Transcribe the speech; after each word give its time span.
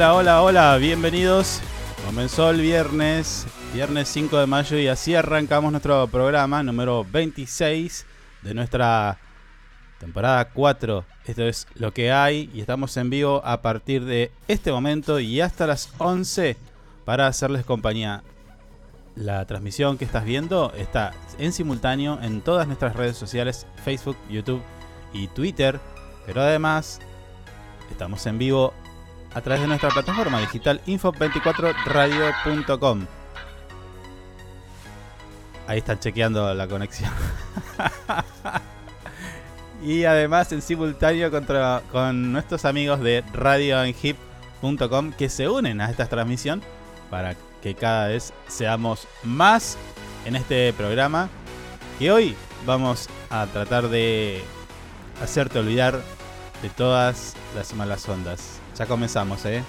Hola, 0.00 0.14
hola, 0.14 0.42
hola, 0.42 0.76
bienvenidos. 0.78 1.60
Comenzó 2.06 2.48
el 2.48 2.62
viernes, 2.62 3.46
viernes 3.74 4.08
5 4.08 4.38
de 4.38 4.46
mayo 4.46 4.78
y 4.78 4.88
así 4.88 5.14
arrancamos 5.14 5.72
nuestro 5.72 6.06
programa 6.06 6.62
número 6.62 7.04
26 7.04 8.06
de 8.40 8.54
nuestra 8.54 9.18
temporada 9.98 10.46
4. 10.46 11.04
Esto 11.26 11.42
es 11.42 11.66
lo 11.74 11.92
que 11.92 12.10
hay 12.12 12.48
y 12.54 12.62
estamos 12.62 12.96
en 12.96 13.10
vivo 13.10 13.42
a 13.44 13.60
partir 13.60 14.06
de 14.06 14.32
este 14.48 14.72
momento 14.72 15.20
y 15.20 15.42
hasta 15.42 15.66
las 15.66 15.92
11 15.98 16.56
para 17.04 17.26
hacerles 17.26 17.66
compañía. 17.66 18.22
La 19.16 19.44
transmisión 19.44 19.98
que 19.98 20.06
estás 20.06 20.24
viendo 20.24 20.72
está 20.78 21.12
en 21.38 21.52
simultáneo 21.52 22.18
en 22.22 22.40
todas 22.40 22.66
nuestras 22.66 22.96
redes 22.96 23.18
sociales, 23.18 23.66
Facebook, 23.84 24.16
YouTube 24.30 24.62
y 25.12 25.28
Twitter, 25.28 25.78
pero 26.24 26.40
además 26.40 27.00
estamos 27.90 28.24
en 28.24 28.38
vivo 28.38 28.72
a 29.34 29.40
través 29.40 29.62
de 29.62 29.68
nuestra 29.68 29.90
plataforma 29.90 30.40
digital 30.40 30.80
info24radio.com. 30.86 33.06
Ahí 35.66 35.78
están 35.78 36.00
chequeando 36.00 36.52
la 36.52 36.66
conexión. 36.66 37.12
y 39.82 40.04
además 40.04 40.50
en 40.52 40.62
simultáneo 40.62 41.30
contra, 41.30 41.82
con 41.92 42.32
nuestros 42.32 42.64
amigos 42.64 43.00
de 43.00 43.22
radioanhip.com 43.32 45.12
que 45.12 45.28
se 45.28 45.48
unen 45.48 45.80
a 45.80 45.90
esta 45.90 46.06
transmisión 46.06 46.60
para 47.08 47.36
que 47.62 47.74
cada 47.74 48.08
vez 48.08 48.32
seamos 48.48 49.06
más 49.22 49.78
en 50.24 50.34
este 50.34 50.72
programa. 50.72 51.28
Y 52.00 52.08
hoy 52.08 52.34
vamos 52.66 53.08
a 53.30 53.46
tratar 53.46 53.88
de 53.88 54.42
hacerte 55.22 55.58
olvidar 55.58 56.00
de 56.62 56.70
todas 56.70 57.34
las 57.54 57.74
malas 57.74 58.08
ondas. 58.08 58.59
Ya 58.80 58.86
comenzamos, 58.86 59.44
¿eh? 59.44 59.62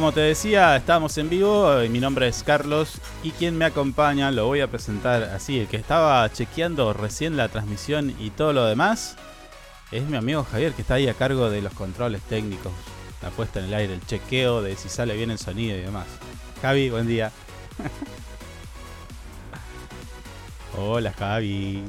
Como 0.00 0.12
te 0.12 0.20
decía, 0.20 0.76
estamos 0.76 1.18
en 1.18 1.28
vivo. 1.28 1.74
Mi 1.90 2.00
nombre 2.00 2.26
es 2.26 2.42
Carlos 2.42 2.94
y 3.22 3.32
quien 3.32 3.58
me 3.58 3.66
acompaña 3.66 4.30
lo 4.30 4.46
voy 4.46 4.62
a 4.62 4.66
presentar 4.66 5.24
así. 5.24 5.60
El 5.60 5.68
que 5.68 5.76
estaba 5.76 6.26
chequeando 6.32 6.94
recién 6.94 7.36
la 7.36 7.50
transmisión 7.50 8.16
y 8.18 8.30
todo 8.30 8.54
lo 8.54 8.64
demás 8.64 9.16
es 9.92 10.02
mi 10.04 10.16
amigo 10.16 10.46
Javier, 10.50 10.72
que 10.72 10.80
está 10.80 10.94
ahí 10.94 11.06
a 11.06 11.12
cargo 11.12 11.50
de 11.50 11.60
los 11.60 11.74
controles 11.74 12.22
técnicos, 12.22 12.72
la 13.20 13.28
puesta 13.28 13.58
en 13.58 13.66
el 13.66 13.74
aire, 13.74 13.92
el 13.92 14.06
chequeo 14.06 14.62
de 14.62 14.74
si 14.74 14.88
sale 14.88 15.14
bien 15.14 15.30
el 15.30 15.38
sonido 15.38 15.76
y 15.76 15.82
demás. 15.82 16.06
Javi, 16.62 16.88
buen 16.88 17.06
día. 17.06 17.30
Hola, 20.78 21.12
Javi. 21.12 21.84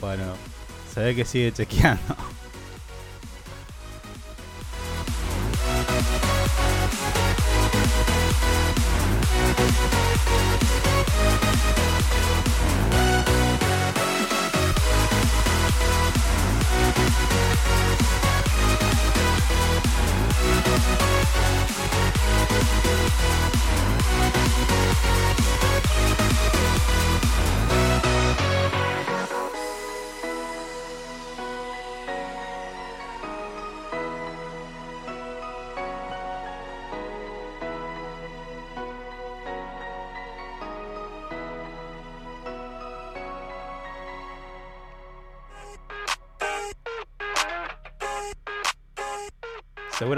Bueno, 0.00 0.34
se 0.92 1.00
ve 1.00 1.14
que 1.14 1.24
sigue 1.24 1.52
chequeando. 1.52 2.16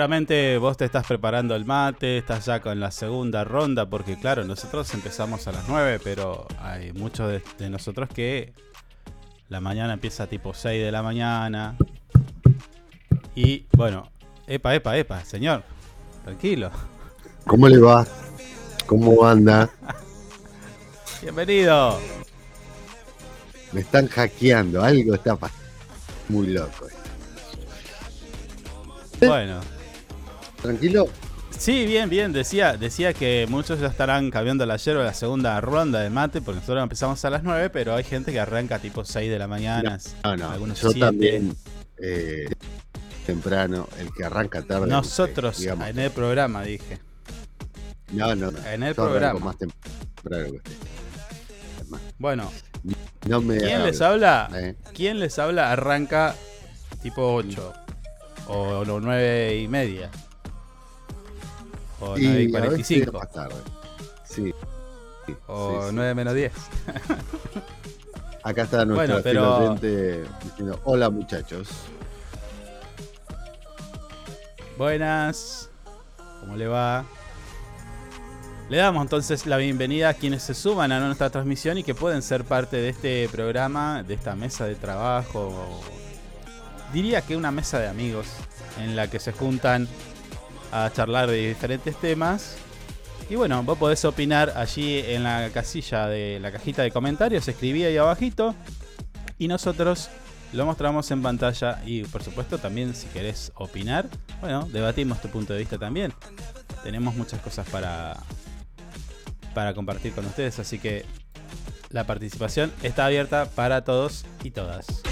Seguramente 0.03 0.59
vos 0.59 0.77
te 0.77 0.85
estás 0.85 1.07
preparando 1.07 1.55
el 1.55 1.65
mate, 1.65 2.19
estás 2.19 2.47
ya 2.47 2.59
con 2.59 2.81
la 2.81 2.91
segunda 2.91 3.45
ronda, 3.45 3.89
porque 3.89 4.19
claro, 4.19 4.43
nosotros 4.43 4.93
empezamos 4.95 5.47
a 5.47 5.53
las 5.53 5.69
9, 5.69 6.01
pero 6.03 6.49
hay 6.59 6.93
muchos 6.93 7.41
de, 7.57 7.71
nosotros 7.71 8.09
que 8.09 8.53
la 9.49 9.61
mañana 9.61 9.93
empieza 9.93 10.27
tipo 10.27 10.55
6 10.55 10.83
de 10.83 10.91
la 10.91 11.05
mañana. 11.05 11.77
Y 13.37 13.67
bueno, 13.77 14.11
epa, 14.49 14.75
epa, 14.75 14.99
epa, 14.99 15.25
señor, 15.25 15.63
tranquilo. 16.25 16.73
¿Cómo 17.47 17.69
le 17.69 17.79
va? 17.79 18.05
¿Cómo 18.87 19.25
anda? 19.25 19.71
Bienvenido. 21.23 22.01
Me 23.71 23.83
están 23.83 24.09
hackeando, 24.09 24.83
algo 24.83 25.15
está 25.15 25.37
pasando. 25.37 25.63
Muy 26.29 26.49
loco. 26.49 26.89
Bueno, 29.21 29.61
¿Tranquilo? 30.63 31.09
Sí, 31.59 31.85
bien, 31.87 32.09
bien. 32.09 32.33
Decía, 32.33 32.77
decía 32.77 33.13
que 33.13 33.47
muchos 33.49 33.81
ya 33.81 33.89
estarán 33.89 34.31
cambiando 34.31 34.65
la 34.67 34.77
yerba 34.77 35.05
la 35.05 35.15
segunda 35.15 35.61
ronda 35.61 36.01
de 36.01 36.11
mate, 36.11 36.41
porque 36.41 36.61
nosotros 36.61 36.83
empezamos 36.83 37.25
a 37.25 37.31
las 37.31 37.43
9, 37.43 37.71
pero 37.71 37.95
hay 37.95 38.05
gente 38.05 38.33
que 38.33 38.41
arranca 38.41 38.79
tipo 38.79 39.05
6 39.05 39.31
de 39.31 39.39
la 39.39 39.47
mañana. 39.47 39.99
No, 40.25 40.37
no, 40.37 40.75
yo 40.75 40.95
también 40.95 41.55
eh, 41.99 42.47
temprano, 43.27 43.89
el 43.99 44.13
que 44.13 44.25
arranca 44.25 44.63
tarde. 44.63 44.87
Nosotros, 44.87 45.61
en 45.61 45.99
el 45.99 46.11
programa, 46.11 46.63
dije. 46.63 46.99
No, 48.13 48.35
no, 48.35 48.51
En 48.67 48.83
el 48.83 48.95
programa. 48.95 49.39
Más 49.41 49.57
temprano 49.57 50.53
que 50.63 50.71
Bueno, 52.19 52.51
¿quién 53.21 53.85
les 53.85 54.01
habla? 54.01 54.51
Eh. 54.55 54.77
¿Quién 54.95 55.19
les 55.19 55.39
habla? 55.39 55.73
Arranca 55.73 56.35
tipo 57.03 57.35
8 57.35 57.73
o 58.49 58.85
9 58.85 59.59
y 59.59 59.69
media. 59.69 60.11
O 62.03 62.17
9 62.19 62.43
y 62.43 62.51
45. 62.51 63.13
Más 63.13 63.31
tarde. 63.31 63.55
Sí. 64.25 64.53
O 65.47 65.91
9 65.93 66.15
menos 66.15 66.35
10. 66.35 66.53
Acá 68.43 68.63
está 68.63 68.85
nuestro 68.85 69.21
bueno, 69.21 69.23
pero... 69.23 69.77
diciendo 70.43 70.81
hola 70.85 71.11
muchachos. 71.11 71.69
Buenas. 74.77 75.71
¿Cómo 76.41 76.57
le 76.57 76.67
va? 76.67 77.05
Le 78.69 78.79
damos 78.79 79.03
entonces 79.03 79.47
la 79.47 79.59
bienvenida 79.59 80.09
a 80.09 80.15
quienes 80.15 80.43
se 80.43 80.55
suman 80.55 80.91
a 80.91 80.99
nuestra 80.99 81.31
transmisión 81.31 81.79
y 81.79 81.85
que 81.85 81.95
pueden 81.95 82.21
ser 82.23 82.45
parte 82.45 82.79
de 82.79 82.89
este 82.89 83.29
programa, 83.29 84.03
de 84.03 84.15
esta 84.15 84.35
mesa 84.35 84.65
de 84.65 84.75
trabajo. 84.75 85.81
Diría 86.93 87.23
que 87.23 87.37
una 87.37 87.53
mesa 87.53 87.79
de 87.79 87.87
amigos 87.87 88.27
en 88.81 88.97
la 88.97 89.09
que 89.09 89.21
se 89.21 89.31
juntan 89.31 89.87
a 90.73 90.91
charlar 90.93 91.31
de 91.31 91.49
diferentes 91.49 91.95
temas. 91.97 92.57
Y 93.31 93.37
bueno, 93.37 93.63
vos 93.63 93.79
podés 93.79 94.05
opinar 94.05 94.53
allí 94.57 94.99
en 94.99 95.23
la 95.23 95.51
casilla 95.55 96.09
de 96.09 96.41
la 96.41 96.51
cajita 96.51 96.83
de 96.83 96.91
comentarios, 96.91 97.47
escribí 97.47 97.85
ahí 97.85 97.97
abajito 97.97 98.55
y 99.39 99.49
nosotros 99.49 100.11
lo 100.53 100.67
mostramos 100.67 101.11
en 101.11 101.23
pantalla 101.23 101.81
y 101.87 102.03
por 102.03 102.23
supuesto 102.23 102.59
también 102.59 102.95
si 102.95 103.07
querés 103.07 103.53
opinar, 103.55 104.09
bueno, 104.41 104.69
debatimos 104.71 105.23
tu 105.23 105.29
punto 105.29 105.53
de 105.53 105.61
vista 105.61 105.79
también. 105.79 106.13
Tenemos 106.83 107.15
muchas 107.15 107.41
cosas 107.41 107.69
para 107.71 108.17
para 109.55 109.75
compartir 109.75 110.13
con 110.13 110.27
ustedes, 110.27 110.59
así 110.59 110.79
que 110.79 111.05
la 111.91 112.05
participación 112.05 112.73
está 112.83 113.07
abierta 113.07 113.47
para 113.47 113.85
todos 113.85 114.25
y 114.43 114.51
todas. 114.51 115.03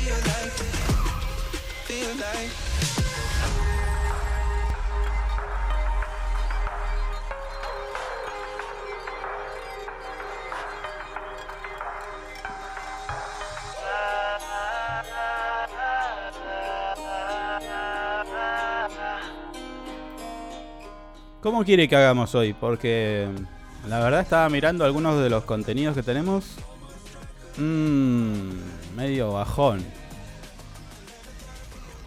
¿Cómo 21.43 21.65
quiere 21.65 21.89
que 21.89 21.97
hagamos 21.97 22.35
hoy? 22.35 22.53
Porque 22.53 23.29
la 23.89 24.01
verdad 24.01 24.21
estaba 24.21 24.49
mirando 24.49 24.85
algunos 24.85 25.23
de 25.23 25.31
los 25.31 25.45
contenidos 25.45 25.95
que 25.95 26.03
tenemos. 26.03 26.45
Mmm, 27.57 28.51
medio 28.97 29.33
bajón. 29.33 29.85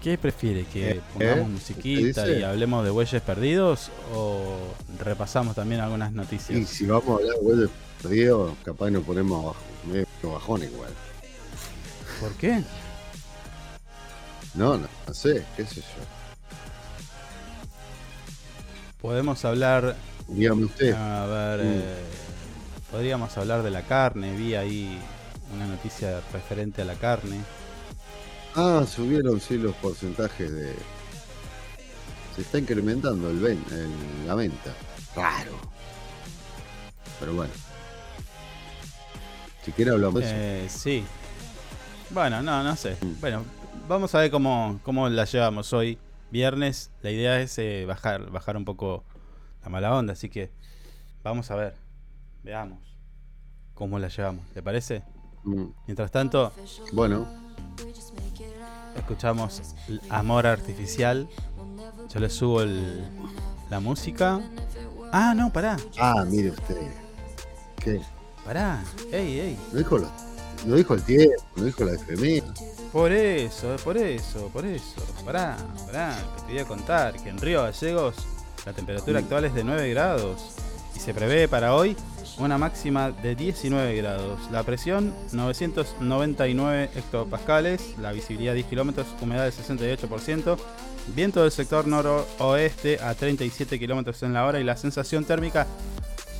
¿Qué 0.01 0.17
prefiere? 0.17 0.65
¿Que 0.65 0.91
¿Eh? 0.91 1.01
pongamos 1.13 1.45
¿Qué 1.45 1.51
musiquita 1.51 2.27
y 2.29 2.43
hablemos 2.43 2.83
de 2.83 2.91
bueyes 2.91 3.21
perdidos? 3.21 3.89
¿O 4.13 4.57
repasamos 4.99 5.55
también 5.55 5.81
algunas 5.81 6.11
Y 6.11 6.15
noticias? 6.15 6.69
si 6.69 6.85
vamos 6.85 7.07
a 7.07 7.13
hablar 7.23 7.57
de 7.57 7.69
perdido, 8.01 8.55
capaz 8.63 8.91
nos 8.91 9.03
ponemos 9.03 9.55
medio 9.85 10.05
bajón 10.23 10.61
igual. 10.63 10.91
¿Por 12.19 12.33
qué? 12.33 12.63
No, 14.53 14.77
no, 14.77 14.87
no 15.07 15.13
sé, 15.13 15.43
qué 15.57 15.65
sé 15.65 15.81
yo. 15.81 16.22
Podemos 19.03 19.43
hablar 19.43 19.97
Dígame 20.29 20.63
usted. 20.63 20.93
A 20.93 21.25
ver, 21.25 21.59
Mm. 21.59 21.63
eh, 21.73 21.95
podríamos 22.89 23.37
hablar 23.37 23.61
de 23.61 23.69
la 23.69 23.81
carne. 23.81 24.33
Vi 24.37 24.55
ahí 24.55 24.97
una 25.53 25.67
noticia 25.67 26.21
referente 26.31 26.81
a 26.81 26.85
la 26.85 26.95
carne. 26.95 27.41
Ah, 28.55 28.85
subieron 28.89 29.41
sí 29.41 29.57
los 29.57 29.75
porcentajes 29.75 30.49
de. 30.53 30.73
Se 32.35 32.41
está 32.43 32.57
incrementando 32.59 33.29
el 33.29 33.39
ven, 33.39 33.61
el- 33.71 34.25
la 34.27 34.35
venta. 34.35 34.73
Raro. 35.17 35.51
Pero 37.19 37.33
bueno. 37.33 37.51
Si 39.65 39.73
quiere 39.73 39.91
hablamos 39.91 40.21
de 40.21 40.25
eso. 40.25 40.33
Eh, 40.37 40.67
sí. 40.69 41.03
Bueno, 42.09 42.41
no, 42.41 42.63
no 42.63 42.75
sé. 42.77 42.95
Mm. 43.01 43.19
Bueno, 43.19 43.43
vamos 43.89 44.15
a 44.15 44.19
ver 44.19 44.31
cómo, 44.31 44.79
cómo 44.83 45.09
la 45.09 45.25
llevamos 45.25 45.73
hoy. 45.73 45.97
Viernes, 46.37 46.89
la 47.03 47.11
idea 47.11 47.39
es 47.41 47.59
eh, 47.59 47.85
bajar, 47.85 48.31
bajar 48.31 48.57
un 48.57 48.65
poco 48.65 49.03
la 49.61 49.69
mala 49.69 49.95
onda, 49.95 50.13
así 50.13 50.29
que 50.29 50.49
vamos 51.23 51.51
a 51.51 51.55
ver. 51.55 51.75
Veamos 52.43 52.79
cómo 53.75 53.99
la 53.99 54.07
llevamos. 54.07 54.43
¿Le 54.55 54.63
parece? 54.63 55.03
Mm, 55.43 55.65
Mientras 55.85 56.09
tanto, 56.09 56.51
Bueno, 56.91 57.27
escuchamos 58.97 59.61
l- 59.87 60.01
Amor 60.09 60.47
Artificial. 60.47 61.29
Yo 62.11 62.19
le 62.19 62.31
subo 62.31 62.63
el- 62.63 63.07
la 63.69 63.79
música. 63.79 64.41
Ah, 65.11 65.35
no, 65.37 65.53
pará. 65.53 65.77
ah, 65.99 66.25
mire 66.27 66.49
usted. 66.49 66.77
¿Qué? 67.77 68.01
Pará. 68.43 68.83
Ey, 69.11 69.39
ey. 69.39 69.59
No 69.71 69.77
dijo, 69.77 69.99
lo- 69.99 70.11
no 70.65 70.75
dijo 70.77 70.95
el 70.95 71.03
tiempo, 71.03 71.43
no 71.57 71.65
dijo 71.65 71.83
la 71.85 71.93
FMI. 71.93 72.41
Por 72.93 73.11
eso, 73.11 73.75
por 73.83 73.97
eso, 73.97 74.49
por 74.53 74.65
eso. 74.67 75.01
Pará, 75.25 75.57
pará. 75.87 76.15
Te 76.37 76.45
quería 76.45 76.65
contar 76.65 77.15
que 77.15 77.29
en 77.29 77.39
Río 77.39 77.63
Gallegos 77.63 78.13
la 78.67 78.73
temperatura 78.73 79.17
actual 79.17 79.45
es 79.45 79.55
de 79.55 79.63
9 79.63 79.89
grados. 79.89 80.39
Y 80.95 80.99
se 80.99 81.11
prevé 81.11 81.47
para 81.47 81.73
hoy 81.73 81.97
una 82.37 82.59
máxima 82.59 83.09
de 83.09 83.33
19 83.33 83.95
grados. 83.95 84.39
La 84.51 84.61
presión 84.61 85.11
999 85.31 86.91
hectopascales. 86.95 87.97
La 87.97 88.11
visibilidad 88.11 88.53
10 88.53 88.67
kilómetros. 88.67 89.07
Humedad 89.19 89.45
del 89.45 89.53
68%. 89.53 90.55
Viento 91.15 91.41
del 91.41 91.51
sector 91.51 91.87
noroeste 91.87 92.99
a 93.01 93.15
37 93.15 93.79
kilómetros 93.79 94.21
en 94.21 94.33
la 94.33 94.45
hora. 94.45 94.59
Y 94.59 94.63
la 94.63 94.77
sensación 94.77 95.25
térmica 95.25 95.65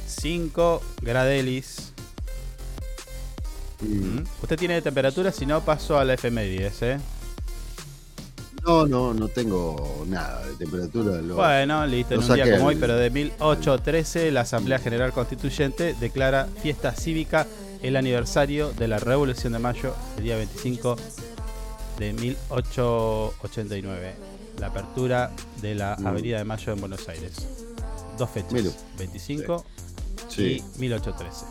5 0.05 0.83
gradelis. 1.01 1.92
Usted 4.41 4.57
tiene 4.57 4.81
temperatura, 4.81 5.31
si 5.31 5.45
no 5.45 5.61
paso 5.61 5.97
a 5.97 6.05
la 6.05 6.13
efemérides, 6.13 6.81
¿eh? 6.81 6.97
No, 8.65 8.85
no, 8.87 9.13
no 9.13 9.27
tengo 9.27 10.05
nada 10.07 10.45
de 10.45 10.53
temperatura. 10.55 11.21
lo- 11.21 11.35
Bueno, 11.35 11.85
listo, 11.85 12.13
en 12.13 12.21
un 12.21 12.33
día 12.33 12.49
como 12.55 12.67
hoy, 12.67 12.77
pero 12.77 12.95
de 12.95 13.09
1813, 13.09 14.31
la 14.31 14.41
Asamblea 14.41 14.79
General 14.79 15.11
Constituyente 15.11 15.95
declara 15.99 16.47
fiesta 16.61 16.93
cívica 16.93 17.45
el 17.81 17.97
aniversario 17.97 18.71
de 18.71 18.87
la 18.87 18.99
Revolución 18.99 19.51
de 19.53 19.59
Mayo, 19.59 19.93
el 20.17 20.23
día 20.23 20.37
25 20.37 20.95
de 21.99 22.13
1889. 22.13 24.15
La 24.59 24.67
apertura 24.67 25.31
de 25.61 25.75
la 25.75 25.97
Mm. 25.99 26.07
Avenida 26.07 26.37
de 26.37 26.43
Mayo 26.45 26.71
en 26.73 26.79
Buenos 26.79 27.09
Aires. 27.09 27.33
Dos 28.17 28.29
fechas, 28.29 28.53
Mira. 28.53 28.69
25 28.97 29.65
Sí. 30.29 30.63
y 30.77 30.79
1813. 30.79 31.45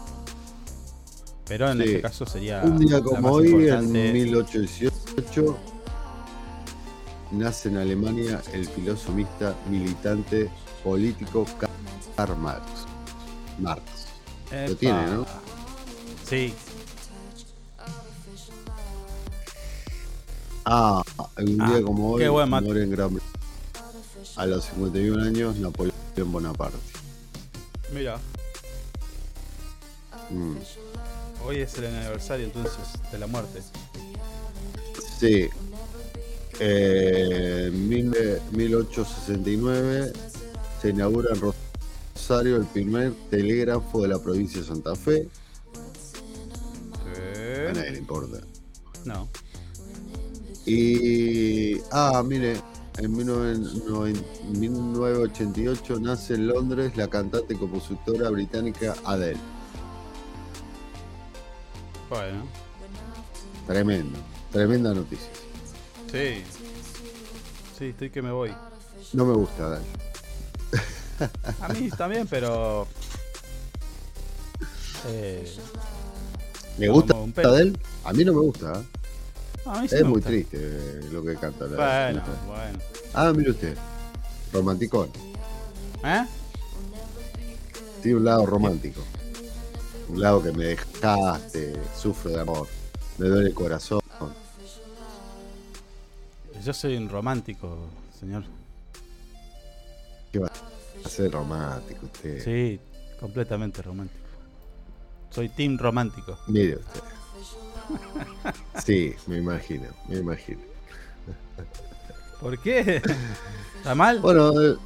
Pero 1.46 1.70
en 1.70 1.78
Sí. 1.78 1.84
este 1.84 2.00
caso 2.02 2.26
sería 2.26 2.62
Un 2.62 2.78
día 2.78 3.00
como 3.02 3.30
hoy, 3.32 3.48
importante. 3.48 4.06
en 4.08 4.12
1818, 4.14 5.56
nace 7.32 7.68
en 7.68 7.76
Alemania 7.78 8.40
el 8.52 8.66
filosofista 8.66 9.54
militante 9.68 10.50
político 10.84 11.44
Karl 12.16 12.36
Marx. 12.36 12.64
Marx. 13.58 13.82
Lo 14.68 14.76
tiene, 14.76 15.06
¿no? 15.06 15.26
Sí, 16.28 16.54
Ah, 20.64 21.02
un 21.38 21.60
Ah, 21.60 21.70
día 21.70 21.82
como 21.82 22.12
hoy, 22.12 22.28
buen 22.28 22.48
muere 22.48 22.84
en 22.84 22.90
Gran 22.92 23.12
Bretaña. 23.14 23.32
A 24.36 24.46
los 24.46 24.64
51 24.66 25.20
años, 25.24 25.56
Napoleón 25.56 25.92
Bonaparte. 26.26 26.76
mira, 27.92 28.18
Mm. 30.30 30.54
Hoy 31.46 31.60
es 31.60 31.74
el 31.78 31.86
aniversario 31.86 32.46
entonces 32.46 32.78
de 33.10 33.18
la 33.18 33.26
muerte. 33.26 33.60
Sí. 35.18 35.48
Eh, 36.60 37.66
en 37.68 37.88
mil- 37.88 38.14
1869 38.52 40.12
se 40.80 40.90
inaugura 40.90 41.30
en 41.34 41.40
Rosario 42.14 42.56
el 42.56 42.64
primer 42.66 43.12
telégrafo 43.30 44.02
de 44.02 44.08
la 44.08 44.18
provincia 44.18 44.60
de 44.60 44.66
Santa 44.66 44.94
Fe. 44.94 45.28
A 47.68 47.72
nadie 47.72 47.90
le 47.92 47.98
importa. 47.98 48.38
No. 49.04 49.28
Y. 50.66 51.78
Ah, 51.90 52.22
mire, 52.24 52.56
en 52.98 53.16
1990 53.16 54.20
1988 54.52 55.98
nace 56.00 56.34
en 56.34 56.46
Londres 56.48 56.96
la 56.96 57.08
cantante 57.08 57.54
y 57.54 57.56
compositora 57.56 58.30
británica 58.30 58.94
Adele. 59.04 59.38
Bueno, 62.12 62.46
Tremendo, 63.66 64.18
tremenda 64.52 64.92
noticia. 64.92 65.28
sí. 66.10 66.44
Sí, 67.78 67.86
estoy 67.86 68.10
que 68.10 68.20
me 68.20 68.30
voy. 68.30 68.54
No 69.14 69.24
me 69.24 69.32
gusta 69.32 69.64
Adele. 69.66 69.84
A 71.62 71.68
mí 71.68 71.88
también, 71.96 72.26
pero. 72.28 72.86
Eh, 75.08 75.56
¿Le 76.76 76.88
gusta 76.90 77.14
un? 77.14 77.32
A 78.04 78.12
mí 78.12 78.24
no 78.26 78.34
me 78.34 78.40
gusta. 78.40 78.72
¿eh? 78.78 78.84
a 79.64 79.80
mí 79.80 79.88
sí 79.88 79.94
Es 79.94 80.02
me 80.02 80.08
muy 80.08 80.14
gusta. 80.16 80.28
triste 80.28 80.58
eh, 80.60 81.00
lo 81.12 81.24
que 81.24 81.34
canta 81.36 81.64
la 81.64 81.76
Bueno, 82.12 82.22
bueno. 82.46 82.78
Ah, 83.14 83.32
mire 83.34 83.52
usted. 83.52 83.74
Romanticón. 84.52 85.08
¿Eh? 86.04 86.26
Tiene 88.02 88.18
un 88.18 88.24
lado 88.26 88.44
romántico. 88.44 89.00
Un 90.08 90.20
lado 90.20 90.42
que 90.42 90.52
me 90.52 90.64
dejaste, 90.64 91.74
sufro 91.96 92.30
de 92.30 92.40
amor, 92.40 92.68
me 93.18 93.28
duele 93.28 93.48
el 93.48 93.54
corazón. 93.54 94.00
Yo 96.64 96.72
soy 96.72 96.96
un 96.96 97.08
romántico, 97.08 97.88
señor. 98.18 98.44
Va 100.36 100.50
a 101.04 101.08
ser 101.08 101.32
romántico 101.32 102.06
usted. 102.06 102.42
Sí, 102.42 102.80
completamente 103.18 103.82
romántico. 103.82 104.20
Soy 105.30 105.48
team 105.48 105.76
romántico. 105.78 106.38
Mire 106.46 106.76
usted. 106.76 107.00
Sí, 108.84 109.14
me 109.26 109.38
imagino, 109.38 109.88
me 110.08 110.18
imagino. 110.18 110.60
¿Por 112.40 112.58
qué? 112.58 113.02
¿Está 113.76 113.94
mal? 113.94 114.20
Bueno, 114.20 114.78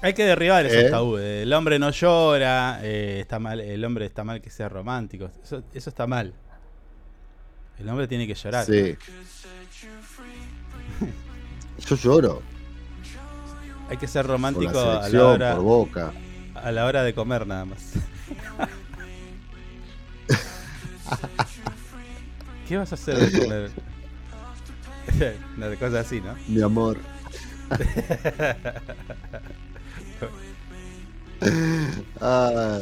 Hay 0.00 0.14
que 0.14 0.24
derribar 0.24 0.64
esos 0.66 0.84
¿Eh? 0.84 0.90
tabúes. 0.90 1.42
El 1.42 1.52
hombre 1.52 1.78
no 1.78 1.90
llora, 1.90 2.80
eh, 2.82 3.18
está 3.20 3.38
mal, 3.38 3.60
el 3.60 3.84
hombre 3.84 4.06
está 4.06 4.22
mal 4.24 4.40
que 4.40 4.50
sea 4.50 4.68
romántico. 4.68 5.30
Eso, 5.42 5.62
eso 5.74 5.90
está 5.90 6.06
mal. 6.06 6.32
El 7.78 7.88
hombre 7.88 8.06
tiene 8.06 8.26
que 8.26 8.34
llorar. 8.34 8.64
sí. 8.64 8.96
Yo 11.86 11.94
lloro 11.96 12.42
Hay 13.88 13.96
que 13.96 14.08
ser 14.08 14.22
por 14.26 14.32
romántico 14.32 14.72
la 14.72 15.04
a 15.04 15.08
la, 15.08 15.24
hora, 15.26 15.54
por 15.54 15.62
Boca. 15.62 16.12
a 16.54 16.72
la 16.72 16.84
hora 16.86 17.04
de 17.04 17.14
comer 17.14 17.46
nada 17.46 17.64
más. 17.64 17.92
¿Qué 22.68 22.76
vas 22.76 22.90
a 22.92 22.96
hacer 22.96 23.16
de 23.16 23.40
comer? 23.40 23.70
Una 25.56 25.74
cosa 25.76 26.00
así, 26.00 26.20
¿no? 26.20 26.34
Mi 26.48 26.60
amor. 26.60 26.98
ah, 32.20 32.78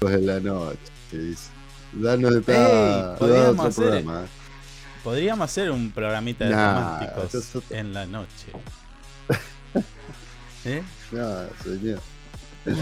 de 0.00 0.20
la 0.20 0.40
noche. 0.40 0.78
dice. 1.12 1.50
Danos 1.92 2.46
de 2.46 2.54
Ey, 2.54 3.16
podríamos 3.18 3.50
otro 3.58 3.66
hacer- 3.68 3.84
programa. 3.84 4.26
Podríamos 5.02 5.44
hacer 5.50 5.70
un 5.70 5.90
programita 5.90 6.44
de 6.44 6.50
Nah, 6.50 7.00
románticos 7.00 7.62
en 7.70 7.92
la 7.94 8.06
noche. 8.06 8.52
¿Eh? 10.64 10.82
No, 11.10 11.36
señor. 11.64 12.00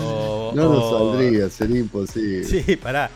O- 0.03 0.53
No 0.55 0.63
nos 0.65 0.85
o- 0.85 1.11
saldría, 1.13 1.49
sería 1.49 1.79
imposible. 1.81 2.45
Sí, 2.45 2.77
pará. 2.77 3.11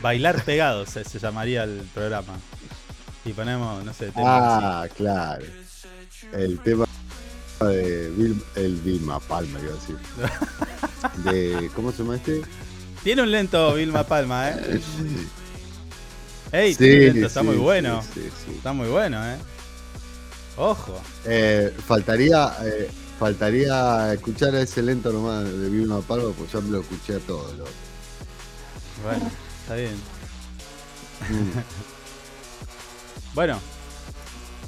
Bailar 0.00 0.42
pegados 0.44 0.88
se, 0.90 1.04
se 1.04 1.18
llamaría 1.18 1.64
el 1.64 1.82
programa. 1.94 2.38
Y 3.26 3.32
ponemos, 3.34 3.84
no 3.84 3.92
sé, 3.92 4.06
temas 4.10 4.24
Ah, 4.26 4.88
claro. 4.96 5.44
El 6.32 6.58
tema 6.60 6.86
de 7.68 8.34
el 8.56 8.74
Vilma 8.76 9.20
Palma, 9.20 9.58
iba 9.60 9.70
a 9.70 9.74
decir. 9.74 9.96
De, 11.24 11.70
¿Cómo 11.74 11.92
se 11.92 11.98
llama 11.98 12.16
este? 12.16 12.42
Tiene 13.04 13.22
un 13.22 13.30
lento 13.30 13.74
Vilma 13.74 14.04
Palma, 14.04 14.50
¿eh? 14.50 14.80
Ey, 16.52 16.72
Sí, 16.74 16.78
tiene 16.78 16.96
un 16.96 17.04
lento, 17.14 17.26
está 17.26 17.40
sí, 17.40 17.46
muy 17.46 17.56
bueno. 17.56 18.02
sí, 18.14 18.28
sí. 18.44 18.52
Está 18.56 18.72
muy 18.72 18.88
bueno, 18.88 19.24
¿eh? 19.26 19.36
Ojo. 20.56 21.00
Eh, 21.24 21.74
faltaría, 21.86 22.54
eh, 22.64 22.90
faltaría 23.18 24.12
escuchar 24.14 24.54
a 24.54 24.62
ese 24.62 24.82
lento 24.82 25.12
nomás 25.12 25.44
de 25.44 25.68
Vilma 25.70 26.00
Palma, 26.00 26.30
pues 26.36 26.52
ya 26.52 26.60
me 26.60 26.70
lo 26.70 26.80
escuché 26.80 27.14
a 27.16 27.18
todo. 27.20 27.52
lo- 27.54 27.64
Bueno, 29.04 29.30
está 29.62 29.74
bien. 29.74 29.94
Mm. 31.28 31.58
Bueno, 33.34 33.60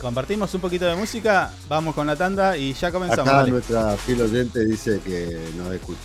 compartimos 0.03 0.53
un 0.55 0.61
poquito 0.61 0.85
de 0.85 0.95
música, 0.97 1.51
vamos 1.69 1.95
con 1.95 2.07
la 2.07 2.17
tanda 2.17 2.57
y 2.57 2.75
ya 2.75 2.91
comenzamos. 2.93 3.27
Acá 3.29 3.39
dale. 3.39 3.51
nuestra 3.53 3.97
fiel 3.97 4.21
oyente 4.21 4.65
dice 4.67 5.01
que 5.05 5.51
nos 5.57 5.73
escucha. 5.73 6.01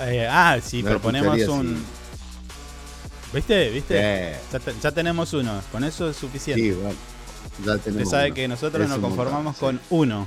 Eh, 0.00 0.26
ah, 0.28 0.58
No 0.72 0.88
proponemos 0.88 1.38
un. 1.48 1.84
¿Viste? 3.32 3.70
¿Viste? 3.70 3.94
Eh, 3.98 4.36
Ya, 4.52 4.58
te- 4.58 4.74
ya 4.82 4.90
tenemos 4.92 5.32
uno, 5.32 5.62
con 5.70 5.84
eso 5.84 6.10
es 6.10 6.16
suficiente. 6.16 6.60
sí, 6.62 6.70
bueno. 6.72 6.94
Ya 7.64 7.72
Usted 7.74 7.84
tenemos 7.92 8.10
sabe 8.10 8.26
uno. 8.26 8.34
que 8.34 8.48
nosotros 8.48 8.82
Es 8.84 8.88
nos 8.88 8.98
montón, 8.98 9.16
conformamos 9.16 9.56
sí. 9.56 9.60
con 9.60 9.80
uno. 9.90 10.26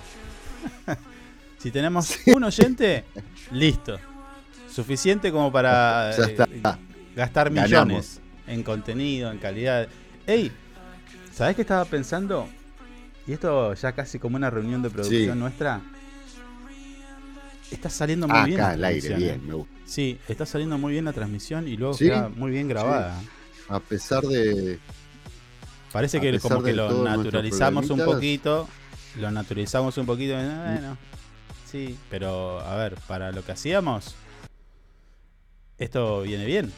si 1.60 1.72
tenemos 1.72 2.16
un 2.28 2.44
oyente, 2.44 3.04
listo. 3.52 3.98
Suficiente 4.74 5.32
como 5.32 5.52
para 5.52 6.12
Ya 6.16 6.24
eh, 6.26 6.62
gastar 7.16 7.50
Ganamos. 7.54 7.70
millones 7.70 8.20
en 8.48 8.64
contenido, 8.64 9.32
en 9.32 9.38
calidad. 9.40 9.88
Ey, 10.28 10.52
¿sabés 11.36 11.56
qué 11.56 11.62
estaba 11.64 11.86
pensando? 11.86 12.48
Y 13.28 13.34
esto 13.34 13.74
ya 13.74 13.92
casi 13.94 14.20
como 14.20 14.36
una 14.38 14.50
reunión 14.50 14.82
de 14.82 14.90
producción 14.90 15.34
Sí. 15.34 15.40
nuestra. 15.40 15.82
Está 17.72 17.90
saliendo 17.90 18.28
muy 18.28 18.38
Ah, 18.38 18.46
bien. 18.46 18.60
acá 18.60 18.70
al 18.72 18.84
aire, 18.84 19.02
transmisión, 19.10 19.22
¿eh? 19.22 19.38
bien, 19.38 19.48
me 19.48 19.54
gusta. 19.56 19.74
Sí, 19.86 20.20
está 20.28 20.46
saliendo 20.46 20.78
muy 20.78 20.94
bien 20.94 21.06
la 21.06 21.14
transmisión 21.14 21.68
y 21.68 21.76
luego 21.78 21.96
¿Sí? 21.96 22.06
queda 22.06 22.30
muy 22.30 22.52
bien 22.52 22.68
grabada. 22.68 23.20
A 23.70 23.80
pesar 23.80 24.24
de. 24.24 24.80
Parece 25.92 26.20
que 26.22 26.40
como 26.40 26.62
que 26.62 26.74
lo 26.74 27.04
naturalizamos 27.04 27.90
un 27.90 28.00
poquito. 28.06 28.68
Lo 29.18 29.32
naturalizamos 29.32 29.98
un 29.98 30.06
poquito. 30.06 30.34
y, 30.34 30.44
Bueno, 30.46 30.98
sí, 31.72 31.98
pero 32.10 32.60
a 32.60 32.76
ver, 32.76 32.96
para 33.08 33.32
lo 33.32 33.44
que 33.44 33.54
hacíamos, 33.54 34.14
esto 35.80 36.22
viene 36.22 36.46
bien. 36.46 36.72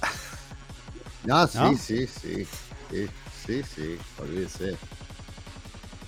No, 1.24 1.46
sí, 1.46 1.56
¿No? 1.58 1.74
sí, 1.78 2.06
sí. 2.06 2.46
Sí, 2.90 3.06
sí, 3.46 3.62
sí. 3.74 3.96
Olvídese. 4.20 4.76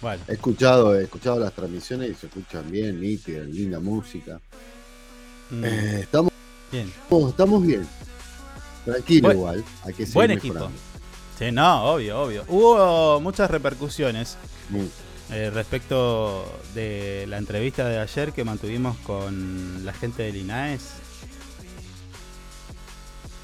Bueno, 0.03 0.23
He 0.29 0.33
escuchado, 0.35 0.95
he 0.99 1.05
escuchado 1.05 1.39
las 1.41 1.53
transmisiones 1.55 2.11
y 2.11 2.15
se 2.15 2.27
escuchan 2.27 2.71
bien, 2.71 3.01
nítidas, 3.01 3.47
linda 3.49 3.81
música. 3.81 4.41
mm, 5.51 5.65
Eh, 5.65 6.01
estamos, 6.03 6.33
bien. 6.71 6.93
estamos 7.29 7.67
bien. 7.67 7.87
Tranquilo 8.85 9.29
Buen- 9.29 9.37
igual. 9.39 9.65
Hay 9.85 9.93
que 9.95 10.03
seguir 10.05 10.15
buen 10.15 10.31
equipo. 10.33 10.55
mejorando. 10.55 10.79
Sí, 11.39 11.51
no, 11.53 11.85
obvio, 11.93 12.21
obvio. 12.23 12.45
Hubo 12.49 13.21
muchas 13.21 13.51
repercusiones 13.51 14.37
Mm. 14.71 14.85
eh, 15.33 15.51
respecto 15.51 16.45
de 16.75 17.25
la 17.29 17.39
entrevista 17.39 17.89
de 17.89 17.99
ayer 17.99 18.33
que 18.33 18.45
mantuvimos 18.45 18.97
con 18.99 19.85
la 19.85 19.93
gente 19.93 20.23
del 20.25 20.37
INAES. 20.37 20.83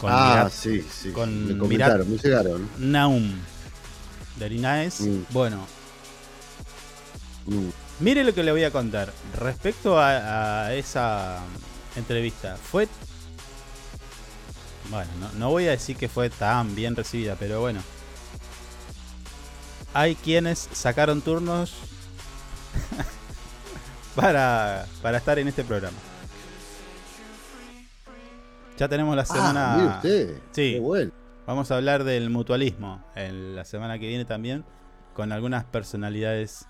Con 0.01 0.11
ah, 0.13 0.31
Mirat 0.35 0.53
sí, 0.53 0.83
sí. 0.91 1.11
con 1.13 1.47
me 1.49 1.57
comentaron, 1.59 2.11
me 2.11 2.19
llegaron. 2.19 2.69
Naum 2.79 3.33
del 4.37 4.53
INAES. 4.53 5.01
Mm. 5.03 5.23
Bueno, 5.31 5.67
Mm. 7.45 7.71
Mire 7.99 8.23
lo 8.23 8.33
que 8.33 8.45
le 8.45 8.53
voy 8.53 8.63
a 8.63 8.71
contar. 8.71 9.13
Respecto 9.37 9.99
a, 9.99 10.67
a 10.67 10.75
esa 10.75 11.41
entrevista, 11.97 12.57
fue. 12.57 12.87
Bueno, 14.91 15.11
no, 15.19 15.33
no 15.33 15.51
voy 15.51 15.67
a 15.67 15.73
decir 15.73 15.97
que 15.97 16.09
fue 16.09 16.31
tan 16.31 16.75
bien 16.77 16.95
recibida, 16.95 17.35
pero 17.35 17.61
bueno. 17.61 17.81
Hay 19.93 20.15
quienes 20.15 20.69
sacaron 20.73 21.21
turnos 21.21 21.73
para, 24.15 24.87
para 25.03 25.19
estar 25.19 25.39
en 25.41 25.49
este 25.49 25.65
programa. 25.65 25.99
Ya 28.79 28.89
tenemos 28.89 29.15
la 29.17 29.23
Ah, 29.23 29.27
semana. 29.27 29.77
mire 29.77 29.89
usted. 29.97 30.37
Sí. 30.53 30.73
Qué 30.75 30.81
bueno. 30.81 31.11
Vamos 31.53 31.71
a 31.71 31.77
hablar 31.77 32.05
del 32.05 32.31
mutualismo 32.31 33.05
en 33.15 33.55
la 33.55 33.67
semana 33.67 33.99
que 33.99 34.09
viene 34.09 34.25
también 34.25 34.65
con 35.13 35.33
algunas 35.33 35.67
personalidades 35.67 36.67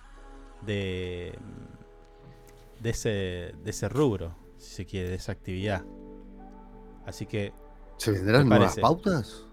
de 0.67 1.39
de 2.81 2.91
ese 2.91 3.55
de 3.63 3.71
ese 3.71 3.89
rubro, 3.89 4.35
si 4.57 4.75
se 4.75 4.85
quiere, 4.85 5.11
de 5.11 5.15
esa 5.15 5.31
actividad. 5.31 5.85
Así 7.07 7.27
que 7.27 7.55
¿Se 7.97 8.11
vendrán 8.11 8.43
¿Te 8.43 8.49
nuevas 8.49 8.77
pautas? 8.81 9.47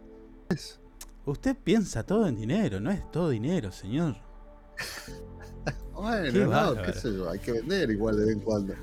usted 1.25 1.55
piensa 1.55 2.01
todo 2.01 2.25
en 2.25 2.35
dinero, 2.35 2.79
no 2.79 2.89
es 2.89 3.11
todo 3.11 3.29
dinero, 3.29 3.71
señor. 3.71 4.15
Bueno, 5.99 6.31
Qué 6.31 6.39
no, 6.39 6.49
bárbaro. 6.49 6.81
qué 6.83 6.93
sé 6.99 7.13
yo, 7.13 7.29
hay 7.29 7.39
que 7.39 7.51
vender 7.51 7.91
igual 7.91 8.17
de 8.17 8.25
vez 8.25 8.33
en 8.35 8.39
cuando. 8.41 8.73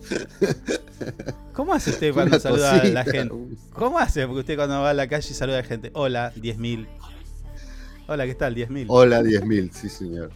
¿Cómo 1.52 1.72
hace 1.72 1.90
usted 1.90 2.12
cuando 2.14 2.36
Una 2.36 2.40
saluda 2.40 2.70
a 2.72 2.84
la 2.84 3.04
cosita, 3.04 3.04
gente? 3.04 3.34
¿Cómo 3.72 3.98
hace 3.98 4.26
usted 4.26 4.56
cuando 4.56 4.80
va 4.80 4.90
a 4.90 4.94
la 4.94 5.08
calle 5.08 5.28
y 5.30 5.34
saluda 5.34 5.58
a 5.58 5.62
la 5.62 5.66
gente? 5.66 5.90
Hola, 5.94 6.32
10.000. 6.34 6.86
Hola, 8.08 8.26
¿qué 8.26 8.34
tal? 8.34 8.54
10.000. 8.54 8.86
Hola 8.88 9.22
10.000, 9.22 9.70
sí 9.72 9.88
señor. 9.88 10.30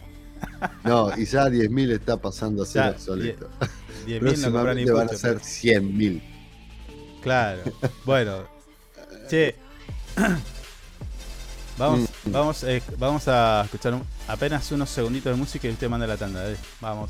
No, 0.84 1.10
y 1.16 1.26
ya 1.26 1.48
10.000 1.48 1.92
está 1.92 2.16
pasando 2.16 2.62
a 2.62 2.66
ser 2.66 2.82
Ya, 2.82 2.90
obsoleto. 2.90 3.50
10.000 4.06 4.38
no 4.38 4.52
compran 4.52 4.76
ni 4.76 4.84
van 4.86 5.08
a 5.08 5.12
ser 5.12 5.38
100.000. 5.38 6.22
Claro. 7.22 7.62
Bueno. 8.04 8.44
Che. 9.28 9.54
Vamos, 11.80 12.00
Mm. 12.26 12.30
vamos, 12.32 12.62
eh, 12.64 12.82
vamos 12.98 13.26
a 13.26 13.62
escuchar 13.64 13.94
un- 13.94 14.04
apenas 14.28 14.70
unos 14.70 14.90
segunditos 14.90 15.32
de 15.32 15.38
música 15.38 15.66
y 15.66 15.70
usted 15.72 15.88
manda 15.88 16.06
la 16.06 16.18
tanda. 16.18 16.44
Vamos. 16.78 17.08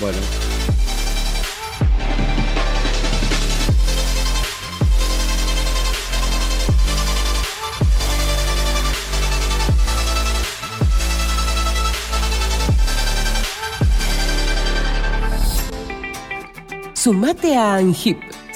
Bueno, 0.00 0.16
Sumate 16.94 17.56
a 17.56 17.76
ANGIP. 17.76 18.20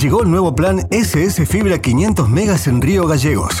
Llegó 0.00 0.22
el 0.22 0.30
nuevo 0.30 0.54
plan 0.54 0.88
SS 0.90 1.44
Fibra 1.44 1.78
500 1.78 2.26
megas 2.30 2.66
en 2.68 2.80
Río 2.80 3.06
Gallegos. 3.06 3.60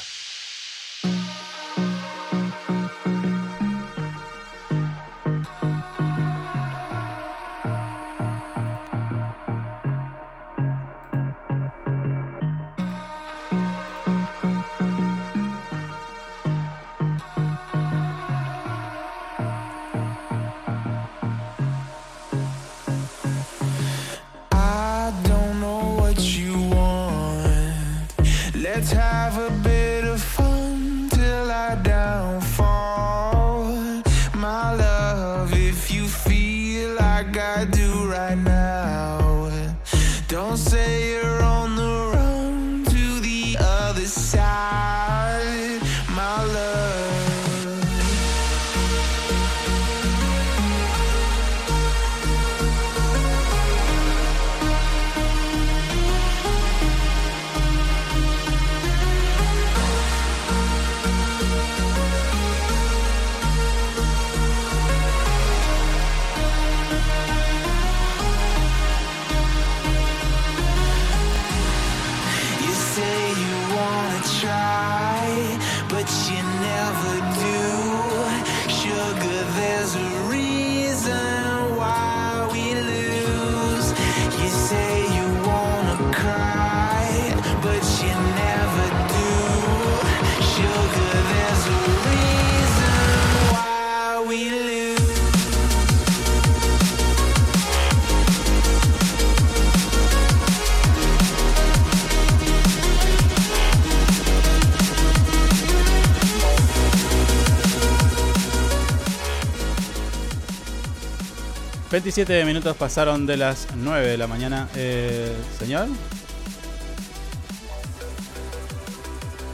27 112.03 112.45
minutos 112.45 112.75
pasaron 112.77 113.27
de 113.27 113.37
las 113.37 113.67
9 113.75 114.07
de 114.07 114.17
la 114.17 114.25
mañana. 114.25 114.67
Eh, 114.75 115.35
¿Señor? 115.59 115.87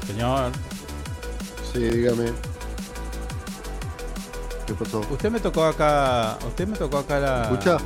Señor. 0.07 0.53
Sí, 1.73 1.79
dígame. 1.79 2.31
¿Qué 4.65 4.73
pasó? 4.75 5.01
Usted 5.09 5.29
me 5.29 5.41
tocó 5.41 5.65
acá. 5.65 6.39
¿Usted 6.47 6.69
me 6.69 6.77
tocó 6.77 6.99
acá 6.99 7.19
la. 7.19 7.41
¿Escucha? 7.43 7.77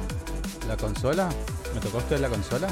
¿La 0.67 0.77
consola? 0.77 1.29
¿Me 1.73 1.79
tocó 1.79 1.97
usted 1.97 2.19
la 2.19 2.29
consola? 2.29 2.67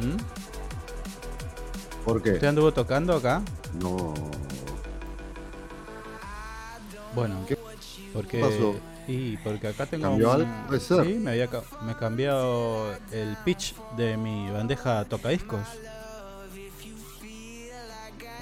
¿Mm? 0.00 0.16
¿Por 2.06 2.22
qué? 2.22 2.30
¿Usted 2.32 2.46
anduvo 2.48 2.72
tocando 2.72 3.14
acá? 3.14 3.42
No. 3.74 4.14
Bueno, 7.14 7.44
¿Qué 7.46 7.56
porque. 8.22 8.40
pasó? 8.40 8.74
Y 9.08 9.36
porque 9.38 9.68
acá 9.68 9.86
tengo. 9.86 10.04
¿Cambió 10.08 10.30
un- 10.30 10.34
algo? 10.42 10.66
Puede 10.68 10.80
ser. 10.80 11.04
Sí, 11.04 11.14
me 11.14 11.30
había 11.32 11.48
ca- 11.48 11.62
me 11.82 11.94
cambiado 11.96 12.92
el 13.10 13.36
pitch 13.44 13.74
de 13.96 14.16
mi 14.16 14.50
bandeja 14.50 15.04
tocadiscos. 15.04 15.60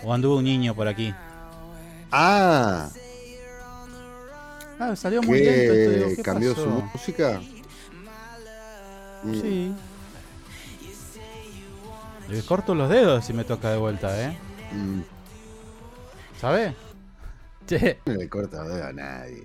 O 0.03 0.13
anduvo 0.13 0.37
un 0.39 0.45
niño 0.45 0.75
por 0.75 0.89
aquí. 0.89 1.15
Ah, 2.11 2.89
Ah, 4.79 4.97
salió 4.97 5.23
muy 5.23 5.41
lento 5.41 5.73
esto. 5.75 5.91
digo, 5.91 6.09
¿qué 6.09 6.17
¿qué 6.17 6.23
cambió 6.23 6.55
pasó? 6.55 6.65
su 6.65 6.71
música? 6.71 7.41
Sí. 9.31 9.75
Le 12.29 12.43
corto 12.43 12.75
los 12.75 12.89
dedos 12.89 13.25
si 13.25 13.33
me 13.35 13.45
toca 13.45 13.71
de 13.71 13.77
vuelta, 13.77 14.19
¿eh? 14.23 14.39
mm, 14.73 15.01
¿Sabe? 16.41 16.75
Che, 17.67 18.01
No 18.07 18.15
le 18.15 18.29
corta 18.29 18.65
dedo 18.65 18.85
a 18.87 18.93
nadie. 18.93 19.45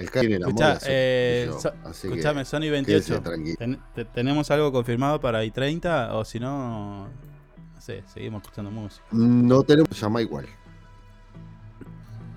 El 0.00 0.10
que 0.10 0.20
tiene 0.20 0.38
la 0.38 0.46
escuchá, 0.48 0.66
moda 0.68 0.80
soy 0.80 0.88
eh, 0.92 1.44
yo, 1.48 1.60
so- 1.60 1.72
así 1.84 2.08
que 2.08 2.14
escuchame, 2.14 2.44
Sony 2.44 2.60
quédese 2.60 3.12
28. 3.12 3.22
tranquilo. 3.22 3.56
Ten- 3.58 3.80
te- 3.94 4.04
¿Tenemos 4.06 4.50
algo 4.50 4.72
confirmado 4.72 5.20
para 5.20 5.44
i30? 5.44 6.10
O 6.12 6.24
si 6.24 6.40
no, 6.40 7.04
no 7.06 7.80
sé, 7.80 8.02
seguimos 8.12 8.42
escuchando 8.42 8.70
música. 8.70 9.04
No 9.12 9.62
tenemos, 9.62 9.90
llama 10.00 10.22
igual. 10.22 10.46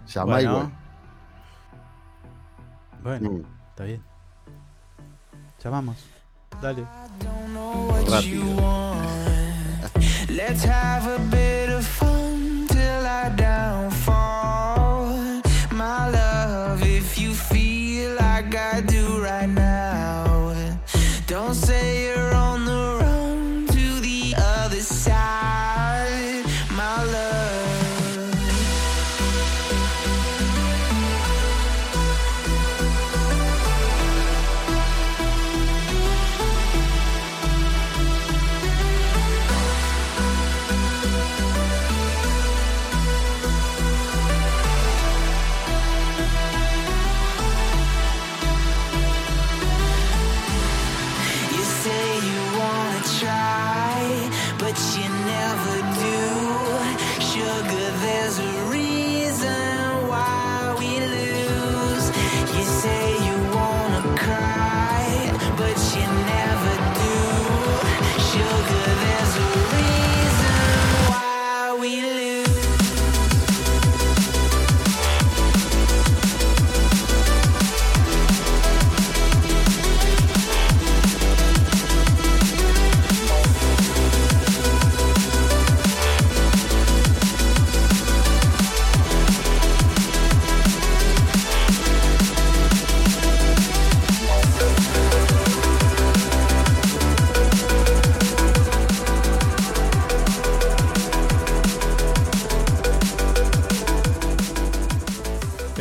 Llama 0.08 0.34
Bueno. 0.34 0.50
igual. 0.52 0.72
Bueno, 3.04 3.30
Mm, 3.32 3.44
está 3.70 3.84
bien. 3.86 4.02
Llamamos. 5.64 5.98
Dale. 6.62 6.86
rápido. 8.10 8.96
Let's 10.30 10.66
have 10.66 11.06
a 11.08 11.18
bit 11.30 11.70
of 11.76 11.86
fun 11.86 12.66
till 12.68 12.78
I 13.06 13.30
downfall. 13.36 14.43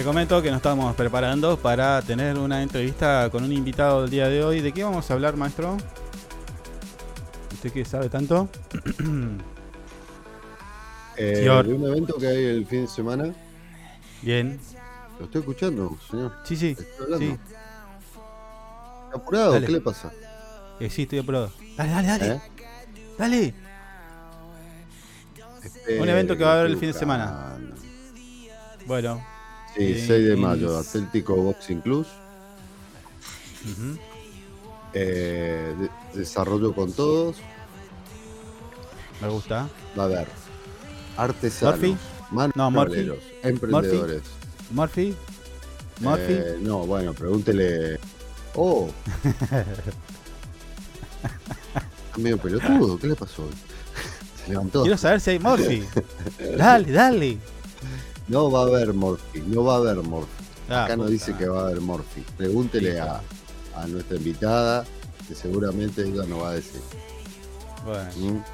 Te 0.02 0.06
comento 0.06 0.42
que 0.42 0.50
nos 0.50 0.56
estamos 0.56 0.96
preparando 0.96 1.56
para 1.56 2.02
tener 2.02 2.36
una 2.36 2.60
entrevista 2.60 3.30
con 3.30 3.44
un 3.44 3.52
invitado 3.52 4.02
el 4.02 4.10
día 4.10 4.26
de 4.26 4.42
hoy. 4.42 4.60
¿De 4.60 4.72
qué 4.72 4.82
vamos 4.82 5.08
a 5.08 5.14
hablar, 5.14 5.36
maestro? 5.36 5.76
¿Usted 7.52 7.70
que 7.70 7.84
sabe 7.84 8.08
tanto? 8.08 8.48
Eh, 11.16 11.44
de 11.44 11.74
un 11.74 11.86
evento 11.86 12.16
que 12.16 12.26
hay 12.26 12.44
el 12.46 12.66
fin 12.66 12.80
de 12.82 12.88
semana. 12.88 13.32
Bien. 14.22 14.58
Lo 15.20 15.26
estoy 15.26 15.40
escuchando, 15.40 15.96
señor. 16.10 16.32
Sí, 16.42 16.56
sí. 16.56 16.70
Estoy 16.70 17.04
hablando. 17.04 17.26
Sí. 17.26 17.40
¿Está 19.04 19.16
apurado? 19.18 19.52
Dale. 19.52 19.66
¿Qué 19.66 19.72
le 19.72 19.80
pasa? 19.82 20.10
Eh, 20.80 20.90
sí, 20.90 21.02
estoy 21.02 21.20
apurado. 21.20 21.52
Dale, 21.76 21.92
dale, 21.92 22.08
dale. 22.08 22.26
¿Eh? 22.28 22.40
Dale. 23.18 23.54
Un 26.00 26.08
evento 26.08 26.36
que 26.36 26.42
va 26.42 26.54
a 26.54 26.60
haber 26.60 26.72
el 26.72 26.78
fin 26.78 26.88
de 26.90 26.98
semana. 26.98 27.56
Bueno. 28.86 29.31
Sí, 29.76 29.84
Eh, 29.84 30.04
6 30.06 30.26
de 30.28 30.34
y- 30.34 30.36
mayo, 30.36 30.78
Atlético 30.78 31.34
Boxing 31.36 31.80
Club. 31.80 32.06
Eh, 34.94 35.74
de- 35.78 35.90
desarrollo 36.18 36.74
con 36.74 36.92
todos. 36.92 37.36
Me 39.20 39.28
gusta. 39.28 39.68
Va 39.98 40.02
a 40.02 40.06
haber 40.06 40.28
artesanos, 41.16 41.80
Murphy. 41.80 41.96
No, 42.54 42.66
emprendedores. 43.42 44.22
Murphy. 44.70 45.14
Murphy. 46.00 46.32
Eh, 46.32 46.56
no, 46.60 46.78
bueno, 46.86 47.14
pregúntele. 47.14 47.98
Oh. 48.54 48.90
Medio 52.18 52.36
pelotudo, 52.38 52.98
¿qué 52.98 53.06
le 53.06 53.14
pasó? 53.14 53.48
Se 54.44 54.50
levantó. 54.50 54.82
Quiero 54.82 54.98
saber 54.98 55.20
si 55.20 55.30
hay 55.30 55.38
Murphy. 55.38 55.84
dale, 56.58 56.92
dale. 56.92 57.38
No 58.28 58.50
va 58.50 58.60
a 58.60 58.62
haber 58.64 58.94
Morphy, 58.94 59.40
no 59.40 59.64
va 59.64 59.74
a 59.74 59.78
haber 59.78 59.96
Morphy. 59.96 60.44
Ah, 60.70 60.84
Acá 60.84 60.96
no 60.96 61.02
puta 61.04 61.12
dice 61.12 61.34
que 61.36 61.48
va 61.48 61.60
a 61.60 61.64
haber 61.66 61.80
Morphy. 61.80 62.22
Pregúntele 62.36 63.00
a, 63.00 63.20
a 63.76 63.86
nuestra 63.86 64.16
invitada, 64.16 64.84
que 65.28 65.34
seguramente 65.34 66.02
ella 66.02 66.24
nos 66.24 66.40
va 66.42 66.50
a 66.50 66.52
decir. 66.54 66.80
Bueno. 67.84 68.10
¿Mm? 68.16 68.44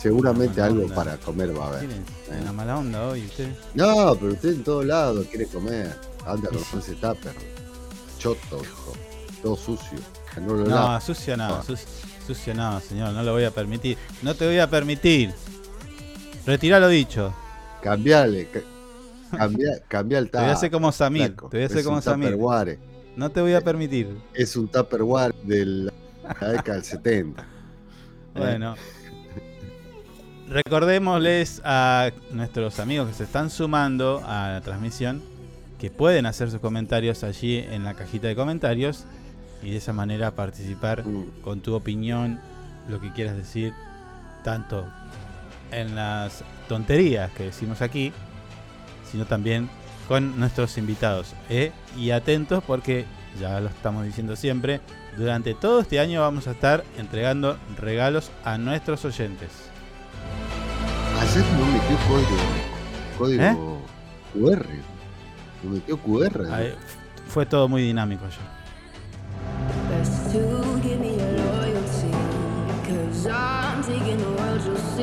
Seguramente 0.00 0.60
algo 0.62 0.82
onda. 0.82 0.94
para 0.94 1.16
comer 1.16 1.58
va 1.58 1.64
a 1.64 1.68
haber. 1.68 1.84
¿eh? 1.90 2.00
una 2.42 2.52
mala 2.52 2.78
onda 2.78 3.08
hoy 3.08 3.24
usted. 3.26 3.48
No, 3.74 4.14
pero 4.20 4.32
usted 4.32 4.50
en 4.50 4.62
todos 4.64 4.84
lados 4.84 5.26
quiere 5.28 5.46
comer. 5.46 5.94
Anda 6.24 6.48
con 6.50 6.78
ese 6.80 6.94
tupper. 6.94 7.34
Choto, 8.18 8.62
hijo. 8.62 8.92
Todo 9.42 9.56
sucio. 9.56 9.98
No 10.40 10.54
lo 10.54 10.64
No, 10.66 11.00
sucio 11.00 11.36
no, 11.36 11.44
Ah. 11.56 11.62
sucio, 11.66 11.86
sucio 12.26 12.54
no, 12.54 12.78
señor, 12.80 13.12
no 13.14 13.22
lo 13.22 13.32
voy 13.32 13.44
a 13.44 13.50
permitir. 13.50 13.96
No 14.22 14.34
te 14.34 14.46
voy 14.46 14.58
a 14.58 14.68
permitir. 14.68 15.32
Retirá 16.44 16.78
lo 16.78 16.88
dicho. 16.88 17.32
Cambiale. 17.82 18.48
Ca- 19.36 19.44
Cambia, 19.44 19.70
cambia 19.88 20.18
el 20.18 20.30
Te 20.30 20.38
voy 20.38 20.46
a 20.48 20.52
hacer 20.52 20.70
como 20.70 20.92
Samir. 20.92 21.36
Te 21.36 21.42
voy 21.42 21.62
a 21.62 21.66
hacer 21.66 21.78
Es 21.78 21.84
como 21.84 21.96
un 21.96 22.02
Samir. 22.02 22.36
No 23.16 23.30
te 23.30 23.40
voy 23.40 23.54
a 23.54 23.60
permitir. 23.62 24.08
Es 24.34 24.56
un 24.56 24.68
Tupperware 24.68 25.34
de 25.44 25.64
la 25.66 25.92
década 26.52 26.74
del 26.74 26.84
70. 26.84 27.42
¿eh? 27.42 27.46
Bueno. 28.34 28.74
Recordémosles 30.48 31.60
a 31.64 32.10
nuestros 32.30 32.78
amigos 32.78 33.08
que 33.08 33.14
se 33.14 33.24
están 33.24 33.50
sumando 33.50 34.22
a 34.26 34.50
la 34.50 34.60
transmisión 34.60 35.22
que 35.80 35.90
pueden 35.90 36.24
hacer 36.26 36.50
sus 36.50 36.60
comentarios 36.60 37.24
allí 37.24 37.58
en 37.58 37.82
la 37.84 37.94
cajita 37.94 38.28
de 38.28 38.36
comentarios 38.36 39.04
y 39.62 39.70
de 39.72 39.78
esa 39.78 39.92
manera 39.92 40.30
participar 40.32 41.04
Mm. 41.04 41.40
con 41.42 41.60
tu 41.60 41.74
opinión, 41.74 42.38
lo 42.88 43.00
que 43.00 43.12
quieras 43.12 43.36
decir, 43.36 43.72
tanto 44.44 44.86
en 45.72 45.96
las 45.96 46.44
tonterías 46.68 47.30
que 47.32 47.44
decimos 47.44 47.82
aquí, 47.82 48.12
sino 49.16 49.24
también 49.24 49.70
con 50.08 50.38
nuestros 50.38 50.76
invitados. 50.76 51.34
¿eh? 51.48 51.72
Y 51.96 52.10
atentos 52.10 52.62
porque, 52.62 53.06
ya 53.40 53.58
lo 53.60 53.68
estamos 53.68 54.04
diciendo 54.04 54.36
siempre, 54.36 54.82
durante 55.16 55.54
todo 55.54 55.80
este 55.80 55.98
año 55.98 56.20
vamos 56.20 56.46
a 56.46 56.50
estar 56.50 56.84
entregando 56.98 57.56
regalos 57.78 58.30
a 58.44 58.58
nuestros 58.58 59.06
oyentes. 59.06 59.48
Ayer 61.18 61.44
no 61.58 61.64
metió 61.64 61.96
código, 62.06 62.36
código 63.16 63.42
¿Eh? 63.42 63.56
QR. 64.34 64.66
No 65.62 65.70
metió 65.70 65.96
QR. 65.96 66.52
Ahí, 66.52 66.74
fue 67.26 67.46
todo 67.46 67.68
muy 67.68 67.82
dinámico 67.82 68.24
ya. 68.28 68.56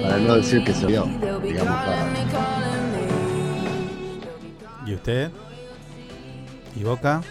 Para 0.01 0.17
no 0.17 0.35
decir 0.35 0.63
que 0.63 0.73
se 0.73 0.85
vio, 0.85 1.05
digamos 1.41 1.73
para. 1.73 2.72
¿Y 4.85 4.93
usted? 4.95 5.31
¿Y 6.75 6.83
Boca? 6.83 7.21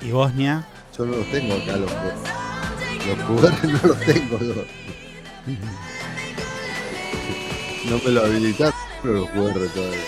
¿Y 0.00 0.10
Bosnia? 0.12 0.66
Yo 0.96 1.06
no 1.06 1.16
los 1.16 1.30
tengo 1.30 1.54
acá 1.54 1.76
los. 1.76 1.90
Los 3.06 3.18
QR 3.26 3.68
no 3.68 3.88
los 3.88 4.00
tengo 4.00 4.38
yo. 4.38 4.64
No 7.90 7.98
me 8.04 8.10
lo 8.10 8.24
habilitaron 8.24 8.74
los 9.04 9.28
QR 9.30 9.68
todavía. 9.74 10.00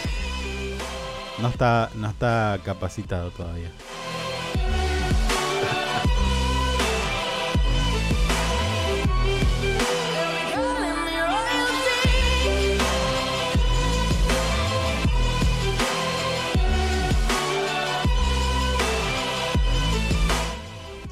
No 1.38 1.48
está, 1.48 1.90
no 1.94 2.08
está 2.10 2.58
capacitado 2.64 3.30
todavía. 3.30 3.70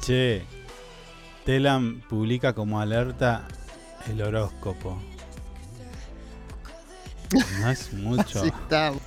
Che, 0.07 0.45
Telam 1.43 1.99
publica 2.07 2.53
como 2.53 2.79
alerta 2.79 3.43
el 4.09 4.21
horóscopo. 4.21 4.97
No 7.59 7.69
es 7.69 7.91
mucho. 7.91 8.39
Así 8.39 8.47
estamos. 8.47 9.01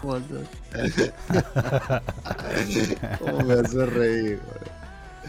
¿Cómo 3.18 3.40
me 3.40 3.54
hace 3.54 3.86
reír? 3.86 4.38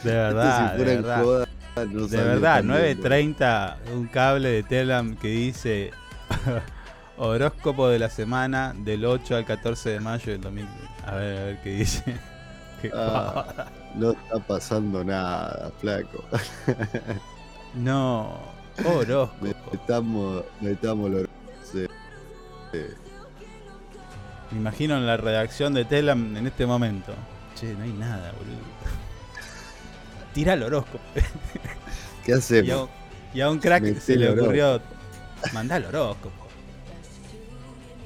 De 0.03 0.11
verdad, 0.13 0.45
Esto 0.45 0.61
si 0.61 0.67
fuera 0.75 0.91
de 0.91 0.95
verdad. 0.97 1.23
joda, 1.23 1.47
no 1.89 2.07
de 2.07 2.17
verdad, 2.23 2.55
tan 2.57 2.67
bien, 2.67 3.01
9.30, 3.01 3.75
un 3.95 4.05
cable 4.05 4.49
de 4.49 4.61
Telam 4.61 5.15
que 5.15 5.29
dice 5.29 5.89
horóscopo 7.17 7.87
de 7.87 7.97
la 7.97 8.11
semana 8.11 8.75
del 8.77 9.03
8 9.03 9.37
al 9.37 9.45
14 9.45 9.89
de 9.89 9.99
mayo 10.01 10.31
del 10.33 10.41
2000. 10.41 10.67
A 11.07 11.15
ver, 11.15 11.37
a 11.39 11.43
ver 11.45 11.59
qué 11.63 11.69
dice. 11.71 12.03
Qué 12.83 12.91
Ah. 12.93 13.65
No 13.97 14.11
está 14.11 14.39
pasando 14.39 15.03
nada, 15.03 15.71
flaco. 15.79 16.23
No, 17.75 18.39
horóscopo. 18.85 19.37
Metamos, 19.71 20.43
metamos 20.61 21.11
sí. 21.71 21.85
Me 24.51 24.57
imagino 24.59 24.95
en 24.95 25.05
la 25.05 25.17
redacción 25.17 25.73
de 25.73 25.83
Telam 25.83 26.37
en 26.37 26.47
este 26.47 26.65
momento. 26.65 27.13
Che, 27.59 27.73
no 27.73 27.83
hay 27.83 27.91
nada, 27.91 28.31
boludo. 28.31 28.63
Tira 30.33 30.53
el 30.53 30.63
horóscopo. 30.63 31.03
¿Qué 32.23 32.31
Y 32.31 32.33
a, 32.33 32.37
hacemos? 32.37 32.81
un- 32.83 32.89
y 33.33 33.41
a 33.41 33.49
un 33.49 33.59
crack 33.59 33.99
se 33.99 34.15
le 34.15 34.29
ocurrió 34.29 34.81
mandar 35.53 35.81
el 35.81 35.87
horóscopo. 35.87 36.47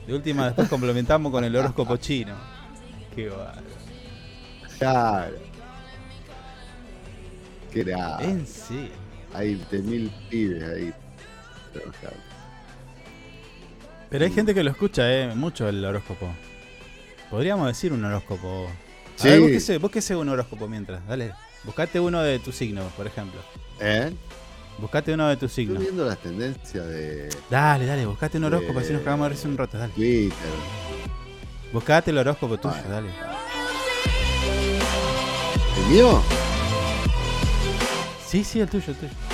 De 0.08 0.13
última 0.15 0.45
después 0.47 0.67
complementamos 0.67 1.32
con 1.32 1.43
el 1.43 1.56
horóscopo 1.56 1.97
chino. 1.97 2.34
Qué 3.15 3.30
bárbaro. 3.30 3.62
Claro. 4.80 5.36
Qué 7.71 7.86
nada. 7.86 8.21
En 8.23 8.45
sí. 8.45 8.89
Hay 9.34 9.55
20.000 9.71 10.10
pibes 10.29 10.63
ahí 10.63 10.93
trabajando. 11.73 12.17
Pero 14.10 14.25
hay 14.25 14.32
gente 14.32 14.53
que 14.55 14.63
lo 14.63 14.71
escucha, 14.71 15.12
eh, 15.13 15.36
mucho 15.36 15.69
el 15.69 15.86
horóscopo. 15.86 16.27
Podríamos 17.29 17.67
decir 17.67 17.93
un 17.93 18.03
horóscopo. 18.03 18.67
A 18.67 19.21
Sí. 19.21 19.27
ver, 19.29 19.79
búsquese, 19.79 20.15
un 20.15 20.29
horóscopo 20.29 20.67
mientras, 20.67 21.05
dale. 21.08 21.34
Buscate 21.63 21.99
uno 21.99 22.23
de 22.23 22.39
tu 22.39 22.51
signo, 22.51 22.82
por 22.97 23.05
ejemplo. 23.05 23.39
¿Eh? 23.79 24.12
Buscate 24.79 25.13
uno 25.13 25.27
de 25.27 25.36
tu 25.38 25.45
Estoy 25.45 25.65
signo. 25.65 25.79
viendo 25.79 26.05
las 26.05 26.17
tendencias 26.19 26.88
de 26.88 27.29
Dale, 27.49 27.86
dale, 27.86 28.05
buscate 28.05 28.38
un 28.38 28.45
horóscopo, 28.45 28.79
así 28.79 28.93
nos 28.93 29.01
cagamos 29.03 29.25
de 29.25 29.36
risa 29.36 29.47
un 29.47 29.58
rato, 29.58 29.77
dale. 29.77 29.93
Twitter. 29.93 30.38
Buscate 31.73 32.10
el 32.12 32.17
horóscopo 32.17 32.58
tuyo, 32.58 32.75
dale. 32.89 33.10
¿El 35.86 35.91
mío? 35.93 36.21
Sí, 38.30 38.44
sí, 38.44 38.60
el 38.60 38.70
tuyo, 38.70 38.92
el 38.92 38.96
tuyo. 38.96 39.29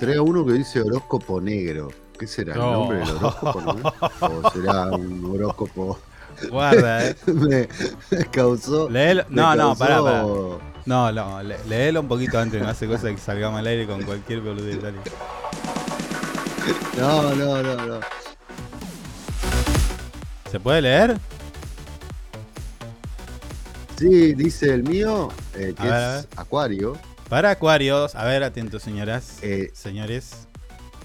Sí, 0.00 0.04
entré 0.06 0.16
a 0.18 0.22
uno 0.22 0.46
que 0.46 0.52
dice 0.54 0.80
horóscopo 0.80 1.40
negro. 1.40 1.88
¿Qué 2.18 2.26
será 2.26 2.54
el 2.54 2.58
No. 2.60 2.72
nombre 2.72 2.98
del 2.98 3.10
horóscopo? 3.10 3.72
no? 3.74 3.92
¿O 4.20 4.50
será 4.50 4.84
un 4.92 5.24
horóscopo? 5.34 5.98
Guarda, 6.50 7.06
eh. 7.08 7.16
me, 7.26 7.68
me 8.10 8.24
causó. 8.26 8.88
Léelo. 8.88 9.24
me 9.28 9.36
No, 9.36 9.54
no, 9.54 9.74
causó- 9.74 9.78
pará, 9.78 10.02
pará. 10.02 10.22
No, 10.86 11.12
no, 11.12 11.42
le- 11.42 11.62
léelo 11.68 12.00
un 12.00 12.08
poquito 12.08 12.38
antes, 12.38 12.60
no 12.62 12.68
hace 12.68 12.86
cosa 12.86 13.10
que 13.10 13.18
salgamos 13.18 13.58
al 13.60 13.66
aire 13.66 13.86
con 13.86 14.02
cualquier 14.02 14.40
boludez. 14.40 14.78
No, 16.98 17.34
no, 17.34 17.62
no, 17.62 17.76
no. 17.86 18.00
¿Se 20.50 20.58
puede 20.58 20.82
leer? 20.82 21.18
Sí, 23.98 24.32
dice 24.34 24.72
el 24.72 24.82
mío, 24.82 25.28
eh, 25.54 25.74
que 25.76 25.82
A 25.82 25.84
ver, 25.84 25.94
a 25.94 26.18
es 26.20 26.28
Acuario. 26.36 26.96
Para 27.30 27.52
Acuarios, 27.52 28.16
a 28.16 28.24
ver, 28.24 28.42
atentos, 28.42 28.82
señoras, 28.82 29.38
Eh, 29.42 29.70
señores. 29.72 30.48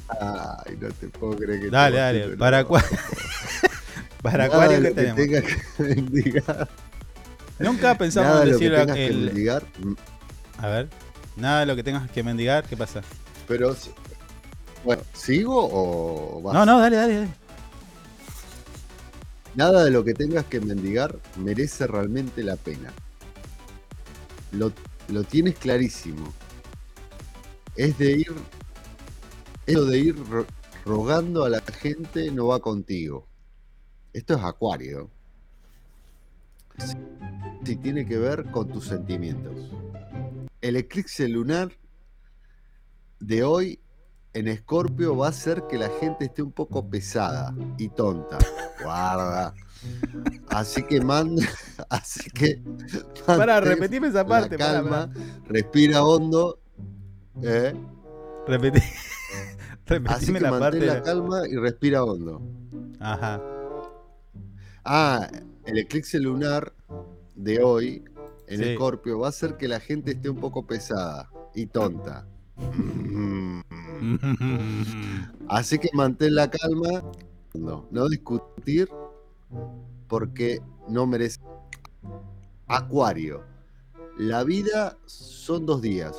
Ay, 0.09 0.75
no 0.81 0.89
te 0.89 1.07
puedo 1.07 1.35
creer 1.37 1.61
que 1.61 1.69
Dale, 1.69 1.97
dale. 1.97 2.29
Para 2.35 2.57
no. 2.57 2.63
Acuario. 2.63 2.89
para 4.23 4.45
Acuario, 4.45 4.81
de 4.81 4.81
¿qué 4.81 4.89
lo 4.89 4.95
que 4.95 5.01
tenemos? 5.13 5.55
que 5.77 5.83
mendigar. 5.83 6.69
Nunca 7.59 7.95
pensamos 7.95 8.31
Nada 8.31 8.41
en 8.41 8.47
de 8.47 8.53
lo 8.53 8.57
que 8.59 8.65
decir 8.65 8.75
tengas 8.75 8.97
que 8.97 9.13
mendigar, 9.13 9.63
mm, 9.77 9.93
A 10.57 10.67
ver. 10.67 10.89
Nada 11.35 11.59
de 11.59 11.65
lo 11.67 11.75
que 11.75 11.83
tengas 11.83 12.09
que 12.09 12.23
mendigar, 12.23 12.63
¿qué 12.63 12.75
pasa? 12.75 13.01
Pero, 13.47 13.75
bueno, 14.83 15.03
¿sigo 15.13 15.69
o 15.71 16.41
vas? 16.41 16.55
No, 16.55 16.65
no, 16.65 16.79
dale, 16.79 16.95
dale, 16.95 17.15
dale. 17.17 17.29
Nada 19.53 19.83
de 19.83 19.91
lo 19.91 20.03
que 20.03 20.15
tengas 20.15 20.45
que 20.45 20.59
mendigar 20.59 21.17
merece 21.37 21.85
realmente 21.85 22.41
la 22.41 22.55
pena. 22.55 22.91
Lo, 24.53 24.71
lo 25.09 25.23
tienes 25.23 25.55
clarísimo. 25.55 26.33
Es 27.75 27.97
de 27.97 28.11
ir. 28.17 28.33
Eso 29.65 29.85
de 29.85 29.97
ir 29.99 30.15
ro- 30.29 30.45
rogando 30.85 31.43
a 31.43 31.49
la 31.49 31.61
gente 31.61 32.31
no 32.31 32.47
va 32.47 32.59
contigo. 32.59 33.27
Esto 34.13 34.35
es 34.35 34.43
acuario. 34.43 35.09
Si 37.63 37.75
tiene 37.77 38.05
que 38.05 38.17
ver 38.17 38.45
con 38.51 38.67
tus 38.71 38.85
sentimientos. 38.87 39.71
El 40.61 40.75
eclipse 40.75 41.27
lunar 41.27 41.71
de 43.19 43.43
hoy 43.43 43.79
en 44.33 44.47
Escorpio 44.47 45.15
va 45.15 45.27
a 45.27 45.29
hacer 45.29 45.63
que 45.69 45.77
la 45.77 45.89
gente 45.99 46.25
esté 46.25 46.41
un 46.41 46.51
poco 46.51 46.87
pesada 46.87 47.53
y 47.77 47.89
tonta. 47.89 48.37
Guarda. 48.83 49.53
Así 50.49 50.83
que 50.83 51.01
manda. 51.01 51.43
Así 51.89 52.29
que. 52.29 52.61
Para, 53.25 53.59
esa 53.59 54.09
la 54.09 54.27
parte. 54.27 54.57
pará, 54.57 54.81
calma, 54.81 55.09
respira 55.47 56.03
hondo. 56.03 56.59
¿eh? 57.41 57.73
Repetí. 58.47 58.81
Así 60.07 60.33
que 60.33 60.39
la 60.39 60.51
mantén 60.51 60.59
parte. 60.59 60.85
la 60.85 61.01
calma 61.01 61.47
y 61.47 61.55
respira 61.55 62.03
hondo. 62.03 62.41
Ajá. 62.99 63.41
Ah, 64.83 65.27
el 65.65 65.79
eclipse 65.79 66.19
lunar 66.19 66.73
de 67.35 67.61
hoy 67.61 68.03
en 68.47 68.59
Sí. 68.59 68.69
Escorpio 68.69 69.19
va 69.19 69.27
a 69.27 69.29
hacer 69.29 69.57
que 69.57 69.67
la 69.67 69.79
gente 69.79 70.11
esté 70.11 70.29
un 70.29 70.37
poco 70.37 70.65
pesada 70.65 71.29
y 71.53 71.65
tonta. 71.65 72.27
Así 75.49 75.77
que 75.79 75.89
mantén 75.93 76.35
la 76.35 76.49
calma, 76.49 77.03
no, 77.53 77.87
no 77.91 78.07
discutir 78.07 78.87
porque 80.07 80.61
no 80.87 81.05
merece. 81.05 81.39
Acuario, 82.67 83.43
la 84.17 84.43
vida 84.43 84.97
son 85.05 85.65
dos 85.65 85.81
días, 85.81 86.15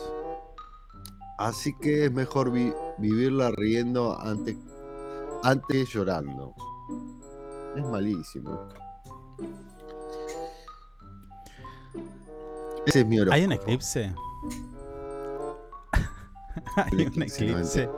así 1.38 1.74
que 1.80 2.04
es 2.06 2.12
mejor 2.12 2.52
vi- 2.52 2.72
vivirla 2.98 3.50
riendo 3.50 4.18
antes, 4.20 4.56
antes 5.42 5.88
llorando. 5.92 6.54
Es 7.76 7.84
malísimo. 7.84 8.68
Ese 12.86 13.00
es 13.00 13.06
mi 13.06 13.18
horóscopo. 13.18 13.34
¿Hay 13.34 13.44
un 13.44 13.52
eclipse? 13.52 14.14
Hay 16.76 16.92
un 16.92 17.00
eclipse. 17.00 17.88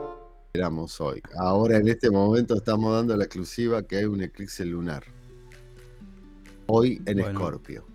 Esperamos 0.47 0.99
hoy. 0.99 1.21
Ahora 1.37 1.77
en 1.77 1.87
este 1.87 2.09
momento 2.09 2.55
estamos 2.55 2.91
dando 2.95 3.15
la 3.15 3.25
exclusiva 3.25 3.83
que 3.83 3.97
hay 3.97 4.05
un 4.05 4.21
eclipse 4.21 4.65
lunar. 4.65 5.03
Hoy 6.71 7.01
en 7.05 7.17
Bueno. 7.17 7.29
Escorpio. 7.39 7.85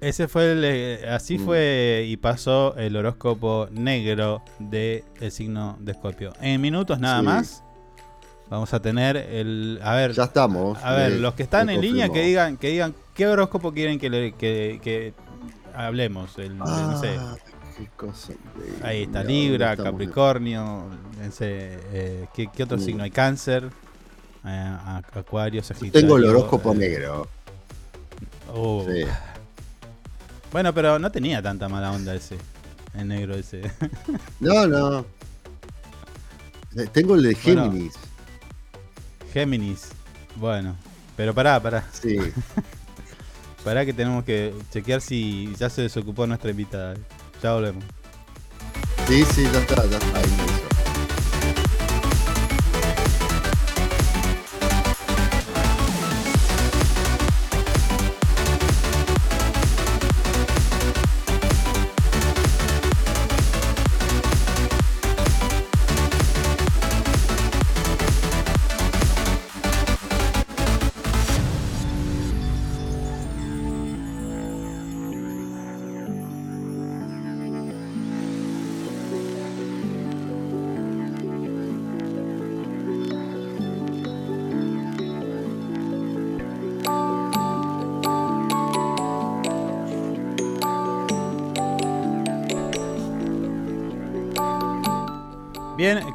Ese 0.00 0.28
fue 0.28 0.52
el. 0.52 0.62
eh, 0.64 1.08
así 1.10 1.38
Mm. 1.38 1.44
fue 1.44 2.04
y 2.06 2.16
pasó 2.18 2.76
el 2.76 2.94
horóscopo 2.96 3.66
negro 3.72 4.42
del 4.60 5.02
signo 5.30 5.76
de 5.80 5.92
Escorpio. 5.92 6.32
En 6.40 6.60
minutos 6.60 7.00
nada 7.00 7.18
Sí. 7.20 7.24
más. 7.26 7.64
Vamos 8.48 8.72
a 8.74 8.80
tener 8.80 9.16
el. 9.16 9.80
A 9.82 9.94
ver. 9.94 10.12
Ya 10.12 10.24
estamos. 10.24 10.78
A 10.84 10.94
ver, 10.94 11.12
me- 11.12 11.18
los 11.18 11.34
que 11.34 11.42
están 11.42 11.68
en 11.70 11.80
línea 11.80 12.08
que 12.10 12.22
digan, 12.22 12.56
que 12.56 12.68
digan 12.68 12.94
qué 13.14 13.26
horóscopo 13.26 13.72
quieren 13.72 13.98
que, 13.98 14.08
le- 14.08 14.32
que, 14.32 14.80
que 14.82 15.14
hablemos. 15.74 16.38
El, 16.38 16.56
no 16.56 16.98
sé. 17.00 17.16
Ah, 17.18 17.36
qué 17.76 17.88
cosa. 17.96 18.32
Ahí 18.82 19.02
está 19.02 19.18
¿dónde 19.18 19.32
Libra? 19.32 19.76
Capricornio. 19.76 20.86
no 21.20 21.32
sé, 21.32 21.78
eh, 21.92 22.26
¿qué, 22.34 22.48
qué 22.54 22.62
otro 22.62 22.78
Mm. 22.78 22.80
signo 22.80 23.02
hay? 23.02 23.10
Cáncer, 23.10 23.68
eh, 24.46 24.76
Acuario, 25.14 25.60
Yo 25.60 25.66
Sagitario. 25.66 26.00
Tengo 26.00 26.16
el 26.16 26.24
horóscopo 26.26 26.72
eh, 26.72 26.76
negro. 26.76 27.28
Oh. 28.48 28.86
Sí. 28.88 29.04
Bueno, 30.52 30.72
pero 30.74 30.98
no 30.98 31.10
tenía 31.12 31.42
tanta 31.42 31.68
mala 31.68 31.92
onda 31.92 32.14
ese. 32.14 32.38
El 32.94 33.08
negro 33.08 33.34
ese. 33.34 33.62
No, 34.40 34.66
no. 34.66 35.04
Tengo 36.92 37.14
el 37.16 37.22
de 37.22 37.36
Bueno. 37.44 37.64
Géminis. 37.64 37.94
Géminis. 39.32 39.88
Bueno, 40.36 40.76
pero 41.16 41.34
pará, 41.34 41.60
pará. 41.60 41.84
Sí. 41.92 42.18
Pará 43.64 43.84
que 43.84 43.92
tenemos 43.92 44.24
que 44.24 44.54
chequear 44.70 45.00
si 45.00 45.52
ya 45.58 45.68
se 45.68 45.82
desocupó 45.82 46.26
nuestra 46.26 46.50
invitada. 46.50 46.94
Ya 47.42 47.52
volvemos. 47.52 47.84
Sí, 49.08 49.24
sí, 49.34 49.42
ya 49.52 49.58
está, 49.58 49.84
ya 49.86 49.98
está. 49.98 50.57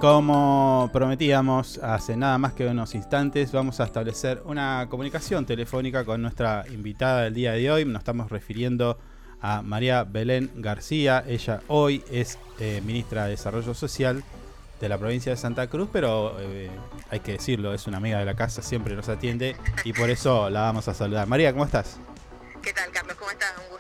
Como 0.04 0.89
prometíamos 0.91 1.78
hace 1.78 2.18
nada 2.18 2.38
más 2.38 2.51
que 2.51 2.68
unos 2.68 2.93
instantes, 2.93 3.54
vamos 3.54 3.80
a 3.80 3.86
establecer 3.86 4.41
una 4.43 4.88
comunicación 4.89 5.45
telefónica 5.45 6.04
con 6.04 6.22
nuestra 6.22 6.66
invitada 6.68 7.22
del 7.22 7.34
día 7.34 7.54
de 7.54 7.72
hoy. 7.72 7.86
Nos 7.86 8.01
estamos 8.01 8.30
refiriendo 8.30 8.99
a 9.39 9.62
María 9.62 10.04
Belén 10.04 10.51
García. 10.56 11.24
Ella 11.26 11.62
hoy 11.70 12.04
es 12.12 12.38
eh, 12.60 12.82
ministra 12.84 13.24
de 13.24 13.30
Desarrollo 13.30 13.74
Social 13.74 14.26
de 14.82 14.89
la 14.89 14.97
provincia 14.97 15.32
de 15.32 15.38
Santa 15.38 15.68
Cruz, 15.68 15.88
pero 15.93 16.36
eh, 16.38 16.70
hay 17.10 17.22
que 17.22 17.32
decirlo, 17.32 17.74
es 17.74 17.88
una 17.88 17.95
amiga 17.95 18.20
de 18.20 18.26
la 18.26 18.36
casa, 18.36 18.62
siempre 18.62 18.97
nos 18.97 19.08
atiende 19.08 19.56
y 19.86 19.93
por 19.93 20.10
eso 20.10 20.49
la 20.49 20.64
vamos 20.64 20.86
a 20.89 20.93
saludar. 20.93 21.28
María, 21.28 21.54
¿cómo 21.54 21.64
estás? 21.64 21.97
¿Qué 22.62 22.74
tal, 22.74 22.91
Carlos? 22.91 23.16
¿Cómo 23.16 23.32
estás? 23.32 23.54
Un. 23.72 23.72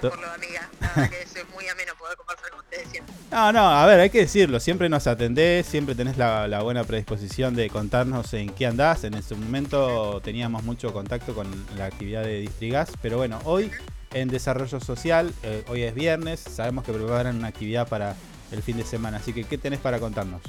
Gracias 0.00 0.12
por 0.12 0.20
lo 0.20 0.32
amiga. 0.32 0.68
La 0.80 0.88
verdad 0.88 1.10
que 1.10 1.22
es 1.22 1.48
muy 1.54 1.68
ameno 1.68 1.92
poder 1.98 2.16
conversar 2.16 2.50
con 2.50 2.60
ustedes 2.60 2.88
siempre. 2.88 3.14
No, 3.30 3.52
no, 3.52 3.68
a 3.68 3.84
ver, 3.86 4.00
hay 4.00 4.10
que 4.10 4.20
decirlo, 4.20 4.58
siempre 4.58 4.88
nos 4.88 5.06
atendés, 5.06 5.66
siempre 5.66 5.94
tenés 5.94 6.16
la, 6.16 6.48
la 6.48 6.62
buena 6.62 6.82
predisposición 6.84 7.54
de 7.54 7.68
contarnos 7.68 8.32
en 8.32 8.48
qué 8.50 8.66
andás. 8.66 9.04
En 9.04 9.14
ese 9.14 9.34
momento 9.34 10.20
teníamos 10.22 10.62
mucho 10.62 10.92
contacto 10.92 11.34
con 11.34 11.46
la 11.76 11.84
actividad 11.84 12.22
de 12.22 12.40
Distrigas, 12.40 12.90
pero 13.02 13.18
bueno, 13.18 13.38
hoy 13.44 13.70
en 14.14 14.28
Desarrollo 14.28 14.80
Social, 14.80 15.32
eh, 15.42 15.64
hoy 15.68 15.82
es 15.82 15.94
viernes, 15.94 16.40
sabemos 16.40 16.84
que 16.84 16.92
preparan 16.92 17.36
una 17.36 17.48
actividad 17.48 17.86
para 17.86 18.16
el 18.50 18.62
fin 18.62 18.76
de 18.78 18.84
semana, 18.84 19.18
así 19.18 19.32
que 19.32 19.44
¿qué 19.44 19.58
tenés 19.58 19.80
para 19.80 19.98
contarnos? 19.98 20.40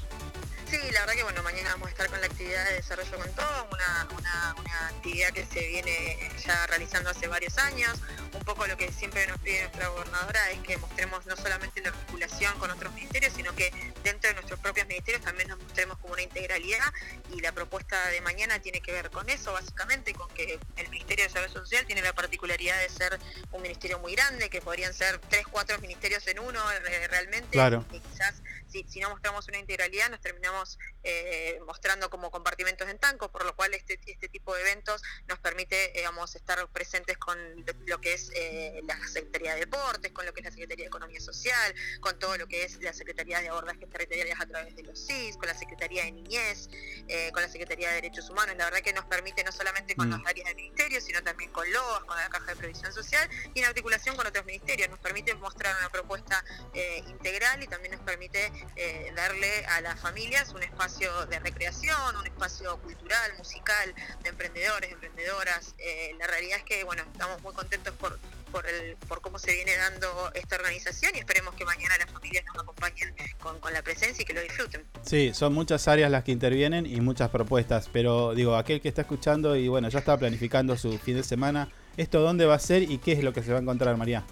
Sí, 0.69 0.77
la 0.91 0.99
verdad 1.01 1.13
que 1.15 1.23
bueno, 1.23 1.41
mañana 1.41 1.71
vamos 1.71 1.87
a 1.87 1.91
estar 1.91 2.07
con 2.09 2.19
la 2.21 2.27
actividad 2.27 2.63
de 2.69 2.75
desarrollo 2.75 3.17
con 3.17 3.31
todo, 3.33 3.67
una, 3.71 4.07
una, 4.15 4.55
una 4.59 4.87
actividad 4.89 5.29
que 5.31 5.43
se 5.45 5.67
viene 5.67 6.29
ya 6.45 6.67
realizando 6.67 7.09
hace 7.09 7.27
varios 7.27 7.57
años. 7.57 7.97
Un 8.33 8.43
poco 8.43 8.67
lo 8.67 8.77
que 8.77 8.91
siempre 8.91 9.25
nos 9.25 9.39
pide 9.39 9.61
nuestra 9.61 9.87
gobernadora 9.87 10.51
es 10.51 10.59
que 10.59 10.77
mostremos 10.77 11.25
no 11.25 11.35
solamente 11.35 11.81
la 11.81 11.89
articulación 11.89 12.57
con 12.59 12.69
otros 12.69 12.93
ministerios, 12.93 13.33
sino 13.35 13.55
que 13.55 13.71
dentro 14.03 14.29
de 14.29 14.35
nuestros 14.35 14.59
propios 14.59 14.87
ministerios 14.87 15.23
también 15.23 15.49
nos 15.49 15.57
mostremos 15.59 15.97
como 15.97 16.13
una 16.13 16.21
integralidad 16.21 16.85
y 17.33 17.41
la 17.41 17.51
propuesta 17.51 18.05
de 18.09 18.21
mañana 18.21 18.59
tiene 18.59 18.79
que 18.81 18.91
ver 18.91 19.09
con 19.09 19.27
eso, 19.29 19.51
básicamente, 19.53 20.13
con 20.13 20.29
que 20.35 20.59
el 20.77 20.89
Ministerio 20.89 21.23
de 21.23 21.29
Desarrollo 21.29 21.53
Social 21.53 21.85
tiene 21.87 22.03
la 22.03 22.13
particularidad 22.13 22.79
de 22.79 22.89
ser 22.89 23.19
un 23.51 23.61
ministerio 23.63 23.97
muy 23.97 24.13
grande, 24.13 24.51
que 24.51 24.61
podrían 24.61 24.93
ser 24.93 25.17
tres, 25.29 25.47
cuatro 25.49 25.79
ministerios 25.79 26.27
en 26.27 26.37
uno 26.39 26.59
eh, 26.71 27.07
realmente, 27.07 27.49
Claro. 27.49 27.83
y 27.91 27.99
quizás 27.99 28.35
si, 28.69 28.85
si 28.87 28.99
no 28.99 29.09
mostramos 29.09 29.47
una 29.47 29.57
integralidad 29.57 30.09
nos 30.09 30.21
terminamos 30.21 30.77
eh, 31.03 31.59
mostrando 31.65 32.09
como 32.09 32.31
compartimentos 32.31 32.87
en 32.89 32.99
tanco, 32.99 33.31
por 33.31 33.45
lo 33.45 33.55
cual 33.55 33.73
este, 33.73 33.99
este 34.05 34.29
tipo 34.29 34.53
de 34.55 34.61
eventos 34.61 35.01
nos 35.27 35.39
permite 35.39 35.91
digamos, 35.95 36.35
estar 36.35 36.67
presentes 36.69 37.17
con 37.17 37.37
lo, 37.85 38.01
que 38.01 38.13
es 38.13 38.31
eh, 38.35 38.81
la 38.83 38.99
Secretaría 39.07 39.53
de 39.53 39.61
Deportes, 39.61 40.11
con 40.11 40.25
lo 40.25 40.33
que 40.33 40.41
es 40.41 40.45
la 40.45 40.51
Secretaría 40.51 40.83
de 40.83 40.87
Economía 40.87 41.19
Social, 41.19 41.73
con 42.01 42.19
todo 42.19 42.37
lo 42.37 42.47
que 42.47 42.63
es 42.63 42.81
la 42.81 42.93
Secretaría 42.93 43.41
de 43.41 43.49
Abordaje 43.49 43.85
Territoriales 43.87 44.35
a 44.39 44.45
través 44.45 44.75
de 44.75 44.83
los 44.83 45.05
CIS, 45.05 45.37
con 45.37 45.47
la 45.47 45.55
Secretaría 45.55 46.03
de 46.03 46.11
Niñez, 46.11 46.69
eh, 47.07 47.31
con 47.31 47.41
la 47.41 47.49
Secretaría 47.49 47.89
de 47.89 47.95
Derechos 47.95 48.29
Humanos. 48.29 48.55
La 48.57 48.65
verdad 48.65 48.81
que 48.81 48.93
nos 48.93 49.05
permite 49.05 49.43
no 49.43 49.51
solamente 49.51 49.95
con 49.95 50.09
Mm. 50.09 50.11
las 50.11 50.25
áreas 50.27 50.47
del 50.47 50.55
Ministerio, 50.55 51.01
sino 51.01 51.21
también 51.23 51.51
con 51.51 51.71
LOAS, 51.71 52.03
con 52.05 52.17
la 52.17 52.29
Caja 52.29 52.45
de 52.47 52.55
Previsión 52.55 52.91
Social 52.93 53.29
y 53.53 53.59
en 53.59 53.65
articulación 53.65 54.15
con 54.15 54.27
otros 54.27 54.45
ministerios. 54.45 54.89
Nos 54.89 54.99
permite 54.99 55.33
mostrar 55.35 55.75
una 55.77 55.89
propuesta 55.89 56.43
eh, 56.73 57.03
integral 57.07 57.61
y 57.63 57.67
también 57.67 57.93
nos 57.93 58.01
permite 58.01 58.51
eh, 58.75 59.11
darle 59.15 59.65
a 59.65 59.81
las 59.81 59.99
familias 59.99 60.53
un 60.53 60.63
espacio 60.63 61.25
de 61.27 61.39
recreación, 61.39 62.15
un 62.17 62.25
espacio 62.25 62.77
cultural, 62.81 63.31
musical, 63.37 63.93
de 64.23 64.29
emprendedores, 64.29 64.91
emprendedoras. 64.91 65.75
Eh, 65.77 66.15
la 66.17 66.27
realidad 66.27 66.59
es 66.59 66.63
que 66.63 66.83
bueno, 66.83 67.03
estamos 67.11 67.41
muy 67.41 67.53
contentos 67.53 67.93
por, 67.95 68.19
por, 68.51 68.67
el, 68.67 68.95
por 69.07 69.21
cómo 69.21 69.39
se 69.39 69.53
viene 69.53 69.75
dando 69.75 70.31
esta 70.33 70.55
organización 70.55 71.15
y 71.15 71.19
esperemos 71.19 71.55
que 71.55 71.65
mañana 71.65 71.97
las 71.97 72.11
familias 72.11 72.43
nos 72.45 72.63
acompañen 72.63 73.15
con, 73.41 73.59
con 73.59 73.73
la 73.73 73.81
presencia 73.81 74.21
y 74.21 74.25
que 74.25 74.33
lo 74.33 74.41
disfruten. 74.41 74.85
Sí, 75.03 75.31
son 75.33 75.53
muchas 75.53 75.87
áreas 75.87 76.11
las 76.11 76.23
que 76.23 76.31
intervienen 76.31 76.85
y 76.85 77.01
muchas 77.01 77.29
propuestas, 77.29 77.89
pero 77.91 78.33
digo, 78.33 78.55
aquel 78.55 78.81
que 78.81 78.89
está 78.89 79.01
escuchando 79.01 79.55
y 79.55 79.67
bueno, 79.67 79.89
ya 79.89 79.99
está 79.99 80.17
planificando 80.17 80.77
su 80.77 80.97
fin 80.99 81.15
de 81.15 81.23
semana, 81.23 81.69
¿esto 81.97 82.21
dónde 82.21 82.45
va 82.45 82.55
a 82.55 82.59
ser 82.59 82.83
y 82.83 82.97
qué 82.97 83.13
es 83.13 83.23
lo 83.23 83.33
que 83.33 83.43
se 83.43 83.51
va 83.51 83.59
a 83.59 83.61
encontrar, 83.61 83.95
María? 83.97 84.25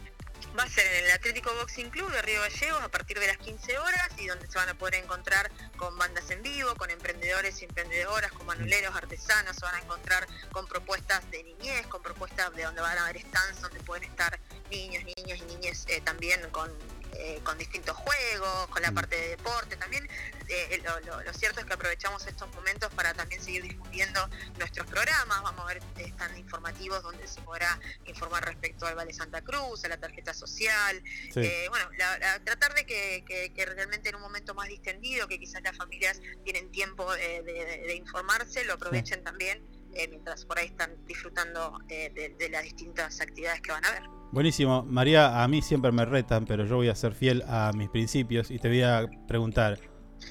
Va 0.57 0.63
a 0.63 0.69
ser 0.69 0.87
en 0.87 1.05
el 1.05 1.11
Atlético 1.11 1.53
Boxing 1.53 1.91
Club 1.91 2.11
de 2.11 2.19
Río 2.23 2.41
Gallegos 2.41 2.81
a 2.81 2.89
partir 2.89 3.19
de 3.19 3.27
las 3.27 3.37
15 3.37 3.77
horas 3.77 4.09
y 4.17 4.25
donde 4.25 4.47
se 4.47 4.57
van 4.57 4.67
a 4.69 4.73
poder 4.73 4.95
encontrar 4.95 5.51
con 5.77 5.95
bandas 5.99 6.31
en 6.31 6.41
vivo, 6.41 6.73
con 6.75 6.89
emprendedores 6.89 7.61
y 7.61 7.65
emprendedoras, 7.65 8.31
con 8.31 8.47
manuleros, 8.47 8.95
artesanos, 8.95 9.55
se 9.55 9.63
van 9.63 9.75
a 9.75 9.79
encontrar 9.79 10.25
con 10.51 10.65
propuestas 10.67 11.29
de 11.29 11.43
niñez, 11.43 11.85
con 11.85 12.01
propuestas 12.01 12.55
de 12.55 12.63
donde 12.63 12.81
van 12.81 12.97
a 12.97 13.03
haber 13.03 13.21
stands 13.21 13.61
donde 13.61 13.79
pueden 13.81 14.05
estar 14.09 14.39
niños, 14.71 15.03
niñas 15.15 15.39
y 15.39 15.45
niñas 15.45 15.85
eh, 15.89 16.01
también 16.01 16.41
con 16.49 16.73
eh, 17.19 17.39
con 17.43 17.57
distintos 17.57 17.95
juegos, 17.97 18.67
con 18.67 18.81
la 18.81 18.91
Mm. 18.91 18.95
parte 18.95 19.15
de 19.15 19.27
deporte 19.29 19.75
también. 19.77 20.07
eh, 20.49 20.81
lo, 20.85 20.97
lo- 21.01 21.21
lo 21.23 21.33
cierto 21.33 21.59
es 21.59 21.65
que 21.65 21.73
aprovechamos 21.73 22.25
estos 22.25 22.47
momentos 22.55 22.89
para 22.93 23.13
también 23.13 23.43
seguir 23.43 23.63
difundiendo 23.63 24.29
nuestros 24.57 24.87
programas. 24.87 25.41
Vamos 25.43 25.59
a 25.65 25.67
ver 25.73 25.77
eh, 25.97 26.05
están 26.05 26.37
informativos 26.37 27.03
donde 27.03 27.27
se 27.27 27.41
podrá 27.41 27.77
informar 28.05 28.45
respecto 28.45 28.85
al 28.87 28.95
Vale 28.95 29.13
Santa 29.13 29.41
Cruz, 29.41 29.83
a 29.83 29.89
la 29.89 29.97
tarjeta 29.97 30.33
social. 30.33 31.03
Sí. 31.33 31.41
Eh, 31.41 31.65
bueno, 31.69 31.89
la- 31.97 32.17
la- 32.19 32.39
tratar 32.43 32.73
de 32.75 32.85
que, 32.85 33.25
que- 33.27 33.51
que 33.53 33.65
realmente 33.65 34.07
en 34.07 34.15
un 34.15 34.21
momento 34.21 34.53
más 34.55 34.69
distendido, 34.69 35.27
que 35.27 35.37
quizás 35.37 35.61
las 35.63 35.75
familias 35.75 36.21
tienen 36.45 36.71
tiempo 36.71 37.13
eh, 37.15 37.41
de, 37.43 37.53
de- 37.65 37.77
de 37.87 37.95
informarse, 37.95 38.63
lo 38.63 38.73
aprovechen 38.75 39.23
también 39.25 39.61
eh, 39.97 40.07
mientras 40.09 40.45
por 40.45 40.57
ahí 40.59 40.67
están 40.67 40.95
disfrutando 41.05 41.79
eh, 41.89 42.11
de, 42.13 42.29
de 42.29 42.49
las 42.49 42.63
distintas 42.63 43.19
actividades 43.21 43.61
que 43.61 43.71
van 43.71 43.83
a 43.85 43.91
ver. 43.91 44.03
Buenísimo. 44.31 44.83
María, 44.83 45.41
a 45.43 45.47
mí 45.47 45.61
siempre 45.61 45.91
me 45.91 46.05
retan, 46.05 46.45
pero 46.45 46.65
yo 46.65 46.75
voy 46.75 46.89
a 46.89 46.95
ser 46.95 47.13
fiel 47.15 47.43
a 47.47 47.71
mis 47.73 47.89
principios 47.89 48.51
y 48.51 48.59
te 48.59 48.67
voy 48.67 48.83
a 48.83 49.05
preguntar, 49.27 49.79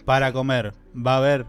para 0.05 0.33
comer, 0.33 0.73
¿va 0.95 1.15
a 1.15 1.17
haber? 1.19 1.47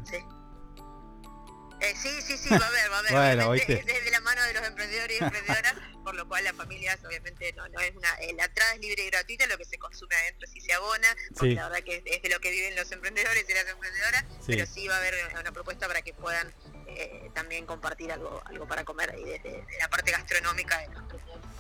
Eh, 1.80 1.94
sí, 1.96 2.10
sí, 2.24 2.38
sí, 2.38 2.50
va 2.50 2.56
a 2.66 2.68
haber, 2.68 2.92
va 2.92 2.96
a 2.96 3.00
haber. 3.00 3.12
Bueno, 3.38 3.50
obviamente, 3.52 3.76
¿oíste? 3.76 3.94
es 4.00 4.06
de 4.06 4.12
la 4.12 4.22
mano 4.22 4.42
de 4.44 4.54
los 4.54 4.68
emprendedores 4.68 5.22
y 5.22 5.24
emprendedoras, 5.24 5.76
por 6.04 6.16
lo 6.16 6.28
cual 6.28 6.44
las 6.44 6.54
familias 6.54 6.98
obviamente 7.06 7.54
no, 7.56 7.68
no 7.70 7.80
es 7.82 7.96
una... 7.96 8.12
eh, 8.22 8.34
la 8.36 8.46
entrada 8.46 8.74
es 8.74 8.80
libre 8.80 9.04
y 9.06 9.10
gratuita, 9.12 9.46
lo 9.46 9.58
que 9.60 9.66
se 9.66 9.78
consume 9.78 10.16
adentro 10.16 10.48
sí 10.52 10.60
se 10.60 10.74
abona, 10.74 11.08
porque 11.36 11.50
Sí. 11.52 11.56
la 11.56 11.70
verdad 11.70 11.84
que 11.86 11.98
es, 11.98 12.04
es 12.06 12.22
de 12.24 12.30
lo 12.30 12.40
que 12.40 12.50
viven 12.50 12.76
los 12.76 12.92
emprendedores 12.92 13.46
y 13.48 13.54
las 13.54 13.68
emprendedoras, 13.68 14.26
Sí. 14.40 14.46
pero 14.54 14.66
sí 14.66 14.88
va 14.88 14.96
a 14.96 14.98
haber 14.98 15.14
una 15.40 15.52
propuesta 15.52 15.88
para 15.88 16.02
que 16.02 16.14
puedan 16.16 16.52
eh, 17.00 17.32
también 17.34 17.66
compartir 17.66 18.12
algo 18.12 18.42
algo 18.46 18.68
para 18.68 18.84
comer 18.84 19.12
ahí 19.12 19.24
desde 19.24 19.50
de 19.52 19.64
la 19.80 19.88
parte 19.90 20.12
gastronómica 20.12 20.78
de. 20.80 20.88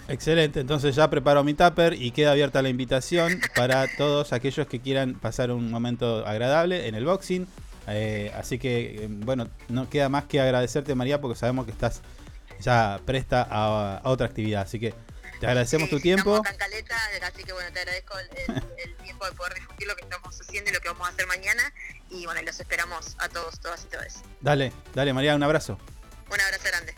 Excelente, 0.10 0.62
entonces 0.62 0.96
ya 0.96 1.10
preparo 1.10 1.44
mi 1.44 1.54
tupper 1.54 1.94
y 1.94 2.12
queda 2.12 2.32
abierta 2.32 2.62
la 2.62 2.70
invitación 2.70 3.42
para 3.56 3.88
todos 3.98 4.32
aquellos 4.32 4.66
que 4.68 4.80
quieran 4.80 5.16
pasar 5.16 5.52
un 5.52 5.70
momento 5.70 6.26
agradable 6.26 6.88
en 6.88 6.96
el 6.96 7.04
boxing. 7.06 7.46
Eh, 7.90 8.32
así 8.36 8.58
que, 8.60 9.04
eh, 9.04 9.08
bueno, 9.10 9.50
no 9.70 9.90
queda 9.90 10.08
más 10.10 10.26
que 10.26 10.40
agradecerte 10.42 10.96
María 10.96 11.20
porque 11.22 11.38
sabemos 11.38 11.66
que 11.66 11.72
estás 11.72 12.02
ya 12.60 13.00
presta 13.06 13.46
a, 13.50 13.98
a 13.98 14.10
otra 14.10 14.28
actividad. 14.28 14.62
Así 14.62 14.80
que 14.80 14.94
te 15.42 15.46
agradecemos 15.46 15.90
tu 15.90 16.00
tiempo. 16.00 16.36
Acá 16.38 16.52
en 16.52 16.58
Caleta, 16.58 16.98
así 17.28 17.44
que 17.44 17.52
bueno, 17.54 17.70
te 17.74 17.80
agradezco 17.80 18.18
el, 18.20 18.30
el- 18.56 18.64
el 18.86 18.96
tiempo 19.04 19.26
de 19.26 19.32
poder 19.34 19.54
difundir 19.56 19.88
lo 19.88 19.96
que 19.96 20.04
estamos 20.04 20.40
haciendo 20.42 20.70
y 20.72 20.74
lo 20.74 20.80
que 20.80 20.88
vamos 20.90 21.08
a 21.08 21.12
hacer 21.12 21.28
mañana. 21.28 21.74
Y 22.10 22.26
bueno, 22.26 22.41
los 22.45 22.60
esperamos 22.60 23.16
a 23.20 23.28
todos, 23.30 23.60
todas 23.60 23.84
y 23.86 23.88
todos. 23.89 24.24
Dale, 24.41 24.72
dale 24.95 25.14
María, 25.14 25.36
un 25.36 25.43
abrazo. 25.43 25.78
Un 26.32 26.39
abrazo 26.39 26.64
grande. 26.70 26.95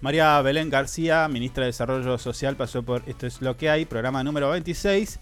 María 0.00 0.40
Belén 0.42 0.70
García, 0.70 1.26
ministra 1.28 1.62
de 1.64 1.68
Desarrollo 1.68 2.18
Social, 2.18 2.56
pasó 2.56 2.82
por 2.84 3.02
Esto 3.06 3.26
es 3.26 3.40
lo 3.40 3.56
que 3.56 3.68
hay, 3.68 3.84
programa 3.84 4.22
número 4.22 4.50
26. 4.50 5.18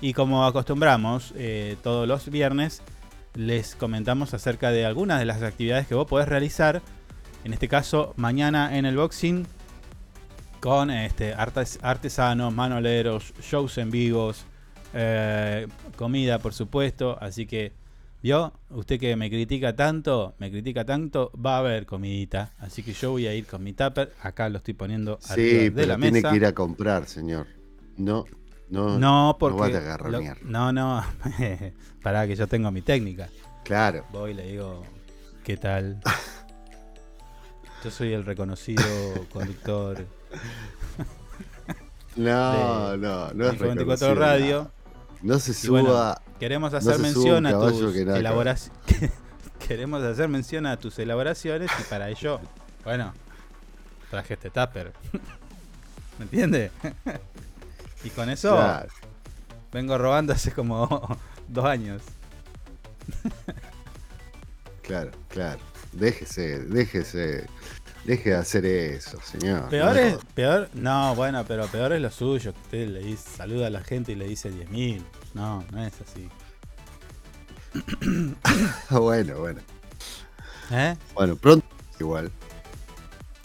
Y 0.00 0.12
como 0.14 0.44
acostumbramos 0.44 1.32
eh, 1.36 1.76
todos 1.82 2.08
los 2.08 2.28
viernes, 2.28 2.82
les 3.34 3.76
comentamos 3.76 4.34
acerca 4.34 4.70
de 4.72 4.84
algunas 4.84 5.20
de 5.20 5.24
las 5.26 5.40
actividades 5.42 5.86
que 5.86 5.94
vos 5.94 6.08
podés 6.08 6.28
realizar. 6.28 6.82
En 7.44 7.52
este 7.52 7.68
caso, 7.68 8.12
mañana 8.16 8.76
en 8.76 8.86
el 8.86 8.96
boxing, 8.96 9.46
con 10.58 10.90
este, 10.90 11.36
artes- 11.36 11.78
artesanos, 11.82 12.52
manoleros, 12.52 13.32
shows 13.40 13.78
en 13.78 13.90
vivos, 13.92 14.44
eh, 14.94 15.68
comida, 15.92 16.38
por 16.38 16.52
supuesto. 16.54 17.16
Así 17.20 17.46
que, 17.46 17.72
¿vio? 18.22 18.52
Usted 18.70 18.98
que 19.00 19.14
me 19.16 19.28
critica 19.30 19.74
tanto, 19.76 20.34
me 20.38 20.50
critica 20.50 20.84
tanto, 20.84 21.30
va 21.34 21.56
a 21.56 21.58
haber 21.58 21.86
comidita. 21.86 22.52
Así 22.58 22.82
que 22.82 22.92
yo 22.92 23.10
voy 23.12 23.26
a 23.26 23.34
ir 23.34 23.46
con 23.46 23.62
mi 23.62 23.72
tupper. 23.72 24.12
Acá 24.22 24.48
lo 24.48 24.58
estoy 24.58 24.74
poniendo 24.74 25.18
arriba 25.28 25.34
Sí, 25.50 25.58
de 25.64 25.70
pero 25.72 25.86
la 25.88 25.96
tiene 25.96 26.12
mesa. 26.12 26.30
que 26.30 26.36
ir 26.36 26.46
a 26.46 26.52
comprar, 26.52 27.06
señor. 27.06 27.46
No, 27.96 28.24
no, 28.70 28.98
No, 28.98 29.36
porque. 29.38 29.58
No 29.58 29.64
a 29.64 29.66
agarronear. 29.66 30.42
no, 30.42 30.72
no. 30.72 31.04
Para 32.02 32.26
que 32.26 32.34
yo 32.36 32.46
tengo 32.48 32.70
mi 32.70 32.82
técnica. 32.82 33.28
Claro. 33.64 34.04
Voy 34.12 34.32
y 34.32 34.34
le 34.34 34.46
digo, 34.48 34.82
¿qué 35.44 35.56
tal? 35.56 36.00
Yo 37.84 37.90
soy 37.90 38.12
el 38.12 38.24
reconocido 38.24 38.82
conductor. 39.32 40.06
No, 42.16 42.90
de 42.92 42.98
no, 42.98 43.32
no 43.34 43.46
es 43.46 43.52
Info 43.54 43.64
24 43.64 43.74
reconocido 43.74 44.14
Radio. 44.14 44.58
nada. 44.58 44.70
No 45.22 45.38
se 45.38 45.66
Y 45.66 45.70
bueno, 45.70 45.88
suba. 45.90 46.20
queremos 46.40 46.74
hacer 46.74 46.94
suba 46.94 47.02
mención 47.02 47.46
a 47.46 47.52
tus 47.52 47.92
que 47.92 48.02
elaboraciones. 48.02 49.10
queremos 49.66 50.02
hacer 50.02 50.28
mención 50.28 50.66
a 50.66 50.76
tus 50.76 50.98
elaboraciones 50.98 51.70
y 51.80 51.82
para 51.84 52.08
ello, 52.10 52.40
bueno, 52.84 53.12
traje 54.10 54.34
este 54.34 54.50
tupper. 54.50 54.92
¿Me 56.18 56.24
entiende? 56.24 56.70
y 58.04 58.10
con 58.10 58.28
eso 58.30 58.50
Claro. 58.56 58.88
vengo 59.72 59.96
robando 59.96 60.32
hace 60.32 60.50
como 60.52 61.16
dos 61.48 61.64
años. 61.64 62.02
Claro, 64.82 65.10
claro. 65.28 65.60
Déjese, 65.92 66.60
déjese. 66.64 67.46
Deje 68.04 68.30
de 68.30 68.36
hacer 68.36 68.66
eso, 68.66 69.18
señor. 69.22 69.68
Peor 69.68 69.94
No 69.94 70.00
es, 70.00 70.16
peor, 70.34 70.68
no, 70.74 71.14
bueno, 71.14 71.44
pero 71.46 71.66
peor 71.68 71.92
es 71.92 72.02
lo 72.02 72.10
suyo, 72.10 72.52
que 72.52 72.60
usted 72.60 72.88
le 72.88 73.00
dice, 73.00 73.22
saluda 73.36 73.68
a 73.68 73.70
la 73.70 73.80
gente 73.82 74.12
y 74.12 74.14
le 74.16 74.26
dice 74.26 74.50
10.000. 74.50 75.02
No, 75.34 75.64
no 75.70 75.84
es 75.84 75.92
así. 76.00 76.28
bueno, 78.90 79.38
bueno. 79.38 79.60
¿Eh? 80.70 80.96
Bueno, 81.14 81.36
pronto 81.36 81.66
igual. 82.00 82.30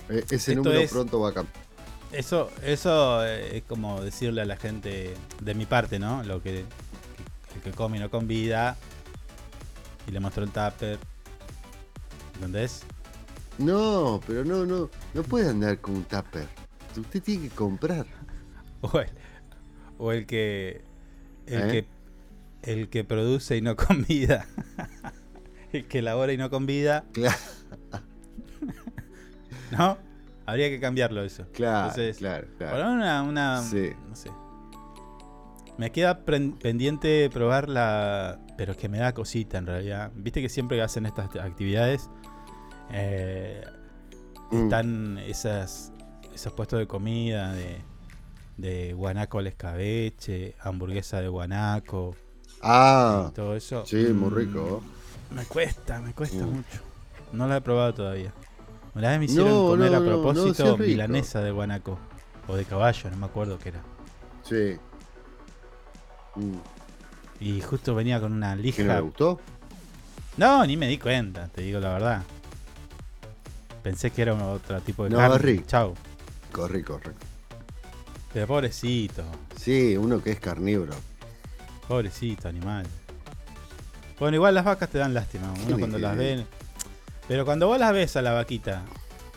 Eh, 0.10 0.24
Ese 0.30 0.36
Esto 0.53 0.55
número 0.64 0.80
es- 0.80 0.91
pronto 0.91 1.20
va 1.20 1.30
a 1.30 1.34
cambiar. 1.34 1.68
Eso, 2.12 2.49
eso 2.64 3.26
eh, 3.26 3.58
es 3.58 3.64
como 3.64 4.01
decirle 4.01 4.41
a 4.41 4.45
la 4.45 4.55
gente, 4.55 5.14
de 5.41 5.53
mi 5.53 5.66
parte, 5.66 5.99
¿no? 5.99 6.24
Lo 6.24 6.41
que, 6.41 6.60
el 6.60 7.62
que 7.64 7.72
come 7.72 7.97
y 7.97 7.99
no 7.99 8.10
convida. 8.10 8.78
Y 10.08 10.12
le 10.12 10.20
mostró 10.22 10.43
el 10.43 10.49
tupper. 10.51 10.97
¿Entendés? 12.36 12.84
No, 13.58 14.22
pero 14.28 14.43
no, 14.45 14.66
no. 14.66 14.89
No 15.14 15.24
puede 15.24 15.49
andar 15.49 15.80
con 15.80 15.95
un 15.95 16.03
tupper. 16.03 16.47
Usted 16.95 17.22
tiene 17.24 17.49
que 17.49 17.55
comprar. 17.55 18.05
O 18.82 18.99
el, 18.99 19.10
o 19.97 20.12
el 20.12 20.26
que. 20.26 20.82
El 21.45 21.62
¿Eh? 21.62 21.72
que. 22.64 22.72
El 22.72 22.89
que 22.89 23.03
produce 23.03 23.58
y 23.58 23.62
no 23.62 23.76
convida. 23.76 24.45
el 25.72 25.86
que 25.88 25.99
elabora 25.99 26.34
y 26.34 26.38
no 26.38 26.49
convida. 26.49 27.05
Claro. 27.14 27.38
¿No? 29.72 29.97
Habría 30.45 30.70
que 30.70 30.80
cambiarlo 30.80 31.24
eso. 31.24 31.45
Claro, 31.53 31.89
Entonces, 31.89 32.18
claro, 32.18 32.47
claro. 32.58 32.78
Por 32.78 32.86
una, 32.86 33.22
una 33.24 33.62
Sí. 33.62 33.89
no 34.08 34.16
sé. 34.16 34.32
Me 35.78 35.91
queda 35.91 36.24
pendiente 36.24 37.30
probar 37.32 37.70
la. 37.70 38.39
Pero 38.58 38.72
es 38.72 38.78
que 38.78 38.89
me 38.89 38.97
da 38.97 39.14
cosita 39.14 39.58
en 39.58 39.68
realidad. 39.68 40.12
Viste 40.16 40.41
que 40.41 40.49
siempre 40.49 40.82
hacen 40.82 41.05
estas 41.05 41.36
actividades. 41.36 42.10
Eh, 42.92 43.64
Mm. 44.52 44.64
están 44.64 45.18
esas, 45.18 45.92
esos 46.34 46.54
puestos 46.54 46.80
de 46.80 46.88
comida 46.88 47.52
de, 47.54 47.82
de 48.56 48.94
guanaco 48.94 49.40
al 49.40 49.48
escabeche, 49.48 50.56
hamburguesa 50.62 51.20
de 51.22 51.28
guanaco. 51.28 52.16
Ah, 52.62 53.28
y 53.30 53.34
todo 53.34 53.56
eso. 53.56 53.86
sí, 53.86 54.08
muy 54.14 54.30
Mm, 54.30 54.36
rico. 54.36 54.82
Me 55.32 55.44
cuesta, 55.46 56.00
me 56.00 56.14
cuesta 56.14 56.46
Mm. 56.46 56.50
mucho. 56.50 56.80
No 57.34 57.46
la 57.48 57.58
he 57.58 57.62
probado 57.62 57.94
todavía. 57.94 58.32
Una 58.96 59.10
vez 59.10 59.20
me 59.20 59.26
hicieron 59.26 59.50
No, 59.50 59.68
comer 59.68 59.92
no, 59.92 59.98
a 59.98 60.00
no, 60.00 60.06
no, 60.06 60.22
propósito 60.22 60.78
rico. 60.78 60.88
milanesa 60.90 61.42
de 61.42 61.52
guanaco. 61.52 62.00
O 62.48 62.56
de 62.56 62.64
caballo, 62.64 63.10
no 63.12 63.18
me 63.18 63.26
acuerdo 63.26 63.60
qué 63.60 63.70
era. 63.70 63.82
Sí. 64.44 64.78
Mm. 66.36 66.56
Y 67.42 67.62
justo 67.62 67.94
venía 67.94 68.20
con 68.22 68.32
una 68.32 68.52
¿Qué 68.52 68.56
no 68.58 68.62
lija. 68.64 68.96
le 68.96 69.02
gustó? 69.02 69.40
No, 70.38 70.66
ni 70.66 70.78
me 70.78 70.88
di 70.88 70.98
cuenta, 70.98 71.48
te 71.50 71.64
digo 71.64 71.80
la 71.82 71.94
verdad. 71.94 72.24
Pensé 73.88 74.12
que 74.12 74.22
era 74.22 74.34
un 74.34 74.42
otro 74.42 74.82
tipo 74.82 75.06
de 75.06 75.12
No, 75.12 75.16
carne. 75.16 75.38
rico. 75.38 75.64
Chau. 75.66 75.94
Corre, 76.52 76.84
corre. 76.84 77.14
Pero 78.34 78.46
pobrecito, 78.46 79.24
Sí, 79.58 79.96
uno 79.96 80.22
que 80.22 80.32
es 80.32 80.42
carnívoro. 80.42 80.94
pobrecito 81.88 82.50
animal. 82.50 82.86
Bueno, 84.20 84.36
igual 84.36 84.56
las 84.56 84.66
vacas 84.66 84.90
te 84.90 84.98
dan 84.98 85.14
lástima, 85.14 85.54
uno 85.66 85.78
cuando 85.80 85.98
las 86.00 86.18
ven. 86.18 86.46
Pero 87.30 87.46
cuando 87.46 87.68
vos 87.68 87.80
las 87.80 87.94
ves 87.94 88.18
a 88.18 88.22
la 88.22 88.34
vaquita 88.34 88.82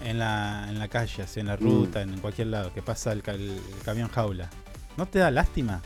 en 0.03 0.19
la, 0.19 0.67
en 0.69 0.81
la 0.81 0.89
calle, 0.89 1.23
así, 1.23 1.39
en 1.39 1.47
la 1.47 1.57
Mm. 1.57 1.61
ruta, 1.61 2.03
en 2.03 2.19
cualquier 2.19 2.49
lado, 2.49 2.75
que 2.75 2.83
pasa 2.83 3.13
el, 3.13 3.23
el 3.29 3.61
camión 3.85 4.09
jaula, 4.09 4.51
¿no 4.97 5.07
te 5.07 5.21
da 5.21 5.31
lástima? 5.31 5.81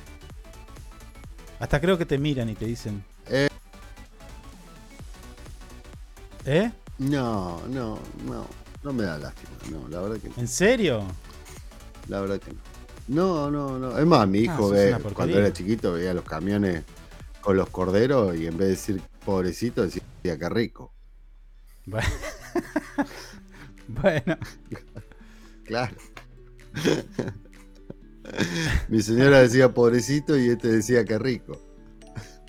Hasta 1.61 1.83
creo 1.83 1.99
que 1.99 2.07
te 2.07 2.17
miran 2.17 2.49
y 2.49 2.55
te 2.55 2.65
dicen. 2.65 3.05
Eh. 3.29 3.49
¿Eh? 6.47 6.73
No, 6.99 7.61
no, 7.69 7.99
no. 8.27 8.47
No 8.83 8.93
me 8.93 9.05
da 9.05 9.19
lástima. 9.19 9.51
No, 9.71 9.89
la 9.89 10.01
verdad 10.01 10.19
que 10.21 10.29
no. 10.29 10.35
¿En 10.37 10.49
serio? 10.49 11.05
La 12.09 12.21
verdad 12.21 12.39
que 12.39 12.53
no. 12.53 12.61
No, 13.07 13.51
no, 13.51 13.79
no. 13.79 13.99
Es 13.99 14.07
más, 14.07 14.27
mi 14.29 14.39
Ah, 14.41 14.43
hijo 14.43 14.71
ve, 14.71 14.97
cuando 15.15 15.39
era 15.39 15.53
chiquito 15.53 15.93
veía 15.93 16.15
los 16.15 16.25
camiones 16.25 16.85
con 17.41 17.57
los 17.57 17.69
corderos 17.71 18.35
y 18.37 18.47
en 18.47 18.57
vez 18.57 18.69
de 18.69 18.75
decir 18.75 19.03
pobrecito 19.25 19.83
decía 19.83 20.03
que 20.39 20.49
rico. 20.49 20.93
Bueno. 21.87 22.09
bueno. 23.89 24.39
Claro. 25.65 25.95
Mi 28.89 29.03
señora 29.03 29.41
decía 29.41 29.73
pobrecito 29.73 30.37
y 30.39 30.49
este 30.49 30.69
decía 30.69 31.05
que 31.05 31.19
rico. 31.19 31.61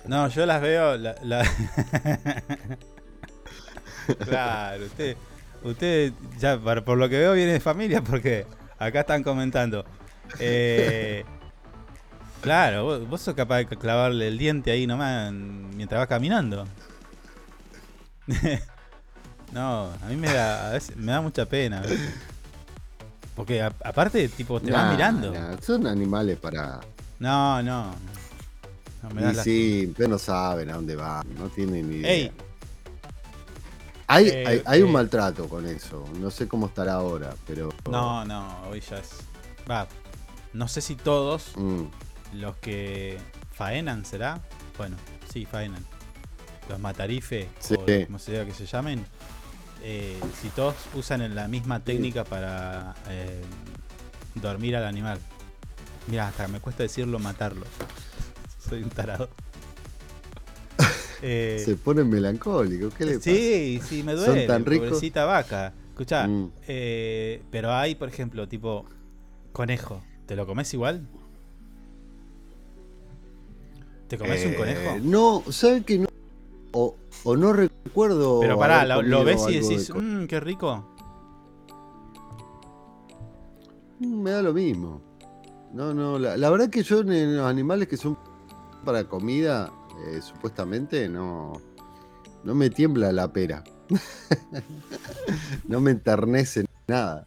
No, 0.06 0.28
yo 0.28 0.46
las 0.46 0.60
veo. 0.62 0.96
la- 0.96 1.16
la- 1.22 1.42
claro, 4.24 4.84
usted, 4.86 5.16
usted 5.62 6.12
ya 6.38 6.58
por, 6.58 6.84
por 6.84 6.98
lo 6.98 7.08
que 7.08 7.18
veo 7.18 7.32
viene 7.34 7.52
de 7.52 7.60
familia 7.60 8.02
porque 8.02 8.46
acá 8.78 9.00
están 9.00 9.22
comentando. 9.22 9.84
Eh, 10.38 11.24
claro, 12.40 12.84
vos, 12.84 13.08
vos 13.08 13.20
sos 13.20 13.34
capaz 13.34 13.58
de 13.58 13.66
clavarle 13.76 14.28
el 14.28 14.38
diente 14.38 14.70
ahí 14.70 14.86
nomás 14.86 15.28
en- 15.28 15.76
mientras 15.76 15.98
vas 16.00 16.08
caminando. 16.08 16.66
no, 19.52 19.90
a 20.02 20.06
mí 20.08 20.16
me 20.16 20.32
da, 20.32 20.68
a 20.68 20.72
veces 20.72 20.96
me 20.96 21.12
da 21.12 21.20
mucha 21.20 21.46
pena. 21.46 21.82
Porque 23.34 23.62
a- 23.62 23.72
aparte, 23.84 24.28
tipo, 24.28 24.60
te 24.60 24.70
van 24.72 24.86
Nah, 24.86 24.92
mirando. 24.92 25.32
nah, 25.32 25.56
son 25.60 25.86
animales 25.86 26.38
para. 26.38 26.80
No, 27.18 27.62
no. 27.62 27.94
No 29.02 29.10
me 29.10 29.30
Y 29.30 29.34
sí, 29.36 29.92
pero 29.96 30.08
no 30.10 30.18
saben 30.18 30.70
a 30.70 30.74
dónde 30.74 30.96
van, 30.96 31.22
no 31.38 31.48
tienen 31.48 31.88
ni 31.88 31.96
idea. 31.96 32.10
Ey, 32.12 32.32
hay, 34.06 34.28
eh, 34.28 34.44
hay, 34.46 34.62
hay 34.64 34.82
un 34.82 34.90
eh. 34.90 34.92
maltrato 34.92 35.48
con 35.48 35.66
eso. 35.66 36.04
No 36.18 36.30
sé 36.30 36.46
cómo 36.48 36.66
estará 36.66 36.94
ahora, 36.94 37.34
pero. 37.46 37.70
No, 37.90 38.24
no, 38.24 38.62
hoy 38.70 38.80
ya 38.80 38.98
es. 38.98 39.10
Va, 39.70 39.86
no 40.52 40.68
sé 40.68 40.80
si 40.80 40.94
todos 40.96 41.52
Mm, 41.56 41.84
los 42.34 42.56
que 42.56 43.18
faenan, 43.52 44.04
¿será? 44.04 44.40
Bueno, 44.78 44.96
sí, 45.32 45.44
faenan. 45.46 45.84
Los 46.68 46.78
matarife, 46.80 47.48
Sí. 47.60 47.74
o 47.74 48.06
como 48.06 48.18
sea 48.18 48.44
que 48.44 48.52
se 48.52 48.66
llamen. 48.66 49.04
eh, 49.82 50.18
si 50.40 50.48
todos 50.48 50.74
usan 50.94 51.34
la 51.34 51.46
misma 51.48 51.80
técnica 51.80 52.24
para 52.24 52.94
eh, 53.08 53.42
dormir 54.34 54.74
al 54.76 54.84
animal. 54.84 55.18
Mira, 56.08 56.28
hasta 56.28 56.48
me 56.48 56.60
cuesta 56.60 56.82
decirlo 56.82 57.18
matarlo. 57.18 57.66
Soy 58.68 58.82
un 58.82 58.90
tarado. 58.90 59.28
Eh, 61.22 61.62
Se 61.64 61.76
ponen 61.76 62.08
melancólicos. 62.10 62.92
¿Qué 62.94 63.04
le 63.06 63.12
pasa? 63.14 63.30
Sí, 63.30 63.80
sí, 63.82 64.02
me 64.02 64.16
Son 64.16 64.26
duele. 64.26 64.46
tan 64.46 64.64
ricos. 64.64 64.88
Pobrecita 64.88 65.24
vaca. 65.24 65.72
Escuchá, 65.90 66.26
Mm. 66.28 66.50
eh, 66.68 67.42
pero 67.50 67.72
hay, 67.72 67.94
por 67.94 68.08
ejemplo, 68.08 68.46
tipo 68.48 68.84
conejo. 69.52 70.02
¿Te 70.26 70.36
lo 70.36 70.46
comes 70.46 70.72
igual? 70.74 71.06
¿Te 74.08 74.18
comes 74.18 74.44
un 74.44 74.52
Eh, 74.52 74.56
conejo? 74.56 74.98
No, 75.02 75.42
¿saben 75.50 75.84
que 75.84 75.98
no? 76.00 76.06
O, 76.72 76.94
o 77.24 77.36
no 77.36 77.52
recuerdo. 77.52 78.40
Pero 78.40 78.58
pará, 78.58 78.84
lo, 78.84 79.24
ves 79.24 79.42
y 79.48 79.54
de 79.54 79.60
decís, 79.60 79.90
mmm, 79.94 80.26
qué 80.26 80.38
rico. 80.40 80.86
Mm, 84.00 84.22
Me 84.22 84.30
da 84.30 84.42
lo 84.42 84.52
mismo. 84.52 85.00
No, 85.72 85.92
no, 85.94 86.18
la, 86.18 86.36
la 86.36 86.50
verdad 86.50 86.70
que 86.70 86.82
yo 86.82 87.00
en 87.00 87.36
los 87.36 87.46
animales 87.46 87.88
que 87.88 87.96
son 87.96 88.16
para 88.84 89.04
comida, 89.04 89.70
eh, 90.04 90.20
supuestamente, 90.22 91.08
no, 91.08 91.60
no 92.44 92.54
me 92.54 92.70
tiembla 92.70 93.12
la 93.12 93.32
pera. 93.32 93.62
no 95.68 95.80
me 95.80 95.92
enternece 95.92 96.64
nada. 96.88 97.26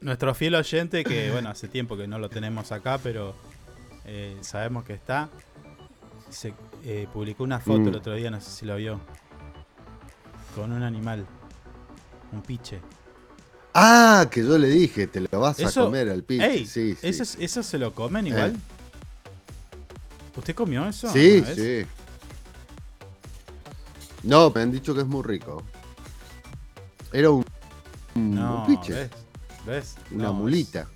Nuestro 0.00 0.34
fiel 0.34 0.54
oyente, 0.54 1.04
que 1.04 1.30
bueno, 1.30 1.48
hace 1.48 1.68
tiempo 1.68 1.96
que 1.96 2.06
no 2.06 2.18
lo 2.18 2.28
tenemos 2.28 2.72
acá, 2.72 2.98
pero 3.02 3.34
eh, 4.04 4.36
sabemos 4.42 4.84
que 4.84 4.92
está, 4.94 5.30
se 6.30 6.52
eh, 6.84 7.06
publicó 7.12 7.44
una 7.44 7.58
foto 7.60 7.80
Mm. 7.80 7.88
el 7.88 7.94
otro 7.96 8.14
día, 8.14 8.30
no 8.30 8.40
sé 8.40 8.50
si 8.50 8.66
lo 8.66 8.76
vio, 8.76 9.00
con 10.54 10.72
un 10.72 10.82
animal, 10.82 11.24
un 12.32 12.42
piche. 12.42 12.80
Ah, 13.72 14.28
que 14.30 14.44
yo 14.44 14.58
le 14.58 14.68
dije, 14.68 15.06
te 15.06 15.20
lo 15.20 15.40
vas 15.40 15.58
Eso- 15.58 15.82
a 15.82 15.84
comer 15.86 16.08
al 16.10 16.22
pinche. 16.22 16.46
Ey, 16.52 16.66
sí, 16.66 16.94
sí. 17.00 17.06
¿eso, 17.08 17.22
es- 17.22 17.36
¿Eso 17.40 17.62
se 17.62 17.78
lo 17.78 17.94
comen 17.94 18.26
igual? 18.26 18.54
¿Usted 20.36 20.54
comió 20.54 20.86
eso? 20.88 21.08
Sí, 21.12 21.42
sí. 21.54 21.86
No, 24.22 24.50
me 24.50 24.62
han 24.62 24.72
dicho 24.72 24.94
que 24.94 25.00
es 25.02 25.06
muy 25.06 25.22
rico. 25.22 25.62
Era 27.12 27.30
un, 27.30 27.44
un 28.16 28.34
No, 28.34 28.64
piche, 28.66 28.92
¿ves? 28.94 29.10
¿Ves? 29.66 29.94
una 30.10 30.24
No, 30.24 30.34
mulita. 30.34 30.80
es- 30.80 30.86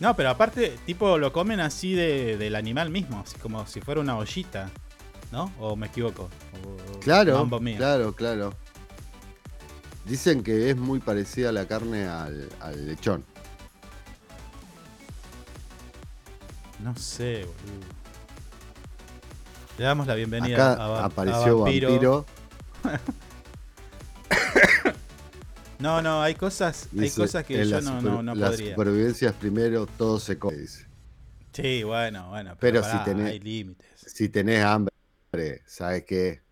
No, 0.00 0.16
pero 0.16 0.30
aparte, 0.30 0.78
tipo, 0.86 1.18
lo 1.18 1.32
comen 1.32 1.60
así 1.60 1.92
de, 1.92 2.36
del 2.38 2.56
animal 2.56 2.90
mismo, 2.90 3.20
así 3.24 3.38
como 3.38 3.66
si 3.66 3.80
fuera 3.80 4.00
una 4.00 4.16
ollita, 4.16 4.70
¿no? 5.30 5.52
¿O 5.60 5.76
me 5.76 5.86
equivoco? 5.88 6.30
O- 6.64 6.98
Claro, 7.00 7.48
claro, 7.76 8.14
claro. 8.14 8.54
Dicen 10.06 10.42
que 10.42 10.70
es 10.70 10.76
muy 10.76 10.98
parecida 10.98 11.52
la 11.52 11.66
carne 11.66 12.06
al, 12.06 12.48
al 12.60 12.86
lechón. 12.86 13.24
No 16.82 16.96
sé, 16.96 17.44
boludo. 17.44 17.86
Le 19.78 19.84
damos 19.84 20.06
la 20.06 20.14
bienvenida 20.14 20.72
Acá 20.72 20.84
a, 20.84 20.88
Va- 20.88 21.00
a 21.02 21.04
apareció 21.06 21.58
vampiro. 21.60 22.26
No, 25.78 26.02
no, 26.02 26.20
hay 26.22 26.34
cosas, 26.34 26.88
hay 26.98 27.08
cosas 27.10 27.42
que 27.46 27.66
yo 27.66 27.80
no, 27.80 28.02
no, 28.02 28.22
no 28.22 28.34
la 28.34 28.48
podría. 28.48 28.72
supervivencia 28.72 29.30
es 29.30 29.34
primero, 29.34 29.86
todo 29.86 30.20
se 30.20 30.38
come. 30.38 30.56
dice. 30.58 30.86
Sí, 31.54 31.84
bueno, 31.84 32.28
bueno. 32.28 32.54
Pero 32.60 32.82
Pero, 32.82 32.84
si 32.92 32.98
tenés- 33.10 33.26
hay 33.30 33.40
límites. 33.40 33.86
Si 34.06 34.28
tenés 34.28 34.62
hambre, 34.62 34.92
¿sabes 35.66 36.04
qué? 36.04 36.42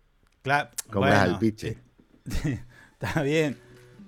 Claro, 0.41 0.71
Comés 0.91 1.09
bueno, 1.11 1.33
al 1.35 1.37
piche. 1.39 1.77
eh, 2.43 2.63
Está 2.99 3.21
bien. 3.21 3.55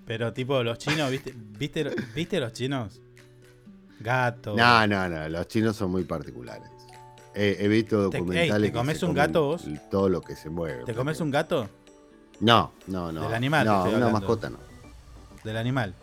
Pero 0.08 0.34
tipo, 0.34 0.64
los 0.64 0.80
chinos, 0.80 1.12
¿viste, 1.12 1.36
viste, 1.36 1.84
¿viste 2.16 2.40
los 2.40 2.52
chinos? 2.54 3.00
Gato. 4.02 4.56
No, 4.56 4.88
no, 4.88 5.08
no, 5.10 5.30
los 5.30 5.48
chinos 5.48 5.76
son 5.76 5.92
muy 5.92 6.04
particulares. 6.04 6.70
He, 7.34 7.58
he 7.60 7.68
visto 7.68 8.10
Te- 8.10 8.18
documentales. 8.18 8.62
¿te 8.70 8.72
que 8.74 8.78
comes 8.78 9.02
un 9.04 9.14
gato 9.14 9.46
vos? 9.46 9.66
Todo 9.90 10.10
lo 10.10 10.22
que 10.22 10.36
se 10.36 10.50
mueve. 10.50 10.84
¿Te 10.84 10.94
comes 10.94 11.20
un 11.22 11.32
gato? 11.32 11.70
No, 12.42 12.72
no, 12.88 13.12
no. 13.12 13.22
Del 13.24 13.34
animal, 13.34 13.66
te 13.66 13.70
No, 13.72 13.84
una 13.98 14.10
mascota 14.10 14.50
no. 14.50 14.58
Del 15.44 15.58
animal. 15.58 15.94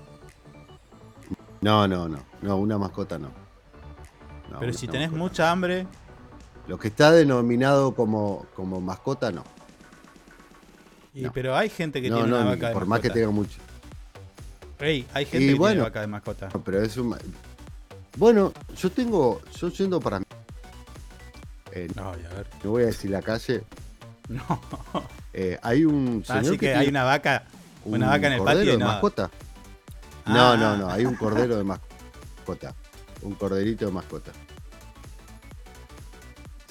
No, 1.61 1.86
no, 1.88 2.09
no. 2.09 2.18
No, 2.40 2.57
una 2.57 2.78
mascota 2.78 3.18
no. 3.18 3.30
No, 4.51 4.59
Pero 4.61 4.72
si 4.72 4.86
tenés 4.86 5.09
mascota. 5.11 5.18
mucha 5.30 5.51
hambre, 5.51 5.86
Lo 6.66 6.78
que 6.78 6.88
está 6.88 7.11
denominado 7.11 7.94
como, 7.94 8.46
como 8.55 8.80
mascota, 8.80 9.30
no. 9.32 9.42
y, 11.12 11.22
No. 11.22 11.32
pero 11.32 11.57
hay 11.57 11.68
gente 11.68 12.01
que 12.01 12.09
no, 12.11 12.16
tiene 12.16 12.32
una 12.32 12.44
vaca 12.44 12.68
de 12.68 12.74
por 12.74 12.86
más 12.86 13.01
que 13.01 13.09
mascota. 13.09 13.20
tenga 13.20 13.30
mucho. 13.32 13.59
Ey, 14.78 15.07
hay 15.12 15.24
gente 15.24 15.44
Y 15.46 15.49
que 15.53 15.55
bueno. 15.59 15.74
tiene 15.74 15.88
vaca 15.88 16.01
de 16.03 16.07
mascota. 16.07 16.49
Pero 16.64 16.82
es 16.82 16.96
un. 16.96 17.16
Bueno, 18.18 18.52
yo 18.76 18.90
tengo. 18.90 19.40
Yo 19.58 19.68
yendo 19.68 20.00
para. 20.00 20.20
Eh, 21.72 21.88
No, 21.94 22.08
a 22.10 22.16
ver. 22.16 22.46
no 22.64 22.70
voy 22.70 22.82
a 22.82 22.86
decir 22.86 23.10
la 23.10 23.22
calle. 23.22 23.62
No. 24.28 24.60
eh, 25.32 25.58
hay 25.62 25.86
un 25.86 26.22
señor 26.22 26.42
Así 26.42 26.50
que, 26.52 26.58
que, 26.66 26.74
hay 26.74 26.88
una 26.88 27.02
vaca, 27.04 27.44
una 27.86 28.04
un 28.06 28.10
vaca 28.12 28.26
en 28.26 28.32
el 28.34 28.42
patio 28.42 28.72
de 28.72 28.76
no. 28.76 28.84
mascota. 28.86 29.30
Ah. 30.26 30.32
No, 30.34 30.56
no, 30.58 30.76
no. 30.76 30.90
Hay 30.90 31.06
un 31.06 31.14
cordero 31.14 31.56
de 31.56 31.64
mascota. 31.64 32.74
Un 33.22 33.34
corderito 33.36 33.86
de 33.86 33.92
mascota. 33.92 34.32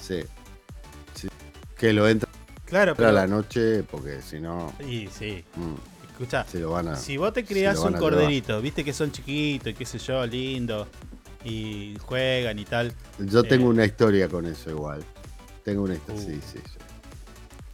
Sí. 0.00 0.22
Sí. 1.14 1.28
Que 1.76 1.92
lo 1.92 2.08
entra 2.08 2.28
Claro, 2.64 2.92
a 2.92 2.94
pero. 2.94 3.10
la 3.10 3.26
noche 3.26 3.82
porque 3.82 4.22
si 4.22 4.38
no. 4.38 4.72
Y 4.80 5.08
sí. 5.08 5.44
mm, 5.56 5.74
Escucha, 6.12 6.44
si 6.96 7.16
vos 7.16 7.32
te 7.32 7.44
criás 7.44 7.78
un 7.78 7.94
corderito, 7.94 8.60
viste 8.60 8.84
que 8.84 8.92
son 8.92 9.10
chiquitos 9.10 9.68
y 9.72 9.74
qué 9.74 9.84
sé 9.84 9.98
yo, 9.98 10.24
lindo, 10.26 10.86
y 11.48 11.98
juegan 11.98 12.58
y 12.58 12.64
tal. 12.64 12.92
Yo 13.18 13.42
tengo 13.44 13.66
Eh, 13.66 13.70
una 13.70 13.84
historia 13.84 14.28
con 14.28 14.46
eso 14.46 14.70
igual. 14.70 15.02
Tengo 15.64 15.82
una 15.82 15.94
historia. 15.94 16.22
Uh. 16.22 16.26
Sí, 16.26 16.40
sí, 16.40 16.58
sí. 16.64 16.78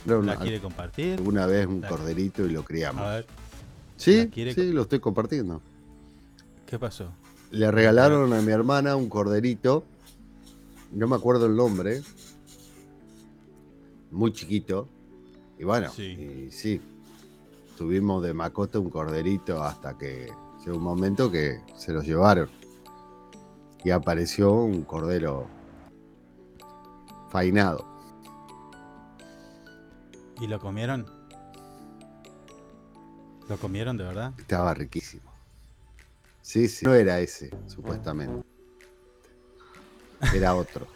No, 0.06 0.20
¿La 0.22 0.36
quiere 0.36 0.60
compartir? 0.60 1.14
Alguna 1.18 1.46
vez 1.46 1.66
un 1.66 1.80
La- 1.80 1.88
corderito 1.88 2.44
y 2.46 2.50
lo 2.50 2.62
criamos. 2.64 3.02
A 3.02 3.10
ver, 3.16 3.26
Sí, 3.96 4.24
¿la 4.24 4.26
quiere 4.30 4.54
sí, 4.54 4.72
lo 4.72 4.82
estoy 4.82 5.00
compartiendo. 5.00 5.62
¿qué 6.66 6.78
pasó? 6.78 7.12
Le 7.52 7.70
regalaron 7.70 8.32
a 8.32 8.40
mi 8.42 8.50
hermana 8.52 8.96
un 8.96 9.08
corderito. 9.08 9.84
No 10.92 11.06
me 11.06 11.14
acuerdo 11.16 11.46
el 11.46 11.54
nombre. 11.56 12.02
Muy 14.10 14.32
chiquito. 14.32 14.88
Y 15.58 15.64
bueno, 15.64 15.90
Sí. 15.90 16.02
y 16.48 16.50
sí. 16.50 16.80
Tuvimos 17.78 18.22
de 18.22 18.34
macota 18.34 18.78
un 18.78 18.90
corderito 18.90 19.62
hasta 19.62 19.96
que 19.98 20.28
llegó 20.64 20.76
un 20.76 20.82
momento 20.84 21.30
que 21.30 21.60
se 21.76 21.92
los 21.92 22.04
llevaron. 22.04 22.48
Y 23.84 23.90
apareció 23.90 24.52
un 24.52 24.82
cordero 24.82 25.46
fainado. 27.30 27.86
¿Y 30.40 30.46
lo 30.46 30.58
comieron? 30.58 31.06
¿Lo 33.48 33.58
comieron 33.58 33.96
de 33.98 34.04
verdad? 34.04 34.32
Estaba 34.38 34.72
riquísimo. 34.74 35.30
Sí, 36.40 36.66
sí. 36.68 36.84
No 36.86 36.94
era 36.94 37.20
ese, 37.20 37.50
supuestamente. 37.66 38.42
Era 40.34 40.54
otro. 40.54 40.86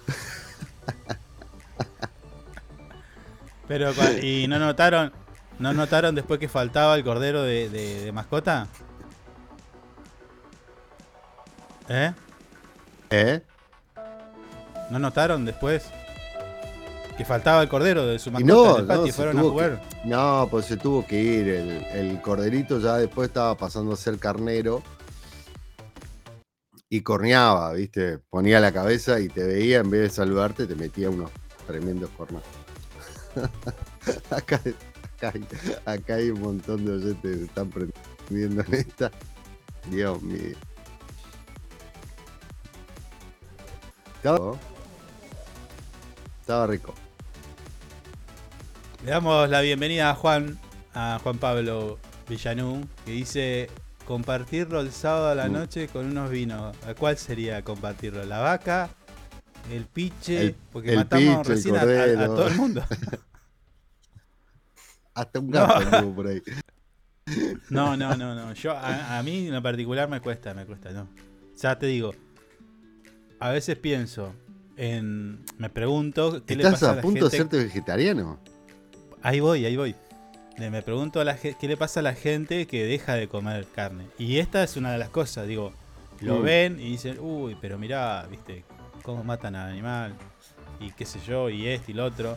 Pero, 3.66 3.92
¿y 4.22 4.46
no 4.48 4.58
notaron, 4.58 5.12
no 5.58 5.74
notaron 5.74 6.14
después 6.14 6.40
que 6.40 6.48
faltaba 6.48 6.94
el 6.96 7.04
cordero 7.04 7.42
de, 7.42 7.68
de- 7.68 8.04
de 8.04 8.12
mascota? 8.12 8.66
¿Eh? 11.90 12.12
¿Eh? 13.10 13.42
¿No 14.90 14.98
notaron 14.98 15.44
después? 15.44 15.84
Que 17.16 17.24
faltaba 17.24 17.62
el 17.62 17.68
cordero 17.68 18.06
de 18.06 18.18
su 18.18 18.30
mascota 18.30 18.52
no, 18.54 18.74
en 18.76 18.80
el 18.82 18.86
patio 18.86 19.02
no, 19.02 19.06
y 19.08 19.12
fueron 19.12 19.38
a 19.38 19.42
jugar. 19.42 19.80
que- 20.02 20.08
no, 20.08 20.48
pues 20.50 20.66
se 20.66 20.76
tuvo 20.76 21.04
que 21.06 21.20
ir. 21.20 21.48
El, 21.48 21.70
el 21.92 22.20
corderito 22.22 22.78
ya 22.78 22.96
después 22.96 23.28
estaba 23.28 23.56
pasando 23.56 23.92
a 23.92 23.96
ser 23.96 24.18
carnero. 24.18 24.82
Y 26.88 27.02
corneaba, 27.02 27.72
¿viste? 27.74 28.18
Ponía 28.30 28.60
la 28.60 28.72
cabeza 28.72 29.20
y 29.20 29.28
te 29.28 29.44
veía, 29.44 29.80
en 29.80 29.90
vez 29.90 30.00
de 30.02 30.10
saludarte, 30.10 30.66
te 30.66 30.74
metía 30.74 31.10
unos 31.10 31.30
tremendos 31.66 32.08
cornos. 32.16 32.42
acá, 34.30 34.60
acá 35.16 35.32
hay, 35.34 35.46
acá 35.84 36.14
hay 36.14 36.30
un 36.30 36.40
montón 36.40 36.86
de 36.86 36.92
oyentes 36.92 37.36
que 37.36 37.44
están 37.44 37.68
prendiendo 37.70 38.62
en 38.68 38.74
esta. 38.74 39.10
Dios 39.90 40.22
mío. 40.22 40.56
Estaba, 44.18 44.56
estaba 46.40 46.66
rico. 46.66 46.94
Le 49.04 49.10
damos 49.12 49.48
la 49.48 49.60
bienvenida 49.60 50.10
a 50.10 50.14
Juan, 50.14 50.58
a 50.94 51.20
Juan 51.22 51.38
Pablo 51.38 51.98
Villanú, 52.28 52.86
que 53.04 53.12
dice 53.12 53.70
compartirlo 54.04 54.80
el 54.80 54.90
sábado 54.90 55.28
a 55.28 55.34
la 55.34 55.48
Mm. 55.48 55.52
noche 55.52 55.88
con 55.88 56.06
unos 56.06 56.30
vinos. 56.30 56.76
¿A 56.86 56.94
cuál 56.94 57.16
sería 57.16 57.62
compartirlo? 57.62 58.24
¿La 58.24 58.38
vaca? 58.40 58.90
¿El 59.70 59.84
piche? 59.86 60.40
El- 60.46 60.54
Porque 60.72 60.90
el 60.90 60.96
matamos 60.96 61.38
piche, 61.46 61.50
recién 61.54 61.76
a- 61.76 62.26
todo 62.26 62.48
el 62.48 62.54
mundo. 62.56 62.82
Hasta 65.14 65.38
un 65.40 65.50
No. 65.50 65.60
gato 65.66 65.96
anduvo 65.96 66.14
por 66.16 66.26
ahí. 66.28 66.42
No, 67.70 67.96
no, 67.96 68.16
no, 68.16 68.34
no. 68.34 68.52
Yo, 68.54 68.72
a, 68.72 69.18
a 69.18 69.22
mí 69.22 69.48
en 69.48 69.62
particular 69.62 70.08
me 70.08 70.20
cuesta, 70.20 70.54
me 70.54 70.64
cuesta, 70.64 70.90
no. 70.92 71.08
Ya 71.60 71.78
te 71.78 71.86
digo, 71.86 72.14
a 73.40 73.50
veces 73.50 73.76
pienso 73.76 74.34
en. 74.76 75.44
Me 75.58 75.70
pregunto 75.70 76.42
qué 76.46 76.56
le 76.56 76.62
¿Estás 76.64 76.80
pasa 76.80 76.88
a, 76.90 76.92
a 76.92 76.96
la 76.96 77.02
punto 77.02 77.24
de 77.28 77.30
gente. 77.36 77.36
hacerte 77.56 77.64
vegetariano? 77.64 78.38
Ahí 79.22 79.40
voy, 79.40 79.64
ahí 79.64 79.76
voy. 79.76 79.94
Le- 80.58 80.70
Me 80.70 80.82
pregunto 80.82 81.20
a 81.20 81.24
la 81.24 81.36
ge- 81.36 81.56
qué 81.60 81.68
le 81.68 81.76
pasa 81.76 82.00
a 82.00 82.02
la 82.02 82.14
gente 82.14 82.66
que 82.66 82.84
deja 82.84 83.14
de 83.14 83.28
comer 83.28 83.66
carne. 83.74 84.06
Y 84.18 84.38
esta 84.38 84.62
es 84.64 84.76
una 84.76 84.92
de 84.92 84.98
las 84.98 85.08
cosas, 85.08 85.46
digo, 85.46 85.72
lo 86.20 86.36
Mm. 86.40 86.42
ven 86.42 86.80
y 86.80 86.90
dicen, 86.90 87.18
uy, 87.20 87.56
pero 87.60 87.78
mirá, 87.78 88.26
viste, 88.30 88.64
cómo 89.02 89.22
matan 89.24 89.54
al 89.56 89.70
animal, 89.70 90.14
y 90.80 90.90
qué 90.92 91.04
sé 91.06 91.20
yo, 91.26 91.48
y 91.50 91.66
esto 91.68 91.90
y 91.90 91.94
lo 91.94 92.04
otro. 92.06 92.36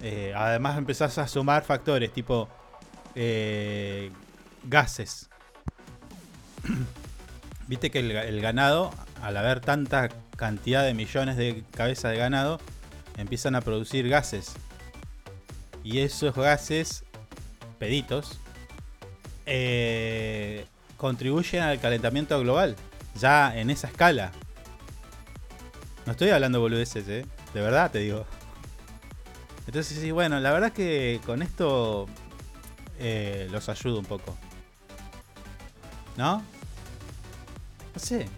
Eh, 0.00 0.32
además 0.36 0.76
empezás 0.78 1.16
a 1.18 1.26
sumar 1.28 1.64
factores, 1.64 2.12
tipo 2.12 2.48
eh, 3.16 4.10
gases. 4.64 5.28
Viste 7.68 7.90
que 7.90 8.00
el 8.00 8.40
ganado, 8.40 8.90
al 9.22 9.36
haber 9.36 9.60
tanta 9.60 10.08
cantidad 10.36 10.84
de 10.84 10.94
millones 10.94 11.36
de 11.36 11.64
cabezas 11.72 12.12
de 12.12 12.18
ganado, 12.18 12.60
empiezan 13.16 13.54
a 13.54 13.60
producir 13.60 14.08
gases. 14.08 14.54
Y 15.82 15.98
esos 15.98 16.34
gases, 16.34 17.04
peditos, 17.78 18.38
eh, 19.46 20.66
contribuyen 20.96 21.62
al 21.62 21.80
calentamiento 21.80 22.38
global. 22.40 22.76
Ya 23.20 23.56
en 23.56 23.70
esa 23.70 23.88
escala. 23.88 24.32
No 26.06 26.12
estoy 26.12 26.30
hablando 26.30 26.60
boludeces, 26.60 27.06
¿eh? 27.08 27.26
De 27.52 27.60
verdad 27.60 27.90
te 27.90 28.00
digo. 28.00 28.26
Entonces, 29.66 29.98
sí, 29.98 30.10
bueno, 30.10 30.40
la 30.40 30.52
verdad 30.52 30.72
que 30.72 31.20
con 31.24 31.42
esto 31.42 32.06
eh, 32.98 33.48
los 33.50 33.68
ayudo 33.68 33.98
un 33.98 34.04
poco. 34.04 34.36
¿No? 36.16 36.38
No 37.94 38.00
sé. 38.00 38.28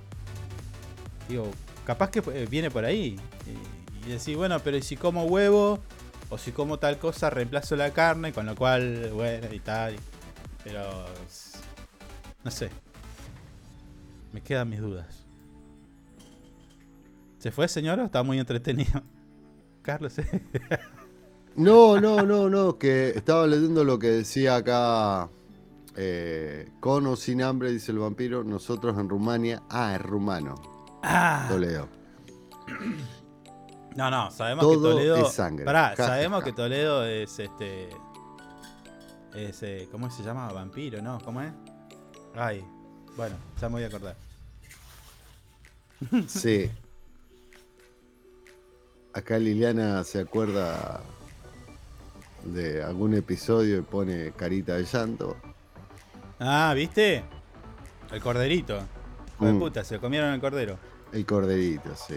Digo, 1.28 1.50
capaz 1.84 2.10
que 2.10 2.22
eh, 2.32 2.46
viene 2.50 2.70
por 2.70 2.84
ahí. 2.84 3.16
Y, 3.46 4.08
y 4.08 4.12
decir, 4.12 4.36
bueno, 4.36 4.60
pero 4.60 4.76
¿y 4.76 4.82
si 4.82 4.96
como 4.96 5.24
huevo? 5.24 5.80
O 6.28 6.38
si 6.38 6.50
como 6.52 6.78
tal 6.78 6.98
cosa, 6.98 7.30
reemplazo 7.30 7.76
la 7.76 7.92
carne, 7.92 8.32
con 8.32 8.46
lo 8.46 8.56
cual, 8.56 9.10
bueno, 9.12 9.52
y 9.52 9.60
tal. 9.60 9.96
Pero. 10.64 10.82
No 12.42 12.50
sé. 12.50 12.70
Me 14.32 14.40
quedan 14.40 14.68
mis 14.68 14.80
dudas. 14.80 15.24
¿Se 17.38 17.52
fue, 17.52 17.68
señor? 17.68 18.00
o 18.00 18.04
Está 18.06 18.22
muy 18.22 18.38
entretenido. 18.40 19.02
Carlos, 19.82 20.18
¿eh? 20.18 20.42
No, 21.54 22.00
no, 22.00 22.22
no, 22.22 22.50
no, 22.50 22.76
que 22.76 23.10
estaba 23.10 23.46
leyendo 23.46 23.84
lo 23.84 23.98
que 23.98 24.08
decía 24.08 24.56
acá. 24.56 25.30
Eh, 25.94 26.68
con 26.80 27.06
o 27.06 27.16
sin 27.16 27.40
hambre, 27.40 27.70
dice 27.70 27.92
el 27.92 27.98
vampiro. 27.98 28.42
Nosotros 28.42 28.98
en 28.98 29.08
Rumania. 29.08 29.62
Ah, 29.70 29.94
es 29.94 30.02
rumano. 30.02 30.75
Ah. 31.08 31.46
Toledo. 31.48 31.88
No, 33.94 34.10
no, 34.10 34.30
sabemos 34.30 34.62
Todo 34.64 34.74
que 34.74 34.94
Toledo. 34.94 35.16
es 35.26 35.32
sangre. 35.32 35.64
Pará, 35.64 35.94
Ja, 35.96 36.06
sabemos 36.06 36.40
ja. 36.40 36.44
que 36.44 36.52
Toledo 36.52 37.04
es 37.04 37.38
este. 37.38 37.88
Es, 39.34 39.62
eh, 39.62 39.88
¿Cómo 39.92 40.10
se 40.10 40.22
llama? 40.22 40.48
Vampiro, 40.52 41.00
¿no? 41.02 41.18
¿Cómo 41.20 41.40
es? 41.42 41.52
Ay, 42.34 42.64
bueno, 43.16 43.36
ya 43.60 43.68
me 43.68 43.74
voy 43.74 43.84
a 43.84 43.86
acordar. 43.86 44.16
Sí. 46.26 46.70
Acá 49.14 49.38
Liliana 49.38 50.04
se 50.04 50.20
acuerda 50.20 51.00
de 52.44 52.82
algún 52.82 53.14
episodio 53.14 53.78
y 53.78 53.82
pone 53.82 54.32
carita 54.32 54.74
de 54.74 54.84
llanto. 54.84 55.36
Ah, 56.38 56.72
¿viste? 56.74 57.24
El 58.12 58.20
corderito. 58.20 58.76
Hijo 59.36 59.46
de 59.46 59.52
Mm. 59.54 59.58
puta, 59.58 59.84
se 59.84 59.98
comieron 59.98 60.34
el 60.34 60.40
cordero. 60.40 60.78
El 61.16 61.24
corderito, 61.24 61.90
sí. 61.96 62.16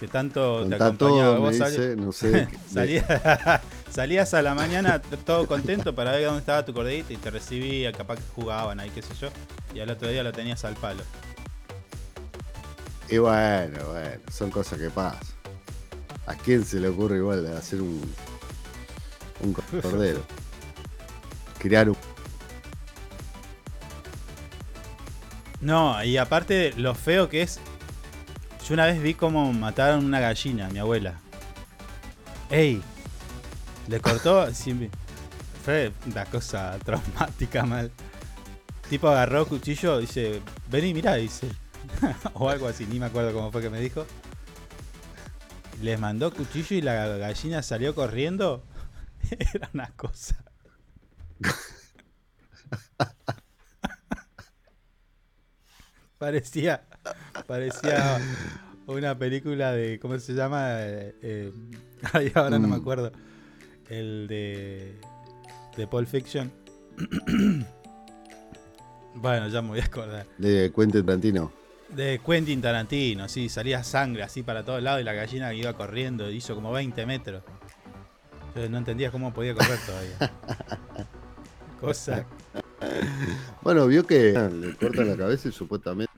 Que 0.00 0.08
tanto 0.08 0.66
te 0.66 0.74
acompañaba. 0.74 1.38
Vos 1.38 1.52
dice, 1.58 1.94
no 1.96 2.12
sé. 2.12 2.30
de- 2.30 2.48
Salías, 2.72 3.04
salías 3.90 4.34
a 4.34 4.40
la 4.42 4.54
mañana 4.54 5.00
todo 5.02 5.46
contento 5.46 5.94
para 5.94 6.12
ver 6.12 6.24
dónde 6.24 6.40
estaba 6.40 6.64
tu 6.64 6.72
corderito 6.72 7.12
y 7.12 7.16
te 7.18 7.30
recibía, 7.30 7.92
capaz 7.92 8.16
que 8.16 8.22
jugaban 8.34 8.80
ahí, 8.80 8.88
qué 8.90 9.02
sé 9.02 9.14
yo. 9.20 9.28
Y 9.74 9.80
al 9.80 9.90
otro 9.90 10.08
día 10.08 10.22
lo 10.22 10.32
tenías 10.32 10.64
al 10.64 10.74
palo. 10.76 11.02
Y 13.10 13.18
bueno, 13.18 13.78
bueno, 13.90 14.22
son 14.32 14.50
cosas 14.50 14.78
que 14.78 14.88
pasan. 14.88 15.20
¿A 16.26 16.34
quién 16.36 16.64
se 16.64 16.80
le 16.80 16.88
ocurre 16.88 17.18
igual 17.18 17.46
hacer 17.54 17.82
un, 17.82 18.00
un 19.40 19.52
cordero? 19.82 20.22
Crear 21.58 21.90
un... 21.90 21.96
No, 25.60 26.02
y 26.02 26.16
aparte 26.16 26.72
lo 26.76 26.94
feo 26.94 27.28
que 27.28 27.42
es. 27.42 27.60
Yo 28.66 28.74
una 28.74 28.86
vez 28.86 29.02
vi 29.02 29.14
cómo 29.14 29.52
mataron 29.52 30.04
una 30.04 30.20
gallina, 30.20 30.68
mi 30.68 30.78
abuela. 30.78 31.14
¡Ey! 32.50 32.80
Le 33.88 34.00
cortó. 34.00 34.46
fue 35.64 35.92
una 36.06 36.24
cosa 36.26 36.78
traumática 36.84 37.64
mal. 37.64 37.90
Tipo 38.88 39.08
agarró 39.08 39.46
cuchillo, 39.46 39.98
dice, 39.98 40.40
vení, 40.70 40.94
mirá, 40.94 41.14
dice. 41.14 41.48
o 42.34 42.48
algo 42.48 42.68
así, 42.68 42.86
ni 42.86 43.00
me 43.00 43.06
acuerdo 43.06 43.32
cómo 43.32 43.50
fue 43.50 43.62
que 43.62 43.70
me 43.70 43.80
dijo. 43.80 44.06
Les 45.80 45.98
mandó 45.98 46.32
cuchillo 46.32 46.76
y 46.76 46.82
la 46.82 47.06
gallina 47.16 47.62
salió 47.62 47.94
corriendo. 47.94 48.62
Era 49.54 49.70
una 49.72 49.90
cosa. 49.96 50.36
parecía. 56.18 56.84
Parecía 57.46 58.20
una 58.86 59.16
película 59.18 59.72
de. 59.72 59.98
¿Cómo 60.00 60.18
se 60.18 60.32
llama? 60.34 60.80
Eh, 60.82 61.14
eh, 61.22 61.52
ay, 62.12 62.32
ahora 62.34 62.58
no 62.58 62.68
me 62.68 62.76
Mm. 62.76 62.80
acuerdo. 62.80 63.12
El 63.88 64.26
de. 64.28 65.00
De 65.76 65.86
Pulp 65.86 66.06
Fiction. 66.08 66.52
bueno, 69.14 69.48
ya 69.48 69.62
me 69.62 69.68
voy 69.68 69.80
a 69.80 69.84
acordar. 69.84 70.26
de 70.38 70.72
Quentin 70.74 71.04
Tarantino. 71.04 71.52
De 71.88 72.20
Quentin 72.24 72.60
Tarantino, 72.62 73.28
sí, 73.28 73.48
salía 73.50 73.84
sangre 73.84 74.22
así 74.22 74.42
para 74.42 74.64
todos 74.64 74.82
lados 74.82 75.00
y 75.02 75.04
la 75.04 75.12
gallina 75.12 75.52
iba 75.52 75.72
corriendo, 75.74 76.30
hizo 76.30 76.54
como 76.54 76.72
20 76.72 77.04
metros. 77.06 77.42
Yo 78.54 78.68
no 78.68 78.78
entendía 78.78 79.10
cómo 79.10 79.32
podía 79.32 79.54
correr 79.54 79.78
todavía. 79.86 80.32
Cosa. 81.80 82.24
Bueno, 83.62 83.86
vio 83.86 84.06
que 84.06 84.32
le 84.32 84.74
cortan 84.76 85.08
la 85.08 85.16
cabeza 85.16 85.48
y 85.48 85.52
supuestamente 85.52 86.11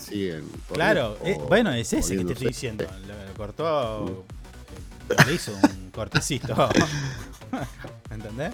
siguen. 0.00 0.48
Claro, 0.72 1.16
o 1.20 1.26
eh, 1.26 1.38
bueno, 1.48 1.72
es 1.72 1.92
ese 1.92 2.16
que 2.16 2.24
te 2.24 2.32
estoy 2.32 2.48
diciendo. 2.48 2.86
Le 3.06 3.32
cortó. 3.34 4.24
eh, 5.08 5.16
Le 5.26 5.34
hizo 5.34 5.52
un 5.52 5.90
cortecito. 5.94 6.68
¿Entendés? 8.10 8.52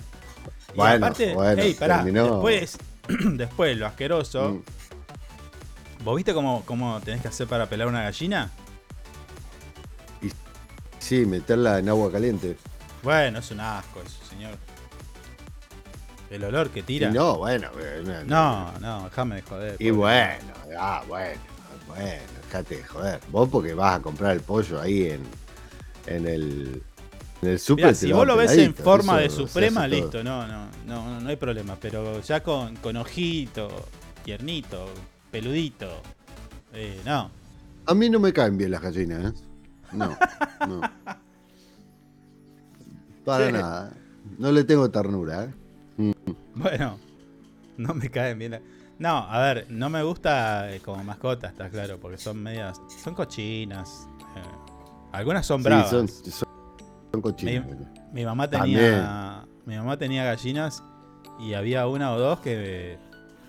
Y 0.72 0.76
Bueno, 0.76 0.96
aparte, 1.06 1.34
bueno, 1.34 1.62
ey, 1.62 1.74
pará, 1.74 2.04
después, 2.04 2.78
después, 3.08 3.76
lo 3.76 3.86
asqueroso. 3.86 4.50
Mm. 4.50 6.04
¿Vos 6.04 6.16
viste 6.16 6.32
cómo, 6.34 6.62
cómo 6.64 7.00
tenés 7.00 7.22
que 7.22 7.28
hacer 7.28 7.46
para 7.48 7.66
pelar 7.68 7.88
una 7.88 8.02
gallina? 8.02 8.50
Sí, 10.98 11.24
meterla 11.24 11.78
en 11.78 11.88
agua 11.88 12.10
caliente. 12.10 12.56
Bueno, 13.02 13.38
es 13.38 13.50
un 13.52 13.60
asco 13.60 14.00
eso, 14.04 14.18
señor. 14.28 14.56
El 16.30 16.42
olor 16.44 16.70
que 16.70 16.82
tira. 16.82 17.08
Y 17.10 17.12
no, 17.12 17.36
bueno. 17.38 17.68
eh, 17.78 18.24
No, 18.26 18.72
no, 18.80 19.04
déjame 19.04 19.36
de 19.36 19.42
joder. 19.42 19.76
Y 19.78 19.90
bueno, 19.90 20.52
ah, 20.78 21.02
bueno. 21.06 21.40
bueno, 21.86 22.22
dejate 22.44 22.76
de 22.78 22.84
joder. 22.84 23.20
Vos 23.30 23.48
porque 23.50 23.74
vas 23.74 23.96
a 23.98 24.02
comprar 24.02 24.32
el 24.32 24.40
pollo 24.40 24.80
ahí 24.80 25.06
en, 25.10 25.20
en 26.06 26.26
el, 26.26 26.82
en 27.42 27.48
el 27.48 27.58
super. 27.60 27.84
Mirá, 27.86 27.94
si 27.94 28.12
vos 28.12 28.26
lo 28.26 28.36
ves 28.36 28.52
en 28.52 28.74
forma 28.74 29.18
de 29.18 29.30
suprema, 29.30 29.86
listo, 29.86 30.24
no, 30.24 30.46
no, 30.48 30.66
no, 30.86 31.04
no, 31.04 31.20
no 31.20 31.28
hay 31.28 31.36
problema. 31.36 31.76
Pero 31.80 32.20
ya 32.22 32.42
con, 32.42 32.74
con 32.76 32.96
ojito, 32.96 33.68
tiernito, 34.24 34.86
peludito, 35.30 36.02
eh, 36.72 37.00
no. 37.04 37.30
A 37.86 37.94
mí 37.94 38.10
no 38.10 38.18
me 38.18 38.32
caen 38.32 38.56
bien 38.58 38.72
las 38.72 38.82
gallinas, 38.82 39.32
¿eh? 39.32 39.38
No, 39.92 40.16
no. 40.66 40.80
Para 43.24 43.46
Sí. 43.46 43.52
nada. 43.52 43.92
No 44.38 44.50
le 44.52 44.64
tengo 44.64 44.90
ternura, 44.90 45.44
¿eh? 45.44 45.54
Bueno, 46.62 46.98
no 47.76 47.94
me 47.94 48.10
caen 48.10 48.38
bien. 48.38 48.52
la- 48.52 48.60
No, 48.98 49.18
a 49.30 49.40
ver, 49.40 49.66
no 49.68 49.90
me 49.90 50.02
gusta 50.02 50.72
eh, 50.74 50.80
como 50.80 51.02
mascota, 51.04 51.48
está 51.48 51.68
claro, 51.68 51.98
porque 52.00 52.16
son 52.18 52.42
medias. 52.42 52.80
Son 53.02 53.14
cochinas. 53.14 54.08
eh, 54.36 54.42
algunas 55.12 55.44
son 55.46 55.58
Sí, 55.60 55.64
bravas. 55.64 55.90
son, 55.90 56.08
son, 56.08 56.48
son 57.12 57.20
cochinos. 57.22 57.66
Mi 58.12 58.24
mamá 58.24 58.48
tenía. 58.48 59.44
Mi 59.66 59.76
mamá 59.76 59.96
tenía 59.98 60.24
gallinas 60.24 60.82
y 61.40 61.52
había 61.54 61.86
una 61.88 62.12
o 62.14 62.18
dos 62.18 62.40
que 62.40 62.98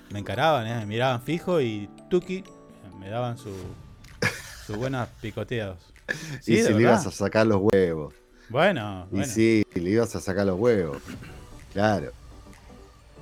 me, 0.09 0.13
me 0.13 0.19
encaraban, 0.19 0.65
¿eh? 0.67 0.75
me 0.79 0.85
miraban 0.87 1.21
fijo 1.21 1.61
y 1.61 1.89
tuki, 2.09 2.43
me 2.99 3.09
daban 3.09 3.37
su, 3.37 3.53
sus 4.65 4.75
buenos 4.77 5.07
picoteados. 5.21 5.77
Sí, 6.41 6.55
y 6.55 6.63
si 6.63 6.73
le 6.73 6.81
ibas 6.81 7.05
a 7.05 7.11
sacar 7.11 7.45
los 7.47 7.59
huevos. 7.61 8.13
Bueno, 8.49 9.07
Y 9.11 9.17
bueno. 9.17 9.31
sí, 9.33 9.63
le 9.75 9.89
ibas 9.91 10.15
a 10.15 10.19
sacar 10.21 10.45
los 10.47 10.59
huevos. 10.59 10.97
Claro. 11.71 12.11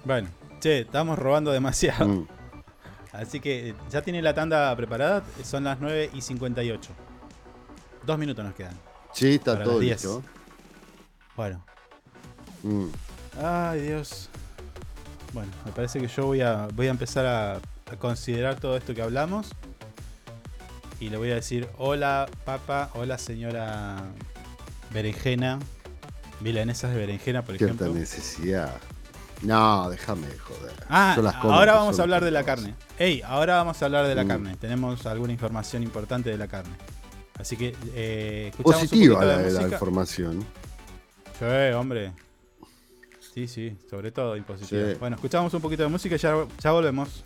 Bueno, 0.06 0.30
che, 0.60 0.82
estamos 0.82 1.18
robando 1.18 1.52
demasiado. 1.52 2.08
Mm. 2.08 2.28
Así 3.14 3.40
que 3.40 3.74
ya 3.90 4.02
tiene 4.02 4.22
la 4.22 4.34
tanda 4.34 4.76
preparada, 4.76 5.24
son 5.44 5.64
las 5.64 5.80
9 5.80 6.12
y 6.14 6.22
58. 6.22 6.92
Dos 8.06 8.18
minutos 8.18 8.44
nos 8.46 8.54
quedan. 8.54 8.78
Sí, 9.14 9.36
está 9.36 9.64
todo 9.64 9.74
las 9.74 9.82
10. 9.82 9.94
listo. 10.04 10.24
Bueno. 11.36 11.64
Mm. 12.64 12.88
Ay, 13.42 13.82
Dios. 13.82 14.30
Bueno, 15.34 15.52
me 15.66 15.72
parece 15.72 16.00
que 16.00 16.08
yo 16.08 16.26
voy 16.26 16.42
a, 16.42 16.68
voy 16.74 16.88
a 16.88 16.92
empezar 16.92 17.26
a, 17.26 17.54
a 17.56 17.96
considerar 17.98 18.60
todo 18.60 18.78
esto 18.78 18.94
que 18.94 19.02
hablamos. 19.02 19.50
Y 21.00 21.10
le 21.10 21.18
voy 21.18 21.32
a 21.32 21.36
decir, 21.36 21.68
hola 21.78 22.28
papa, 22.46 22.90
hola 22.94 23.18
señora 23.18 23.98
berenjena. 24.94 25.60
Milanesas 26.42 26.92
de 26.92 26.98
berenjena, 26.98 27.42
por 27.44 27.58
Cierta 27.58 27.76
ejemplo. 27.86 28.00
necesidad. 28.00 28.76
No, 29.42 29.90
déjame 29.90 30.28
de 30.28 30.38
joder. 30.40 30.74
Ah, 30.90 31.16
ahora 31.44 31.74
vamos 31.76 32.00
a 32.00 32.04
hablar 32.04 32.24
de 32.24 32.32
la 32.32 32.44
carne. 32.44 32.76
Ey, 32.98 33.22
ahora 33.26 33.56
vamos 33.58 33.82
a 33.82 33.86
hablar 33.86 34.08
de 34.08 34.16
la 34.16 34.24
Mm. 34.24 34.28
carne. 34.28 34.56
Tenemos 34.58 35.06
alguna 35.06 35.34
información 35.34 35.84
importante 35.84 36.30
de 36.30 36.38
la 36.38 36.48
carne. 36.48 36.74
Así 37.38 37.58
que, 37.58 37.76
eh, 37.94 38.48
escuchamos 38.52 38.88
Positiva 38.88 39.26
la, 39.26 39.38
de 39.40 39.52
la 39.52 39.62
información. 39.64 40.46
Sí, 41.38 41.46
hombre. 41.76 42.14
Sí, 43.34 43.48
sí, 43.50 43.78
sobre 43.90 44.12
todo 44.12 44.38
impositiva. 44.38 44.92
Sí. 44.92 44.98
Bueno, 45.00 45.18
escuchamos 45.18 45.54
un 45.54 45.62
poquito 45.62 45.84
de 45.84 45.90
música 45.90 46.16
y 46.16 46.18
ya, 46.18 46.46
ya 46.62 46.72
volvemos. 46.72 47.26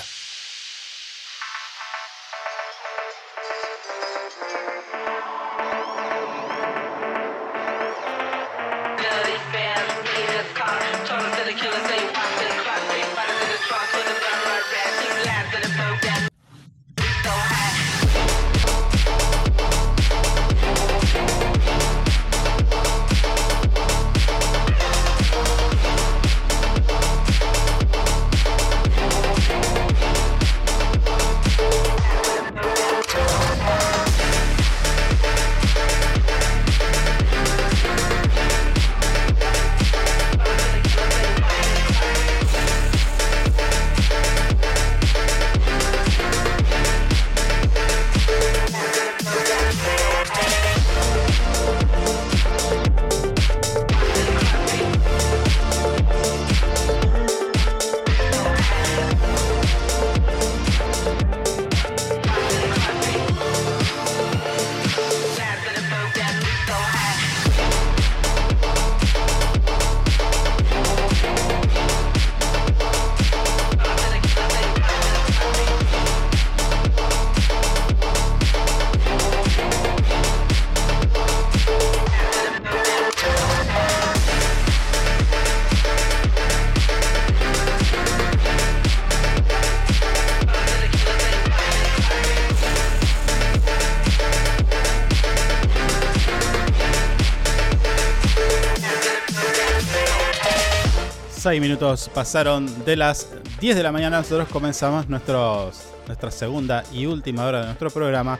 Seis 101.51 101.61
minutos 101.61 102.09
pasaron 102.13 102.85
de 102.85 102.95
las 102.95 103.27
10 103.59 103.75
de 103.75 103.83
la 103.83 103.91
mañana. 103.91 104.19
Nosotros 104.19 104.47
comenzamos 104.47 105.09
nuestra 105.09 106.31
segunda 106.31 106.85
y 106.93 107.07
última 107.07 107.45
hora 107.45 107.59
de 107.59 107.65
nuestro 107.65 107.89
programa. 107.89 108.39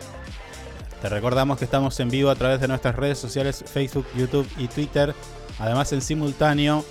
Te 1.02 1.10
recordamos 1.10 1.58
que 1.58 1.66
estamos 1.66 2.00
en 2.00 2.08
vivo 2.08 2.30
a 2.30 2.36
través 2.36 2.62
de 2.62 2.70
nuestras 2.70 2.96
redes 2.96 3.20
sociales 3.20 3.66
Facebook, 3.68 4.06
YouTube 4.16 4.48
y 4.58 4.70
Twitter. 4.70 5.14
Además 5.60 5.92
en 5.92 6.02
simultáneo 6.02 6.86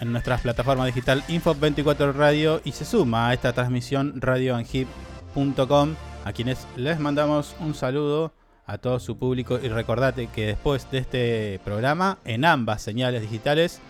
en 0.00 0.10
nuestras 0.12 0.40
plataformas 0.40 0.86
digital 0.86 1.22
Info24 1.28 2.14
Radio 2.14 2.62
y 2.64 2.72
se 2.72 2.86
suma 2.86 3.28
a 3.28 3.34
esta 3.34 3.52
transmisión 3.52 4.22
radioanhip.com 4.22 5.96
a 6.24 6.32
quienes 6.32 6.66
les 6.76 6.98
mandamos 6.98 7.54
un 7.60 7.74
saludo 7.74 8.32
a 8.64 8.78
todo 8.78 8.98
su 8.98 9.18
público 9.18 9.60
y 9.62 9.68
recordate 9.68 10.28
que 10.28 10.46
después 10.46 10.90
de 10.90 10.96
este 10.96 11.60
programa 11.62 12.16
en 12.24 12.46
ambas 12.46 12.80
señales 12.80 13.20
digitales 13.20 13.82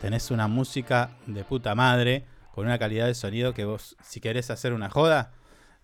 tenés 0.00 0.30
una 0.30 0.48
música 0.48 1.10
de 1.26 1.44
puta 1.44 1.74
madre, 1.74 2.24
con 2.52 2.66
una 2.66 2.78
calidad 2.78 3.06
de 3.06 3.14
sonido 3.14 3.54
que 3.54 3.64
vos, 3.64 3.96
si 4.02 4.20
querés 4.20 4.50
hacer 4.50 4.72
una 4.72 4.90
joda, 4.90 5.32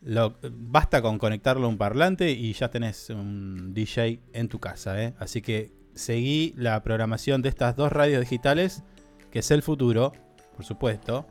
lo, 0.01 0.37
basta 0.51 1.03
con 1.03 1.19
conectarlo 1.19 1.67
a 1.67 1.69
un 1.69 1.79
parlante 1.79 2.31
y 2.31 2.53
ya 2.53 2.71
tenés 2.71 3.11
un 3.11 3.73
DJ 3.75 4.21
en 4.33 4.49
tu 4.49 4.59
casa. 4.59 5.03
¿eh? 5.03 5.15
Así 5.19 5.43
que 5.43 5.73
seguí 5.95 6.55
la 6.57 6.83
programación 6.83 7.43
de 7.43 7.49
estas 7.49 7.77
dos 7.77 7.93
radios 7.93 8.21
digitales, 8.21 8.83
que 9.31 9.41
es 9.41 9.51
el 9.51 9.63
futuro, 9.63 10.13
por 10.55 10.65
supuesto. 10.65 11.27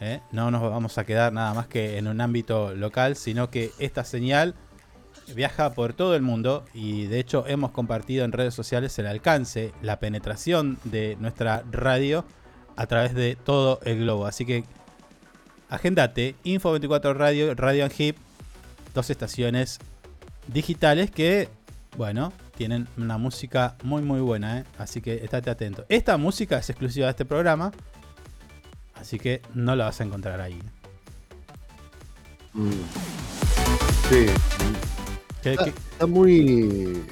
¿eh? 0.00 0.20
No 0.32 0.50
nos 0.50 0.62
vamos 0.62 0.98
a 0.98 1.04
quedar 1.04 1.32
nada 1.32 1.54
más 1.54 1.66
que 1.66 1.98
en 1.98 2.08
un 2.08 2.20
ámbito 2.20 2.74
local, 2.74 3.16
sino 3.16 3.50
que 3.50 3.70
esta 3.78 4.04
señal 4.04 4.54
viaja 5.34 5.72
por 5.72 5.92
todo 5.94 6.14
el 6.14 6.22
mundo 6.22 6.64
y 6.74 7.06
de 7.06 7.18
hecho 7.18 7.44
hemos 7.46 7.70
compartido 7.70 8.24
en 8.24 8.32
redes 8.32 8.54
sociales 8.54 8.98
el 8.98 9.06
alcance, 9.06 9.72
la 9.82 9.98
penetración 9.98 10.78
de 10.84 11.16
nuestra 11.20 11.64
radio 11.70 12.24
a 12.76 12.86
través 12.86 13.14
de 13.14 13.36
todo 13.36 13.80
el 13.84 14.00
globo. 14.00 14.26
Así 14.26 14.44
que 14.44 14.64
agendate, 15.68 16.34
Info 16.44 16.70
24 16.72 17.14
Radio, 17.14 17.54
Radio 17.54 17.88
Hip, 17.96 18.16
dos 18.94 19.10
estaciones 19.10 19.78
digitales 20.48 21.10
que, 21.10 21.48
bueno, 21.96 22.32
tienen 22.56 22.86
una 22.96 23.18
música 23.18 23.76
muy 23.82 24.02
muy 24.02 24.20
buena, 24.20 24.60
¿eh? 24.60 24.64
así 24.78 25.00
que 25.00 25.24
estate 25.24 25.50
atento. 25.50 25.86
Esta 25.88 26.16
música 26.16 26.58
es 26.58 26.70
exclusiva 26.70 27.06
de 27.06 27.10
este 27.10 27.24
programa, 27.24 27.72
así 28.94 29.18
que 29.18 29.42
no 29.54 29.74
la 29.74 29.86
vas 29.86 30.00
a 30.00 30.04
encontrar 30.04 30.40
ahí. 30.40 30.60
Mm. 32.52 32.70
Sí. 34.08 34.26
¿Qué- 35.44 35.52
Está, 35.52 36.06
muy. 36.06 37.02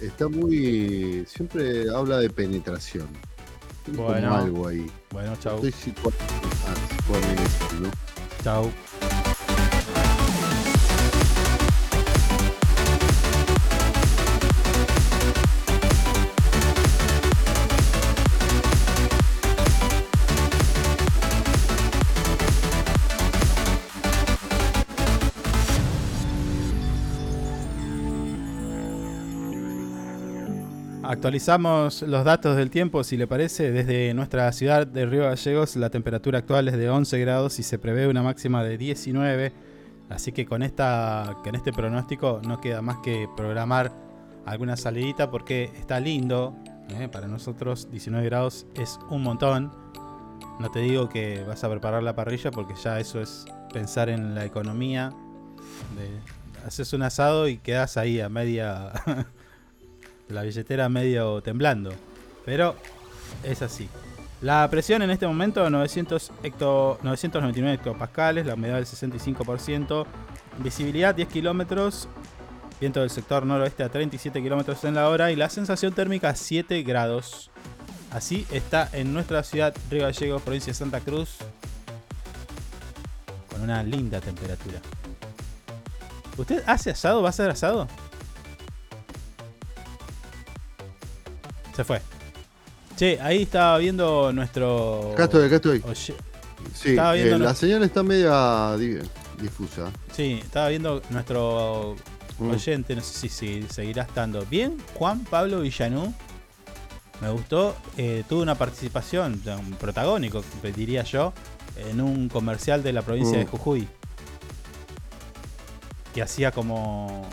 Está 0.00 0.28
muy. 0.28 1.24
Siempre 1.28 1.90
habla 1.94 2.18
de 2.18 2.30
penetración. 2.30 3.08
Bueno. 3.88 4.34
algo 4.34 4.68
ahí. 4.68 4.86
Bueno, 5.10 5.36
chau. 5.40 5.56
Estoy 5.56 5.72
situa- 5.72 6.12
ah, 6.66 6.74
situando, 6.90 7.88
¿no? 7.88 7.92
Chau. 8.42 8.70
Actualizamos 31.24 32.02
los 32.02 32.22
datos 32.22 32.54
del 32.54 32.68
tiempo, 32.68 33.02
si 33.02 33.16
le 33.16 33.26
parece. 33.26 33.72
Desde 33.72 34.12
nuestra 34.12 34.52
ciudad 34.52 34.86
de 34.86 35.06
Río 35.06 35.22
Gallegos, 35.22 35.74
la 35.74 35.88
temperatura 35.88 36.40
actual 36.40 36.68
es 36.68 36.76
de 36.76 36.90
11 36.90 37.18
grados 37.18 37.58
y 37.58 37.62
se 37.62 37.78
prevé 37.78 38.06
una 38.06 38.22
máxima 38.22 38.62
de 38.62 38.76
19. 38.76 39.50
Así 40.10 40.32
que 40.32 40.44
con, 40.44 40.62
esta, 40.62 41.34
con 41.42 41.54
este 41.54 41.72
pronóstico 41.72 42.42
no 42.46 42.60
queda 42.60 42.82
más 42.82 42.98
que 42.98 43.26
programar 43.38 43.90
alguna 44.44 44.76
salidita 44.76 45.30
porque 45.30 45.72
está 45.78 45.98
lindo. 45.98 46.54
¿eh? 46.90 47.08
Para 47.08 47.26
nosotros 47.26 47.90
19 47.90 48.26
grados 48.26 48.66
es 48.74 48.98
un 49.08 49.22
montón. 49.22 49.72
No 50.60 50.70
te 50.70 50.80
digo 50.80 51.08
que 51.08 51.42
vas 51.48 51.64
a 51.64 51.70
preparar 51.70 52.02
la 52.02 52.14
parrilla 52.14 52.50
porque 52.50 52.74
ya 52.74 53.00
eso 53.00 53.22
es 53.22 53.46
pensar 53.72 54.10
en 54.10 54.34
la 54.34 54.44
economía. 54.44 55.10
Haces 56.66 56.92
un 56.92 57.00
asado 57.00 57.48
y 57.48 57.56
quedas 57.56 57.96
ahí 57.96 58.20
a 58.20 58.28
media 58.28 58.92
la 60.28 60.42
billetera 60.42 60.88
medio 60.88 61.42
temblando. 61.42 61.92
Pero 62.44 62.76
es 63.42 63.62
así. 63.62 63.88
La 64.40 64.68
presión 64.68 65.00
en 65.02 65.10
este 65.10 65.26
momento 65.26 65.68
900 65.70 66.32
hecto, 66.42 66.98
999 67.02 67.76
hectopascales, 67.76 68.44
la 68.44 68.54
humedad 68.54 68.76
del 68.76 68.84
65%, 68.84 70.04
visibilidad 70.58 71.14
10 71.14 71.28
kilómetros, 71.28 72.08
viento 72.78 73.00
del 73.00 73.10
sector 73.10 73.46
noroeste 73.46 73.84
a 73.84 73.88
37 73.88 74.42
kilómetros 74.42 74.84
en 74.84 74.94
la 74.94 75.08
hora 75.08 75.32
y 75.32 75.36
la 75.36 75.48
sensación 75.48 75.94
térmica 75.94 76.34
7 76.34 76.82
grados. 76.82 77.50
Así 78.10 78.46
está 78.52 78.88
en 78.92 79.14
nuestra 79.14 79.42
ciudad 79.42 79.74
Río 79.90 80.02
Gallegos, 80.02 80.42
provincia 80.42 80.72
de 80.72 80.74
Santa 80.74 81.00
Cruz, 81.00 81.38
con 83.50 83.62
una 83.62 83.82
linda 83.82 84.20
temperatura. 84.20 84.78
¿Usted 86.36 86.62
hace 86.66 86.90
asado? 86.90 87.22
¿Va 87.22 87.28
a 87.28 87.30
hacer 87.30 87.50
asado? 87.50 87.88
Se 91.74 91.84
fue. 91.84 92.00
Che, 92.96 93.18
ahí 93.20 93.42
estaba 93.42 93.78
viendo 93.78 94.32
nuestro. 94.32 95.12
Acá 95.12 95.24
estoy, 95.24 95.46
acá 95.46 95.56
estoy. 95.56 95.82
Oye- 95.84 96.14
Sí, 96.72 96.90
estaba 96.90 97.12
viendo 97.12 97.36
eh, 97.36 97.38
no- 97.40 97.44
la 97.44 97.54
señal 97.54 97.82
está 97.82 98.02
media 98.02 98.74
di- 98.78 98.98
difusa. 99.40 99.90
Sí, 100.12 100.40
estaba 100.42 100.68
viendo 100.68 101.02
nuestro 101.10 101.94
Mm. 102.38 102.50
oyente, 102.52 102.94
no 102.96 103.02
sé 103.02 103.12
si, 103.12 103.28
si 103.28 103.62
seguirá 103.68 104.04
estando. 104.04 104.46
Bien, 104.46 104.76
Juan 104.94 105.24
Pablo 105.24 105.60
Villanú. 105.60 106.14
Me 107.20 107.30
gustó. 107.30 107.76
eh, 107.96 108.24
tuvo 108.28 108.42
una 108.42 108.54
participación, 108.56 109.40
un 109.46 109.72
protagónico, 109.72 110.42
diría 110.74 111.04
yo, 111.04 111.32
en 111.76 112.00
un 112.00 112.28
comercial 112.28 112.82
de 112.82 112.92
la 112.92 113.02
provincia 113.02 113.36
Mm. 113.36 113.40
de 113.40 113.46
Jujuy. 113.46 113.88
Que 116.14 116.22
hacía 116.22 116.50
como 116.50 117.26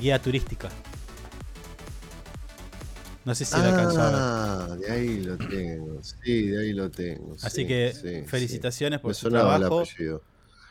guía 0.00 0.20
turística. 0.22 0.68
No 3.28 3.34
sé 3.34 3.44
si 3.44 3.56
lo 3.58 3.62
alcanzó 3.62 4.00
a 4.00 4.06
ver. 4.10 4.14
Ah, 4.18 4.76
de 4.80 4.90
ahí 4.90 5.20
lo 5.20 5.36
tengo. 5.36 6.02
Sí, 6.02 6.46
de 6.48 6.62
ahí 6.62 6.72
lo 6.72 6.90
tengo. 6.90 7.34
Así 7.42 7.60
sí, 7.60 7.66
que 7.66 7.92
sí, 7.92 8.22
felicitaciones 8.26 9.00
sí. 9.00 9.02
por 9.02 9.10
Me 9.10 9.14
su 9.14 9.26
el 9.26 9.32
trabajo. 9.34 9.80
apellido. 9.80 10.22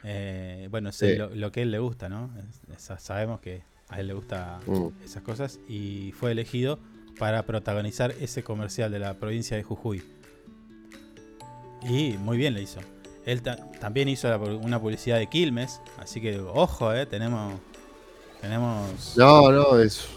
Eh, 0.04 0.68
bueno, 0.72 0.92
sé 0.92 1.12
Sí. 1.12 1.18
lo, 1.18 1.30
lo 1.36 1.52
que 1.52 1.60
a 1.60 1.64
él 1.64 1.70
le 1.72 1.78
gusta, 1.78 2.10
¿no? 2.10 2.32
Es- 2.40 2.90
es- 2.92 3.02
sabemos 3.04 3.42
que 3.42 3.62
a 3.90 4.00
él 4.00 4.08
le 4.08 4.14
gusta 4.16 4.60
Mm. 4.66 4.88
esas 5.06 5.22
cosas 5.22 5.60
y 5.70 6.14
fue 6.20 6.32
elegido 6.32 6.80
para 7.20 7.44
protagonizar 7.46 8.12
ese 8.20 8.44
comercial 8.44 8.92
de 8.92 9.00
la 9.00 9.14
provincia 9.14 9.56
de 9.56 9.62
Jujuy. 9.62 10.04
Y 11.88 12.18
muy 12.18 12.38
bien 12.38 12.56
le 12.56 12.64
hizo. 12.64 12.80
Él 13.26 13.44
ta- 13.44 13.58
también 13.80 14.10
hizo 14.10 14.28
la 14.30 14.38
una 14.38 14.80
publicidad 14.82 15.18
de 15.20 15.28
Quilmes, 15.28 15.80
así 16.00 16.20
que 16.22 16.40
ojo, 16.40 16.92
eh, 16.92 17.06
tenemos 17.06 17.54
tenemos 18.42 19.14
No, 19.18 19.52
no, 19.52 19.80
es 19.80 20.08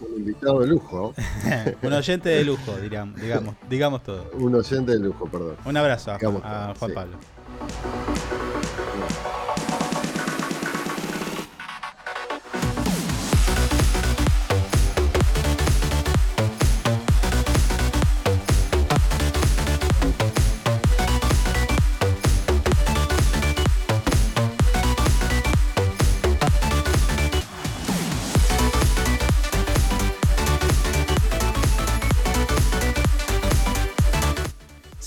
un 0.00 0.16
invitado 0.18 0.60
de 0.60 0.66
lujo. 0.66 1.14
un 1.82 1.92
oyente 1.92 2.28
de 2.28 2.44
lujo, 2.44 2.76
diríamos, 2.76 3.20
digamos, 3.20 3.54
digamos 3.68 4.02
todo. 4.02 4.30
Un 4.34 4.54
oyente 4.54 4.92
de 4.92 4.98
lujo, 5.00 5.26
perdón. 5.26 5.56
Un 5.64 5.76
abrazo 5.76 6.12
a, 6.12 6.18
Digamos 6.18 6.42
Juan 6.42 6.74
sí. 6.74 6.94
Pablo. 6.94 8.45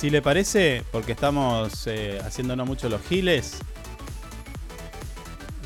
Si 0.09 0.13
le 0.13 0.23
parece, 0.23 0.83
porque 0.91 1.11
estamos 1.11 1.85
eh, 1.85 2.19
haciéndonos 2.25 2.65
mucho 2.65 2.89
los 2.89 2.99
giles, 3.03 3.59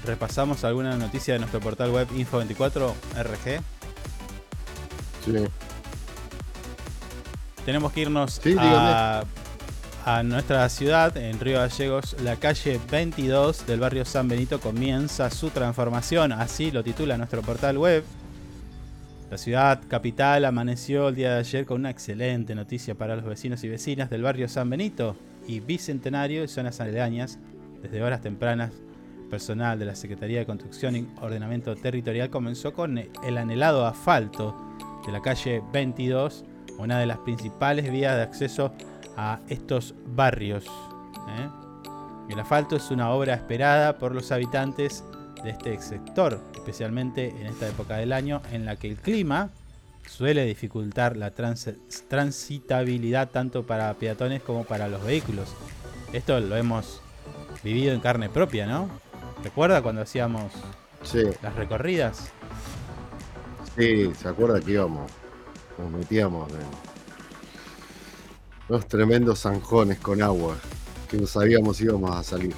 repasamos 0.06 0.66
alguna 0.66 0.98
noticia 0.98 1.36
de 1.36 1.40
nuestro 1.40 1.62
portal 1.62 1.92
web 1.92 2.10
Info24RG. 2.10 3.62
Sí. 5.24 5.32
Tenemos 7.66 7.94
que 7.94 8.02
irnos 8.02 8.42
Sí, 8.44 8.54
a, 8.60 9.24
a 10.04 10.24
nuestra 10.24 10.68
ciudad, 10.68 11.16
en 11.16 11.40
Río 11.40 11.60
Gallegos. 11.60 12.18
La 12.22 12.36
calle 12.36 12.82
22 12.92 13.66
del 13.66 13.80
barrio 13.80 14.04
San 14.04 14.28
Benito 14.28 14.60
comienza 14.60 15.30
su 15.30 15.52
transformación, 15.52 16.34
así 16.34 16.70
lo 16.70 16.84
titula 16.84 17.16
nuestro 17.16 17.42
portal 17.44 17.78
web. 17.78 18.04
La 19.34 19.40
ciudad 19.40 19.82
capital 19.88 20.46
amaneció 20.46 21.10
el 21.10 21.16
día 21.16 21.34
de 21.34 21.40
ayer 21.40 21.66
con 21.66 21.80
una 21.80 21.90
excelente 21.90 22.54
noticia 22.54 22.94
para 22.94 23.16
los 23.16 23.26
vecinos 23.26 23.64
y 23.64 23.68
vecinas 23.68 24.12
del 24.12 24.22
barrio 24.22 24.48
San 24.48 24.70
Benito 24.70 25.16
y 25.48 25.60
Bicentenario 25.60 26.44
y 26.44 26.48
zonas 26.48 26.80
aledañas. 26.80 27.40
Desde 27.82 28.04
horas 28.04 28.22
tempranas, 28.22 28.74
personal 29.32 29.80
de 29.80 29.86
la 29.86 29.96
Secretaría 29.96 30.38
de 30.38 30.46
Construcción 30.46 30.96
y 30.96 31.08
Ordenamiento 31.20 31.76
Territorial 31.76 32.30
comenzó 32.30 32.74
con 32.74 33.00
el 33.00 33.38
anhelado 33.40 33.88
asfalto 33.88 34.56
de 35.04 35.12
la 35.12 35.24
calle 35.24 35.64
22, 35.74 36.46
una 36.78 37.00
de 37.00 37.08
las 37.08 37.18
principales 37.18 37.92
vías 37.92 38.16
de 38.16 38.22
acceso 38.22 38.72
a 39.18 39.40
estos 39.50 39.96
barrios. 40.16 40.66
¿eh? 40.66 41.50
El 42.30 42.40
asfalto 42.40 42.76
es 42.76 42.92
una 42.92 43.10
obra 43.10 43.34
esperada 43.34 43.98
por 43.98 44.14
los 44.14 44.32
habitantes 44.32 45.04
de 45.44 45.50
este 45.50 45.80
sector, 45.80 46.40
especialmente 46.64 47.28
en 47.28 47.46
esta 47.48 47.68
época 47.68 47.98
del 47.98 48.14
año 48.14 48.42
en 48.54 48.66
la 48.66 48.78
que 48.78 48.88
el 48.90 48.96
clima 48.96 49.50
suele 50.08 50.46
dificultar 50.46 51.18
la 51.18 51.32
trans- 51.32 51.74
transitabilidad 52.08 53.30
tanto 53.32 53.64
para 53.66 53.94
peatones 53.96 54.42
como 54.42 54.64
para 54.64 54.88
los 54.88 55.04
vehículos. 55.04 55.50
Esto 56.14 56.40
lo 56.40 56.56
hemos 56.56 57.02
vivido 57.64 57.94
en 57.94 58.00
carne 58.00 58.30
propia, 58.30 58.66
¿no? 58.66 58.90
¿Recuerda 59.44 59.82
cuando 59.82 60.02
hacíamos 60.02 60.54
Sí, 61.04 61.24
las 61.42 61.54
recorridas? 61.56 62.32
sí, 63.76 64.14
se 64.16 64.28
acuerda 64.28 64.62
que 64.62 64.72
íbamos. 64.72 65.12
Nos 65.78 65.92
metíamos 65.92 66.50
en 66.54 66.60
unos 68.70 68.88
tremendos 68.88 69.42
zanjones 69.42 70.00
con 70.00 70.22
agua. 70.22 70.58
Que 71.10 71.18
no 71.18 71.28
sabíamos 71.28 71.78
si 71.78 71.84
íbamos 71.86 72.16
a 72.16 72.24
salir. 72.24 72.56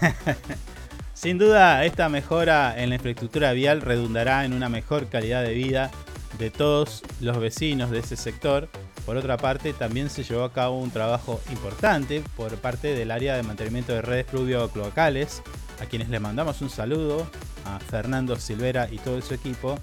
Sin 1.20 1.36
duda, 1.36 1.84
esta 1.84 2.08
mejora 2.08 2.80
en 2.80 2.90
la 2.90 2.94
infraestructura 2.94 3.52
vial 3.52 3.80
redundará 3.80 4.44
en 4.44 4.52
una 4.52 4.68
mejor 4.68 5.08
calidad 5.08 5.42
de 5.42 5.52
vida 5.52 5.90
de 6.38 6.52
todos 6.52 7.02
los 7.20 7.40
vecinos 7.40 7.90
de 7.90 7.98
ese 7.98 8.14
sector, 8.14 8.68
Por 9.04 9.16
otra 9.16 9.36
parte, 9.36 9.72
también 9.72 10.10
se 10.10 10.22
llevó 10.22 10.44
a 10.44 10.52
cabo 10.52 10.78
un 10.78 10.92
trabajo 10.92 11.40
importante 11.50 12.22
por 12.36 12.54
parte 12.58 12.94
del 12.94 13.10
área 13.10 13.34
de 13.34 13.42
mantenimiento 13.42 13.92
de 13.92 14.00
redes 14.00 14.26
pluvio-cloacales, 14.26 15.42
a 15.82 15.86
quienes 15.86 16.08
le 16.08 16.20
mandamos 16.20 16.60
un 16.60 16.70
saludo, 16.70 17.28
a 17.64 17.80
Fernando 17.80 18.36
Silvera 18.36 18.86
y 18.88 18.98
todo 18.98 19.20
su 19.20 19.34
equipo. 19.34 19.76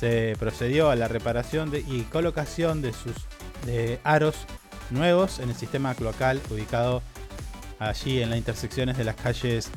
Se 0.00 0.34
procedió 0.36 0.90
a 0.90 0.96
la 0.96 1.06
reparación 1.06 1.70
y 1.74 2.00
colocación 2.02 2.82
de 2.82 2.92
sus 2.92 3.14
de 3.66 4.00
aros 4.02 4.34
nuevos 4.90 5.38
en 5.38 5.50
el 5.50 5.54
sistema 5.54 5.94
cloacal 5.94 6.40
ubicado 6.50 7.02
allí 7.78 8.20
en 8.20 8.30
las 8.30 8.38
intersecciones 8.38 8.96
de 8.96 9.04
las 9.04 9.14
calles 9.14 9.70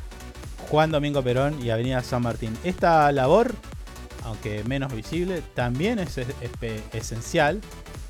Juan 0.69 0.91
Domingo 0.91 1.23
Perón 1.23 1.63
y 1.63 1.69
Avenida 1.69 2.01
San 2.03 2.21
Martín. 2.23 2.57
Esta 2.63 3.11
labor, 3.11 3.53
aunque 4.23 4.63
menos 4.63 4.93
visible, 4.93 5.41
también 5.53 5.99
es, 5.99 6.17
es- 6.17 6.27
es- 6.41 6.81
esencial 6.93 7.61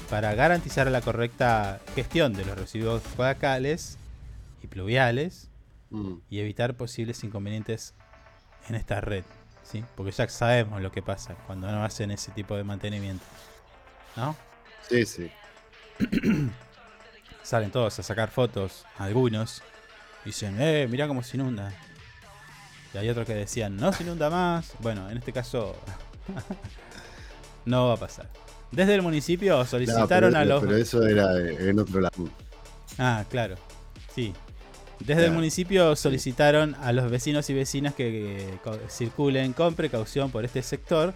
para 0.09 0.33
garantizar 0.35 0.89
la 0.89 1.01
correcta 1.01 1.79
gestión 1.95 2.33
de 2.33 2.45
los 2.45 2.57
residuos 2.57 3.01
cloacales 3.15 3.97
y 4.63 4.67
pluviales 4.67 5.49
Mm. 5.89 6.15
y 6.29 6.39
evitar 6.39 6.75
posibles 6.75 7.23
inconvenientes 7.23 7.93
en 8.69 8.75
esta 8.75 9.01
red. 9.01 9.23
¿sí? 9.63 9.83
Porque 9.95 10.11
ya 10.11 10.27
sabemos 10.29 10.81
lo 10.81 10.91
que 10.91 11.01
pasa 11.01 11.35
cuando 11.47 11.71
no 11.71 11.83
hacen 11.83 12.11
ese 12.11 12.31
tipo 12.31 12.55
de 12.55 12.63
mantenimiento. 12.63 13.25
¿No? 14.15 14.35
Sí, 14.87 15.05
sí. 15.05 15.31
Salen 17.43 17.71
todos 17.71 17.97
a 17.99 18.03
sacar 18.03 18.29
fotos, 18.29 18.85
algunos. 18.97 19.61
Dicen, 20.23 20.57
eh, 20.59 20.87
mirá 20.89 21.07
cómo 21.07 21.21
se 21.23 21.37
inunda. 21.37 21.71
Y 22.95 22.97
hay 22.97 23.09
otros 23.09 23.27
que 23.27 23.35
decían, 23.35 23.75
no 23.75 23.91
se 23.91 24.03
inunda 24.03 24.29
más. 24.29 24.71
Bueno, 24.79 25.09
en 25.09 25.17
este 25.17 25.33
caso 25.33 25.75
no 27.65 27.89
va 27.89 27.95
a 27.95 27.97
pasar. 27.97 28.29
Desde 28.71 28.95
el 28.95 29.01
municipio 29.01 29.57
No, 29.57 29.65
solicitaron 29.65 30.31
pero, 30.31 30.37
a 30.37 30.45
los... 30.45 30.61
pero 30.63 30.77
eso 30.77 31.05
era 31.05 31.37
en 31.37 31.77
otro 31.77 31.99
lado. 31.99 32.29
Ah, 32.97 33.25
claro. 33.29 33.55
Sí. 34.15 34.33
Desde 35.01 35.25
el 35.25 35.31
municipio 35.31 35.93
solicitaron 35.97 36.73
a 36.75 36.93
los 36.93 37.11
vecinos 37.11 37.49
y 37.49 37.53
vecinas 37.53 37.93
que, 37.93 38.57
circulen 38.89 39.51
con 39.51 39.75
precaución 39.75 40.31
por 40.31 40.45
este 40.45 40.61
sector, 40.61 41.13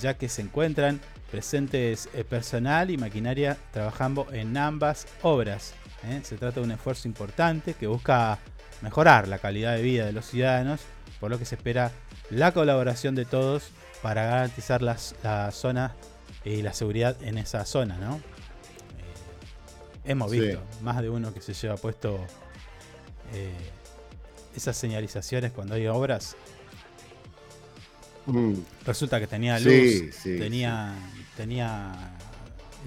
ya 0.00 0.14
que 0.14 0.30
se 0.30 0.40
encuentran 0.40 0.98
presentes 1.30 2.08
eh, 2.14 2.24
personal 2.24 2.90
y 2.90 2.96
maquinaria 2.96 3.58
trabajando 3.70 4.28
en 4.32 4.56
ambas 4.56 5.06
obras. 5.20 5.74
¿eh? 6.04 6.20
Se 6.22 6.38
trata 6.38 6.60
de 6.60 6.64
un 6.64 6.72
esfuerzo 6.72 7.06
importante 7.06 7.74
que 7.74 7.86
busca 7.86 8.38
mejorar 8.80 9.28
la 9.28 9.38
calidad 9.38 9.76
de 9.76 9.82
vida 9.82 10.06
de 10.06 10.12
los 10.12 10.24
ciudadanos, 10.24 10.80
por 11.20 11.30
lo 11.30 11.38
que 11.38 11.44
se 11.44 11.54
espera 11.56 11.92
la 12.30 12.52
colaboración 12.52 13.14
de 13.14 13.24
todos 13.24 13.70
para 14.02 14.24
garantizar 14.24 14.82
las- 14.82 15.14
la 15.22 15.50
zona 15.50 15.94
y 16.44 16.62
la 16.62 16.72
seguridad 16.72 17.16
en 17.22 17.38
esa 17.38 17.64
zona, 17.64 17.96
¿no? 17.98 18.20
Hemos 20.04 20.30
Sí. 20.30 20.40
visto 20.40 20.62
más 20.82 21.02
de 21.02 21.10
uno 21.10 21.34
que 21.34 21.40
se 21.42 21.52
lleva 21.54 21.76
puesto 21.76 22.18
eh, 23.34 23.52
esas 24.56 24.74
señalizaciones 24.76 25.52
cuando 25.52 25.74
hay 25.74 25.86
obras. 25.86 26.34
Mm. 28.26 28.54
Resulta 28.86 29.20
que 29.20 29.26
tenía 29.26 29.58
luz, 29.58 29.64
Sí, 29.72 30.10
sí, 30.12 30.38
tenía, 30.38 30.94
tenía 31.36 32.16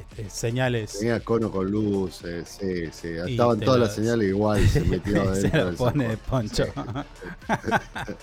este, 0.09 0.29
señales. 0.29 0.97
Tenía 0.99 1.19
cono 1.19 1.51
con 1.51 1.69
luces, 1.69 2.57
sí, 2.59 2.85
sí. 2.91 3.09
Estaban 3.27 3.59
todas 3.59 3.79
las 3.79 3.95
señales 3.95 4.27
igual, 4.29 4.67
se 4.67 4.81
metió 4.85 5.33
se 5.35 5.41
dentro 5.43 5.71
lo 5.71 5.77
pone 5.77 6.07
de 6.09 6.17
poncho. 6.17 6.65
Sí. 6.65 6.71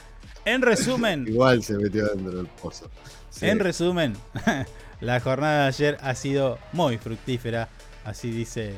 en 0.44 0.62
resumen, 0.62 1.26
Igual 1.28 1.62
se 1.62 1.74
metió 1.78 2.06
dentro 2.06 2.32
del 2.38 2.46
pozo. 2.46 2.90
Sí. 3.30 3.46
en 3.46 3.58
resumen, 3.60 4.16
la 5.00 5.20
jornada 5.20 5.62
de 5.62 5.68
ayer 5.68 5.98
ha 6.00 6.14
sido 6.14 6.58
muy 6.72 6.98
fructífera, 6.98 7.68
así 8.04 8.30
dice 8.30 8.74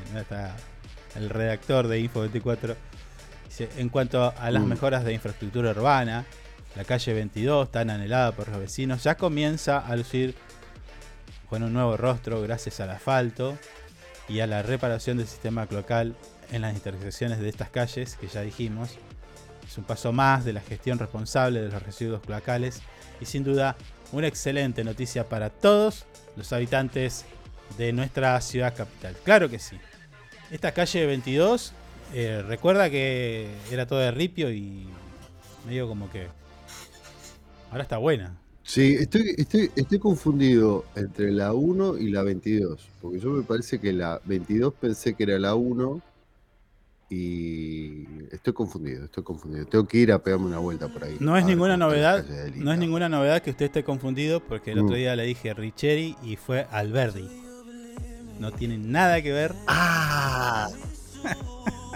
el 1.14 1.30
redactor 1.30 1.88
de 1.88 2.00
Info 2.00 2.20
24. 2.20 2.76
Dice, 3.46 3.68
en 3.78 3.88
cuanto 3.88 4.32
a 4.38 4.50
las 4.50 4.62
Mm. 4.62 4.66
mejoras 4.68 5.04
de 5.04 5.12
infraestructura 5.12 5.70
urbana, 5.70 6.24
la 6.76 6.84
calle 6.84 7.12
22, 7.14 7.70
tan 7.72 7.90
anhelada 7.90 8.32
por 8.32 8.48
los 8.48 8.60
vecinos, 8.60 9.02
ya 9.02 9.16
comienza 9.16 9.78
a 9.78 9.96
lucir 9.96 10.34
con 11.50 11.64
un 11.64 11.72
nuevo 11.72 11.96
rostro 11.96 12.40
gracias 12.40 12.78
al 12.78 12.90
asfalto 12.90 13.58
y 14.28 14.38
a 14.38 14.46
la 14.46 14.62
reparación 14.62 15.18
del 15.18 15.26
sistema 15.26 15.66
cloacal 15.66 16.14
en 16.52 16.62
las 16.62 16.74
intersecciones 16.74 17.40
de 17.40 17.48
estas 17.48 17.70
calles 17.70 18.16
que 18.16 18.28
ya 18.28 18.42
dijimos. 18.42 18.96
Es 19.68 19.76
un 19.76 19.82
paso 19.82 20.12
más 20.12 20.44
de 20.44 20.52
la 20.52 20.60
gestión 20.60 21.00
responsable 21.00 21.60
de 21.60 21.68
los 21.68 21.82
residuos 21.82 22.20
cloacales 22.20 22.80
y 23.20 23.26
sin 23.26 23.42
duda 23.42 23.76
una 24.12 24.28
excelente 24.28 24.84
noticia 24.84 25.28
para 25.28 25.50
todos 25.50 26.06
los 26.36 26.52
habitantes 26.52 27.24
de 27.76 27.92
nuestra 27.92 28.40
ciudad 28.40 28.74
capital. 28.74 29.16
Claro 29.24 29.48
que 29.50 29.58
sí. 29.58 29.76
Esta 30.52 30.72
calle 30.72 31.04
22, 31.04 31.72
eh, 32.14 32.44
recuerda 32.46 32.90
que 32.90 33.48
era 33.72 33.86
todo 33.86 33.98
de 33.98 34.12
ripio 34.12 34.52
y 34.52 34.86
medio 35.66 35.88
como 35.88 36.10
que... 36.10 36.28
Ahora 37.70 37.82
está 37.82 37.98
buena. 37.98 38.36
Sí, 38.70 38.94
estoy, 39.00 39.34
estoy, 39.36 39.68
estoy 39.74 39.98
confundido 39.98 40.84
entre 40.94 41.32
la 41.32 41.52
1 41.52 41.98
y 41.98 42.08
la 42.10 42.22
22. 42.22 42.88
Porque 43.02 43.18
yo 43.18 43.30
me 43.30 43.42
parece 43.42 43.80
que 43.80 43.92
la 43.92 44.20
22 44.26 44.74
pensé 44.74 45.14
que 45.14 45.24
era 45.24 45.40
la 45.40 45.56
1 45.56 46.00
y 47.10 48.04
estoy 48.30 48.52
confundido, 48.52 49.06
estoy 49.06 49.24
confundido. 49.24 49.66
Tengo 49.66 49.88
que 49.88 49.98
ir 49.98 50.12
a 50.12 50.22
pegarme 50.22 50.46
una 50.46 50.58
vuelta 50.58 50.86
por 50.86 51.02
ahí. 51.02 51.16
No 51.18 51.36
es 51.36 51.44
ninguna 51.44 51.76
novedad, 51.76 52.24
no 52.54 52.72
es 52.72 52.78
ninguna 52.78 53.08
novedad 53.08 53.42
que 53.42 53.50
usted 53.50 53.64
esté 53.66 53.82
confundido 53.82 54.38
porque 54.38 54.70
el 54.70 54.78
otro 54.78 54.94
Mm. 54.94 54.98
día 54.98 55.16
le 55.16 55.24
dije 55.24 55.52
Richeri 55.52 56.14
y 56.22 56.36
fue 56.36 56.68
Alberdi. 56.70 57.28
No 58.38 58.52
tiene 58.52 58.78
nada 58.78 59.20
que 59.20 59.32
ver. 59.32 59.52
¡Ah! 59.66 60.70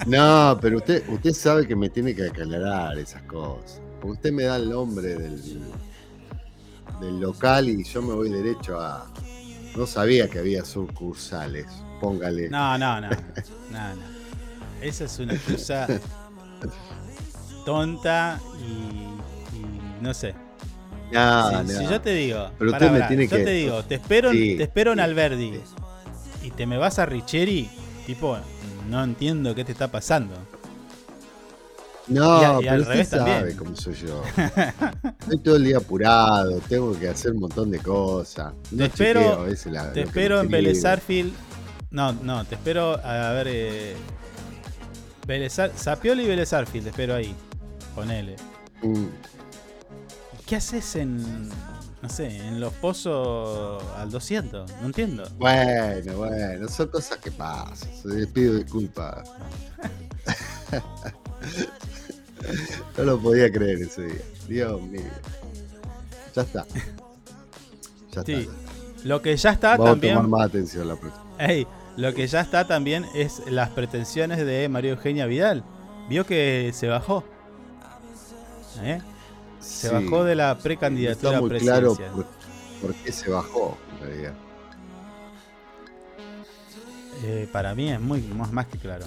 No, 0.09 0.59
pero 0.60 0.78
usted, 0.78 1.09
usted 1.09 1.30
sabe 1.30 1.68
que 1.68 1.76
me 1.76 1.88
tiene 1.88 2.16
que 2.16 2.26
aclarar 2.26 2.98
esas 2.98 3.22
cosas. 3.22 3.80
Porque 4.01 4.14
usted 4.14 4.32
me 4.32 4.42
da 4.42 4.56
el 4.56 4.68
nombre 4.68 5.14
del, 5.14 5.40
del 7.00 7.20
local 7.20 7.68
y 7.68 7.82
yo 7.84 8.02
me 8.02 8.14
voy 8.14 8.30
derecho 8.30 8.80
a. 8.80 9.06
No 9.76 9.86
sabía 9.86 10.28
que 10.28 10.38
había 10.38 10.64
sucursales. 10.64 11.66
Póngale. 12.00 12.48
No, 12.48 12.76
no, 12.78 13.00
no. 13.00 13.08
no, 13.10 13.94
no. 13.96 14.02
Esa 14.80 15.04
es 15.04 15.18
una 15.18 15.34
excusa 15.34 15.86
tonta 17.64 18.40
y, 18.60 19.56
y 19.56 20.02
no 20.02 20.12
sé. 20.14 20.34
No, 21.12 21.48
si, 21.50 21.54
no. 21.72 21.78
si 21.80 21.86
yo 21.86 22.00
te 22.00 22.10
digo, 22.14 22.50
Pero 22.58 22.70
pará, 22.72 22.86
usted 22.86 22.98
me 23.00 23.06
tiene 23.08 23.28
yo 23.28 23.36
que- 23.36 23.44
te 23.44 23.50
digo, 23.50 23.84
te 23.84 23.94
espero, 23.96 24.32
Sí, 24.32 24.56
te 24.56 24.64
espero 24.64 24.92
en 24.92 24.98
sí, 24.98 25.04
Alberdi 25.04 25.60
y 26.42 26.50
te 26.50 26.66
me 26.66 26.76
vas 26.76 26.98
a 26.98 27.06
Richeri, 27.06 27.70
tipo, 28.06 28.36
no 28.88 29.02
entiendo 29.02 29.54
qué 29.54 29.64
te 29.64 29.72
está 29.72 29.88
pasando. 29.88 30.34
No, 32.06 32.40
Y 32.40 32.44
a- 32.44 32.60
y 32.60 32.64
pero 32.68 32.82
usted 32.82 33.05
sabe 33.09 33.56
cómo 33.56 33.74
soy 33.76 33.94
yo. 33.94 34.22
Estoy 35.20 35.39
todo 35.43 35.56
el 35.56 35.64
día 35.64 35.78
apurado, 35.78 36.59
tengo 36.68 36.98
que 36.98 37.09
hacer 37.09 37.32
un 37.32 37.40
montón 37.40 37.70
de 37.70 37.78
cosas. 37.78 38.52
Te 38.68 38.76
No 38.76 38.85
espero, 38.85 39.32
a 39.40 39.44
veces 39.44 39.72
la- 39.72 39.93
te 39.93 40.02
espero 40.02 40.40
en 40.40 40.47
escriben. 40.47 40.64
Vélez 40.64 40.85
Arfield. 40.85 41.32
No, 41.90 42.12
no, 42.12 42.44
te 42.44 42.56
espero 42.56 43.01
a 43.05 43.32
ver. 43.32 43.47
Eh, 43.51 43.97
Sapioli 45.74 46.24
y 46.24 46.28
Vélez 46.28 46.52
Arfield, 46.52 46.85
te 46.85 46.90
espero 46.90 47.14
ahí. 47.14 47.35
Ponele. 47.94 48.36
Mm. 48.82 49.06
¿Qué 50.47 50.56
haces 50.56 50.97
en. 50.97 51.48
No 52.02 52.10
sé, 52.10 52.26
en 52.36 52.60
los 52.60 52.70
pozos 52.74 53.82
al 53.97 54.10
200? 54.10 54.70
No 54.82 54.86
entiendo. 54.86 55.26
Bueno, 55.39 56.18
bueno, 56.18 56.68
son 56.68 56.89
cosas 56.89 57.16
que 57.16 57.31
pasan. 57.31 57.89
Les 58.05 58.26
pido 58.26 58.56
disculpas. 58.56 59.26
no 62.98 63.04
lo 63.04 63.18
podía 63.20 63.50
creer 63.50 63.82
ese 63.82 64.02
día. 64.02 64.22
Dios 64.48 64.82
mío. 64.82 65.02
Ya 66.34 66.42
está. 66.42 66.66
Ya 68.12 68.22
Sí. 68.24 68.32
está. 68.34 68.52
Lo 69.04 69.20
que 69.22 69.36
ya 69.36 69.50
está 69.50 69.70
Vamos 69.72 69.86
a 69.86 69.90
también. 69.92 70.14
tomar 70.14 70.28
más 70.30 70.46
atención 70.48 70.88
la 70.88 70.96
próxima. 70.96 71.24
Ey, 71.38 71.66
lo 71.96 72.14
que 72.14 72.26
ya 72.26 72.40
está 72.40 72.66
también 72.66 73.04
es 73.14 73.42
las 73.50 73.70
pretensiones 73.70 74.38
de 74.44 74.68
María 74.68 74.92
Eugenia 74.92 75.26
Vidal. 75.26 75.64
Vio 76.08 76.24
que 76.26 76.70
se 76.74 76.88
bajó. 76.88 77.24
¿Eh? 78.82 79.00
Se 79.60 79.88
Sí. 79.88 79.94
bajó 79.94 80.24
de 80.24 80.34
la 80.34 80.58
precandidatura 80.58 81.30
está 81.30 81.40
muy 81.40 81.50
presidencial. 81.50 81.96
claro 81.96 82.12
por, 82.14 82.26
por 82.90 82.94
qué 82.96 83.12
se 83.12 83.30
bajó, 83.30 83.78
en 84.00 84.06
realidad. 84.06 84.34
Eh, 87.24 87.48
para 87.52 87.74
mí 87.74 87.90
es 87.90 88.00
muy 88.00 88.20
más, 88.22 88.52
más 88.52 88.66
que 88.66 88.76
claro. 88.78 89.06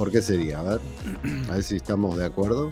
¿Por 0.00 0.10
qué 0.10 0.22
sería? 0.22 0.60
A 0.60 0.62
ver. 0.62 0.80
A 1.50 1.52
ver 1.56 1.62
si 1.62 1.76
estamos 1.76 2.16
de 2.16 2.24
acuerdo. 2.24 2.70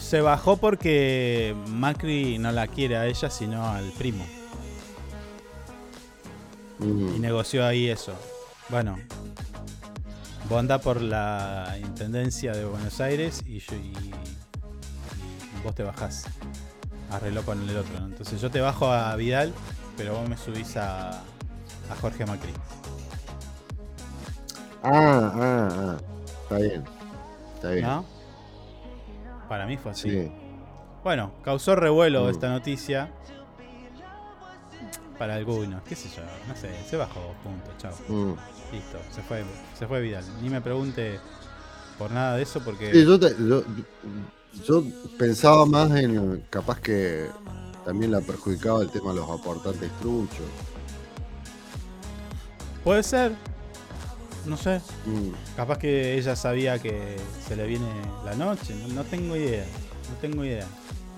Se 0.00 0.20
bajó 0.20 0.56
porque 0.56 1.54
Macri 1.68 2.38
no 2.38 2.50
la 2.50 2.66
quiere 2.66 2.96
a 2.96 3.06
ella, 3.06 3.30
sino 3.30 3.64
al 3.64 3.92
primo. 3.92 4.26
Mm. 6.80 7.14
Y 7.14 7.18
negoció 7.20 7.64
ahí 7.64 7.88
eso. 7.88 8.12
Bueno, 8.68 8.98
vos 10.48 10.58
andás 10.58 10.82
por 10.82 11.00
la 11.00 11.76
intendencia 11.80 12.50
de 12.50 12.64
Buenos 12.64 13.00
Aires 13.00 13.44
y, 13.46 13.60
yo, 13.60 13.76
y, 13.76 13.92
y 13.96 15.62
vos 15.62 15.76
te 15.76 15.84
bajás. 15.84 16.24
Arregló 17.12 17.42
con 17.44 17.62
el 17.68 17.76
otro. 17.76 18.00
¿no? 18.00 18.06
Entonces 18.06 18.40
yo 18.40 18.50
te 18.50 18.60
bajo 18.60 18.92
a 18.92 19.14
Vidal 19.14 19.54
pero 19.96 20.14
vos 20.14 20.28
me 20.28 20.36
subís 20.36 20.76
a, 20.76 21.10
a 21.10 21.96
Jorge 22.00 22.26
Macri. 22.26 22.52
Ah, 24.88 25.32
ah, 25.34 25.68
ah. 25.72 25.96
Está 26.42 26.58
bien. 26.58 26.84
Está 27.56 27.70
bien. 27.70 27.84
¿No? 27.84 28.04
Para 29.48 29.66
mí 29.66 29.76
fue 29.76 29.90
así. 29.92 30.10
Sí. 30.10 30.32
Bueno, 31.02 31.32
causó 31.42 31.74
revuelo 31.76 32.24
Mm. 32.24 32.28
esta 32.30 32.48
noticia. 32.50 33.10
Para 35.18 35.36
algunos, 35.36 35.82
qué 35.84 35.94
sé 35.96 36.10
yo, 36.14 36.22
no 36.46 36.54
sé, 36.54 36.68
se 36.90 36.96
bajó, 36.98 37.32
punto, 37.42 37.70
chao. 37.78 37.92
Mm. 38.08 38.34
Listo, 38.72 38.98
se 39.10 39.22
fue, 39.22 39.44
se 39.78 39.86
fue 39.86 40.02
Vidal. 40.02 40.22
Ni 40.42 40.50
me 40.50 40.60
pregunte 40.60 41.18
por 41.98 42.10
nada 42.10 42.36
de 42.36 42.42
eso 42.42 42.60
porque... 42.62 42.92
Sí, 42.92 43.04
yo, 43.06 43.18
te- 43.18 43.34
yo- 43.38 43.62
yo 44.66 44.82
pensaba 45.18 45.64
más 45.64 45.90
en 45.92 46.44
capaz 46.50 46.80
que 46.80 47.28
también 47.86 48.10
la 48.12 48.20
perjudicaba 48.20 48.82
el 48.82 48.90
tema 48.90 49.10
de 49.14 49.20
los 49.20 49.30
aportantes 49.30 49.90
truchos. 50.00 50.44
Puede 52.84 53.02
ser, 53.02 53.32
no 54.46 54.56
sé. 54.56 54.80
Mm. 55.06 55.30
Capaz 55.56 55.78
que 55.78 56.16
ella 56.18 56.36
sabía 56.36 56.78
que 56.78 57.16
se 57.46 57.56
le 57.56 57.66
viene 57.66 57.86
la 58.24 58.34
noche, 58.34 58.74
no, 58.74 58.88
no 58.94 59.04
tengo 59.04 59.36
idea, 59.36 59.64
no 60.10 60.16
tengo 60.20 60.44
idea. 60.44 60.66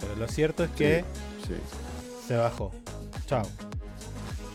Pero 0.01 0.17
lo 0.17 0.29
cierto 0.29 0.65
es 0.65 0.71
que 0.71 1.05
Sí. 1.47 1.55
se 2.27 2.37
bajó. 2.37 2.73
Chao. 3.27 3.43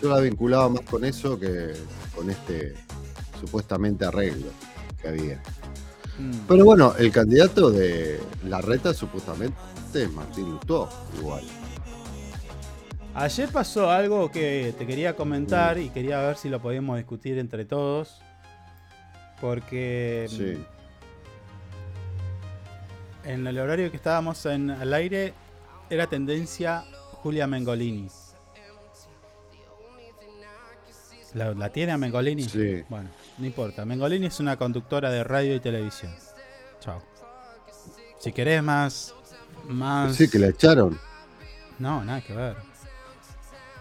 Yo 0.02 0.10
la 0.10 0.20
vinculaba 0.20 0.70
más 0.70 0.82
con 0.82 1.06
eso 1.06 1.40
que 1.40 1.74
con 2.16 2.30
este 2.30 2.76
supuestamente 3.40 4.06
arreglo 4.06 4.48
que 5.02 5.08
había. 5.08 5.41
Mm. 6.20 6.32
Pero 6.48 6.66
bueno, 6.66 6.94
el 6.98 7.12
candidato 7.12 7.72
de 7.72 8.20
la 8.45 8.62
reta 8.62 8.94
supuestamente 8.94 9.56
es 9.94 10.12
Martín 10.12 10.50
Lustó, 10.52 10.90
igual. 11.20 11.44
Ayer 13.16 13.48
pasó 13.50 13.91
algo 13.91 14.32
que 14.32 14.74
te 14.78 14.88
quería 14.88 15.16
comentar 15.16 15.78
y 15.78 15.90
quería 15.90 16.20
ver 16.22 16.36
si 16.36 16.50
lo 16.50 16.60
podíamos 16.62 16.98
discutir 16.98 17.38
entre 17.38 17.64
todos. 17.64 18.22
Porque 19.44 20.26
mm, 20.32 20.36
Sí. 20.38 20.65
en 23.26 23.45
el 23.45 23.60
horario 23.60 23.91
que 23.91 23.98
estábamos 23.98 24.45
en, 24.45 24.70
al 24.70 24.94
aire 24.94 25.34
era 25.90 26.07
tendencia 26.07 26.86
Julia 27.22 27.45
Mengolini. 27.45 28.07
¿La, 31.34 31.52
la 31.53 31.70
tiene 31.74 31.91
a 31.91 31.98
Mengolini? 31.98 32.44
Sí. 32.44 32.86
Bueno, 32.88 33.10
no 33.38 33.45
importa. 33.45 33.84
Mengolini 33.84 34.28
es 34.28 34.40
una 34.40 34.56
conductora 34.56 35.11
de 35.11 35.26
radio 35.26 35.56
y 35.56 35.60
televisión. 35.60 36.14
Chao. 36.80 37.02
Si 38.20 38.32
querés 38.32 38.64
más. 38.64 39.14
más... 39.68 40.15
Sí, 40.15 40.30
que 40.30 40.40
la 40.40 40.48
echaron, 40.48 40.98
No, 41.80 42.02
nada 42.06 42.22
que 42.22 42.34
ver. 42.34 42.56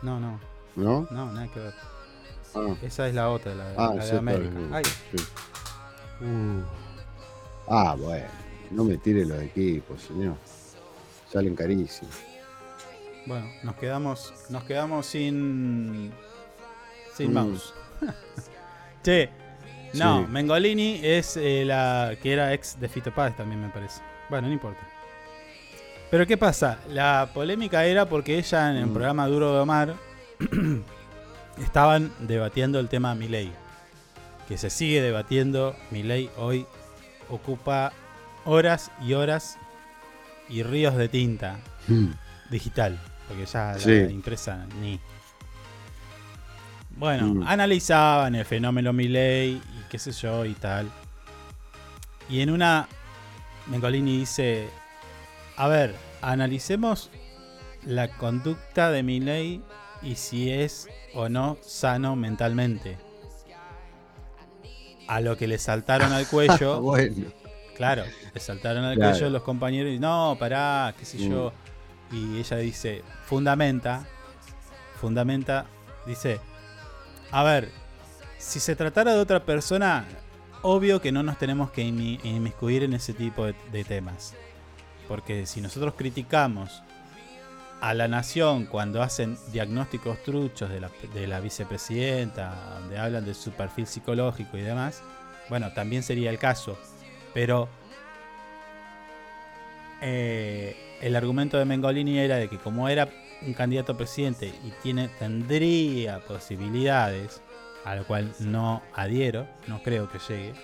No, 0.02 0.18
no. 0.18 0.40
¿no? 0.74 1.06
No, 1.12 1.30
nada 1.30 1.46
que 1.52 1.60
ver. 1.60 1.74
Ah, 2.56 2.74
Esa 2.82 3.06
es 3.06 3.14
la 3.14 3.30
otra, 3.30 3.54
la, 3.54 3.74
Ah, 3.78 3.94
la 3.94 4.02
de 4.02 4.10
sí, 4.10 4.16
América. 4.16 4.56
Ay. 4.72 4.82
Sí. 4.84 5.24
Uh. 6.22 6.62
Ah, 7.68 7.94
bueno. 7.98 8.26
No 8.70 8.84
me 8.84 8.96
tire 8.96 9.24
los 9.26 9.40
equipos, 9.42 10.00
señor. 10.02 10.34
Salen 11.30 11.54
carísimos. 11.56 12.14
Bueno, 13.26 13.46
nos 13.62 13.76
quedamos, 13.76 14.32
nos 14.48 14.64
quedamos 14.64 15.06
sin 15.06 16.12
sin 17.16 17.30
Mm. 17.30 17.34
mouse. 17.34 17.74
che, 19.04 19.30
no, 19.94 20.22
Sí. 20.24 20.30
Mengolini 20.30 21.00
es 21.02 21.36
eh, 21.36 21.64
la 21.64 22.16
que 22.22 22.32
era 22.32 22.52
ex 22.54 22.80
de 22.80 22.88
Fito 22.88 23.12
Páez 23.14 23.36
también 23.36 23.60
me 23.60 23.68
parece. 23.68 24.00
Bueno, 24.30 24.48
no 24.48 24.52
importa. 24.54 24.80
Pero 26.10 26.26
¿qué 26.26 26.36
pasa? 26.36 26.78
La 26.88 27.30
polémica 27.32 27.84
era 27.84 28.06
porque 28.08 28.38
ella 28.38 28.70
en 28.70 28.76
el 28.78 28.86
Mm. 28.86 28.92
programa 28.92 29.26
Duro 29.28 29.54
de 29.54 29.60
Omar 29.60 29.94
estaban 31.62 32.12
debatiendo 32.20 32.78
el 32.80 32.88
tema 32.88 33.14
Milei. 33.14 33.52
Que 34.52 34.58
se 34.58 34.68
sigue 34.68 35.00
debatiendo. 35.00 35.74
Milei 35.90 36.28
hoy 36.36 36.66
ocupa 37.30 37.90
horas 38.44 38.90
y 39.00 39.14
horas 39.14 39.56
y 40.46 40.62
ríos 40.62 40.94
de 40.94 41.08
tinta 41.08 41.58
Mm. 41.88 42.08
digital, 42.50 43.00
porque 43.28 43.46
ya 43.46 43.74
la 43.82 44.10
impresa 44.10 44.66
ni. 44.82 45.00
Bueno, 46.98 47.28
Mm. 47.32 47.42
analizaban 47.48 48.34
el 48.34 48.44
fenómeno 48.44 48.92
Milley 48.92 49.52
y 49.54 49.62
qué 49.88 49.98
sé 49.98 50.12
yo 50.12 50.44
y 50.44 50.52
tal. 50.52 50.90
Y 52.28 52.40
en 52.42 52.50
una, 52.50 52.88
Mengolini 53.68 54.18
dice, 54.18 54.68
a 55.56 55.66
ver, 55.66 55.94
analicemos 56.20 57.08
la 57.86 58.08
conducta 58.18 58.90
de 58.90 59.02
Milley 59.02 59.62
y 60.02 60.16
si 60.16 60.50
es 60.50 60.90
o 61.14 61.30
no 61.30 61.56
sano 61.62 62.16
mentalmente. 62.16 62.98
A 65.06 65.20
lo 65.20 65.36
que 65.36 65.46
le 65.46 65.58
saltaron 65.58 66.12
al 66.12 66.26
cuello. 66.26 66.80
bueno. 66.80 67.26
Claro, 67.76 68.04
le 68.34 68.40
saltaron 68.40 68.84
al 68.84 68.96
Claro. 68.96 69.12
cuello 69.12 69.30
los 69.30 69.42
compañeros 69.42 69.92
y 69.92 69.98
no, 69.98 70.36
pará, 70.38 70.94
qué 70.98 71.04
sé 71.04 71.18
Mm. 71.18 71.30
yo. 71.30 71.52
Y 72.12 72.38
ella 72.38 72.58
dice, 72.58 73.02
fundamenta, 73.26 74.06
fundamenta, 75.00 75.66
dice, 76.06 76.38
a 77.30 77.42
ver, 77.42 77.70
si 78.38 78.60
se 78.60 78.76
tratara 78.76 79.14
de 79.14 79.20
otra 79.20 79.44
persona, 79.44 80.04
obvio 80.62 81.00
que 81.00 81.10
no 81.12 81.22
nos 81.22 81.38
tenemos 81.38 81.70
que 81.70 81.82
inmi- 81.82 82.20
inmiscuir 82.24 82.82
en 82.84 82.92
ese 82.92 83.14
tipo 83.14 83.46
de, 83.46 83.54
de 83.72 83.84
temas. 83.84 84.34
Porque 85.08 85.46
si 85.46 85.60
nosotros 85.60 85.94
criticamos 85.96 86.82
a 87.82 87.94
la 87.94 88.06
nación 88.06 88.66
cuando 88.66 89.02
hacen 89.02 89.36
diagnósticos 89.52 90.22
truchos 90.22 90.70
de 90.70 90.80
la, 90.80 90.90
de 91.12 91.26
la 91.26 91.40
vicepresidenta, 91.40 92.78
donde 92.78 92.96
hablan 92.96 93.24
de 93.24 93.34
su 93.34 93.50
perfil 93.50 93.88
psicológico 93.88 94.56
y 94.56 94.60
demás, 94.60 95.02
bueno, 95.48 95.72
también 95.72 96.04
sería 96.04 96.30
el 96.30 96.38
caso. 96.38 96.78
Pero 97.34 97.68
eh, 100.00 100.76
el 101.00 101.16
argumento 101.16 101.58
de 101.58 101.64
Mengolini 101.64 102.18
era 102.18 102.36
de 102.36 102.48
que 102.48 102.58
como 102.58 102.88
era 102.88 103.08
un 103.44 103.52
candidato 103.54 103.92
a 103.92 103.96
presidente 103.96 104.46
y 104.64 104.70
tiene, 104.82 105.08
tendría 105.18 106.20
posibilidades, 106.20 107.42
a 107.84 107.96
lo 107.96 108.06
cual 108.06 108.32
no 108.38 108.82
adhiero, 108.94 109.48
no 109.66 109.82
creo 109.82 110.08
que 110.08 110.18
llegue, 110.28 110.54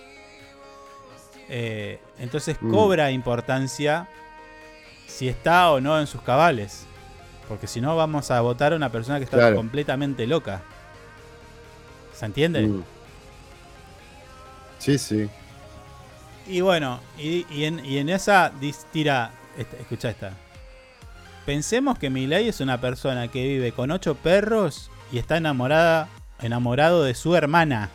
eh, 1.48 1.98
entonces 2.18 2.56
Mm. 2.60 2.70
cobra 2.70 3.10
importancia 3.10 4.08
si 5.06 5.28
está 5.28 5.70
o 5.72 5.80
no 5.80 5.98
en 5.98 6.06
sus 6.06 6.22
cabales. 6.22 6.84
Porque 7.48 7.66
si 7.66 7.80
no 7.80 7.96
vamos 7.96 8.30
a 8.30 8.40
votar 8.40 8.72
a 8.72 8.76
una 8.76 8.90
persona 8.90 9.18
que 9.18 9.24
está 9.24 9.36
Claro. 9.38 9.56
completamente 9.56 10.26
loca. 10.26 10.60
¿Se 12.14 12.26
entiende? 12.26 12.66
Mm. 12.66 12.82
Sí, 14.78 14.98
sí. 14.98 15.28
Y 16.46 16.60
bueno, 16.60 17.00
y, 17.18 17.46
y 17.50 17.64
en, 17.64 17.84
y 17.84 17.98
en 17.98 18.08
esa 18.08 18.52
tira, 18.92 19.32
esta- 19.56 19.76
escucha 19.78 20.10
esta. 20.10 20.32
Pensemos 21.46 21.98
que 21.98 22.10
Milei 22.10 22.48
es 22.48 22.60
una 22.60 22.80
persona 22.80 23.28
que 23.28 23.42
vive 23.46 23.72
con 23.72 23.90
ocho 23.90 24.14
perros 24.14 24.90
y 25.10 25.18
está 25.18 25.36
enamorada, 25.38 26.08
enamorado 26.42 27.02
de 27.02 27.14
su 27.14 27.34
hermana. 27.34 27.88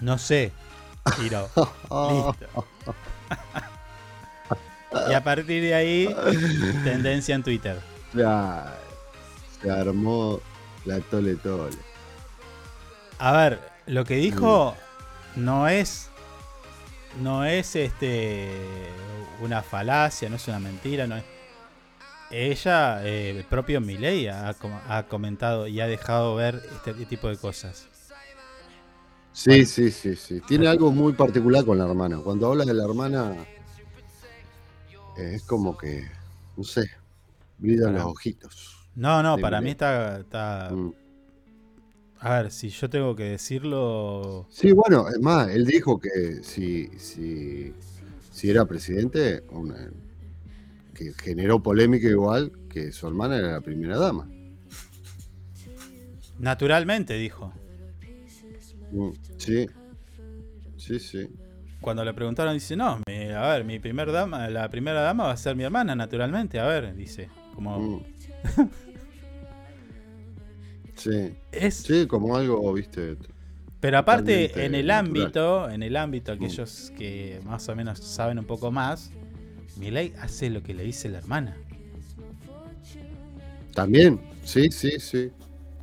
No 0.00 0.18
sé. 0.18 0.52
Tiro. 1.20 1.48
Listo. 1.56 2.66
y 5.10 5.12
a 5.14 5.22
partir 5.24 5.62
de 5.62 5.74
ahí, 5.74 6.14
tendencia 6.84 7.34
en 7.34 7.42
Twitter. 7.42 7.78
Se 9.60 9.70
armó 9.70 10.42
la 10.84 11.00
tole 11.00 11.36
tole. 11.36 11.78
A 13.18 13.32
ver, 13.32 13.60
lo 13.86 14.04
que 14.04 14.16
dijo 14.16 14.76
no 15.34 15.68
es. 15.68 16.10
No 17.14 17.44
es 17.44 17.76
este. 17.76 18.96
una 19.38 19.62
falacia, 19.62 20.28
no 20.30 20.36
es 20.36 20.48
una 20.48 20.58
mentira, 20.60 21.06
no 21.06 21.16
es. 21.16 21.24
Ella, 22.30 23.04
eh, 23.04 23.30
el 23.30 23.44
propio 23.44 23.80
Milei, 23.80 24.26
ha, 24.28 24.54
com- 24.54 24.80
ha 24.88 25.04
comentado 25.08 25.66
y 25.68 25.80
ha 25.80 25.86
dejado 25.86 26.34
ver 26.34 26.62
este 26.72 26.94
tipo 27.06 27.28
de 27.28 27.38
cosas. 27.38 27.90
Sí, 29.32 29.64
sí, 29.66 29.90
sí, 29.90 30.16
sí. 30.16 30.40
Tiene 30.42 30.68
algo 30.68 30.90
muy 30.92 31.14
particular 31.14 31.64
con 31.64 31.78
la 31.78 31.84
hermana. 31.86 32.20
Cuando 32.22 32.48
habla 32.50 32.64
de 32.64 32.74
la 32.74 32.84
hermana, 32.84 33.46
eh, 35.14 35.34
es 35.36 35.42
como 35.44 35.76
que, 35.76 36.10
no 36.56 36.64
sé, 36.64 36.90
brillan 37.62 37.94
los 37.94 38.04
ojitos. 38.04 38.76
No, 38.94 39.22
no, 39.22 39.38
para 39.38 39.60
mí 39.60 39.70
está, 39.70 40.20
está. 40.20 40.70
Mm. 40.72 40.92
A 42.20 42.34
ver, 42.42 42.50
si 42.52 42.68
yo 42.68 42.88
tengo 42.90 43.16
que 43.16 43.24
decirlo. 43.24 44.46
Sí, 44.50 44.72
bueno, 44.72 45.08
es 45.08 45.18
más, 45.20 45.48
él 45.48 45.64
dijo 45.64 45.98
que 45.98 46.42
si, 46.42 46.86
si, 46.98 47.72
si 48.30 48.50
era 48.50 48.64
presidente, 48.64 49.42
una- 49.50 49.90
que 50.94 51.12
generó 51.14 51.60
polémica 51.60 52.06
igual, 52.06 52.52
que 52.68 52.92
su 52.92 53.08
hermana 53.08 53.38
era 53.38 53.52
la 53.52 53.60
primera 53.60 53.98
dama. 53.98 54.28
Naturalmente, 56.38 57.14
dijo. 57.14 57.52
Mm, 58.90 59.10
Sí, 59.38 59.66
sí, 60.76 61.00
sí. 61.00 61.28
Cuando 61.80 62.04
le 62.04 62.14
preguntaron, 62.14 62.54
dice, 62.54 62.76
no, 62.76 63.00
mi- 63.08 63.30
a 63.30 63.40
ver, 63.48 63.64
mi 63.64 63.80
primer 63.80 64.12
dama, 64.12 64.48
la 64.48 64.68
primera 64.68 65.00
dama 65.00 65.24
va 65.24 65.32
a 65.32 65.36
ser 65.36 65.56
mi 65.56 65.64
hermana, 65.64 65.96
naturalmente. 65.96 66.60
A 66.60 66.66
ver, 66.66 66.94
dice. 66.94 67.28
Como. 67.54 67.78
Mm. 67.78 68.02
Sí. 70.94 71.34
Es, 71.50 71.74
Sí, 71.76 72.06
como 72.06 72.36
algo, 72.36 72.72
viste. 72.72 73.16
pero 73.80 73.98
aparte, 73.98 74.64
en 74.64 74.74
el 74.74 74.86
natural. 74.86 75.06
ámbito, 75.06 75.70
en 75.70 75.82
el 75.82 75.96
ámbito, 75.96 76.32
Mm. 76.32 76.34
aquellos 76.36 76.92
que 76.96 77.40
más 77.44 77.68
o 77.68 77.74
menos 77.74 77.98
saben 77.98 78.38
un 78.38 78.44
poco 78.44 78.70
más, 78.70 79.10
Milei 79.78 80.12
hace 80.20 80.50
lo 80.50 80.62
que 80.62 80.74
le 80.74 80.84
dice 80.84 81.08
la 81.08 81.18
hermana. 81.18 81.56
También, 83.74 84.20
sí, 84.44 84.70
sí, 84.70 85.00
sí. 85.00 85.30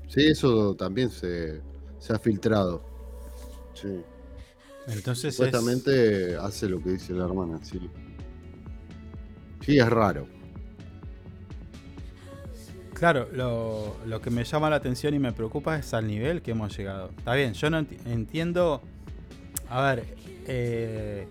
Sí, 0.07 0.27
eso 0.27 0.75
también 0.75 1.09
se, 1.09 1.59
se 1.99 2.13
ha 2.13 2.19
filtrado. 2.19 2.83
Sí. 3.73 4.01
Entonces 4.87 5.25
es- 5.25 5.35
Supuestamente 5.35 6.35
hace 6.37 6.69
lo 6.69 6.81
que 6.81 6.91
dice 6.91 7.13
la 7.13 7.25
hermana, 7.25 7.59
sí. 7.63 7.79
Sí, 9.65 9.77
es 9.79 9.89
raro. 9.89 10.27
Claro, 12.99 13.29
lo, 13.31 13.95
lo 14.05 14.21
que 14.21 14.29
me 14.29 14.43
llama 14.43 14.69
la 14.69 14.75
atención 14.75 15.13
y 15.13 15.19
me 15.19 15.31
preocupa 15.31 15.77
es 15.77 15.93
al 15.93 16.05
nivel 16.05 16.41
que 16.41 16.51
hemos 16.51 16.75
llegado. 16.77 17.11
Está 17.17 17.33
bien, 17.33 17.53
yo 17.53 17.69
no 17.69 17.79
enti- 17.79 17.97
entiendo. 18.05 18.81
A 19.69 19.81
ver, 19.83 20.03
eh, 20.47 21.25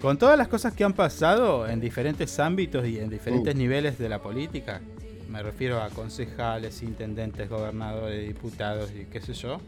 con 0.00 0.16
todas 0.16 0.38
las 0.38 0.46
cosas 0.46 0.74
que 0.74 0.84
han 0.84 0.92
pasado 0.92 1.66
en 1.68 1.80
diferentes 1.80 2.38
ámbitos 2.38 2.86
y 2.86 2.98
en 3.00 3.10
diferentes 3.10 3.54
Mm. 3.54 3.58
niveles 3.58 3.98
de 3.98 4.08
la 4.08 4.20
política, 4.22 4.80
me 5.28 5.42
refiero 5.42 5.82
a 5.82 5.90
concejales, 5.90 6.82
intendentes, 6.82 7.48
gobernadores, 7.48 8.26
diputados 8.28 8.92
y 8.92 9.06
qué 9.06 9.20
sé 9.20 9.32
yo, 9.32 9.58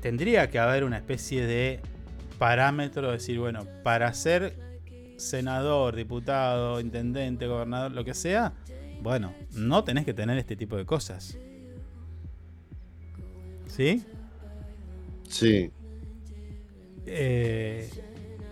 tendría 0.00 0.48
que 0.50 0.58
haber 0.58 0.84
una 0.84 0.96
especie 0.96 1.44
de 1.46 1.80
parámetro, 2.38 3.12
decir, 3.12 3.38
bueno, 3.38 3.66
para 3.84 4.12
ser 4.14 4.56
senador, 5.16 5.94
diputado, 5.94 6.80
intendente, 6.80 7.46
gobernador, 7.46 7.92
lo 7.92 8.04
que 8.04 8.12
sea, 8.14 8.52
bueno, 9.02 9.34
no 9.52 9.84
tenés 9.84 10.04
que 10.04 10.14
tener 10.14 10.38
este 10.38 10.56
tipo 10.56 10.76
de 10.76 10.86
cosas. 10.86 11.38
¿Sí? 13.66 14.04
Sí, 15.28 15.72
Eh, 17.06 17.90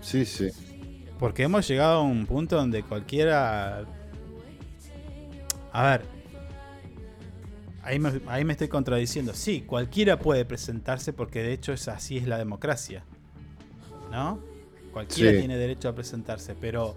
sí, 0.01 0.25
sí. 0.25 0.49
porque 1.19 1.43
hemos 1.45 1.67
llegado 1.69 1.99
a 2.01 2.03
un 2.03 2.27
punto 2.27 2.57
donde 2.57 2.83
cualquiera... 2.83 3.85
A 5.73 5.83
ver. 5.85 6.03
Ahí 7.83 7.99
me, 7.99 8.21
ahí 8.27 8.45
me 8.45 8.53
estoy 8.53 8.69
contradiciendo. 8.69 9.35
Sí, 9.35 9.63
cualquiera 9.63 10.19
puede 10.19 10.45
presentarse 10.45 11.13
porque 11.13 11.43
de 11.43 11.53
hecho 11.53 11.73
es 11.73 11.89
así 11.89 12.17
es 12.19 12.27
la 12.27 12.39
democracia. 12.39 13.05
¿No? 14.11 14.41
Cualquiera 14.93 15.31
Sí. 15.33 15.39
tiene 15.39 15.57
derecho 15.57 15.89
a 15.89 15.95
presentarse, 15.95 16.55
pero 16.55 16.97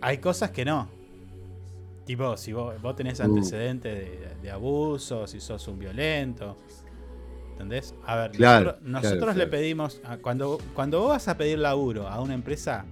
hay 0.00 0.18
cosas 0.18 0.50
que 0.50 0.64
no. 0.64 0.88
Tipo, 2.08 2.38
si 2.38 2.54
vos, 2.54 2.80
vos 2.80 2.96
tenés 2.96 3.20
Mm. 3.20 3.24
antecedentes 3.24 3.94
de, 3.94 4.28
de 4.40 4.50
abuso, 4.50 5.26
si 5.26 5.40
sos 5.40 5.68
un 5.68 5.78
violento. 5.78 6.56
¿Entendés? 7.52 7.94
A 8.06 8.16
ver, 8.16 8.30
Claro, 8.30 8.64
nosotros, 8.64 8.88
nosotros 8.88 9.20
claro, 9.24 9.38
le 9.38 9.46
pedimos, 9.46 10.00
a- 10.04 10.16
cuando, 10.16 10.56
cuando 10.72 11.00
vos 11.00 11.08
vas 11.10 11.28
a 11.28 11.36
pedir 11.36 11.58
laburo 11.58 12.08
a 12.08 12.18
una 12.22 12.32
empresa 12.32 12.86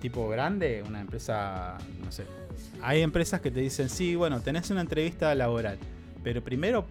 tipo 0.00 0.26
grande, 0.30 0.82
una 0.88 1.02
empresa, 1.02 1.76
no 2.02 2.10
sé, 2.10 2.24
hay 2.80 3.02
empresas 3.02 3.42
que 3.42 3.50
te 3.50 3.60
dicen, 3.60 3.90
sí, 3.90 4.14
bueno, 4.14 4.40
tenés 4.40 4.70
una 4.70 4.80
entrevista 4.80 5.34
laboral, 5.34 5.76
pero 6.22 6.42
primero 6.42 6.86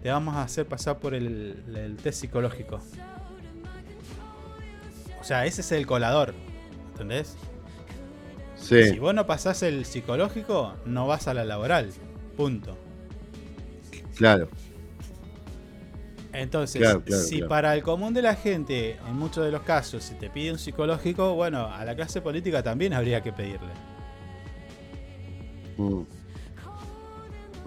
te 0.00 0.10
vamos 0.10 0.36
a 0.36 0.42
hacer 0.42 0.66
pasar 0.66 0.98
por 1.00 1.12
el, 1.14 1.64
el 1.74 1.96
test 1.96 2.20
psicológico. 2.20 2.78
O 5.20 5.24
sea, 5.24 5.44
ese 5.44 5.60
es 5.62 5.72
el 5.72 5.86
colador, 5.88 6.34
¿entendés? 6.92 7.36
Sí, 8.56 8.82
Si 8.90 8.98
vos 8.98 9.14
no 9.14 9.26
pasás 9.26 9.62
el 9.62 9.84
psicológico, 9.84 10.74
no 10.86 11.06
vas 11.06 11.28
a 11.28 11.34
la 11.34 11.44
laboral. 11.44 11.90
Punto. 12.36 12.76
claro. 14.16 14.48
Entonces, 16.32 16.82
Claro, 16.82 17.02
claro, 17.02 17.22
si 17.22 17.36
claro. 17.36 17.48
para 17.48 17.74
el 17.74 17.82
común 17.82 18.12
de 18.12 18.20
la 18.20 18.34
gente, 18.34 18.98
en 19.08 19.16
muchos 19.16 19.42
de 19.44 19.50
los 19.50 19.62
casos, 19.62 20.04
si 20.04 20.14
te 20.16 20.28
pide 20.28 20.52
un 20.52 20.58
psicológico, 20.58 21.34
bueno, 21.34 21.66
a 21.66 21.82
la 21.86 21.94
clase 21.96 22.20
política 22.20 22.62
también 22.62 22.92
habría 22.92 23.22
que 23.22 23.32
pedirle. 23.32 23.72
Mm. 25.78 26.02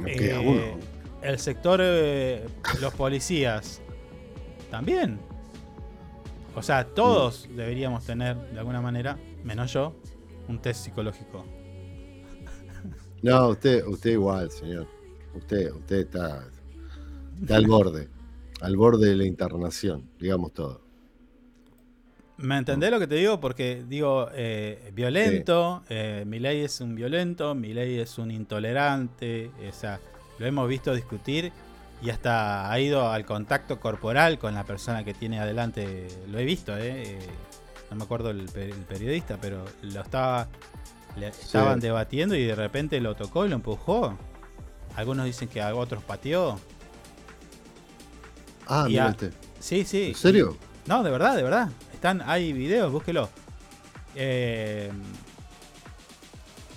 Eh. 0.05 0.75
El 1.23 1.39
sector, 1.39 1.79
eh, 1.83 2.45
los 2.79 2.93
policías, 2.93 3.81
también. 4.69 5.19
O 6.55 6.61
sea, 6.61 6.85
todos 6.85 7.47
Mm. 7.49 7.55
deberíamos 7.55 8.05
tener, 8.05 8.35
de 8.51 8.59
alguna 8.59 8.81
manera, 8.81 9.17
menos 9.43 9.73
yo, 9.73 9.95
un 10.49 10.59
test 10.61 10.85
psicológico. 10.85 11.45
No, 13.21 13.49
usted, 13.49 13.85
usted 13.85 14.11
igual, 14.11 14.49
señor. 14.51 14.87
Usted, 15.35 15.71
usted 15.71 15.97
está, 15.97 16.47
está 17.41 17.55
al 17.55 17.67
borde. 17.67 18.09
Al 18.61 18.75
borde 18.75 19.09
de 19.09 19.15
la 19.15 19.25
internación, 19.25 20.09
digamos 20.19 20.53
todo. 20.53 20.81
¿Me 22.37 22.57
entendés 22.57 22.91
lo 22.91 22.99
que 22.99 23.07
te 23.07 23.15
digo? 23.15 23.39
Porque 23.39 23.83
digo, 23.87 24.29
eh, 24.33 24.91
violento, 24.93 25.83
eh, 25.89 26.23
Milei 26.25 26.61
es 26.61 26.79
un 26.79 26.95
violento, 26.95 27.53
Milei 27.53 27.99
es 27.99 28.17
un 28.17 28.31
intolerante, 28.31 29.51
o 29.67 29.73
sea, 29.73 29.99
lo 30.39 30.45
hemos 30.45 30.67
visto 30.69 30.95
discutir 30.95 31.51
y 32.01 32.09
hasta 32.09 32.71
ha 32.71 32.79
ido 32.79 33.09
al 33.09 33.25
contacto 33.25 33.79
corporal 33.79 34.39
con 34.39 34.53
la 34.53 34.63
persona 34.63 35.03
que 35.03 35.13
tiene 35.13 35.39
adelante, 35.39 36.07
lo 36.29 36.39
he 36.39 36.45
visto, 36.45 36.77
eh, 36.77 37.03
eh, 37.03 37.19
no 37.89 37.95
me 37.97 38.03
acuerdo 38.03 38.29
el, 38.29 38.45
pe- 38.45 38.69
el 38.69 38.83
periodista, 38.85 39.37
pero 39.41 39.65
lo 39.81 40.01
estaba, 40.01 40.47
le 41.17 41.27
estaban 41.29 41.79
debatiendo 41.79 42.35
y 42.35 42.45
de 42.45 42.55
repente 42.55 42.99
lo 42.99 43.15
tocó 43.15 43.45
y 43.45 43.49
lo 43.49 43.55
empujó. 43.55 44.17
Algunos 44.95 45.25
dicen 45.25 45.47
que 45.47 45.61
a 45.61 45.73
otros 45.75 46.03
pateó. 46.03 46.59
Ah, 48.67 48.85
Y 48.87 48.91
mira 48.91 49.07
a- 49.07 49.09
usted. 49.11 49.33
Sí, 49.59 49.83
sí. 49.85 50.09
¿En 50.09 50.15
serio? 50.15 50.57
No, 50.85 51.03
de 51.03 51.09
verdad, 51.11 51.35
de 51.35 51.43
verdad. 51.43 51.69
Están, 51.93 52.21
hay 52.25 52.53
videos, 52.53 52.91
búsquelo. 52.91 53.29
Eh, 54.15 54.91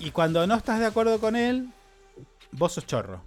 y 0.01 0.11
cuando 0.11 0.47
no 0.47 0.55
estás 0.57 0.81
de 0.81 0.87
acuerdo 0.87 1.21
con 1.21 1.37
él, 1.37 1.69
vos 2.53 2.73
sos 2.73 2.87
chorro. 2.87 3.23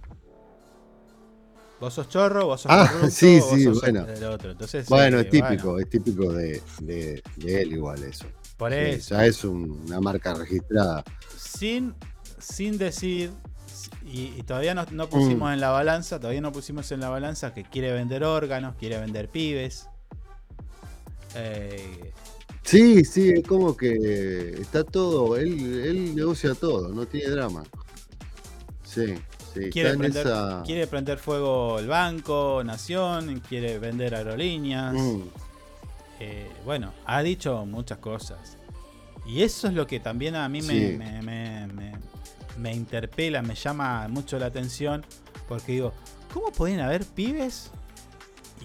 Vos 1.80 1.92
sos 1.94 2.08
chorro, 2.08 2.46
vos 2.46 2.60
sos 2.62 2.72
Ah, 2.72 2.88
corrupto, 2.90 3.10
sí, 3.10 3.38
vos 3.38 3.50
sí, 3.54 3.64
sos 3.64 3.80
bueno. 3.80 4.06
el 4.06 4.24
otro. 4.24 4.50
Entonces, 4.50 4.88
Bueno, 4.88 5.18
es 5.20 5.28
típico, 5.30 5.72
bueno, 5.72 5.78
es 5.80 5.90
típico 5.90 6.32
de, 6.32 6.62
de- 6.80 7.22
de 7.36 7.62
él 7.62 7.72
igual 7.72 8.02
eso. 8.02 8.26
por 8.56 8.72
Sí, 8.72 8.78
eso. 8.78 9.14
ya 9.14 9.26
es 9.26 9.44
un- 9.44 9.82
una 9.86 10.00
marca 10.00 10.32
registrada. 10.34 11.04
sin, 11.36 11.94
sin 12.38 12.78
decir, 12.78 13.30
y, 14.06 14.32
y 14.38 14.42
todavía 14.42 14.74
no, 14.74 14.86
no 14.90 15.08
pusimos 15.08 15.50
Mm. 15.50 15.54
en 15.54 15.60
la 15.60 15.70
balanza, 15.70 16.18
todavía 16.18 16.40
no 16.40 16.52
pusimos 16.52 16.90
en 16.92 17.00
la 17.00 17.08
balanza 17.10 17.52
que 17.52 17.64
quiere 17.64 17.92
vender 17.92 18.24
órganos, 18.24 18.74
quiere 18.76 18.98
vender 18.98 19.28
pibes. 19.28 19.88
Eh, 21.34 22.12
Sí, 22.62 23.04
sí, 23.04 23.30
es 23.30 23.46
como 23.46 23.76
que 23.76 24.56
está 24.60 24.82
todo, 24.82 25.36
él, 25.36 25.84
él 25.84 26.16
negocia 26.16 26.52
todo, 26.54 26.88
no 26.88 27.06
tiene 27.06 27.30
drama. 27.30 27.62
Sí, 28.84 29.14
sí, 29.64 29.70
quiere, 29.70 29.96
prender, 29.96 30.26
esa... 30.26 30.62
quiere 30.64 30.86
prender 30.86 31.18
fuego 31.18 31.78
el 31.78 31.86
banco, 31.88 32.62
Nación, 32.64 33.40
quiere 33.48 33.78
vender 33.78 34.14
aerolíneas. 34.14 34.94
Mm, 34.94 35.22
Eh, 36.18 36.50
bueno, 36.64 36.94
ha 37.04 37.22
dicho 37.22 37.66
muchas 37.66 37.98
cosas. 37.98 38.56
Y 39.26 39.42
eso 39.42 39.68
es 39.68 39.74
lo 39.74 39.86
que 39.86 40.00
también 40.00 40.34
a 40.34 40.48
mí 40.48 40.62
me, 40.62 40.72
Sí. 40.92 40.96
me, 40.96 41.20
me- 41.20 41.66
me- 41.66 41.92
me 42.56 42.72
interpela, 42.74 43.42
me 43.42 43.54
llama 43.54 44.08
mucho 44.08 44.38
la 44.38 44.46
atención. 44.46 45.04
Porque 45.46 45.72
digo, 45.72 45.92
¿cómo 46.32 46.50
pueden 46.52 46.80
haber 46.80 47.04
pibes 47.04 47.70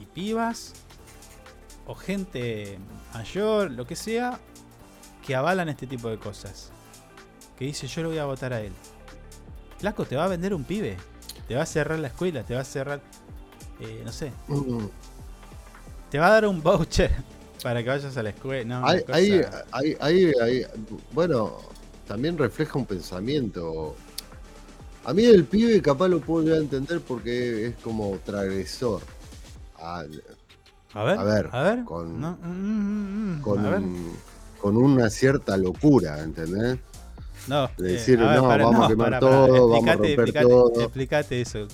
y 0.01 0.05
pibas 0.05 0.73
o 1.85 1.93
gente 1.93 2.79
mayor, 3.13 3.69
lo 3.71 3.85
que 3.85 3.97
sea, 3.97 4.39
que 5.25 5.35
avalan 5.35 5.67
este 5.67 5.87
tipo 5.87 6.07
de 6.09 6.17
cosas? 6.17 6.71
Que 7.59 7.65
dice, 7.65 7.85
yo 7.87 8.03
lo 8.03 8.09
voy 8.09 8.17
a 8.19 8.25
votar 8.25 8.53
a 8.53 8.61
él. 8.61 8.71
Flaco, 9.81 10.05
te 10.05 10.15
va 10.15 10.25
a 10.25 10.27
vender 10.27 10.53
un 10.53 10.63
pibe. 10.63 10.95
Te 11.47 11.55
va 11.55 11.63
a 11.63 11.65
cerrar 11.65 11.97
la 11.99 12.07
escuela, 12.07 12.43
te 12.43 12.53
va 12.53 12.61
a 12.61 12.63
cerrar, 12.63 13.01
eh, 13.79 14.03
no 14.05 14.11
sé, 14.11 14.31
mm. 14.47 14.85
te 16.11 16.19
va 16.19 16.27
a 16.27 16.31
dar 16.31 16.45
un 16.47 16.61
voucher 16.61 17.11
para 17.63 17.83
que 17.83 17.89
vayas 17.89 18.15
a 18.15 18.23
la 18.23 18.29
escuela. 18.29 18.79
No, 18.79 18.87
Hay, 18.87 19.01
hay- 19.71 19.97
hay- 19.99 20.31
hay- 20.39 20.65
bueno, 21.11 21.57
también 22.07 22.37
refleja 22.37 22.77
un 22.77 22.85
pensamiento. 22.85 23.95
A 25.03 25.13
mí 25.13 25.25
el 25.25 25.45
pibe 25.45 25.81
capaz 25.81 26.07
lo 26.09 26.21
puedo 26.21 26.43
llegar 26.45 26.59
a 26.59 26.63
entender 26.63 27.01
porque 27.01 27.65
es 27.67 27.75
como 27.83 28.17
transgresor. 28.23 29.01
A 29.79 30.03
ver, 30.03 31.17
a 31.17 31.23
ver, 31.23 31.49
a 31.51 31.61
ver. 31.63 31.83
con- 31.85 32.21
No, 32.21 32.37
mm, 32.39 33.37
mm, 33.37 33.41
con, 33.41 33.65
a 33.65 33.69
ver. 33.71 33.81
con 34.61 34.77
una 34.77 35.09
cierta 35.09 35.57
locura, 35.57 36.19
¿entendés? 36.21 36.77
No, 37.47 37.69
de 37.77 37.89
eh, 37.89 37.93
decir, 37.93 38.19
a 38.21 38.29
ver, 38.29 38.35
no, 38.41 38.47
vamos 38.47 38.75
a 38.75 38.81
no, 38.83 38.87
quemar 38.87 39.09
pará, 39.11 39.19
pará, 39.19 39.19
todo, 39.19 39.69
vamos 39.69 39.87
a 39.87 39.93
explicate, 39.93 39.97
romper 39.97 40.11
explicate, 40.19 40.45
todo. 40.47 40.81
explicate 40.81 41.41
eso. 41.41 41.67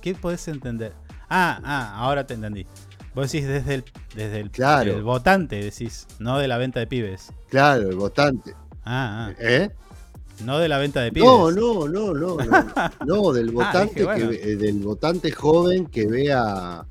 ¿Qué 0.00 0.14
podés 0.14 0.48
entender? 0.48 0.92
Ah, 1.30 1.60
ah, 1.64 1.94
ahora 1.96 2.26
te 2.26 2.34
entendí. 2.34 2.66
Vos 3.14 3.30
decís 3.30 3.46
desde 3.48 3.74
el, 3.76 3.84
desde 4.16 4.40
el, 4.40 4.50
Claro. 4.50 4.92
el 4.92 5.02
votante, 5.02 5.56
decís, 5.56 6.06
no 6.18 6.38
de 6.38 6.48
la 6.48 6.58
venta 6.58 6.80
de 6.80 6.86
pibes. 6.88 7.32
Claro, 7.48 7.88
el 7.88 7.96
votante. 7.96 8.54
Ah, 8.84 9.28
ah. 9.30 9.34
¿Eh? 9.38 9.70
No 10.44 10.58
de 10.58 10.68
la 10.68 10.78
venta 10.78 11.00
de 11.00 11.12
pieles. 11.12 11.30
No, 11.30 11.50
no, 11.52 11.86
no, 11.86 12.12
no, 12.12 12.36
no. 12.36 12.64
No, 13.06 13.32
del 13.32 13.52
votante, 13.52 13.78
Ah, 13.78 13.84
dije, 13.84 14.04
bueno. 14.04 14.18
que, 14.30 14.36
ve- 14.36 14.52
eh, 14.52 14.56
del 14.56 14.80
votante 14.80 15.30
joven 15.30 15.86
que 15.86 16.06
ve 16.08 16.32
a, 16.32 16.84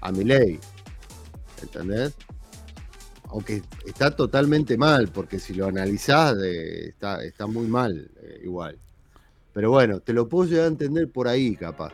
a 0.00 0.12
Milei. 0.12 0.58
¿Entendés? 1.62 2.12
Aunque 3.30 3.62
está 3.86 4.10
totalmente 4.10 4.76
mal, 4.78 5.08
porque 5.08 5.38
si 5.38 5.54
lo 5.54 5.66
analizás, 5.66 6.36
está, 6.38 7.22
está 7.22 7.46
muy 7.46 7.66
mal 7.66 8.10
eh, 8.22 8.40
igual. 8.44 8.78
Pero 9.52 9.70
bueno, 9.70 10.00
te 10.00 10.12
lo 10.12 10.28
puedo 10.28 10.48
llegar 10.48 10.64
a 10.64 10.68
entender 10.68 11.10
por 11.10 11.28
ahí, 11.28 11.54
capaz. 11.56 11.92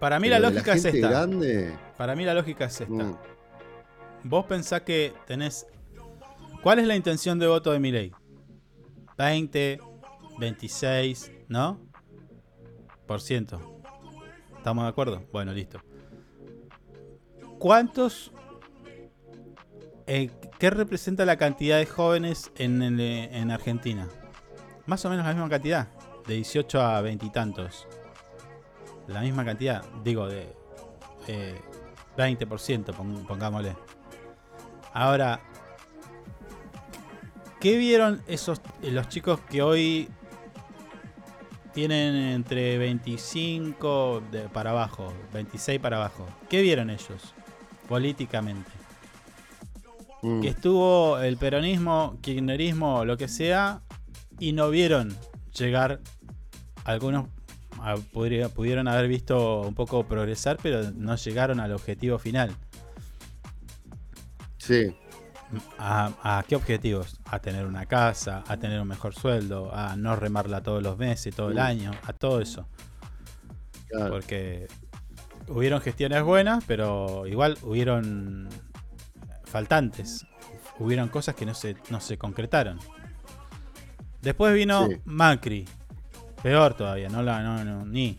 Para 0.00 0.18
mí 0.18 0.28
Pero 0.28 0.40
la 0.40 0.50
lógica 0.50 0.74
es 0.74 0.82
gente 0.82 0.98
esta. 0.98 1.10
grande, 1.10 1.72
Para 1.96 2.16
mí 2.16 2.24
la 2.24 2.34
lógica 2.34 2.64
es 2.66 2.80
esta. 2.80 2.92
mm, 2.92 3.16
Vos 4.24 4.46
pensás 4.46 4.82
que 4.82 5.12
tenés. 5.26 5.66
¿Cuál 6.62 6.78
es 6.78 6.86
la 6.86 6.94
intención 6.96 7.38
de 7.38 7.46
voto 7.48 7.72
de 7.72 7.80
Milei? 7.80 8.12
20, 9.18 9.80
26, 10.38 11.32
¿no? 11.48 11.80
Por 13.06 13.20
ciento. 13.20 13.60
¿Estamos 14.56 14.84
de 14.84 14.88
acuerdo? 14.88 15.22
Bueno, 15.32 15.52
listo. 15.52 15.80
¿Cuántos. 17.58 18.32
Eh, 20.14 20.30
¿Qué 20.58 20.70
representa 20.70 21.24
la 21.24 21.36
cantidad 21.36 21.78
de 21.78 21.86
jóvenes 21.86 22.50
en, 22.56 22.82
el, 22.82 23.00
eh, 23.00 23.30
en 23.36 23.50
Argentina? 23.50 24.08
Más 24.86 25.04
o 25.04 25.10
menos 25.10 25.24
la 25.24 25.32
misma 25.32 25.48
cantidad. 25.48 25.88
De 26.26 26.34
18 26.34 26.80
a 26.80 27.00
20 27.00 27.26
y 27.26 27.30
tantos. 27.30 27.86
La 29.08 29.20
misma 29.20 29.44
cantidad. 29.44 29.84
Digo, 30.04 30.28
de. 30.28 30.54
eh, 31.28 31.60
20%, 32.16 32.92
pon- 32.94 33.24
pongámosle. 33.26 33.74
Ahora, 34.92 35.40
¿qué 37.58 37.76
vieron 37.78 38.22
esos 38.26 38.60
los 38.82 39.08
chicos 39.08 39.40
que 39.48 39.62
hoy 39.62 40.08
tienen 41.72 42.14
entre 42.14 42.76
25 42.76 44.22
de- 44.30 44.48
para 44.50 44.70
abajo, 44.70 45.12
26 45.32 45.80
para 45.80 45.96
abajo? 45.96 46.26
¿Qué 46.50 46.60
vieron 46.60 46.90
ellos 46.90 47.34
políticamente? 47.88 48.70
Mm. 50.22 50.40
Que 50.40 50.48
estuvo 50.48 51.18
el 51.18 51.36
peronismo, 51.36 52.16
kirchnerismo, 52.22 53.04
lo 53.04 53.16
que 53.16 53.28
sea, 53.28 53.82
y 54.38 54.52
no 54.52 54.70
vieron 54.70 55.14
llegar 55.56 56.00
algunos 56.84 57.26
a- 57.80 57.96
podría- 57.96 58.48
pudieron 58.48 58.88
haber 58.88 59.08
visto 59.08 59.60
un 59.62 59.74
poco 59.74 60.04
progresar, 60.04 60.58
pero 60.62 60.90
no 60.92 61.16
llegaron 61.16 61.60
al 61.60 61.72
objetivo 61.72 62.18
final. 62.18 62.54
Sí, 64.58 64.94
¿A, 65.78 66.12
a 66.38 66.44
qué 66.48 66.56
objetivos? 66.56 67.16
A 67.26 67.38
tener 67.40 67.66
una 67.66 67.84
casa, 67.84 68.42
a 68.48 68.56
tener 68.56 68.80
un 68.80 68.88
mejor 68.88 69.14
sueldo, 69.14 69.70
a 69.74 69.96
no 69.96 70.16
remarla 70.16 70.62
todos 70.62 70.82
los 70.82 70.96
meses, 70.96 71.34
todo 71.36 71.50
el 71.50 71.56
Mm. 71.56 71.60
año, 71.60 71.90
a 72.06 72.12
todo 72.14 72.40
eso. 72.40 72.66
claro. 73.88 74.10
Porque 74.10 74.68
hubieron 75.48 75.82
gestiones 75.82 76.22
buenas, 76.22 76.64
pero 76.66 77.26
igual 77.26 77.58
hubieron 77.62 78.48
faltantes. 79.52 80.26
Hubieron 80.78 81.08
cosas 81.08 81.34
que 81.36 81.46
no 81.46 81.54
se, 81.54 81.76
no 81.90 82.00
se 82.00 82.18
concretaron. 82.18 82.78
Después 84.20 84.54
vino 84.54 84.88
Sí. 84.88 84.96
Macri. 85.04 85.68
Peor 86.42 86.74
todavía, 86.74 87.08
no 87.08 87.22
la, 87.22 87.40
no, 87.42 87.64
no, 87.64 87.84
ni. 87.86 88.18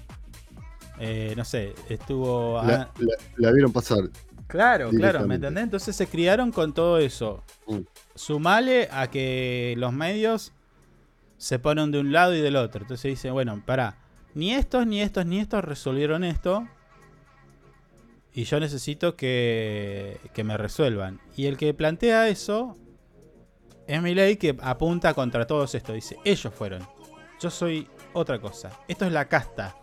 Eh, 1.00 1.34
no 1.36 1.44
sé, 1.44 1.74
estuvo. 1.90 2.62
La, 2.64 2.90
la- 3.00 3.16
la 3.38 3.52
vieron 3.52 3.74
pasar. 3.74 4.00
Claro, 4.48 4.92
claro, 4.92 5.26
¿me 5.28 5.36
entendés? 5.36 5.64
Entonces 5.64 5.96
se 5.96 6.08
criaron 6.08 6.52
con 6.52 6.74
todo 6.74 7.00
eso. 7.00 7.44
Mm. 7.68 7.80
Sumale 8.16 8.88
a 8.92 9.08
que 9.10 9.74
los 9.78 9.92
medios 9.92 10.54
se 11.38 11.58
ponen 11.60 11.92
de 11.92 12.00
un 12.00 12.12
lado 12.14 12.36
y 12.36 12.40
del 12.42 12.56
otro. 12.56 12.82
Entonces 12.84 13.10
dicen, 13.10 13.34
bueno, 13.34 13.62
pará, 13.66 13.98
ni 14.36 14.54
estos, 14.54 14.86
ni 14.86 15.02
estos, 15.02 15.26
ni 15.26 15.40
estos 15.40 15.64
resolvieron 15.66 16.24
esto. 16.24 16.68
Y 18.34 18.46
yo 18.46 18.60
necesito 18.60 19.16
que, 19.16 20.20
que 20.34 20.44
me 20.44 20.58
resuelvan. 20.58 21.22
Y 21.36 21.46
el 21.46 21.56
que 21.58 21.74
plantea 21.74 22.28
eso 22.30 22.76
es 23.88 24.02
mi 24.02 24.16
ley 24.16 24.38
que 24.38 24.56
apunta 24.62 25.14
contra 25.14 25.46
todos 25.46 25.76
estos. 25.76 25.94
Dice, 25.96 26.18
ellos 26.26 26.54
fueron. 26.54 26.88
Yo 27.40 27.50
soy 27.52 27.88
otra 28.14 28.40
cosa. 28.40 28.72
Esto 28.88 29.06
es 29.06 29.12
la 29.12 29.26
casta. 29.28 29.76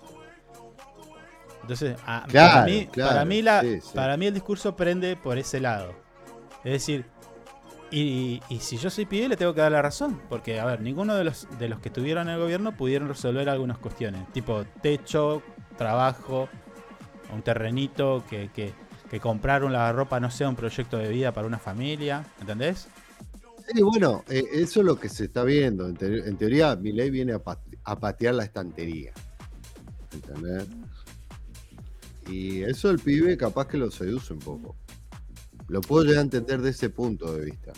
Entonces, 1.63 1.97
a- 2.07 2.27
para, 2.33 2.65
mí, 2.65 2.87
claro, 2.87 3.11
para, 3.11 3.25
mí 3.25 3.43
la, 3.43 3.61
sí, 3.61 3.81
sí. 3.81 3.91
para 3.95 4.17
mí 4.17 4.27
el 4.27 4.35
discurso 4.35 4.75
prende 4.75 5.15
por 5.17 5.39
ese 5.39 5.61
lado. 5.61 5.95
Es 6.65 6.73
decir, 6.73 7.05
y, 7.91 8.41
y 8.49 8.59
si 8.61 8.77
yo 8.79 8.89
soy 8.91 9.05
pibe 9.05 9.29
le 9.29 9.37
tengo 9.37 9.55
que 9.55 9.61
dar 9.61 9.71
la 9.73 9.83
razón. 9.83 10.21
Porque, 10.29 10.59
a 10.59 10.65
ver, 10.65 10.81
ninguno 10.81 11.15
de 11.15 11.25
los, 11.25 11.47
de 11.59 11.69
los 11.69 11.79
que 11.81 11.91
estuvieron 11.91 12.29
en 12.29 12.35
el 12.35 12.41
gobierno 12.41 12.77
pudieron 12.77 13.09
resolver 13.09 13.49
algunas 13.49 13.79
cuestiones. 13.79 14.27
Tipo 14.33 14.65
techo, 14.83 15.43
trabajo, 15.77 16.49
un 17.33 17.43
terrenito, 17.43 18.25
que, 18.29 18.51
que, 18.53 18.75
comprar 19.21 19.65
una 19.65 19.93
ropa 19.93 20.21
no 20.21 20.31
sea 20.31 20.49
un 20.49 20.57
proyecto 20.57 20.97
de 20.99 21.09
vida 21.09 21.33
para 21.33 21.47
una 21.47 21.59
familia. 21.59 22.25
¿Entendés? 22.41 22.89
Sí, 23.69 23.83
bueno, 23.83 24.25
eh, 24.29 24.45
eso 24.53 24.81
es 24.81 24.87
lo 24.87 24.99
que 24.99 25.09
se 25.09 25.25
está 25.25 25.45
viendo. 25.45 25.87
En, 25.89 25.97
te- 25.97 26.29
en 26.29 26.37
teoría, 26.37 26.75
viene 26.75 27.33
a, 27.35 27.43
a 27.85 28.01
patear 28.01 28.35
la 28.35 28.45
estantería. 28.45 29.13
¿Entendés? 30.13 30.69
Y 32.27 32.63
eso 32.63 32.91
el 32.91 32.99
pibe 33.01 33.37
capaz 33.37 33.67
que 33.67 33.77
lo 33.79 33.91
seduce 33.91 34.33
un 34.33 34.39
poco. 34.39 34.77
Lo 35.69 35.81
puedo 35.81 36.05
llegar 36.05 36.21
a 36.21 36.23
entender 36.23 36.61
de 36.63 36.71
ese 36.71 36.91
punto 36.91 37.33
de 37.35 37.45
vista. 37.47 37.73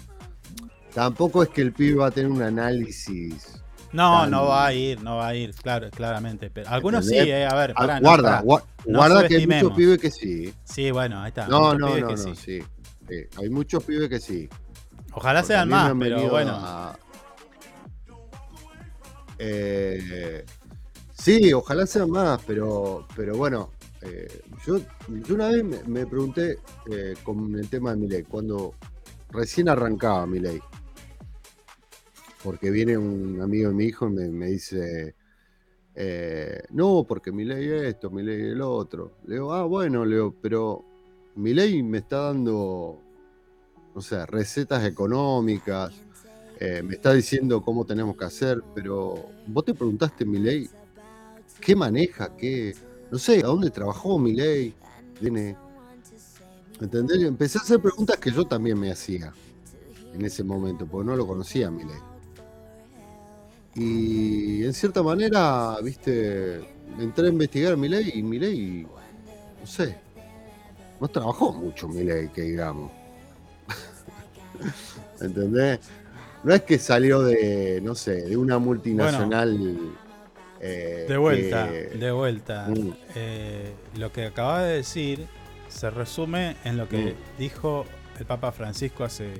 Tampoco 0.94 1.42
es 1.42 1.48
que 1.50 1.62
el 1.62 1.72
pibe 1.72 1.96
va 1.98 2.08
a 2.08 2.10
tener 2.10 2.30
un 2.30 2.42
análisis. 2.42 3.61
No, 3.92 4.26
no 4.26 4.46
va 4.46 4.66
a 4.66 4.72
ir, 4.72 5.02
no 5.02 5.16
va 5.16 5.28
a 5.28 5.34
ir, 5.34 5.54
claro, 5.54 5.90
claramente. 5.90 6.50
Pero 6.50 6.70
algunos 6.70 7.06
sí, 7.06 7.16
eh, 7.16 7.44
a 7.44 7.54
ver, 7.54 7.74
Ah, 7.76 7.86
no, 8.00 8.08
guarda, 8.08 8.42
pará. 8.42 8.64
No 8.86 8.98
guarda 8.98 9.28
que 9.28 9.36
hay 9.36 9.46
muchos 9.46 9.72
pibes 9.74 9.98
que 9.98 10.10
sí. 10.10 10.54
Sí, 10.64 10.90
bueno, 10.90 11.20
ahí 11.20 11.28
está. 11.28 11.46
No, 11.46 11.74
no, 11.74 11.98
no, 11.98 12.10
no, 12.10 12.16
sí. 12.16 12.34
sí. 12.34 12.62
Hay 13.38 13.50
muchos 13.50 13.84
pibes 13.84 14.08
que 14.08 14.18
sí. 14.18 14.48
Ojalá 15.12 15.40
Porque 15.40 15.52
sean 15.54 15.68
más, 15.68 15.92
pero 15.98 16.30
bueno. 16.30 16.52
a- 16.54 16.98
Eh, 19.38 20.44
sí, 21.14 21.52
ojalá 21.52 21.86
sean 21.86 22.10
más, 22.10 22.40
pero, 22.46 23.06
pero 23.16 23.36
bueno, 23.36 23.70
eh, 24.02 24.42
yo, 24.64 24.78
yo 25.08 25.34
una 25.34 25.48
vez 25.48 25.64
me, 25.64 25.82
me 25.84 26.06
pregunté 26.06 26.58
eh, 26.90 27.14
con 27.24 27.54
el 27.58 27.68
tema 27.68 27.90
de 27.90 27.96
Milei, 27.96 28.22
cuando 28.22 28.74
recién 29.30 29.68
arrancaba 29.68 30.26
Milei, 30.26 30.60
porque 32.42 32.70
viene 32.70 32.96
un 32.98 33.40
amigo 33.40 33.68
de 33.68 33.74
mi 33.74 33.84
hijo 33.84 34.08
y 34.08 34.10
me, 34.10 34.46
dice, 34.46 35.14
eh, 35.94 36.62
no, 36.70 37.04
porque 37.06 37.30
Milei 37.30 37.88
esto, 37.88 38.10
Milei 38.10 38.50
el 38.50 38.60
otro. 38.60 39.12
Le 39.26 39.34
digo, 39.34 39.52
ah, 39.52 39.64
bueno, 39.64 40.04
le 40.04 40.16
digo, 40.16 40.34
pero 40.40 40.84
Milei 41.36 41.82
me 41.82 41.98
está 41.98 42.28
dando, 42.28 42.98
no 43.94 44.00
sé, 44.00 44.24
recetas 44.26 44.84
económicas, 44.84 45.94
eh, 46.58 46.82
me 46.82 46.94
está 46.94 47.12
diciendo 47.12 47.62
cómo 47.62 47.84
tenemos 47.84 48.16
que 48.16 48.24
hacer, 48.24 48.62
pero 48.74 49.30
vos 49.46 49.64
te 49.64 49.74
preguntaste, 49.74 50.24
Milei, 50.24 50.68
¿qué 51.60 51.76
maneja? 51.76 52.36
¿Qué? 52.36 52.74
No 53.10 53.18
sé, 53.18 53.40
¿a 53.40 53.46
dónde 53.48 53.70
trabajó 53.70 54.18
Milei? 54.18 54.74
Viene. 55.20 55.56
¿Entendés? 56.80 57.20
Y 57.20 57.26
Empecé 57.26 57.58
a 57.58 57.62
hacer 57.62 57.80
preguntas 57.80 58.16
que 58.16 58.32
yo 58.32 58.44
también 58.44 58.78
me 58.78 58.90
hacía 58.90 59.32
en 60.14 60.24
ese 60.24 60.42
momento, 60.42 60.86
porque 60.86 61.06
no 61.06 61.16
lo 61.16 61.26
conocía 61.26 61.68
a 61.68 61.70
Milei. 61.70 62.11
Y 63.74 64.64
en 64.64 64.72
cierta 64.74 65.02
manera, 65.02 65.76
viste, 65.82 66.60
entré 66.98 67.26
a 67.26 67.30
investigar 67.30 67.72
a 67.72 67.76
Milei 67.76 68.10
y 68.18 68.22
Milei, 68.22 68.86
no 69.60 69.66
sé, 69.66 69.96
no 71.00 71.08
trabajó 71.08 71.52
mucho 71.52 71.88
Milei, 71.88 72.28
que 72.28 72.42
digamos. 72.42 72.90
¿Entendés? 75.20 75.80
No 76.44 76.52
es 76.54 76.62
que 76.62 76.78
salió 76.78 77.20
de, 77.22 77.80
no 77.82 77.94
sé, 77.94 78.22
de 78.22 78.36
una 78.36 78.58
multinacional. 78.58 79.78
eh, 80.60 81.06
De 81.08 81.16
vuelta, 81.16 81.68
que- 81.70 81.96
de 81.98 82.12
vuelta. 82.12 82.68
Mm. 82.68 82.92
Eh, 83.14 83.72
lo 83.96 84.12
que 84.12 84.26
acabas 84.26 84.64
de 84.64 84.74
decir 84.74 85.26
se 85.68 85.88
resume 85.90 86.56
en 86.64 86.76
lo 86.76 86.88
que 86.88 87.14
Mm. 87.14 87.38
dijo 87.38 87.84
el 88.18 88.26
Papa 88.26 88.52
Francisco 88.52 89.02
hace 89.04 89.32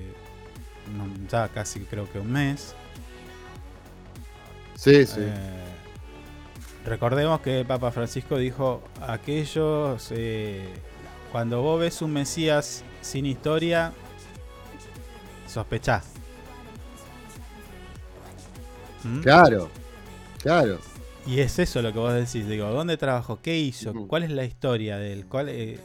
ya 1.31 1.49
casi 1.49 1.81
creo 1.81 2.11
que 2.11 2.19
un 2.19 2.33
mes. 2.33 2.75
Sí, 4.83 5.07
sí. 5.07 5.21
Eh, 5.21 5.31
recordemos 6.85 7.41
que 7.41 7.65
Papa 7.65 7.93
Francisco 7.93 8.37
dijo 8.37 8.83
aquellos 9.01 10.09
eh, 10.11 10.67
cuando 11.31 11.63
vos 11.63 11.79
ves 11.79 12.03
un 12.03 12.13
Mesías 12.13 12.83
sin 13.01 13.27
historia 13.27 13.93
sospechás. 15.47 16.07
¿Mm? 19.05 19.21
Claro, 19.21 19.69
claro. 20.43 20.79
Y 21.27 21.39
es 21.39 21.57
eso 21.61 21.81
lo 21.83 21.93
que 21.93 22.01
vos 22.01 22.13
decís, 22.13 22.49
digo, 22.49 22.67
¿dónde 22.71 22.97
trabajó? 22.97 23.39
¿Qué 23.41 23.57
hizo? 23.57 23.93
¿Cuál 24.09 24.25
es 24.25 24.31
la 24.31 24.45
historia 24.45 24.97
de 24.97 25.13
él? 25.13 25.27
¿Cuál, 25.27 25.49
eh, 25.51 25.79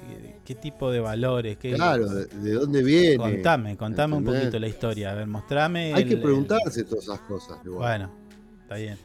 ¿Qué 0.44 0.56
tipo 0.56 0.90
de 0.90 1.00
valores? 1.00 1.58
¿Qué, 1.58 1.74
Claro, 1.74 2.08
de, 2.10 2.26
de 2.26 2.54
dónde 2.54 2.82
viene. 2.82 3.18
Contame, 3.18 3.78
contame 3.78 4.16
un 4.16 4.26
poquito 4.26 4.58
la 4.58 4.68
historia. 4.68 5.12
A 5.12 5.14
ver, 5.14 5.28
mostrame. 5.28 5.94
Hay 5.94 6.02
el- 6.02 6.08
que 6.10 6.16
el- 6.16 6.22
preguntarse 6.22 6.84
todas 6.86 7.04
esas 7.04 7.20
cosas. 7.22 7.60
igual. 7.64 7.80
Bueno, 8.00 8.27
está 8.68 8.76
bien. 8.76 8.98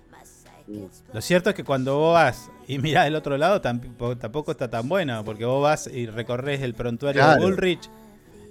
Lo 1.12 1.20
cierto 1.20 1.50
es 1.50 1.56
que 1.56 1.64
cuando 1.64 1.98
vos 1.98 2.14
vas 2.14 2.50
y 2.68 2.78
mirás 2.78 3.04
del 3.04 3.14
otro 3.16 3.36
lado 3.36 3.60
tampoco, 3.60 4.16
tampoco 4.16 4.52
está 4.52 4.68
tan 4.70 4.88
bueno, 4.88 5.24
porque 5.24 5.44
vos 5.44 5.62
vas 5.62 5.86
y 5.86 6.06
recorres 6.06 6.62
el 6.62 6.74
prontuario 6.74 7.22
de. 7.36 7.44
Bullrich 7.50 7.90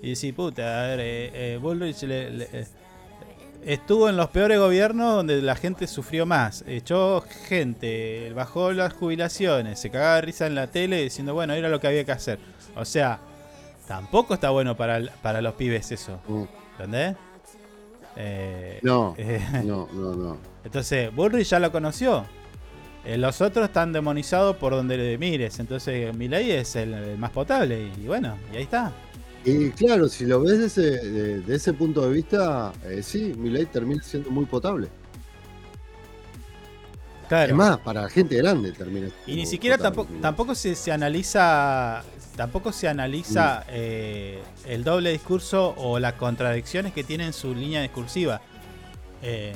y 0.02 0.10
decís, 0.14 0.34
puta, 0.34 0.84
a 0.84 0.88
ver, 0.88 1.00
eh, 1.00 1.32
eh, 1.54 1.60
Bullrich 1.62 2.02
le- 2.04 2.32
le- 2.32 2.50
eh, 2.52 2.66
estuvo 3.64 4.10
en 4.10 4.18
los 4.18 4.30
peores 4.30 4.60
gobiernos 4.60 5.16
donde 5.16 5.42
la 5.42 5.56
gente 5.56 5.88
sufrió 5.88 6.26
más, 6.26 6.64
echó 6.68 7.24
gente, 7.48 8.32
bajó 8.36 8.72
las 8.74 8.94
jubilaciones, 8.94 9.80
se 9.80 9.90
cagaba 9.90 10.16
de 10.16 10.22
risa 10.22 10.48
en 10.48 10.56
la 10.56 10.68
tele 10.68 11.02
diciendo, 11.04 11.34
bueno, 11.34 11.54
era 11.54 11.70
lo 11.70 11.80
que 11.80 11.88
había 11.88 12.04
que 12.04 12.12
hacer. 12.12 12.40
O 12.76 12.84
sea, 12.86 13.20
tampoco 13.88 14.34
está 14.34 14.50
bueno 14.50 14.76
para, 14.76 15.02
para 15.22 15.42
los 15.42 15.54
pibes 15.56 15.92
eso, 15.92 16.20
¿entendés? 16.74 17.16
Eh. 18.16 18.80
No, 18.82 19.16
eh, 19.18 19.42
no, 19.64 19.88
no, 19.94 20.14
no. 20.14 20.38
entonces, 20.64 21.14
Bullrich 21.14 21.48
ya 21.50 21.60
lo 21.60 21.72
conoció. 21.72 22.26
Eh, 23.04 23.18
los 23.18 23.42
otros 23.42 23.66
están 23.66 23.94
demonizados 23.94 24.56
por 24.58 24.74
donde 24.74 24.98
le 24.98 25.18
mires. 25.18 25.60
Entonces, 25.60 26.16
Milei 26.16 26.52
es 26.52 26.76
el, 26.76 26.94
el 26.94 27.18
más 27.18 27.32
potable. 27.32 27.90
Y 27.98 28.08
bueno, 28.08 28.38
y 28.54 28.58
ahí 28.58 28.64
está. 28.64 28.92
Y 29.44 29.72
claro, 29.72 30.08
si 30.08 30.26
lo 30.26 30.42
ves 30.42 30.60
de 30.60 30.66
ese, 30.68 30.82
de, 30.82 31.42
de 31.42 31.56
ese 31.56 31.74
punto 31.74 32.08
de 32.08 32.14
vista, 32.14 32.72
eh, 32.86 33.02
sí, 33.02 33.34
Milei 33.36 33.66
termina 33.66 34.04
siendo 34.04 34.30
muy 34.30 34.46
potable. 34.46 34.90
Claro. 37.32 37.52
Es 37.52 37.56
más, 37.56 37.78
para 37.78 38.10
gente 38.10 38.36
grande 38.36 38.74
termina 38.74 39.08
Y 39.26 39.36
ni 39.38 39.46
siquiera 39.46 39.78
tampoco, 39.78 40.12
tampoco 40.22 40.54
se, 40.54 40.76
se 40.76 40.92
analiza. 40.92 42.04
Tampoco 42.36 42.74
se 42.74 42.90
analiza 42.90 43.64
eh, 43.70 44.42
el 44.66 44.84
doble 44.84 45.14
discurso 45.14 45.74
o 45.78 45.98
las 45.98 46.14
contradicciones 46.14 46.92
que 46.92 47.06
tiene 47.06 47.26
en 47.26 47.32
su 47.32 47.56
línea 47.56 47.82
discursiva. 47.82 48.42
Eh, 49.22 49.54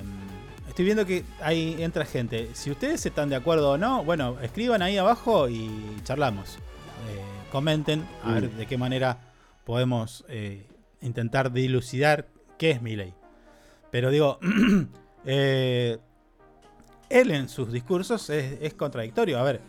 estoy 0.70 0.86
viendo 0.86 1.06
que 1.06 1.26
ahí 1.42 1.76
entra 1.80 2.06
gente. 2.06 2.50
Si 2.54 2.72
ustedes 2.72 3.06
están 3.06 3.28
de 3.28 3.36
acuerdo 3.36 3.72
o 3.72 3.78
no, 3.78 4.06
bueno, 4.06 4.38
escriban 4.42 4.82
ahí 4.82 4.96
abajo 4.98 5.50
y 5.50 5.70
charlamos. 6.04 6.56
Eh, 6.56 7.22
comenten 7.52 8.06
a 8.24 8.32
ver 8.36 8.52
Mm. 8.52 8.58
de 8.58 8.66
qué 8.68 8.78
manera 8.78 9.18
podemos 9.66 10.24
eh, 10.30 10.66
intentar 11.02 11.52
dilucidar 11.52 12.28
qué 12.58 12.72
es 12.72 12.82
Milei. 12.82 13.14
Pero 13.92 14.12
digo, 14.12 14.40
eh, 15.26 15.98
él 17.10 17.32
en 17.32 17.50
sus 17.50 17.72
discursos 17.72 18.30
es, 18.30 18.58
es 18.62 18.74
contradictorio. 18.74 19.40
A 19.40 19.44
ver, 19.44 19.62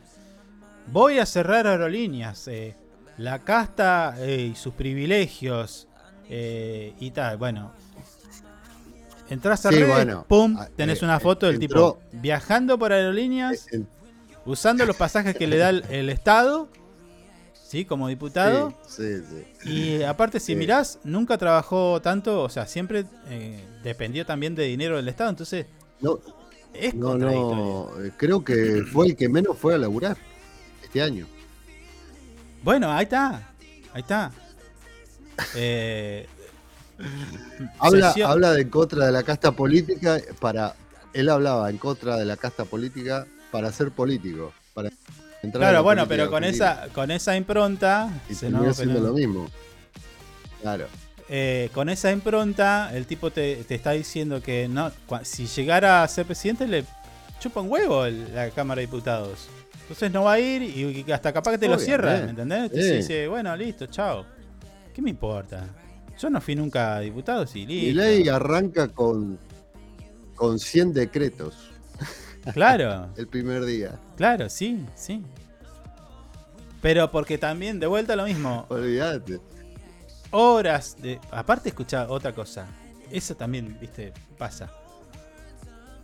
voy 0.89 1.19
a 1.19 1.27
cerrar 1.27 1.67
aerolíneas, 1.67 2.49
eh, 2.49 2.77
la 3.19 3.41
casta 3.41 4.15
eh, 4.19 4.51
y 4.53 4.55
sus 4.57 4.75
privilegios 4.75 5.89
eh, 6.29 6.95
y 7.01 7.11
tal. 7.11 7.37
Bueno, 7.39 7.73
entras 9.29 9.67
a 9.67 9.71
Sí, 9.71 9.77
redes, 9.77 9.89
bueno, 9.89 10.25
pum, 10.29 10.57
ah, 10.59 10.69
tenés 10.77 11.03
una 11.03 11.19
foto 11.21 11.47
del 11.47 11.57
entró- 11.57 11.95
tipo 11.95 11.99
viajando 12.13 12.79
por 12.79 12.93
aerolíneas, 12.93 13.67
usando 14.45 14.85
los 14.87 14.97
pasajes 14.97 15.35
que 15.37 15.47
le 15.47 15.59
da 15.59 15.71
el, 15.71 15.85
el 15.91 16.09
Estado, 16.11 16.69
¿sí? 17.55 17.85
Como 17.85 18.09
diputado. 18.09 18.73
Sí, 18.87 19.03
sí, 19.19 19.23
sí. 19.63 19.69
Y 19.69 20.03
aparte, 20.05 20.39
si 20.39 20.55
mirás, 20.55 21.01
nunca 21.03 21.37
trabajó 21.39 22.01
tanto, 22.01 22.43
o 22.43 22.49
sea, 22.49 22.67
siempre 22.67 23.05
eh, 23.29 23.65
dependió 23.83 24.25
también 24.25 24.55
de 24.55 24.65
dinero 24.65 24.97
del 24.97 25.09
Estado, 25.09 25.31
entonces 25.31 25.67
No, 26.01 26.21
es 26.81 26.95
no, 26.95 27.17
no, 27.17 27.91
eh, 28.05 28.13
creo 28.17 28.45
que 28.45 28.83
fue 28.93 29.07
el 29.09 29.17
que 29.17 29.29
menos 29.29 29.57
fue 29.59 29.75
a 29.75 29.79
laburar 29.79 30.17
este 30.83 31.03
año. 31.03 31.27
Bueno, 32.63 32.91
ahí 32.93 33.05
está, 33.05 33.51
ahí 33.93 34.01
está. 34.03 34.33
Eh, 35.55 36.27
Habla, 37.79 38.09
sesión- 38.13 38.31
habla 38.31 38.53
de 38.53 38.63
en 38.63 38.71
contra 38.71 39.05
de 39.07 39.13
la 39.13 39.23
casta 39.23 39.53
política 39.53 40.19
para. 40.41 40.75
Él 41.13 41.29
hablaba 41.29 41.69
en 41.69 41.77
contra 41.79 42.17
de 42.17 42.25
la 42.25 42.37
casta 42.39 42.65
política 42.65 43.27
para 43.51 43.71
ser 43.71 43.91
político. 43.91 44.53
Para 44.73 44.89
entrar 45.43 45.61
Claro, 45.61 45.75
la 45.75 45.81
bueno, 45.83 46.09
pero 46.09 46.31
con 46.31 46.43
esa, 46.45 46.89
con 46.95 47.11
esa 47.11 47.37
impronta, 47.37 48.11
Y 48.31 48.35
se 48.35 48.49
nos- 48.51 48.79
lo 48.79 49.13
mismo. 49.13 49.47
Claro. 50.63 50.87
Eh, 51.29 51.71
con 51.73 51.89
esa 51.89 52.13
impronta, 52.13 52.91
el 52.95 53.07
tipo 53.07 53.31
te, 53.31 53.57
te 53.65 53.75
está 53.75 53.93
diciendo 53.93 54.41
que 54.43 54.69
no, 54.69 54.93
si 55.23 55.47
llegara 55.47 56.03
a 56.03 56.09
ser 56.09 56.27
presidente 56.27 56.67
le 56.69 56.85
chupa 57.41 57.61
un 57.61 57.71
huevo 57.71 58.05
el- 58.07 58.35
la 58.35 58.51
Cámara 58.51 58.81
de 58.81 58.87
Diputados. 58.87 59.49
Entonces 59.83 60.11
no 60.11 60.25
va 60.25 60.33
a 60.35 60.41
ir 60.41 60.63
y, 60.63 61.05
y 61.07 61.13
hasta 61.13 61.33
capaz 61.33 61.53
que 61.53 61.59
te 61.59 61.69
lo 61.69 61.79
cierra, 61.79 62.21
¿me 62.23 62.31
entendés? 62.31 62.71
Sí. 62.73 62.97
dice, 62.97 63.29
bueno, 63.29 63.57
listo, 63.57 63.87
chao. 63.87 64.25
¿Qué 64.95 65.01
me 65.03 65.11
importa? 65.11 65.65
Yo 66.19 66.31
no 66.31 66.41
fui 66.41 66.57
nunca 66.57 66.99
diputado, 67.01 67.47
sí, 67.47 67.61
Y 67.63 67.67
listo. 67.93 68.01
ley 68.01 68.29
arranca 68.29 68.89
con, 68.89 69.39
con 70.35 70.59
100 70.59 70.93
decretos 70.95 71.55
Claro, 72.55 73.09
el 73.17 73.27
primer 73.29 73.65
día. 73.65 73.93
claro, 74.17 74.49
sí, 74.49 74.85
sí. 74.95 75.23
Pero 76.81 77.11
porque 77.11 77.39
también, 77.39 77.81
de 77.81 77.87
vuelta 77.87 78.15
lo 78.17 78.25
mismo, 78.25 78.65
Olvídate. 78.69 79.41
Horas 80.31 80.97
de. 81.01 81.21
Aparte, 81.31 81.69
escucha 81.71 82.07
otra 82.09 82.33
cosa. 82.33 82.67
Eso 83.11 83.35
también, 83.37 83.77
viste, 83.81 84.13
pasa. 84.39 84.71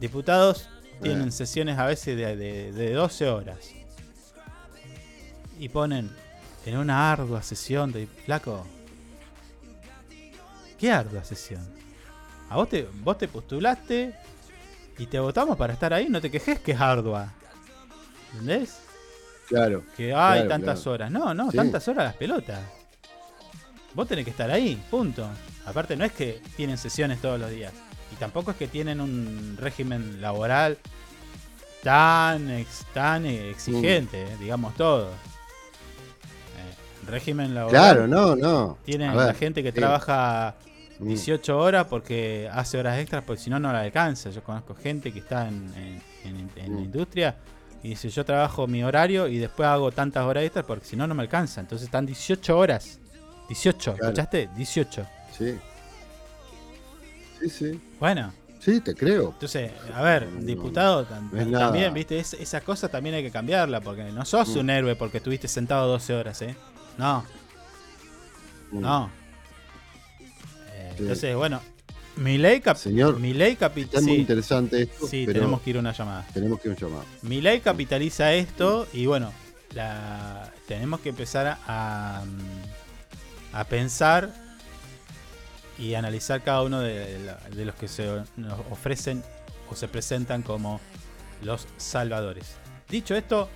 Diputados 0.01 0.69
tienen 1.03 1.29
Eh. 1.29 1.33
sesiones 1.33 1.79
a 1.79 1.87
veces 1.87 2.17
de, 2.17 2.37
de- 2.37 2.73
de 2.73 2.93
12 2.93 3.29
horas. 3.29 3.59
Y 5.59 5.69
ponen 5.69 6.11
en 6.67 6.77
una 6.77 7.13
ardua 7.13 7.43
sesión 7.43 7.93
de. 7.93 8.07
Flaco. 8.07 8.67
¿Qué 10.79 10.91
ardua 10.91 11.23
sesión? 11.25 11.61
A 12.51 12.57
vos 12.57 12.69
te, 12.69 12.89
vos 13.03 13.17
te 13.17 13.29
postulaste 13.29 14.15
y 14.99 15.07
te 15.07 15.19
votamos 15.21 15.57
para 15.57 15.73
estar 15.73 15.93
ahí. 15.95 16.09
No 16.09 16.21
te 16.21 16.31
quejes 16.31 16.59
que 16.61 16.73
es 16.73 16.81
ardua. 16.81 17.33
¿Entendés? 18.33 18.79
Claro. 19.49 19.85
Que 19.97 20.13
hay 20.15 20.41
Claro, 20.43 20.49
tantas 20.49 20.81
claro. 20.81 20.91
horas. 20.93 21.11
No, 21.11 21.35
no, 21.35 21.51
Sí. 21.51 21.57
tantas 21.57 21.87
horas 21.89 22.05
las 22.05 22.15
pelotas. 22.17 22.61
Vos 23.95 24.09
tenés 24.09 24.25
que 24.25 24.31
estar 24.31 24.51
ahí, 24.51 24.81
punto. 24.91 25.29
Aparte 25.67 25.97
no 25.97 26.05
es 26.05 26.13
que 26.13 26.41
tienen 26.57 26.79
sesiones 26.79 27.21
todos 27.21 27.39
los 27.39 27.51
días. 27.51 27.73
Y 28.13 28.17
tampoco 28.17 28.51
es 28.53 28.57
que 28.57 28.69
tienen 28.69 29.01
un 29.01 29.57
régimen 29.61 30.21
laboral 30.21 30.79
tan, 31.83 32.51
ex- 32.51 32.87
tan 32.93 33.27
exigente, 33.27 34.23
eh, 34.23 34.37
digamos 34.39 34.75
todo. 34.77 35.09
Eh, 35.11 37.07
régimen 37.07 37.55
laboral. 37.55 37.71
Claro, 37.81 38.07
no, 38.07 38.37
no. 38.37 38.79
Tienen 38.85 39.17
ver, 39.17 39.27
la 39.27 39.35
gente 39.35 39.63
que 39.63 39.71
sí. 39.73 39.77
trabaja 39.79 40.55
Mm. 40.99 41.09
18 41.09 41.59
horas 41.59 41.87
porque 41.89 42.49
hace 42.53 42.79
horas 42.79 42.99
extras, 42.99 43.25
porque 43.27 43.43
si 43.43 43.51
no, 43.51 43.59
no 43.59 43.73
la 43.73 43.81
alcanza. 43.81 44.31
Yo 44.31 44.43
conozco 44.45 44.75
gente 44.75 45.13
que 45.13 45.19
está 45.19 45.49
en, 45.49 45.73
en- 45.77 46.03
en- 46.37 46.51
en 46.57 46.73
la 46.75 46.81
Mm. 46.81 46.85
industria 46.85 47.37
y 47.83 47.91
dice: 47.91 48.09
Yo 48.11 48.25
trabajo 48.25 48.67
mi 48.67 48.85
horario 48.85 49.27
y 49.27 49.39
después 49.39 49.67
hago 49.69 49.91
tantas 49.91 50.25
horas 50.25 50.45
extras 50.45 50.65
porque 50.65 50.85
si 50.87 50.95
no, 50.97 51.07
no 51.07 51.15
me 51.15 51.23
alcanza. 51.23 51.61
Entonces 51.61 51.87
están 51.87 52.07
18 52.07 52.57
horas. 52.57 53.01
18, 53.53 53.93
Claro. 53.95 54.05
¿escuchaste? 54.13 54.49
18. 54.57 55.07
Sí. 55.37 55.55
Sí, 57.41 57.51
sí. 57.51 57.81
Bueno, 57.99 58.33
Sí, 58.61 58.81
te 58.81 58.95
creo. 58.95 59.31
entonces, 59.33 59.73
a 59.93 60.01
ver, 60.03 60.29
No, 60.29 60.41
diputado 60.43 61.03
no 61.03 61.59
también, 61.59 61.93
¿viste? 61.93 62.19
Es- 62.19 62.35
esa 62.35 62.61
cosa 62.61 62.89
también 62.89 63.15
hay 63.17 63.23
que 63.23 63.31
cambiarla 63.31 63.81
porque 63.81 64.05
no 64.13 64.25
sos 64.25 64.49
Mm. 64.55 64.59
un 64.59 64.71
héroe 64.71 64.97
porque 64.97 65.19
estuviste 65.19 65.49
sentado 65.49 65.89
12 65.89 66.15
horas, 66.15 66.41
¿eh? 66.43 66.55
No, 66.97 67.25
Mm. 68.71 68.81
no. 68.81 69.11
Eh, 70.73 70.93
Sí. 70.97 71.03
Entonces, 71.03 71.35
bueno, 71.37 71.61
mi 72.17 72.39
ley, 72.39 72.61
cap 72.61 72.77
Señor, 72.77 73.19
mi 73.19 73.35
ley 73.35 73.53
Está 73.53 73.71
muy 73.71 73.85
sí, 74.15 74.15
interesante 74.21 74.83
esto, 74.83 75.07
sí, 75.09 75.25
pero 75.27 75.41
tenemos 75.41 75.61
que 75.63 75.71
ir 75.71 75.77
a 75.77 75.81
una 75.81 75.93
llamada. 75.93 76.27
tenemos 76.33 76.61
que 76.61 76.69
ir 76.69 76.73
a 76.75 76.77
un 76.77 76.81
llamado. 76.91 77.07
Mi 77.23 77.41
ley 77.41 77.61
capitaliza 77.61 78.33
esto 78.35 78.87
y 78.93 79.07
bueno, 79.07 79.33
la, 79.75 80.53
tenemos 80.69 81.01
que 81.01 81.09
empezar 81.09 81.47
a, 81.47 81.59
a 81.67 82.23
pensar 83.69 84.31
y 85.79 85.95
analizar 85.95 86.43
cada 86.43 86.63
uno 86.63 86.81
de 86.81 87.65
los 87.65 87.75
que 87.75 87.89
se 87.89 88.23
nos 88.37 88.61
ofrecen 88.71 89.23
o 89.71 89.75
se 89.75 89.89
presentan 89.89 90.43
como 90.43 90.81
los 91.43 91.67
salvadores. 91.77 92.57
Dicho 92.89 93.15
esto, 93.15 93.49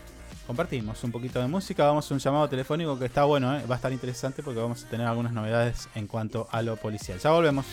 compartimos 0.47 1.03
un 1.05 1.13
poquito 1.13 1.41
de 1.41 1.47
música, 1.47 1.85
vamos 1.85 2.11
a 2.11 2.15
un 2.15 2.21
llamado 2.21 2.49
telefónico 2.49 2.99
que 2.99 3.07
está 3.07 3.25
bueno, 3.25 3.57
¿eh? 3.57 3.63
va 3.69 3.75
a 3.75 3.77
estar 3.77 3.93
interesante 3.93 4.43
porque 4.43 4.61
vamos 4.61 4.85
a 4.85 4.89
tener 4.89 5.07
algunas 5.07 5.33
novedades 5.33 5.89
en 5.95 6.07
cuanto 6.07 6.49
a 6.51 6.63
lo 6.63 6.77
policial. 6.77 7.19
Ya 7.19 7.31
volvemos. 7.31 7.67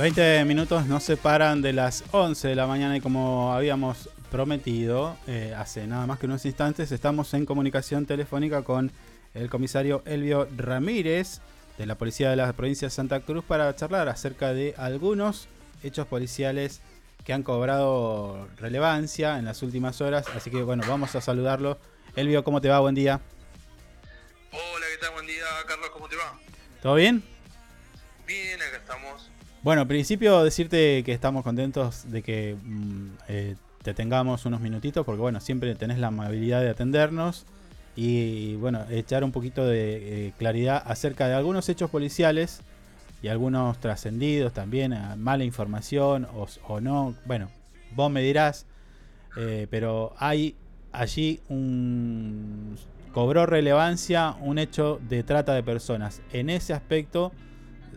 20 0.00 0.46
minutos 0.46 0.86
nos 0.86 1.02
separan 1.02 1.60
de 1.60 1.74
las 1.74 2.04
11 2.12 2.48
de 2.48 2.54
la 2.54 2.66
mañana 2.66 2.96
y 2.96 3.02
como 3.02 3.52
habíamos 3.52 4.08
prometido 4.30 5.14
eh, 5.26 5.54
hace 5.54 5.86
nada 5.86 6.06
más 6.06 6.18
que 6.18 6.24
unos 6.24 6.46
instantes, 6.46 6.90
estamos 6.90 7.34
en 7.34 7.44
comunicación 7.44 8.06
telefónica 8.06 8.62
con 8.62 8.90
el 9.34 9.50
comisario 9.50 10.02
Elvio 10.06 10.48
Ramírez 10.56 11.42
de 11.76 11.84
la 11.84 11.96
Policía 11.96 12.30
de 12.30 12.36
la 12.36 12.50
Provincia 12.54 12.88
de 12.88 12.90
Santa 12.92 13.20
Cruz 13.20 13.44
para 13.44 13.76
charlar 13.76 14.08
acerca 14.08 14.54
de 14.54 14.74
algunos 14.78 15.48
hechos 15.82 16.06
policiales 16.06 16.80
que 17.22 17.34
han 17.34 17.42
cobrado 17.42 18.48
relevancia 18.56 19.38
en 19.38 19.44
las 19.44 19.62
últimas 19.62 20.00
horas. 20.00 20.24
Así 20.34 20.50
que 20.50 20.62
bueno, 20.62 20.82
vamos 20.88 21.14
a 21.14 21.20
saludarlo. 21.20 21.78
Elvio, 22.16 22.42
¿cómo 22.42 22.62
te 22.62 22.70
va? 22.70 22.80
Buen 22.80 22.94
día. 22.94 23.20
Hola, 24.50 24.86
¿qué 24.92 24.98
tal? 24.98 25.12
Buen 25.12 25.26
día, 25.26 25.44
Carlos, 25.68 25.90
¿cómo 25.90 26.08
te 26.08 26.16
va? 26.16 26.40
¿Todo 26.80 26.94
bien? 26.94 27.22
Bien, 28.26 28.62
acá 28.62 28.78
estamos. 28.78 29.29
Bueno, 29.62 29.82
al 29.82 29.86
principio 29.86 30.42
decirte 30.42 31.02
que 31.04 31.12
estamos 31.12 31.44
contentos 31.44 32.10
de 32.10 32.22
que 32.22 32.56
mm, 32.64 33.06
eh, 33.28 33.56
te 33.82 33.92
tengamos 33.92 34.46
unos 34.46 34.62
minutitos, 34.62 35.04
porque 35.04 35.20
bueno, 35.20 35.38
siempre 35.40 35.74
tenés 35.74 35.98
la 35.98 36.06
amabilidad 36.06 36.62
de 36.62 36.70
atendernos 36.70 37.44
y 37.94 38.54
bueno, 38.56 38.86
echar 38.88 39.22
un 39.22 39.32
poquito 39.32 39.66
de 39.66 40.28
eh, 40.28 40.32
claridad 40.38 40.82
acerca 40.86 41.28
de 41.28 41.34
algunos 41.34 41.68
hechos 41.68 41.90
policiales 41.90 42.62
y 43.22 43.28
algunos 43.28 43.78
trascendidos 43.80 44.54
también, 44.54 44.94
eh, 44.94 45.16
mala 45.18 45.44
información 45.44 46.26
o, 46.66 46.80
no, 46.80 47.14
bueno, 47.26 47.50
vos 47.94 48.10
me 48.10 48.22
dirás, 48.22 48.64
pero 49.70 50.14
hay 50.18 50.56
allí 50.90 51.40
un... 51.48 52.76
cobró 53.12 53.46
relevancia 53.46 54.36
un 54.40 54.58
hecho 54.58 55.00
de 55.08 55.22
trata 55.22 55.54
de 55.54 55.62
personas. 55.62 56.22
En 56.32 56.48
ese 56.48 56.72
aspecto 56.72 57.30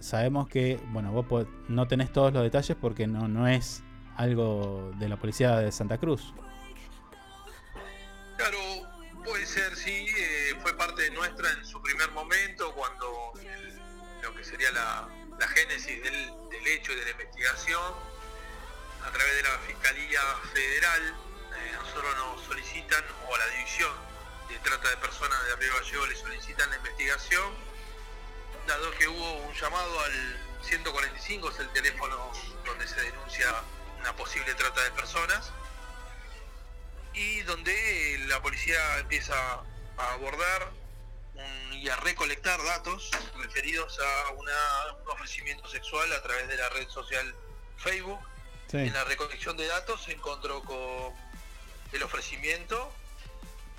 sabemos 0.04 0.50
que, 0.50 0.80
bueno, 0.88 1.12
vos 1.12 1.26
po- 1.26 1.48
no 1.70 1.88
tenés 1.88 2.12
todos 2.12 2.34
los 2.34 2.44
detalles 2.44 2.76
porque 2.80 3.08
no, 3.08 3.28
no 3.28 3.48
es 3.48 3.82
algo 4.18 4.92
de 4.96 5.08
la 5.08 5.18
policía 5.18 5.56
de 5.58 5.72
Santa 5.72 5.98
Cruz. 5.98 6.34
Claro, 8.38 8.58
puede 9.24 9.46
ser, 9.46 9.76
sí, 9.76 10.06
eh, 10.18 10.56
fue 10.62 10.76
parte 10.76 11.10
nuestra 11.12 11.50
en 11.52 11.66
su 11.66 11.82
primer 11.82 12.12
momento, 12.12 12.74
cuando 12.74 13.32
lo 14.22 14.36
que 14.36 14.44
sería 14.44 14.72
la, 14.72 15.08
la 15.40 15.48
génesis 15.48 16.04
del, 16.04 16.14
del 16.50 16.68
hecho 16.68 16.92
y 16.92 16.96
de 16.96 17.06
la 17.06 17.12
investigación, 17.12 17.94
a 19.06 19.10
través 19.12 19.36
de 19.36 19.44
la 19.44 19.58
Fiscalía 19.68 20.20
Federal, 20.54 21.02
eh, 21.04 21.72
nosotros 21.80 22.16
nos 22.18 22.42
solicitan, 22.46 23.04
o 23.30 23.36
a 23.36 23.38
la 23.38 23.48
División 23.56 23.92
de 24.50 24.60
Trata 24.60 24.90
de 24.90 24.98
Personas 24.98 25.40
de 25.48 25.56
Río 25.56 25.74
Gallego 25.80 26.06
le 26.08 26.16
solicitan 26.16 26.70
la 26.70 26.76
investigación, 26.78 27.73
dado 28.68 28.92
que 28.98 29.08
hubo 29.08 29.34
un 29.34 29.54
llamado 29.56 30.00
al 30.02 30.40
145, 30.64 31.50
es 31.50 31.60
el 31.60 31.70
teléfono 31.74 32.32
donde 32.66 32.88
se 32.88 33.00
denuncia 33.02 33.54
una 34.00 34.16
posible 34.16 34.54
trata 34.56 34.82
de 34.84 34.92
personas, 34.92 35.52
y 37.14 37.42
donde 37.42 38.20
la 38.28 38.42
policía 38.42 38.98
empieza 39.00 39.34
a 39.98 40.14
abordar 40.14 40.72
un- 41.36 41.74
y 41.74 41.90
a 41.90 41.96
recolectar 41.98 42.64
datos 42.64 43.12
referidos 43.38 44.00
a 44.00 44.30
una- 44.32 44.94
un 45.04 45.10
ofrecimiento 45.12 45.68
sexual 45.70 46.12
a 46.14 46.22
través 46.24 46.48
de 46.48 46.58
la 46.58 46.70
red 46.70 46.88
social 46.90 47.36
Facebook. 47.78 48.20
Sí. 48.72 48.78
En 48.78 48.94
la 48.94 49.04
recolección 49.04 49.56
de 49.58 49.68
datos 49.68 50.04
se 50.04 50.14
encontró 50.14 50.64
con 50.64 51.14
el 51.92 52.02
ofrecimiento 52.04 52.92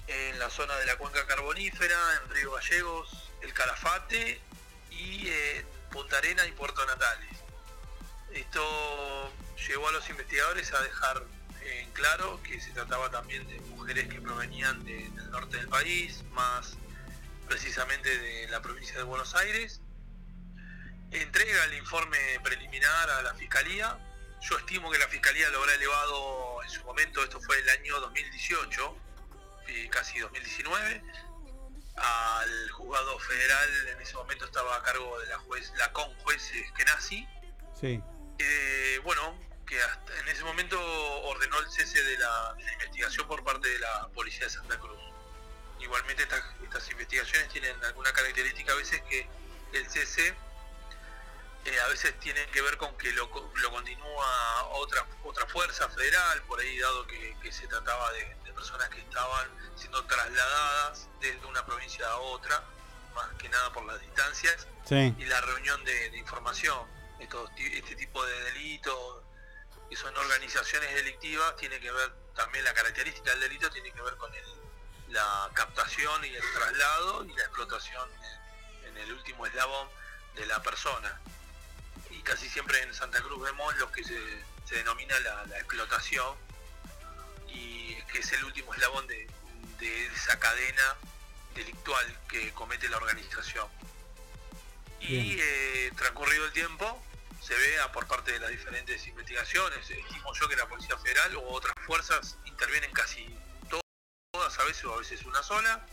en 0.07 0.39
la 0.39 0.51
zona 0.51 0.77
de 0.77 0.87
la 0.87 0.97
cuenca 0.97 1.27
carbonífera, 1.27 1.97
en 2.23 2.31
Río 2.31 2.53
Gallegos, 2.53 3.09
el 3.41 3.53
Calafate 3.55 4.41
y 4.99 5.29
eh, 5.29 5.65
Punta 5.91 6.19
Arena 6.19 6.47
y 6.47 6.53
Puerto 6.53 6.85
Natales. 6.87 7.31
Esto 8.33 9.33
llevó 9.69 9.89
a 9.89 9.93
los 9.93 10.09
investigadores 10.11 10.73
a 10.73 10.81
dejar 10.83 11.23
en 11.63 11.91
claro 11.93 12.41
que 12.43 12.61
se 12.61 12.71
trataba 12.73 13.11
también 13.11 13.47
de 13.47 13.61
mujeres 13.61 14.09
que 14.09 14.21
provenían 14.21 14.85
de- 14.85 15.09
del 15.11 15.31
norte 15.31 15.57
del 15.57 15.69
país, 15.69 16.23
más 16.33 16.77
precisamente 17.49 18.17
de 18.19 18.49
la 18.49 18.61
provincia 18.61 18.97
de 18.97 19.03
Buenos 19.05 19.35
Aires. 19.35 19.81
Entrega 21.11 21.65
el 21.65 21.75
informe 21.75 22.19
preliminar 22.43 23.11
a 23.11 23.23
la 23.23 23.35
Fiscalía. 23.35 23.97
Yo 24.43 24.59
estimo 24.59 24.91
que 24.91 24.99
la 24.99 25.09
Fiscalía 25.09 25.49
lo 25.51 25.61
habrá 25.61 25.75
elevado 25.75 26.63
en 26.65 26.71
su 26.71 26.83
momento, 26.85 27.23
esto 27.23 27.41
fue 27.41 27.59
el 27.61 27.69
año 27.71 28.01
2018, 28.01 28.97
y 29.69 29.89
casi 29.89 30.19
2019, 30.19 31.03
al 31.97 32.71
juzgado 32.71 33.19
federal, 33.21 33.89
en 33.89 34.01
ese 34.01 34.15
momento 34.15 34.45
estaba 34.45 34.77
a 34.77 34.83
cargo 34.83 35.19
de 35.21 35.27
la 35.27 35.39
juez, 35.39 35.73
la 35.77 35.93
con 35.93 36.13
juez 36.21 36.51
Eskenazi, 36.53 37.27
Sí. 37.81 38.03
eh, 38.39 39.01
bueno, 39.05 39.39
que 39.67 39.81
hasta 39.83 40.19
en 40.19 40.29
ese 40.29 40.45
momento 40.45 40.79
ordenó 41.23 41.59
el 41.61 41.71
cese 41.71 42.03
de 42.03 42.19
la, 42.19 42.55
de 42.55 42.65
la 42.65 42.73
investigación 42.75 43.27
por 43.27 43.43
parte 43.45 43.69
de 43.69 43.79
la 43.79 44.09
Policía 44.09 44.45
de 44.45 44.51
Santa 44.51 44.79
Cruz. 44.79 44.99
Igualmente 45.81 46.23
estas, 46.23 46.43
estas 46.63 46.91
investigaciones 46.91 47.49
tienen 47.49 47.83
alguna 47.85 48.13
característica 48.13 48.73
a 48.73 48.77
veces 48.77 49.03
que 49.09 49.27
el 49.73 49.89
cese 49.91 50.35
eh, 51.65 51.81
a 51.81 51.89
veces 51.89 52.19
tienen 52.21 52.49
que 52.51 52.61
ver 52.61 52.77
con 52.77 52.97
que 52.99 53.11
lo, 53.13 53.31
lo 53.55 53.71
continúa 53.71 54.65
otra 54.73 55.07
otra 55.25 55.47
fuerza 55.47 55.89
federal, 55.89 56.43
por 56.43 56.61
ahí 56.61 56.79
dado 56.79 57.07
que, 57.07 57.37
que 57.43 57.51
se 57.53 57.67
trataba 57.67 58.13
de 58.13 58.37
personas 58.55 58.89
que 58.91 59.01
estaban 59.01 59.49
siendo 59.77 60.05
trasladadas 60.07 61.09
desde 61.21 61.45
una 61.47 61.65
provincia 61.67 62.07
a 62.09 62.17
otra, 62.17 62.63
más 63.15 63.31
que 63.39 63.49
nada 63.49 63.73
por 63.73 63.85
las 63.85 64.01
distancias, 64.01 64.67
Sí. 64.89 65.15
y 65.19 65.25
la 65.25 65.41
reunión 65.41 65.83
de, 65.85 66.11
de 66.11 66.19
información. 66.19 66.87
Estos 67.19 67.51
este 67.59 67.97
tipo 67.97 68.25
de 68.25 68.41
delitos, 68.45 69.23
que 69.89 69.97
son 69.97 70.17
organizaciones 70.17 70.95
delictivas, 70.95 71.57
tiene 71.57 71.79
que 71.81 71.91
ver 71.91 72.13
también 72.35 72.65
la 72.65 72.75
característica 72.75 73.31
del 73.31 73.41
delito, 73.41 73.71
tiene 73.71 73.93
que 73.93 74.03
ver 74.03 74.17
con 74.17 74.33
el- 74.35 74.45
la 75.09 75.49
captación 75.55 76.25
y 76.25 76.35
el 76.35 76.43
traslado 76.55 77.25
y 77.25 77.33
la 77.35 77.43
explotación 77.45 78.11
en, 78.83 78.89
en 78.89 78.97
el 78.99 79.13
último 79.13 79.47
eslabón 79.47 79.89
de 80.35 80.45
la 80.47 80.61
persona. 80.63 81.21
Y 82.11 82.21
casi 82.23 82.49
siempre 82.51 82.83
en 82.83 82.93
Santa 82.93 83.21
Cruz 83.23 83.41
vemos 83.43 83.77
lo 83.77 83.91
que 83.93 84.03
se, 84.03 84.45
se 84.67 84.75
denomina 84.77 85.19
la, 85.21 85.47
la 85.47 85.57
explotación 85.59 86.37
y 87.55 87.95
que 88.13 88.19
es 88.19 88.33
el 88.33 88.45
último 88.45 88.75
eslabón 88.75 89.07
de, 89.07 89.27
de 89.79 90.07
esa 90.07 90.39
cadena 90.39 90.97
delictual 91.55 92.21
que 92.29 92.53
comete 92.53 92.89
la 92.89 92.97
organización. 92.99 93.69
Y 95.01 95.37
eh, 95.39 95.93
transcurrido 95.97 96.47
el 96.47 96.53
tiempo, 96.53 97.03
se 97.43 97.55
vea 97.55 97.93
por 97.93 98.07
parte 98.07 98.33
de 98.33 98.39
las 98.41 98.51
diferentes 98.51 99.07
investigaciones, 99.07 99.89
estimo 99.91 100.33
yo 100.35 100.49
que 100.49 100.57
la 100.57 100.67
Policía 100.67 100.97
Federal 100.99 101.37
o 101.37 101.43
otras 101.49 101.75
fuerzas 101.87 102.37
intervienen 102.47 102.91
casi 102.93 103.27
to- 103.69 103.81
todas 104.33 104.59
a 104.59 104.65
veces 104.65 104.85
o 104.87 104.95
a 104.95 104.99
veces 104.99 105.23
una 105.25 105.43
sola, 105.43 105.87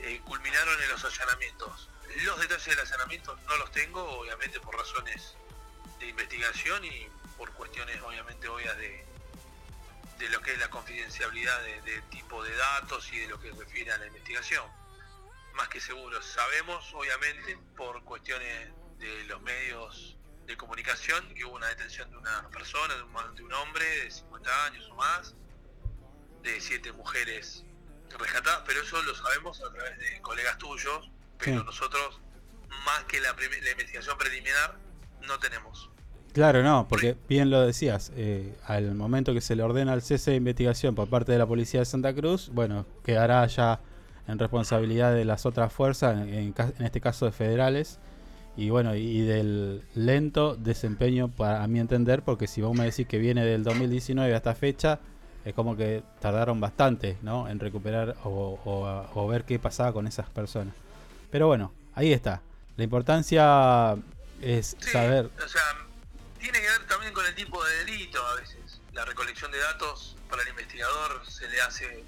eh, 0.00 0.20
culminaron 0.26 0.82
en 0.82 0.88
los 0.90 1.02
allanamientos. 1.04 1.88
Los 2.24 2.38
detalles 2.40 2.66
del 2.66 2.80
allanamiento 2.80 3.38
no 3.48 3.56
los 3.56 3.72
tengo, 3.72 4.02
obviamente 4.02 4.60
por 4.60 4.76
razones 4.76 5.34
de 5.98 6.08
investigación 6.08 6.84
y 6.84 7.08
por 7.38 7.50
cuestiones 7.54 8.00
obviamente 8.02 8.46
obvias 8.48 8.76
de, 8.76 9.04
de 10.18 10.28
lo 10.30 10.40
que 10.40 10.52
es 10.52 10.58
la 10.58 10.68
confidencialidad 10.70 11.60
de, 11.62 11.80
de 11.82 12.00
tipo 12.02 12.42
de 12.42 12.54
datos 12.56 13.12
y 13.12 13.18
de 13.20 13.28
lo 13.28 13.38
que 13.40 13.50
refiere 13.52 13.92
a 13.92 13.98
la 13.98 14.06
investigación. 14.06 14.64
Más 15.54 15.68
que 15.68 15.80
seguro, 15.80 16.20
sabemos 16.22 16.92
obviamente 16.94 17.58
por 17.76 18.02
cuestiones 18.04 18.70
de 18.98 19.24
los 19.24 19.40
medios 19.42 20.16
de 20.46 20.56
comunicación 20.56 21.34
que 21.34 21.44
hubo 21.44 21.56
una 21.56 21.66
detención 21.68 22.10
de 22.10 22.16
una 22.18 22.48
persona, 22.50 22.94
de 22.94 23.02
un, 23.02 23.34
de 23.34 23.42
un 23.42 23.52
hombre 23.54 23.84
de 23.84 24.10
50 24.10 24.64
años 24.66 24.88
o 24.90 24.94
más, 24.94 25.34
de 26.42 26.60
siete 26.60 26.92
mujeres 26.92 27.64
rescatadas, 28.18 28.62
pero 28.66 28.80
eso 28.82 29.02
lo 29.02 29.14
sabemos 29.14 29.60
a 29.62 29.72
través 29.72 29.98
de 29.98 30.20
colegas 30.22 30.56
tuyos, 30.58 31.10
pero 31.38 31.60
Sí. 31.60 31.66
nosotros, 31.66 32.20
más 32.84 33.04
que 33.04 33.20
la, 33.20 33.32
la 33.32 33.70
investigación 33.70 34.16
preliminar, 34.16 34.78
no 35.22 35.38
tenemos. 35.40 35.90
Claro, 36.36 36.62
no, 36.62 36.86
porque 36.86 37.16
bien 37.30 37.48
lo 37.48 37.62
decías, 37.62 38.12
eh, 38.14 38.54
al 38.66 38.94
momento 38.94 39.32
que 39.32 39.40
se 39.40 39.56
le 39.56 39.62
ordena 39.62 39.94
el 39.94 40.02
cese 40.02 40.32
de 40.32 40.36
investigación 40.36 40.94
por 40.94 41.08
parte 41.08 41.32
de 41.32 41.38
la 41.38 41.46
policía 41.46 41.80
de 41.80 41.86
Santa 41.86 42.12
Cruz, 42.12 42.50
bueno, 42.52 42.84
quedará 43.02 43.46
ya 43.46 43.80
en 44.28 44.38
responsabilidad 44.38 45.14
de 45.14 45.24
las 45.24 45.46
otras 45.46 45.72
fuerzas, 45.72 46.14
en, 46.28 46.28
en 46.58 46.84
este 46.84 47.00
caso 47.00 47.24
de 47.24 47.32
federales, 47.32 47.98
y 48.54 48.68
bueno, 48.68 48.94
y 48.94 49.22
del 49.22 49.80
lento 49.94 50.56
desempeño, 50.56 51.28
para 51.28 51.62
a 51.64 51.68
mi 51.68 51.80
entender, 51.80 52.20
porque 52.20 52.46
si 52.46 52.60
vos 52.60 52.76
me 52.76 52.84
decís 52.84 53.06
que 53.06 53.16
viene 53.16 53.42
del 53.42 53.64
2019 53.64 54.34
hasta 54.34 54.54
fecha, 54.54 54.98
es 55.46 55.54
como 55.54 55.74
que 55.74 56.02
tardaron 56.20 56.60
bastante, 56.60 57.16
¿no? 57.22 57.48
En 57.48 57.60
recuperar 57.60 58.14
o, 58.24 58.58
o- 58.62 59.06
o 59.14 59.26
ver 59.26 59.44
qué 59.44 59.58
pasaba 59.58 59.94
con 59.94 60.06
esas 60.06 60.28
personas. 60.28 60.74
Pero 61.30 61.46
bueno, 61.46 61.72
ahí 61.94 62.12
está. 62.12 62.42
La 62.76 62.84
importancia 62.84 63.96
es 64.42 64.76
saber 64.80 65.30
O 65.42 65.48
sea, 65.48 65.62
tiene 66.52 66.60
que 66.60 66.68
ver 66.68 66.86
también 66.86 67.12
con 67.12 67.26
el 67.26 67.34
tipo 67.34 67.64
de 67.64 67.84
delito 67.84 68.24
a 68.24 68.36
veces. 68.36 68.80
La 68.92 69.04
recolección 69.04 69.50
de 69.50 69.58
datos 69.58 70.16
para 70.30 70.42
el 70.42 70.48
investigador 70.48 71.28
se 71.28 71.48
le 71.48 71.60
hace 71.60 72.04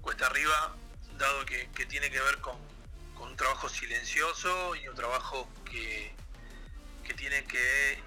cuesta 0.00 0.26
arriba, 0.26 0.76
dado 1.18 1.44
que, 1.44 1.68
que 1.74 1.84
tiene 1.84 2.08
que 2.08 2.20
ver 2.20 2.38
con, 2.38 2.56
con 3.16 3.30
un 3.30 3.36
trabajo 3.36 3.68
silencioso 3.68 4.76
y 4.76 4.86
un 4.86 4.94
trabajo 4.94 5.48
que, 5.64 6.14
que 7.02 7.14
tiene 7.14 7.44
que 7.46 7.98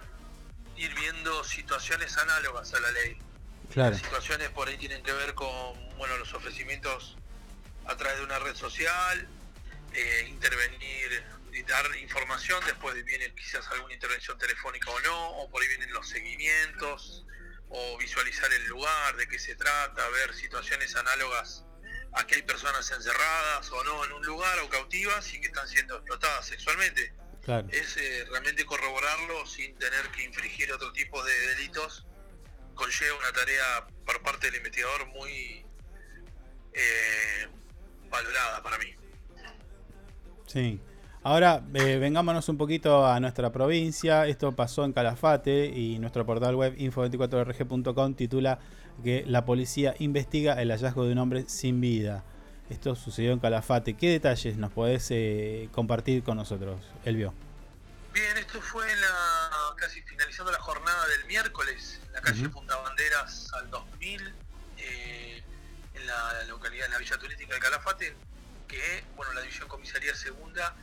ir 0.77 0.95
viendo 0.95 1.43
situaciones 1.43 2.17
análogas 2.17 2.73
a 2.73 2.79
la 2.79 2.91
ley. 2.91 3.17
Claro. 3.73 3.91
Las 3.91 3.99
situaciones 3.99 4.49
por 4.51 4.69
ahí 4.69 4.77
tienen 4.77 5.03
que 5.03 5.11
ver 5.11 5.33
con 5.33 5.97
bueno 5.97 6.15
los 6.15 6.33
ofrecimientos 6.33 7.17
a 7.87 7.97
través 7.97 8.19
de 8.19 8.23
una 8.23 8.39
red 8.39 8.55
social, 8.55 9.27
eh, 9.91 10.27
intervenir 10.29 11.25
dar 11.63 11.85
información, 11.97 12.63
después 12.65 13.03
viene 13.05 13.33
quizás 13.35 13.67
alguna 13.71 13.93
intervención 13.93 14.37
telefónica 14.37 14.91
o 14.91 14.99
no, 15.01 15.29
o 15.37 15.49
por 15.49 15.61
ahí 15.61 15.67
vienen 15.67 15.91
los 15.93 16.07
seguimientos, 16.07 17.25
o 17.69 17.97
visualizar 17.97 18.51
el 18.51 18.65
lugar, 18.67 19.15
de 19.17 19.27
qué 19.27 19.39
se 19.39 19.55
trata, 19.55 20.07
ver 20.09 20.33
situaciones 20.33 20.95
análogas 20.95 21.65
a 22.13 22.25
que 22.25 22.35
hay 22.35 22.41
personas 22.41 22.89
encerradas 22.91 23.71
o 23.71 23.83
no 23.83 24.05
en 24.05 24.11
un 24.13 24.25
lugar 24.25 24.59
o 24.59 24.69
cautivas 24.69 25.33
y 25.33 25.41
que 25.41 25.47
están 25.47 25.67
siendo 25.67 25.95
explotadas 25.95 26.47
sexualmente. 26.47 27.13
Claro. 27.43 27.67
Es 27.71 27.95
eh, 27.97 28.25
realmente 28.29 28.65
corroborarlo 28.65 29.45
sin 29.45 29.77
tener 29.77 30.09
que 30.09 30.23
infringir 30.23 30.71
otro 30.73 30.91
tipo 30.91 31.23
de 31.23 31.33
delitos 31.55 32.05
conlleva 32.77 33.17
una 33.17 33.31
tarea 33.33 33.87
por 34.05 34.21
parte 34.21 34.47
del 34.47 34.57
investigador 34.57 35.07
muy 35.07 35.65
eh, 36.73 37.47
valorada 38.09 38.61
para 38.63 38.77
mí. 38.77 38.95
Sí. 40.45 40.79
Ahora 41.23 41.63
eh, 41.73 41.97
vengámonos 41.97 42.47
un 42.49 42.57
poquito 42.57 43.05
a 43.05 43.19
nuestra 43.19 43.51
provincia. 43.51 44.27
Esto 44.27 44.55
pasó 44.55 44.85
en 44.85 44.93
Calafate 44.93 45.65
y 45.65 45.99
nuestro 45.99 46.25
portal 46.25 46.55
web 46.55 46.75
info24rg.com 46.77 48.13
titula 48.15 48.59
que 49.03 49.23
la 49.27 49.45
policía 49.45 49.95
investiga 49.99 50.61
el 50.61 50.71
hallazgo 50.71 51.05
de 51.05 51.11
un 51.11 51.17
hombre 51.17 51.45
sin 51.47 51.81
vida. 51.81 52.23
Esto 52.69 52.95
sucedió 52.95 53.31
en 53.31 53.39
Calafate. 53.39 53.95
¿Qué 53.95 54.09
detalles 54.09 54.57
nos 54.57 54.71
podés 54.71 55.07
eh, 55.11 55.69
compartir 55.71 56.23
con 56.23 56.37
nosotros, 56.37 56.81
Elvio? 57.05 57.33
Bien, 58.13 58.37
esto 58.37 58.61
fue 58.61 58.91
en 58.91 58.99
la, 58.99 59.07
casi 59.77 60.01
finalizando 60.01 60.51
la 60.51 60.59
jornada 60.59 61.07
del 61.07 61.25
miércoles, 61.25 61.99
en 62.07 62.13
la 62.13 62.21
calle 62.21 62.41
Ujú. 62.43 62.51
Punta 62.51 62.75
Banderas 62.77 63.53
al 63.53 63.69
2000, 63.69 64.33
eh, 64.79 65.43
en 65.93 66.07
la 66.07 66.43
localidad, 66.47 66.87
en 66.87 66.93
la 66.93 66.97
villa 66.97 67.17
turística 67.17 67.53
de 67.53 67.59
Calafate, 67.59 68.15
que 68.67 69.03
bueno, 69.15 69.33
la 69.33 69.41
División 69.41 69.67
Comisaría 69.67 70.15
Segunda 70.15 70.75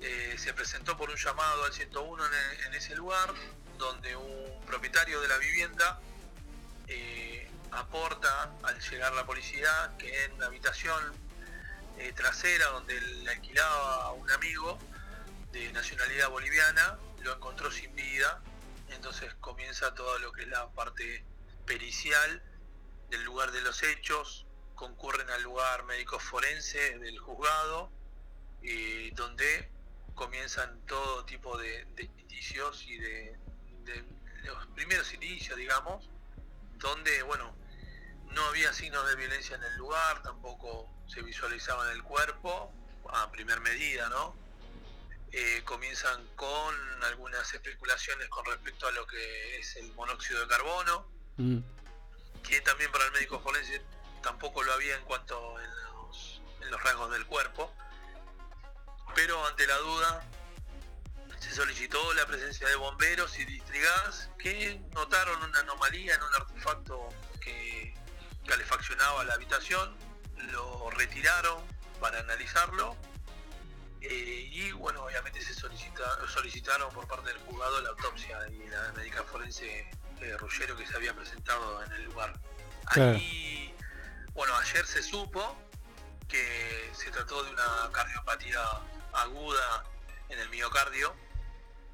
eh, 0.00 0.36
se 0.38 0.54
presentó 0.54 0.96
por 0.96 1.10
un 1.10 1.16
llamado 1.16 1.64
al 1.64 1.72
101 1.72 2.24
en, 2.26 2.32
e- 2.32 2.66
en 2.66 2.74
ese 2.74 2.94
lugar, 2.94 3.34
donde 3.76 4.16
un 4.16 4.60
propietario 4.66 5.20
de 5.20 5.28
la 5.28 5.36
vivienda 5.38 6.00
eh, 6.86 7.50
aporta 7.70 8.52
al 8.62 8.80
llegar 8.80 9.12
la 9.12 9.26
policía 9.26 9.92
que 9.98 10.24
en 10.24 10.32
una 10.32 10.46
habitación 10.46 11.14
eh, 11.98 12.12
trasera 12.14 12.66
donde 12.68 13.00
le 13.00 13.30
alquilaba 13.30 14.04
a 14.04 14.12
un 14.12 14.30
amigo 14.30 14.78
de 15.52 15.70
nacionalidad 15.72 16.30
boliviana 16.30 16.98
lo 17.20 17.34
encontró 17.34 17.70
sin 17.70 17.94
vida. 17.94 18.42
Entonces 18.88 19.34
comienza 19.40 19.94
todo 19.94 20.18
lo 20.18 20.32
que 20.32 20.42
es 20.42 20.48
la 20.48 20.68
parte 20.70 21.24
pericial 21.66 22.42
del 23.10 23.22
lugar 23.24 23.52
de 23.52 23.60
los 23.60 23.82
hechos 23.82 24.46
concurren 24.74 25.28
al 25.30 25.42
lugar 25.42 25.84
médicos 25.84 26.22
forenses 26.22 26.98
del 27.00 27.18
juzgado 27.18 27.90
donde 29.12 29.70
comienzan 30.14 30.80
todo 30.86 31.24
tipo 31.24 31.56
de, 31.58 31.86
de 31.96 32.04
indicios 32.04 32.84
y 32.86 32.98
de, 32.98 33.38
de 33.84 34.04
los 34.44 34.66
primeros 34.68 35.12
indicios 35.12 35.56
digamos 35.56 36.08
donde 36.78 37.22
bueno 37.22 37.54
no 38.30 38.44
había 38.46 38.72
signos 38.72 39.08
de 39.08 39.16
violencia 39.16 39.56
en 39.56 39.64
el 39.64 39.76
lugar 39.76 40.22
tampoco 40.22 40.88
se 41.06 41.22
visualizaba 41.22 41.90
en 41.90 41.96
el 41.96 42.02
cuerpo 42.02 42.72
a 43.12 43.30
primer 43.30 43.60
medida 43.60 44.08
no 44.08 44.34
eh, 45.32 45.62
comienzan 45.64 46.26
con 46.34 46.74
algunas 47.04 47.54
especulaciones 47.54 48.28
con 48.28 48.44
respecto 48.46 48.88
a 48.88 48.90
lo 48.92 49.06
que 49.06 49.58
es 49.58 49.76
el 49.76 49.92
monóxido 49.92 50.40
de 50.40 50.48
carbono, 50.48 51.06
Mm, 51.40 51.62
que 52.42 52.60
también 52.60 52.92
para 52.92 53.06
el 53.06 53.12
médico 53.12 53.40
forense 53.40 53.80
tampoco 54.22 54.62
lo 54.62 54.74
había 54.74 54.94
en 54.94 55.04
cuanto 55.04 55.58
en 55.58 55.70
los, 55.84 56.42
en 56.60 56.70
los 56.70 56.82
rasgos 56.82 57.10
del 57.12 57.24
cuerpo. 57.24 57.72
Pero 59.14 59.46
ante 59.46 59.66
la 59.66 59.76
duda 59.78 60.22
se 61.38 61.52
solicitó 61.52 62.12
la 62.14 62.26
presencia 62.26 62.68
de 62.68 62.76
bomberos 62.76 63.38
y 63.38 63.44
distrigas 63.44 64.30
que 64.38 64.80
notaron 64.94 65.42
una 65.42 65.60
anomalía 65.60 66.14
en 66.14 66.22
un 66.22 66.34
artefacto 66.34 67.08
que 67.40 67.94
calefaccionaba 68.46 69.24
la 69.24 69.34
habitación, 69.34 69.96
lo 70.52 70.90
retiraron 70.90 71.62
para 72.00 72.20
analizarlo 72.20 72.96
eh, 74.02 74.48
y 74.50 74.72
bueno, 74.72 75.04
obviamente 75.04 75.42
se 75.42 75.52
solicita, 75.52 76.02
solicitaron 76.26 76.90
por 76.92 77.06
parte 77.06 77.28
del 77.28 77.38
juzgado 77.38 77.80
la 77.82 77.90
autopsia 77.90 78.38
y 78.48 78.66
la 78.68 78.92
médica 78.92 79.22
forense 79.24 79.90
eh, 80.20 80.36
Ruggero 80.38 80.76
que 80.76 80.86
se 80.86 80.96
había 80.96 81.14
presentado 81.14 81.82
en 81.84 81.92
el 81.92 82.04
lugar. 82.04 82.32
Claro. 82.90 83.12
Ahí, 83.12 83.74
bueno, 84.32 84.54
ayer 84.56 84.86
se 84.86 85.02
supo 85.02 85.56
que 86.28 86.90
se 86.94 87.10
trató 87.10 87.42
de 87.42 87.50
una 87.50 87.90
cardiopatía 87.92 88.60
aguda 89.12 89.84
en 90.28 90.38
el 90.38 90.48
miocardio 90.50 91.14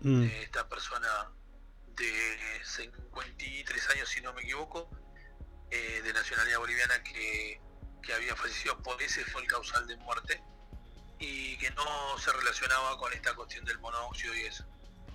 Mm. 0.00 0.24
Eh, 0.24 0.42
esta 0.42 0.68
persona 0.68 1.08
de 1.96 2.60
53 2.64 3.90
años, 3.90 4.08
si 4.08 4.20
no 4.20 4.32
me 4.34 4.42
equivoco, 4.42 4.90
eh, 5.70 6.02
de 6.04 6.12
nacionalidad 6.12 6.58
boliviana 6.58 7.02
que, 7.02 7.60
que 8.02 8.12
había 8.12 8.36
fallecido 8.36 8.80
por 8.82 9.00
ese 9.02 9.24
fue 9.24 9.42
el 9.42 9.48
causal 9.48 9.86
de 9.86 9.96
muerte 9.96 10.42
y 11.18 11.56
que 11.58 11.70
no 11.70 12.18
se 12.18 12.32
relacionaba 12.32 12.98
con 12.98 13.12
esta 13.12 13.34
cuestión 13.34 13.64
del 13.64 13.78
monóxido 13.78 14.34
y 14.36 14.42
eso. 14.42 14.64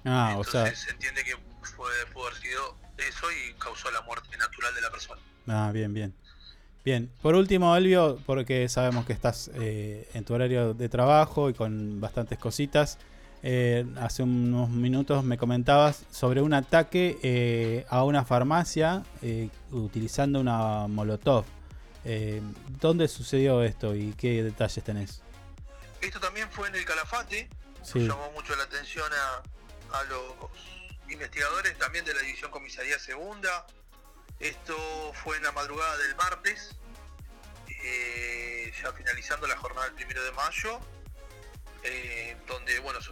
Ah, 0.03 0.33
o 0.35 0.43
Entonces 0.43 0.79
sea. 0.79 0.87
se 0.87 0.91
entiende 0.91 1.23
que 1.23 1.37
fue, 1.75 1.91
pudo 2.07 2.27
haber 2.27 2.41
sido 2.41 2.75
eso 2.97 3.31
y 3.31 3.53
causó 3.59 3.91
la 3.91 4.01
muerte 4.01 4.35
natural 4.37 4.73
de 4.73 4.81
la 4.81 4.89
persona. 4.89 5.21
Ah, 5.47 5.69
bien, 5.71 5.93
bien. 5.93 6.15
Bien, 6.83 7.11
por 7.21 7.35
último, 7.35 7.75
Elvio, 7.75 8.17
porque 8.25 8.67
sabemos 8.67 9.05
que 9.05 9.13
estás 9.13 9.51
eh, 9.53 10.09
en 10.15 10.25
tu 10.25 10.33
horario 10.33 10.73
de 10.73 10.89
trabajo 10.89 11.49
y 11.49 11.53
con 11.53 12.01
bastantes 12.01 12.39
cositas. 12.39 12.97
eh, 13.43 13.85
hace 13.99 14.21
unos 14.23 14.69
minutos 14.69 15.23
me 15.23 15.35
comentabas 15.37 16.05
sobre 16.11 16.41
un 16.43 16.53
ataque 16.53 17.17
eh, 17.23 17.85
a 17.89 18.03
una 18.03 18.23
farmacia 18.23 19.03
eh, 19.23 19.49
utilizando 19.71 20.39
una 20.39 20.87
Molotov. 20.87 21.45
¿Dónde 22.79 23.07
sucedió 23.07 23.61
esto 23.63 23.95
y 23.95 24.13
qué 24.13 24.43
detalles 24.43 24.83
tenés? 24.83 25.21
Esto 26.01 26.19
también 26.19 26.47
fue 26.49 26.67
en 26.67 26.75
el 26.75 26.83
Calafate, 26.85 27.47
Sí. 27.83 27.99
nos 27.99 28.09
llamó 28.09 28.31
mucho 28.33 28.55
la 28.55 28.63
atención 28.63 29.05
a, 29.11 29.97
a 29.99 30.03
los 30.05 30.33
investigadores 31.11 31.77
también 31.77 32.03
de 32.05 32.13
la 32.15 32.21
División 32.21 32.49
Comisaría 32.51 32.97
Segunda. 32.99 33.65
Esto 34.41 35.13
fue 35.23 35.37
en 35.37 35.43
la 35.43 35.51
madrugada 35.51 35.95
del 35.97 36.15
martes, 36.15 36.75
eh, 37.83 38.73
ya 38.81 38.91
finalizando 38.91 39.45
la 39.45 39.55
jornada 39.55 39.85
del 39.85 39.93
primero 39.93 40.23
de 40.23 40.31
mayo, 40.31 40.79
eh, 41.83 42.35
donde 42.47 42.79
bueno, 42.79 42.99
se 43.03 43.11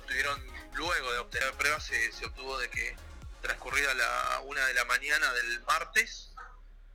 luego 0.73 1.11
de 1.11 1.19
obtener 1.19 1.53
pruebas, 1.53 1.85
se, 1.85 2.11
se 2.13 2.25
obtuvo 2.25 2.57
de 2.57 2.67
que 2.71 2.95
transcurrida 3.43 3.93
la 3.93 4.41
una 4.45 4.65
de 4.65 4.73
la 4.73 4.85
mañana 4.85 5.31
del 5.33 5.61
martes, 5.65 6.33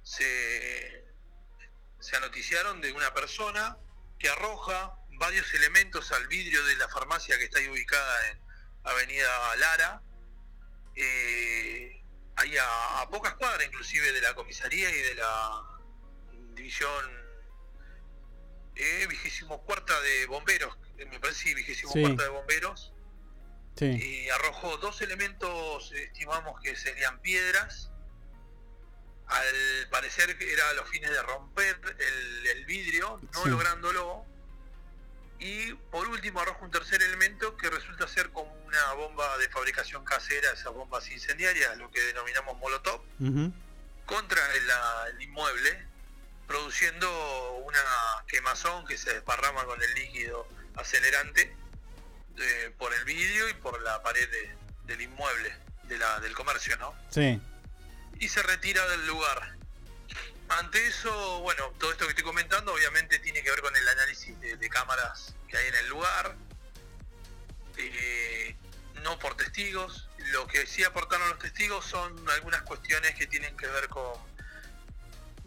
se, 0.03 1.05
se 2.01 2.17
anoticiaron 2.17 2.81
de 2.81 2.93
una 2.93 3.15
persona 3.15 3.77
que 4.19 4.29
arroja 4.31 4.95
varios 5.11 5.55
elementos 5.55 6.11
al 6.11 6.27
vidrio 6.27 6.65
de 6.67 6.75
la 6.75 6.89
farmacia 6.89 7.39
que 7.39 7.45
está 7.45 7.61
ahí 7.61 7.69
ubicada 7.69 8.31
en 8.31 8.41
Avenida 8.83 9.57
Lara, 9.57 10.03
eh, 10.97 12.04
ahí 12.37 12.57
a, 12.57 13.01
a 13.01 13.09
pocas 13.09 13.35
cuadras 13.35 13.67
inclusive 13.67 14.13
de 14.13 14.21
la 14.21 14.35
comisaría 14.35 14.91
y 14.91 15.01
de 15.03 15.15
la 15.15 15.63
división 16.55 17.25
eh, 18.77 19.07
vigésimo 19.09 19.63
cuarta 19.65 19.99
de 20.01 20.27
bomberos, 20.27 20.77
eh, 20.99 21.05
me 21.07 21.21
parece 21.21 21.55
vigésimo 21.55 21.93
Sí. 21.93 22.01
cuarta 22.03 22.25
de 22.25 22.29
bomberos, 22.31 22.93
Sí. 23.77 23.87
y 23.87 24.29
arrojó 24.31 24.77
dos 24.79 25.01
elementos, 25.03 25.93
estimamos 25.93 26.61
que 26.61 26.75
serían 26.77 27.21
piedras. 27.21 27.91
Al 29.27 29.89
parecer 29.91 30.37
que 30.37 30.53
era 30.53 30.69
a 30.69 30.73
los 30.75 30.89
fines 30.91 31.11
de 31.11 31.23
romper 31.23 31.81
el, 31.99 32.47
el 32.47 32.65
vidrio, 32.67 33.21
no 33.33 33.43
Sí. 33.45 33.49
lográndolo. 33.49 34.27
Y 35.47 35.75
por 35.91 36.09
último 36.09 36.41
arroja 36.41 36.61
un 36.65 36.71
tercer 36.71 37.03
elemento 37.03 37.55
que 37.59 37.69
resulta 37.69 38.09
ser 38.09 38.31
como 38.31 38.51
una 38.65 38.93
bomba 38.95 39.37
de 39.37 39.47
fabricación 39.51 40.03
casera, 40.03 40.51
esas 40.53 40.73
bombas 40.73 41.07
incendiarias, 41.11 41.77
lo 41.77 41.91
que 41.91 42.01
denominamos 42.01 42.57
molotov, 42.59 43.03
contra 44.07 44.41
el, 44.55 45.21
inmueble, 45.23 45.87
produciendo 46.47 47.53
una 47.67 47.79
quemazón 48.27 48.87
que 48.87 48.97
se 48.97 49.13
desparrama 49.13 49.65
con 49.65 49.83
el 49.83 49.93
líquido 49.95 50.49
acelerante 50.77 51.55
eh, 52.39 52.75
por 52.79 52.95
el 52.95 53.05
vidrio 53.05 53.47
y 53.51 53.55
por 53.55 53.83
la 53.83 54.03
pared 54.03 54.27
de- 54.31 54.57
del 54.87 55.03
inmueble, 55.03 55.55
de 55.83 55.99
la, 55.99 56.21
del 56.21 56.35
comercio, 56.35 56.75
¿no? 56.79 56.95
Sí. 57.11 57.39
Y 58.19 58.29
se 58.29 58.43
retira 58.43 58.87
del 58.89 59.07
lugar. 59.07 59.54
Ante 60.49 60.87
eso, 60.87 61.41
bueno, 61.41 61.65
todo 61.79 61.91
esto 61.93 62.05
que 62.05 62.11
estoy 62.11 62.25
comentando 62.25 62.73
obviamente 62.75 63.19
tiene 63.19 63.43
que 63.43 63.51
ver 63.51 63.61
con 63.61 63.75
el 63.77 63.89
análisis 63.89 64.39
de, 64.41 64.57
de 64.57 64.69
cámaras 64.69 65.35
que 65.49 65.57
hay 65.57 65.69
en 65.69 65.75
el 65.77 65.89
lugar, 65.89 66.37
eh, 67.79 68.57
no 69.03 69.19
por 69.19 69.37
testigos. 69.37 70.09
Lo 70.33 70.47
que 70.47 70.67
sí 70.67 70.85
aportaron 70.85 71.29
los 71.29 71.39
testigos 71.39 71.85
son 71.85 72.13
algunas 72.31 72.63
cuestiones 72.63 73.15
que 73.15 73.27
tienen 73.27 73.57
que 73.57 73.67
ver 73.67 73.89
con, 73.89 74.13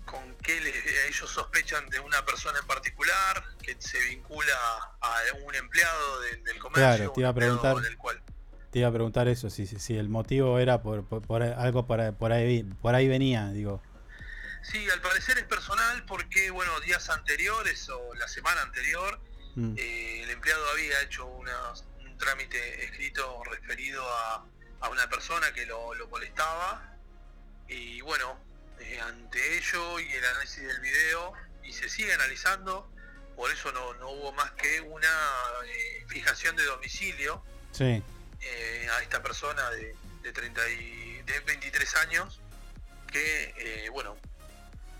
con 0.05 0.35
que 0.37 0.59
le- 0.61 1.07
ellos 1.07 1.29
sospechan 1.29 1.87
de 1.89 1.99
una 1.99 2.23
persona 2.25 2.59
en 2.59 2.67
particular, 2.67 3.43
que 3.61 3.75
se 3.79 3.99
vincula 3.99 4.53
a 5.01 5.21
un 5.45 5.55
empleado 5.55 6.21
de- 6.21 6.37
del 6.37 6.59
comercio. 6.59 6.95
Claro, 6.97 7.11
te 7.13 7.19
iba 7.21 7.29
a 7.29 7.33
preguntar. 7.33 7.75
del 7.77 7.97
cual 7.97 8.21
Te 8.71 8.79
iba 8.79 8.89
a 8.89 8.91
preguntar 8.91 9.27
eso, 9.29 9.49
si, 9.49 9.65
si, 9.65 9.79
si 9.79 9.97
el 9.97 10.09
motivo 10.09 10.59
era 10.59 10.81
por, 10.81 11.05
por, 11.05 11.21
por 11.21 11.41
algo 11.41 11.87
por, 11.87 12.13
por 12.15 12.31
ahí 12.33 12.63
por 12.81 12.93
ahí 12.95 13.07
venía, 13.07 13.47
digo. 13.49 13.81
Sí, 14.71 14.89
al 14.89 15.01
parecer 15.01 15.37
es 15.37 15.45
personal 15.45 16.03
porque, 16.05 16.49
bueno, 16.51 16.79
días 16.81 17.09
anteriores 17.09 17.87
o 17.89 18.13
la 18.15 18.27
semana 18.27 18.61
anterior, 18.63 19.19
Mm. 19.55 19.75
eh, 19.77 20.23
el 20.23 20.29
empleado 20.29 20.69
había 20.71 21.01
hecho 21.01 21.25
una- 21.25 21.71
un 21.99 22.17
trámite 22.17 22.83
escrito 22.85 23.43
referido 23.45 24.03
a, 24.07 24.45
a 24.81 24.89
una 24.89 25.07
persona 25.09 25.53
que 25.53 25.65
lo, 25.65 25.93
lo 25.93 26.07
molestaba. 26.07 26.95
Y 27.67 28.01
bueno, 28.01 28.39
eh, 28.79 28.99
ante 28.99 29.57
ello 29.57 29.99
y 29.99 30.11
el 30.11 30.25
análisis 30.25 30.63
del 30.67 30.79
video, 30.81 31.33
y 31.63 31.73
se 31.73 31.89
sigue 31.89 32.13
analizando, 32.13 32.91
por 33.35 33.51
eso 33.51 33.71
no, 33.71 33.93
no 33.95 34.09
hubo 34.09 34.31
más 34.33 34.51
que 34.51 34.81
una 34.81 35.09
eh, 35.65 36.05
fijación 36.07 36.55
de 36.55 36.63
domicilio 36.63 37.43
Sí. 37.71 38.03
a 38.91 39.01
esta 39.01 39.21
persona 39.21 39.69
de, 39.71 39.95
de 40.21 40.31
30 40.33 40.67
y, 40.69 41.21
de 41.23 41.39
23 41.41 41.95
años 41.95 42.39
que 43.11 43.89
bueno 43.91 44.17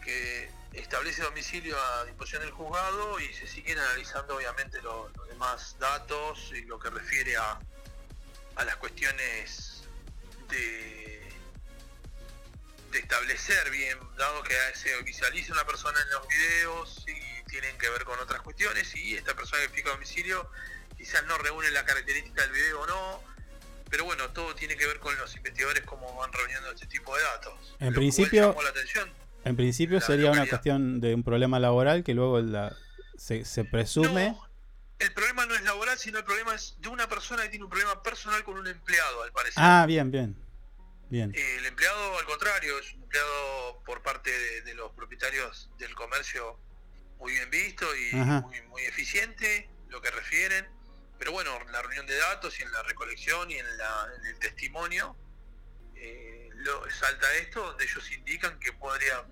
que 0.08 0.50
establece 0.72 1.22
domicilio 1.22 1.78
a 1.78 2.06
disposición 2.06 2.42
del 2.42 2.52
juzgado 2.52 3.20
y 3.20 3.34
se 3.34 3.46
siguen 3.46 3.78
analizando 3.78 4.38
obviamente 4.38 4.82
lo- 4.82 5.10
los 5.10 5.28
demás 5.28 5.76
datos 5.80 6.52
y 6.54 6.62
lo 6.62 6.80
que 6.80 6.90
refiere 6.90 7.36
a, 7.36 7.60
a 8.56 8.64
las 8.64 8.78
cuestiones 8.78 9.84
de, 10.50 11.30
de 12.92 13.00
establecer 13.00 13.70
bien, 13.70 13.98
dado 14.18 14.42
que 14.44 14.56
se 14.76 15.02
visualiza 15.04 15.52
una 15.52 15.66
persona 15.66 16.00
en 16.02 16.10
los 16.12 16.28
videos 16.28 17.06
y 17.08 17.44
tienen 17.50 17.78
que 17.78 17.90
ver 17.90 18.06
con 18.06 18.18
otras 18.20 18.42
cuestiones 18.42 18.96
y 18.96 19.16
esta 19.18 19.36
persona 19.36 19.62
que 19.64 19.70
fija 19.70 19.90
domicilio 19.90 20.50
quizás 20.98 21.24
no 21.26 21.38
reúne 21.38 21.70
la 21.72 21.84
característica 21.86 22.44
del 22.44 22.52
video 22.52 22.82
o 22.82 22.88
no, 22.88 23.24
pero 23.90 24.06
bueno, 24.06 24.30
todo 24.32 24.56
tiene 24.56 24.78
que 24.78 24.88
ver 24.88 25.00
con 25.00 25.18
los 25.18 25.36
investigadores 25.36 25.84
cómo 25.84 26.16
van 26.16 26.32
reuniendo 26.32 26.72
este 26.72 26.88
tipo 26.88 27.16
de 27.18 27.24
datos. 27.24 27.54
En 27.54 27.68
Lo 27.68 27.76
cual 27.78 27.94
principio- 27.96 28.48
llamó 28.50 28.62
la 28.64 28.70
atención. 28.70 29.27
En 29.44 29.56
principio 29.56 30.02
sería 30.02 30.32
una 30.32 30.46
cuestión 30.48 31.00
de 31.00 31.14
un 31.16 31.24
problema 31.24 31.60
laboral 31.60 32.04
que 32.04 32.14
luego 32.14 32.40
la, 32.42 32.76
se, 33.18 33.46
se 33.46 33.64
presume. 33.64 34.36
El 35.00 35.14
problema 35.14 35.46
no 35.46 35.54
es 35.56 35.62
laboral, 35.62 35.98
sino 35.98 36.18
el 36.18 36.24
problema 36.26 36.56
es 36.56 36.76
de 36.80 36.90
una 36.90 37.08
persona 37.08 37.44
que 37.44 37.50
tiene 37.50 37.64
un 37.66 37.70
problema 37.70 38.02
personal 38.04 38.44
con 38.44 38.58
un 38.58 38.68
empleado, 38.68 39.24
al 39.24 39.32
parecer. 39.32 39.56
Ah, 39.58 39.86
bien, 39.88 40.10
bien. 40.12 40.36
Bien. 41.10 41.32
El 41.34 41.66
empleado, 41.66 42.18
al 42.20 42.26
contrario, 42.26 42.78
es 42.80 42.94
un 42.96 43.04
empleado 43.04 43.82
por 43.86 44.02
parte 44.02 44.30
de, 44.32 44.62
de 44.64 44.74
los 44.74 44.92
propietarios 44.94 45.70
del 45.78 45.94
comercio 45.96 46.60
muy 47.20 47.32
bien 47.32 47.50
visto 47.50 47.86
y 47.96 48.16
muy, 48.16 48.62
muy 48.64 48.82
eficiente, 48.84 49.70
lo 49.90 50.02
que 50.02 50.12
refieren. 50.12 50.68
Pero 51.18 51.32
bueno, 51.32 51.52
en 51.66 51.72
la 51.72 51.82
reunión 51.82 52.06
de 52.08 52.18
datos 52.18 52.60
y 52.60 52.64
en 52.64 52.72
la 52.72 52.84
recolección 52.84 53.50
y 53.50 53.56
en, 53.56 53.78
la- 53.78 54.08
en 54.20 54.26
el 54.26 54.40
testimonio, 54.40 55.16
eh, 55.96 56.37
lo, 56.58 56.90
salta 56.92 57.34
esto 57.36 57.64
donde 57.64 57.86
ellos 57.86 58.12
indican 58.12 58.60
que 58.60 58.74
podría 58.74 59.24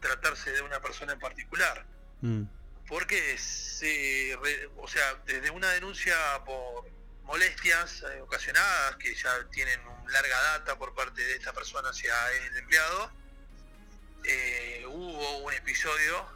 tratarse 0.00 0.50
de 0.52 0.62
una 0.62 0.80
persona 0.80 1.12
en 1.12 1.18
particular. 1.18 1.86
Mm. 2.20 2.42
Porque 2.86 3.36
se, 3.38 4.36
re- 4.42 4.70
o 4.76 4.88
sea, 4.88 5.14
desde 5.26 5.50
una 5.50 5.70
denuncia 5.72 6.16
por 6.44 6.88
molestias 7.24 8.02
eh, 8.02 8.20
ocasionadas 8.22 8.96
que 8.96 9.14
ya 9.14 9.46
tienen 9.50 9.78
un 9.86 10.10
larga 10.12 10.40
data 10.40 10.78
por 10.78 10.94
parte 10.94 11.20
de 11.22 11.34
esta 11.36 11.52
persona 11.52 11.90
hacia 11.90 12.14
el 12.32 12.56
empleado, 12.56 13.12
eh, 14.24 14.84
hubo 14.86 15.38
un 15.38 15.52
episodio 15.52 16.26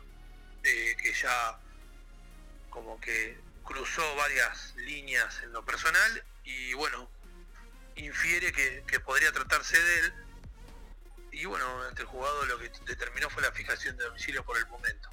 eh, 0.63 0.95
que 1.03 1.15
ya 1.15 1.59
como 2.69 3.01
que 3.01 3.39
cruzó 3.65 4.15
varias 4.17 4.75
líneas 4.77 5.41
en 5.43 5.53
lo 5.53 5.65
personal 5.65 6.25
y 6.45 6.75
bueno, 6.75 7.11
infiere 7.97 8.53
que, 8.53 8.85
que 8.87 9.01
podría 9.01 9.33
tratarse 9.33 9.81
de 9.81 9.99
él 10.01 10.15
y 11.33 11.45
bueno, 11.47 11.65
ante 11.89 12.03
el 12.03 12.09
juzgado 12.09 12.45
lo 12.47 12.59
que 12.59 12.71
determinó 12.87 13.29
fue 13.31 13.43
la 13.43 13.51
fijación 13.53 13.97
de 13.97 14.05
domicilio 14.05 14.45
por 14.45 14.57
el 14.59 14.67
momento. 14.67 15.09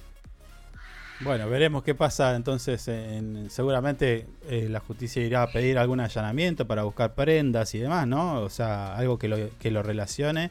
Bueno, 1.20 1.50
veremos 1.50 1.82
qué 1.82 1.94
pasa 1.94 2.34
entonces. 2.34 2.88
En, 2.88 3.50
seguramente 3.50 4.26
eh, 4.48 4.68
la 4.70 4.80
justicia 4.80 5.22
irá 5.22 5.42
a 5.42 5.52
pedir 5.52 5.76
algún 5.76 6.00
allanamiento 6.00 6.66
para 6.66 6.82
buscar 6.84 7.14
prendas 7.14 7.74
y 7.74 7.78
demás, 7.78 8.06
¿no? 8.06 8.40
O 8.40 8.48
sea, 8.48 8.96
algo 8.96 9.18
que 9.18 9.28
lo, 9.28 9.36
que 9.58 9.70
lo 9.70 9.82
relacione. 9.82 10.50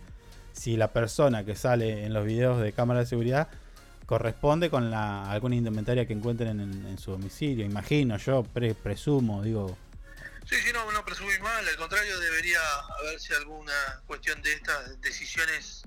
Si 0.52 0.78
la 0.78 0.90
persona 0.90 1.44
que 1.44 1.56
sale 1.56 2.06
en 2.06 2.14
los 2.14 2.26
videos 2.26 2.62
de 2.62 2.72
cámara 2.72 3.00
de 3.00 3.06
seguridad 3.08 3.48
corresponde 4.06 4.70
con 4.70 4.92
la, 4.92 5.32
alguna 5.32 5.56
indumentaria 5.56 6.06
que 6.06 6.14
encuentren 6.14 6.60
en, 6.60 6.86
en 6.86 6.98
su 7.00 7.12
domicilio. 7.12 7.66
Imagino, 7.66 8.18
yo 8.18 8.44
pre- 8.44 8.76
presumo, 8.76 9.42
digo. 9.42 9.76
Sí, 10.50 10.56
sí, 10.64 10.74
no, 10.74 10.92
no 10.92 11.06
presumís 11.06 11.40
mal, 11.42 11.68
al 11.68 11.78
contrario 11.78 12.20
debería 12.20 12.60
haberse 13.00 13.36
alguna 13.36 14.02
cuestión 14.08 14.42
de 14.42 14.54
estas 14.54 15.00
decisiones 15.02 15.84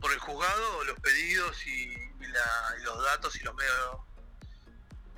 por 0.00 0.12
el 0.12 0.18
juzgado, 0.20 0.84
los 0.84 0.98
pedidos 1.00 1.66
y, 1.66 1.96
la- 2.20 2.74
los 2.82 3.02
datos 3.04 3.34
y 3.36 3.40
los 3.40 3.54
medios 3.54 3.96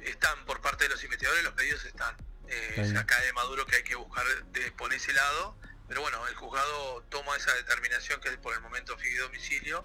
están 0.00 0.44
por 0.46 0.60
parte 0.62 0.84
de 0.84 0.90
los 0.90 1.02
investigadores, 1.04 1.44
los 1.44 1.52
pedidos 1.54 1.84
están. 1.84 2.16
Eh, 2.48 2.74
cae 3.06 3.26
de 3.26 3.32
Maduro 3.34 3.66
que 3.66 3.76
hay 3.76 3.82
que 3.82 3.96
buscar 3.96 4.24
de, 4.52 4.70
por 4.72 4.92
ese 4.94 5.12
lado, 5.12 5.58
pero 5.88 6.00
bueno, 6.00 6.26
el 6.28 6.34
juzgado 6.36 7.02
toma 7.10 7.36
esa 7.36 7.52
determinación 7.54 8.20
que 8.20 8.30
por 8.38 8.54
el 8.54 8.60
momento 8.60 8.96
fije 8.96 9.18
domicilio. 9.18 9.84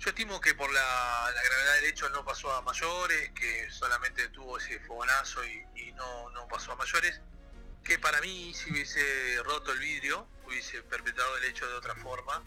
Yo 0.00 0.08
estimo 0.10 0.40
que 0.40 0.54
por 0.54 0.70
la, 0.72 1.30
la 1.34 1.42
gravedad 1.42 1.74
del 1.76 1.84
hecho 1.84 2.08
no 2.10 2.24
pasó 2.24 2.52
a 2.52 2.62
mayores, 2.62 3.30
que 3.32 3.70
solamente 3.70 4.28
tuvo 4.28 4.58
ese 4.58 4.80
fogonazo 4.80 5.44
y, 5.44 5.64
y 5.76 5.92
no, 5.92 6.30
no 6.30 6.48
pasó 6.48 6.72
a 6.72 6.76
mayores, 6.76 7.20
que 7.84 7.98
para 7.98 8.20
mí 8.20 8.52
si 8.54 8.70
hubiese 8.72 9.00
roto 9.44 9.72
el 9.72 9.78
vidrio, 9.78 10.26
hubiese 10.46 10.82
perpetrado 10.82 11.36
el 11.38 11.44
hecho 11.44 11.66
de 11.66 11.74
otra 11.74 11.94
forma 11.96 12.42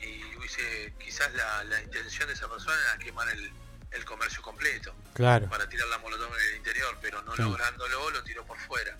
y 0.00 0.36
hubiese 0.36 0.92
quizás 0.98 1.32
la, 1.34 1.64
la 1.64 1.82
intención 1.82 2.28
de 2.28 2.34
esa 2.34 2.48
persona 2.48 2.76
era 2.94 3.04
quemar 3.04 3.28
el, 3.30 3.50
el 3.90 4.04
comercio 4.04 4.40
completo 4.42 4.94
Claro. 5.14 5.48
para 5.48 5.68
tirar 5.68 5.88
la 5.88 5.98
molotov 5.98 6.28
en 6.34 6.50
el 6.52 6.56
interior, 6.58 6.96
pero 7.02 7.22
no 7.22 7.34
Sí. 7.34 7.42
lográndolo 7.42 8.10
lo 8.10 8.22
tiró 8.22 8.44
por 8.46 8.58
fuera. 8.58 8.96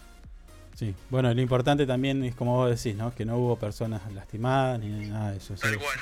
Sí. 0.76 0.94
Bueno, 1.10 1.32
lo 1.34 1.40
importante 1.40 1.86
también 1.86 2.22
es 2.24 2.34
como 2.36 2.54
vos 2.56 2.70
decís, 2.70 2.96
¿no? 2.96 3.12
Que 3.14 3.24
no 3.24 3.36
hubo 3.36 3.56
personas 3.58 4.00
lastimadas 4.12 4.78
ni 4.80 4.88
nada 5.08 5.32
de 5.32 5.38
eso. 5.38 5.56
sí. 5.56 5.62
Tal 5.62 5.78
cual. 5.78 5.98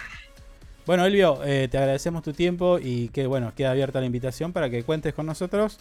Bueno, 0.86 1.04
Elvio, 1.04 1.42
eh, 1.44 1.66
te 1.68 1.78
agradecemos 1.78 2.22
tu 2.22 2.32
tiempo 2.32 2.78
y 2.80 3.08
que 3.08 3.26
bueno, 3.26 3.52
queda 3.56 3.72
abierta 3.72 4.00
la 4.00 4.06
invitación 4.06 4.52
para 4.52 4.70
que 4.70 4.84
cuentes 4.84 5.14
con 5.14 5.26
nosotros 5.26 5.78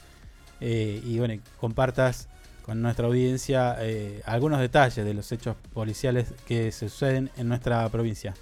eh, 0.62 1.00
y 1.04 1.20
bueno, 1.20 1.40
compartas 1.60 2.28
con 2.66 2.82
nuestra 2.82 3.06
audiencia 3.06 3.78
eh, 3.80 4.24
algunos 4.26 4.60
detalles 4.60 5.06
de 5.06 5.14
los 5.14 5.32
hechos 5.32 5.56
policiales 5.72 6.34
que 6.48 6.72
se 6.72 6.90
suceden 6.90 7.30
en 7.38 7.48
nuestra 7.48 7.88
provincia. 7.90 8.34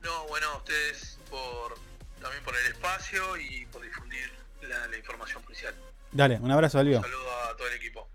No, 0.00 0.28
bueno, 0.28 0.46
a 0.50 0.56
ustedes 0.58 1.18
por 1.28 1.74
también 2.22 2.44
por 2.44 2.54
el 2.56 2.66
espacio 2.70 3.36
y 3.36 3.66
por 3.66 3.82
difundir 3.82 4.30
la, 4.62 4.86
la 4.86 4.96
información 4.96 5.42
policial. 5.42 5.74
Dale, 6.12 6.38
un 6.38 6.52
abrazo, 6.52 6.78
Elvio. 6.78 6.98
Un 6.98 7.02
saludo 7.02 7.32
a 7.32 7.56
todo 7.56 7.66
el 7.66 7.74
equipo. 7.74 8.08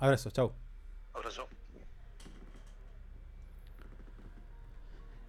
Abrazo, 0.00 0.30
chau. 0.32 0.52
Abrazo. 1.14 1.46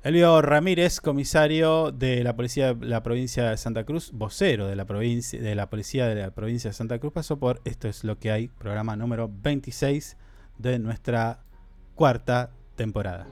Elvio 0.03 0.41
Ramírez, 0.41 0.99
comisario 0.99 1.91
de 1.91 2.23
la 2.23 2.35
policía 2.35 2.73
de 2.73 2.87
la 2.87 3.03
provincia 3.03 3.51
de 3.51 3.57
Santa 3.57 3.83
Cruz, 3.83 4.11
vocero 4.11 4.65
de 4.65 4.75
la 4.75 4.85
de 4.85 5.55
la 5.55 5.69
policía 5.69 6.07
de 6.07 6.15
la 6.15 6.31
provincia 6.31 6.71
de 6.71 6.73
Santa 6.73 6.97
Cruz, 6.97 7.13
pasó 7.13 7.37
por 7.37 7.61
Esto 7.65 7.87
es 7.87 8.03
lo 8.03 8.17
que 8.17 8.31
hay, 8.31 8.47
programa 8.47 8.95
número 8.95 9.29
26 9.31 10.17
de 10.57 10.79
nuestra 10.79 11.43
cuarta 11.93 12.49
temporada. 12.75 13.27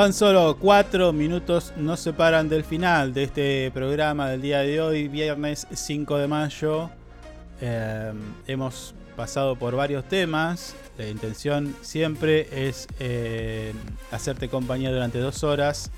Tan 0.00 0.14
solo 0.14 0.56
cuatro 0.58 1.12
minutos 1.12 1.74
nos 1.76 2.00
separan 2.00 2.48
del 2.48 2.64
final 2.64 3.12
de 3.12 3.24
este 3.24 3.70
programa 3.70 4.30
del 4.30 4.40
día 4.40 4.60
de 4.60 4.80
hoy, 4.80 5.08
viernes 5.08 5.66
5 5.70 6.16
de 6.16 6.26
mayo. 6.26 6.88
Eh, 7.60 8.10
hemos 8.46 8.94
pasado 9.14 9.56
por 9.56 9.76
varios 9.76 10.08
temas. 10.08 10.74
La 10.96 11.06
intención 11.06 11.76
siempre 11.82 12.48
es 12.66 12.88
eh, 12.98 13.74
hacerte 14.10 14.48
compañía 14.48 14.90
durante 14.90 15.18
dos 15.18 15.44
horas, 15.44 15.90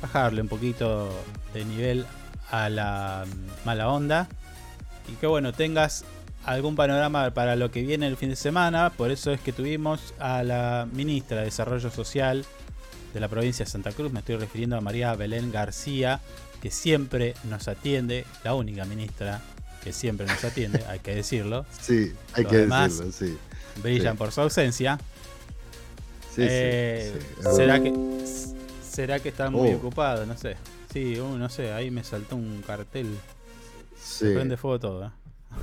bajarle 0.00 0.40
un 0.40 0.48
poquito 0.48 1.10
de 1.52 1.66
nivel 1.66 2.06
a 2.50 2.70
la 2.70 3.26
mm, 3.26 3.66
mala 3.66 3.90
onda 3.90 4.28
y 5.12 5.16
que 5.16 5.26
bueno, 5.26 5.52
tengas 5.52 6.06
algún 6.46 6.74
panorama 6.74 7.30
para 7.32 7.54
lo 7.54 7.70
que 7.70 7.82
viene 7.82 8.06
el 8.06 8.16
fin 8.16 8.30
de 8.30 8.36
semana. 8.36 8.88
Por 8.96 9.10
eso 9.10 9.30
es 9.30 9.42
que 9.42 9.52
tuvimos 9.52 10.14
a 10.18 10.42
la 10.42 10.88
ministra 10.90 11.40
de 11.40 11.44
Desarrollo 11.44 11.90
Social 11.90 12.46
de 13.14 13.20
la 13.20 13.28
provincia 13.28 13.64
de 13.64 13.70
Santa 13.70 13.92
Cruz, 13.92 14.12
me 14.12 14.18
estoy 14.18 14.36
refiriendo 14.36 14.76
a 14.76 14.80
María 14.82 15.14
Belén 15.14 15.50
García, 15.52 16.20
que 16.60 16.70
siempre 16.70 17.34
nos 17.44 17.66
atiende, 17.68 18.26
la 18.44 18.54
única 18.54 18.84
ministra 18.84 19.40
que 19.82 19.92
siempre 19.92 20.26
nos 20.26 20.42
atiende, 20.44 20.84
hay 20.88 20.98
que 20.98 21.14
decirlo. 21.14 21.64
Sí, 21.80 22.12
hay 22.34 22.42
Los 22.44 22.52
que 22.52 22.58
demás 22.58 22.98
decirlo, 22.98 23.12
sí. 23.12 23.38
Brillan 23.82 24.14
Sí. 24.14 24.18
por 24.18 24.32
su 24.32 24.40
ausencia. 24.42 24.98
Sí, 26.34 26.42
sí, 26.42 26.46
Eh, 26.50 27.12
sí. 27.40 27.48
¿será, 27.54 27.80
que, 27.82 27.94
¿Será 28.90 29.20
que 29.20 29.28
están 29.28 29.52
muy 29.52 29.72
Oh. 29.72 29.76
ocupados? 29.76 30.26
No 30.26 30.36
sé. 30.36 30.56
Sí, 30.92 31.18
uh, 31.18 31.36
no 31.38 31.48
sé, 31.48 31.72
ahí 31.72 31.90
me 31.90 32.02
saltó 32.04 32.36
un 32.36 32.62
cartel. 32.66 33.06
Sí. 33.96 34.26
Se 34.26 34.34
prende 34.34 34.56
fuego 34.56 34.80
todo. 34.80 35.06
¿eh? 35.06 35.10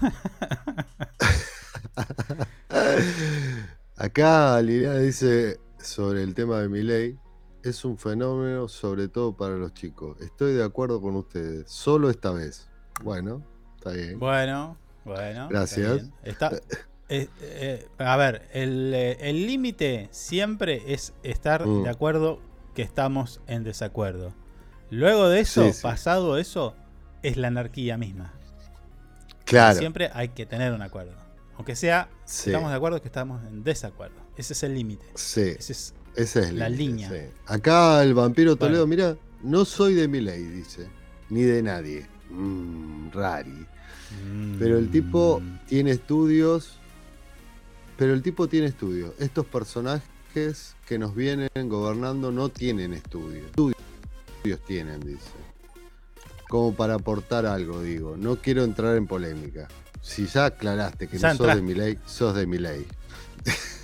Acá 3.97 4.61
Liliana 4.61 4.99
dice 4.99 5.59
sobre 5.81 6.23
el 6.23 6.33
tema 6.33 6.59
de 6.59 6.69
mi 6.69 6.81
ley, 6.83 7.17
es 7.63 7.85
un 7.85 7.97
fenómeno 7.97 8.67
sobre 8.67 9.07
todo 9.07 9.35
para 9.35 9.55
los 9.55 9.73
chicos. 9.73 10.19
Estoy 10.21 10.53
de 10.53 10.63
acuerdo 10.63 11.01
con 11.01 11.15
ustedes, 11.15 11.69
solo 11.69 12.09
esta 12.09 12.31
vez. 12.31 12.67
Bueno, 13.03 13.43
está 13.77 13.91
bien. 13.91 14.19
Bueno, 14.19 14.77
bueno. 15.05 15.47
Gracias. 15.49 16.09
Está, 16.23 16.51
eh, 17.09 17.27
eh, 17.41 17.87
a 17.97 18.15
ver, 18.17 18.47
el 18.53 18.93
eh, 18.93 19.17
el 19.21 19.45
límite 19.47 20.07
siempre 20.11 20.93
es 20.93 21.13
estar 21.23 21.65
Mm. 21.65 21.83
de 21.83 21.89
acuerdo 21.89 22.39
que 22.75 22.81
estamos 22.83 23.41
en 23.47 23.63
desacuerdo. 23.63 24.33
Luego 24.89 25.27
de 25.29 25.39
eso, 25.41 25.65
Sí, 25.65 25.73
sí. 25.73 25.81
pasado 25.81 26.37
eso, 26.37 26.75
es 27.23 27.37
la 27.37 27.47
anarquía 27.47 27.97
misma. 27.97 28.33
Claro. 29.45 29.77
Siempre 29.77 30.09
hay 30.13 30.29
que 30.29 30.45
tener 30.45 30.71
un 30.73 30.81
acuerdo. 30.81 31.13
Aunque 31.57 31.75
sea, 31.75 32.09
Sí. 32.25 32.49
estamos 32.49 32.71
de 32.71 32.77
acuerdo 32.77 33.01
que 33.01 33.07
estamos 33.07 33.43
en 33.45 33.63
desacuerdo. 33.63 34.15
Ese 34.37 34.53
es 34.53 34.63
el 34.63 34.73
límite. 34.73 35.05
Sí, 35.15 35.41
Ese 35.59 35.73
es 35.73 35.93
esa 36.15 36.39
es 36.41 36.53
la 36.53 36.69
línea. 36.69 37.09
sí. 37.09 37.15
Acá 37.45 38.03
el 38.03 38.13
vampiro 38.13 38.55
Bueno. 38.55 38.67
Toledo, 38.67 38.87
mira, 38.87 39.17
no 39.43 39.65
soy 39.65 39.93
de 39.95 40.07
mi 40.07 40.21
ley, 40.21 40.43
dice, 40.43 40.87
ni 41.29 41.41
de 41.43 41.61
nadie. 41.63 42.07
Mm, 42.29 43.09
rari. 43.11 43.65
Pero 44.59 44.77
el 44.77 44.89
tipo 44.91 45.39
Mm. 45.39 45.59
tiene 45.67 45.91
estudios. 45.91 46.77
Pero 47.97 48.13
el 48.13 48.21
tipo 48.21 48.47
tiene 48.47 48.67
estudios. 48.67 49.13
Estos 49.19 49.45
personajes 49.45 50.75
que 50.87 50.97
nos 50.97 51.15
vienen 51.15 51.49
gobernando 51.67 52.31
no 52.31 52.49
tienen 52.49 52.93
estudios. 52.93 53.45
Estudios 53.45 54.59
tienen, 54.67 54.99
dice. 55.01 55.29
Como 56.49 56.73
para 56.75 56.95
aportar 56.95 57.45
algo, 57.45 57.81
digo. 57.81 58.17
No 58.17 58.35
quiero 58.37 58.63
entrar 58.63 58.97
en 58.97 59.07
polémica. 59.07 59.67
Si 60.01 60.25
ya 60.25 60.45
aclaraste 60.47 61.07
que 61.07 61.15
no 61.17 61.21
sos 61.21 61.29
de 61.29 61.31
entraste. 61.43 61.61
mi 61.61 61.73
ley, 61.75 61.97
sos 62.05 62.35
de 62.35 62.47
mi 62.47 62.57
ley. 62.57 62.85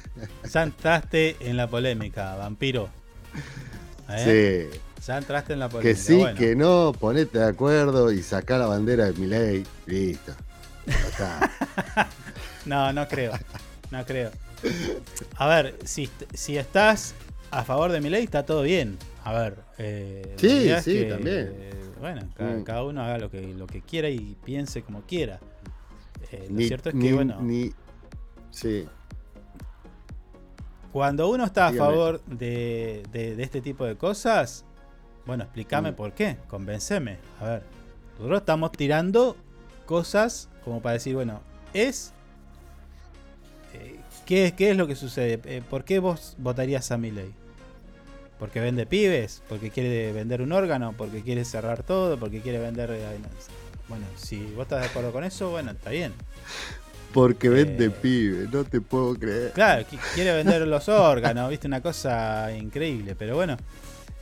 Ya 0.52 0.64
entraste 0.64 1.35
en 1.39 1.57
la 1.57 1.68
polémica, 1.68 2.35
vampiro. 2.35 2.89
¿Eh? 4.10 4.69
Sí. 4.72 4.80
Ya 5.06 5.18
entraste 5.18 5.53
en 5.53 5.60
la 5.60 5.69
política. 5.69 5.94
Que 5.95 5.99
sí, 6.02 6.15
bueno. 6.18 6.38
que 6.39 6.56
no, 6.56 6.91
ponete 6.99 7.39
de 7.39 7.45
acuerdo 7.45 8.11
y 8.11 8.22
sacá 8.23 8.57
la 8.57 8.65
bandera 8.68 9.06
de 9.06 9.14
mi 9.14 9.27
ley. 9.27 9.64
Listo. 9.85 10.34
No, 12.65 12.91
no 12.91 13.07
creo. 13.07 13.34
No 13.91 14.06
creo. 14.06 14.31
A 15.38 15.48
ver, 15.48 15.76
si, 15.85 16.10
si 16.34 16.57
estás 16.57 17.14
a 17.52 17.64
favor 17.64 17.91
de 17.91 18.02
mi 18.02 18.10
ley, 18.10 18.23
está 18.26 18.45
todo 18.45 18.61
bien. 18.64 18.98
A 19.23 19.34
ver. 19.34 19.60
eh, 19.77 20.35
Sí, 20.38 20.69
sí, 20.84 20.94
que, 20.99 21.06
también. 21.06 21.49
eh, 21.53 21.73
bueno, 21.99 22.27
cada, 22.35 22.52
Mm. 22.57 22.64
cada 22.64 22.84
uno 22.84 23.02
haga 23.03 23.18
lo 23.19 23.30
que, 23.31 23.41
lo 23.53 23.68
que 23.68 23.81
quiera 23.81 24.10
y 24.10 24.35
piense 24.44 24.81
como 24.81 25.02
quiera. 25.03 25.39
Eh, 26.31 26.48
lo 26.49 26.56
Ni- 26.57 26.68
cierto 26.68 26.89
es 26.89 26.95
ni- 26.95 27.07
que, 27.07 27.14
bueno, 27.14 27.41
ni- 27.41 27.72
sí. 28.52 28.85
Cuando 30.98 31.30
uno 31.30 31.45
está 31.45 31.68
a 31.68 31.72
Dígame. 31.72 31.91
favor 31.91 32.22
de, 32.26 33.03
de- 33.11 33.36
de 33.36 33.44
este 33.44 33.61
tipo 33.61 33.86
de 33.86 33.95
cosas, 33.98 34.65
bueno, 35.28 35.44
explícame 35.44 35.91
Mm. 35.91 35.95
por 35.95 36.14
qué, 36.14 36.38
convenceme. 36.48 37.19
A 37.40 37.45
ver, 37.45 37.64
nosotros 38.15 38.40
estamos 38.40 38.72
tirando 38.72 39.38
cosas 39.86 40.49
como 40.65 40.82
para 40.82 40.94
decir, 40.94 41.14
bueno, 41.14 41.41
es... 41.76 42.14
eh, 43.76 43.99
¿qué, 44.26 44.56
qué 44.57 44.72
es 44.72 44.78
lo 44.78 44.88
que 44.88 44.95
sucede? 44.95 45.40
Eh, 45.45 45.61
¿Por 45.69 45.84
qué 45.84 45.99
vos 45.99 46.34
votarías 46.40 46.90
a 46.91 46.98
mi 46.98 47.11
ley? 47.11 47.32
¿Porque 48.40 48.60
vende 48.60 48.88
pibes? 48.88 49.44
¿Porque 49.48 49.69
quiere 49.69 50.11
vender 50.14 50.41
un 50.41 50.52
órgano? 50.52 50.95
¿Porque 50.98 51.22
quiere 51.22 51.45
cerrar 51.45 51.84
todo? 51.84 52.18
¿Porque 52.18 52.41
quiere 52.41 52.57
vender... 52.57 52.90
eh. 52.90 53.19
Bueno, 53.88 54.06
si 54.15 54.44
vos 54.56 54.64
estás 54.64 54.82
de 54.82 54.88
acuerdo 54.88 55.11
con 55.11 55.24
eso, 55.24 55.52
bueno, 55.52 55.69
está 55.72 55.91
bien. 55.91 56.11
Porque 57.14 57.50
vende 57.50 57.86
Eh, 57.86 57.90
pibe, 57.90 58.48
no 58.52 58.64
te 58.64 58.82
puedo 58.82 59.16
creer. 59.16 59.52
Claro, 59.54 59.86
qui- 59.88 60.00
quiere 60.16 60.34
vender 60.34 60.68
los 60.68 60.88
órganos, 60.90 61.50
viste, 61.50 61.68
una 61.68 61.82
cosa 61.82 62.52
increíble. 62.54 63.16
Pero 63.16 63.36
bueno, 63.36 63.58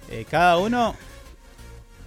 eh, 0.10 0.26
cada 0.30 0.58
uno 0.58 0.96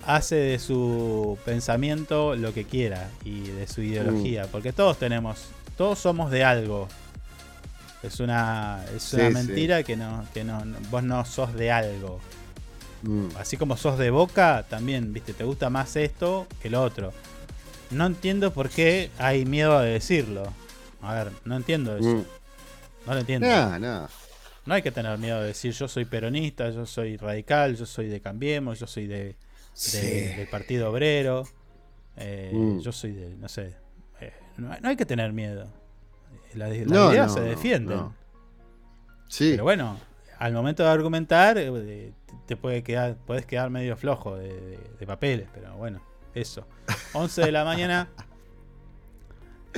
hace 0.07 0.37
de 0.37 0.59
su 0.59 1.37
pensamiento 1.45 2.35
lo 2.37 2.55
que 2.55 2.65
quiera 2.65 3.11
y 3.25 3.41
de 3.49 3.67
su 3.67 3.83
ideología. 3.83 4.45
Mm. 4.45 4.49
Porque 4.49 4.73
todos 4.73 4.99
tenemos, 4.99 5.47
todos 5.77 5.99
somos 5.99 6.31
de 6.31 6.45
algo. 6.45 6.89
Es 8.03 8.21
una, 8.21 8.85
es 8.97 9.13
una 9.13 9.29
sí. 9.29 9.35
mentira 9.35 9.83
que 9.83 9.97
no, 9.97 10.25
que 10.33 10.45
no, 10.45 10.63
vos 10.91 11.03
no 11.03 11.25
sos 11.25 11.53
de 11.55 11.71
algo. 11.73 12.21
Mm. 13.03 13.37
Así 13.39 13.57
como 13.57 13.77
sos 13.77 13.99
de 13.99 14.11
boca, 14.11 14.65
también, 14.71 15.13
viste, 15.13 15.33
te 15.35 15.45
gusta 15.45 15.69
más 15.71 15.97
esto 15.97 16.47
que 16.63 16.71
lo 16.71 16.83
otro. 16.83 17.13
No 17.91 18.07
entiendo 18.07 18.53
por 18.53 18.69
qué 18.71 19.11
hay 19.19 19.45
miedo 19.45 19.79
de 19.81 19.91
decirlo. 19.91 20.53
A 21.09 21.15
ver, 21.25 21.33
no 21.45 21.57
entiendo 21.57 21.97
eso. 21.97 22.09
Mm. 22.09 22.25
No 23.07 23.15
lo 23.15 23.21
entiendo. 23.21 23.47
Nah, 23.47 23.79
nah. 23.79 24.07
No 24.67 24.75
hay 24.75 24.83
que 24.83 24.91
tener 24.91 25.17
miedo 25.19 25.41
de 25.41 25.47
decir 25.49 25.73
yo 25.73 25.89
soy 25.89 26.05
peronista, 26.05 26.69
yo 26.71 26.85
soy 26.85 27.17
radical, 27.17 27.75
yo 27.77 27.87
soy 27.87 28.09
de 28.09 28.21
Cambiemos, 28.21 28.79
yo 28.79 28.87
soy 28.87 29.07
de, 29.07 29.25
de- 29.25 29.37
Sí. 29.73 29.99
del 30.37 30.49
Partido 30.49 30.91
Obrero, 30.91 31.45
eh, 32.17 32.51
Mm. 32.53 32.81
yo 32.81 32.93
soy 32.93 33.13
de, 33.13 33.31
no 33.37 33.49
sé. 33.49 33.75
eh, 34.21 34.33
no, 34.59 34.77
no 34.81 34.89
hay 34.89 34.97
que 34.97 35.07
tener 35.07 35.33
miedo. 35.33 35.73
Las, 36.55 36.71
las 36.77 36.87
No, 36.87 37.11
ideas 37.13 37.29
no, 37.29 37.35
se 37.35 37.41
no, 37.41 37.47
defienden. 37.47 37.97
no. 37.97 38.15
Sí. 39.29 39.53
Pero 39.53 39.65
bueno, 39.65 39.99
al 40.39 40.53
momento 40.53 40.83
de 40.83 40.91
argumentar, 40.91 41.57
eh, 41.57 42.13
te 42.47 42.57
puede 42.57 42.83
quedar, 42.83 43.17
puedes 43.27 43.47
quedar 43.47 43.71
medio 43.71 43.97
flojo 43.97 44.37
de, 44.37 44.49
de- 44.53 44.79
de 44.99 45.07
papeles, 45.07 45.49
pero 45.55 45.75
bueno, 45.77 46.03
eso. 46.35 46.67
11 47.15 47.41
de 47.43 47.53
la 47.53 47.65
mañana. 47.65 48.09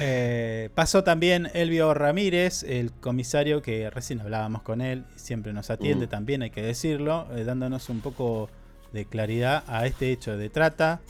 Eh, 0.00 0.70
pasó 0.74 1.04
también 1.04 1.48
Elvio 1.54 1.92
Ramírez, 1.94 2.62
el 2.62 2.90
comisario 2.92 3.60
que 3.62 3.90
recién 3.90 4.20
hablábamos 4.20 4.62
con 4.62 4.80
él, 4.80 5.04
siempre 5.16 5.52
nos 5.52 5.70
atiende 5.70 6.06
Mm. 6.06 6.10
también, 6.10 6.42
hay 6.42 6.50
que 6.50 6.62
decirlo, 6.62 7.26
eh, 7.36 7.44
dándonos 7.44 7.88
un 7.90 8.00
poco 8.00 8.48
de 8.92 9.04
claridad 9.04 9.62
a 9.66 9.86
este 9.86 10.10
hecho 10.10 10.36
de 10.36 10.48
trata, 10.50 11.00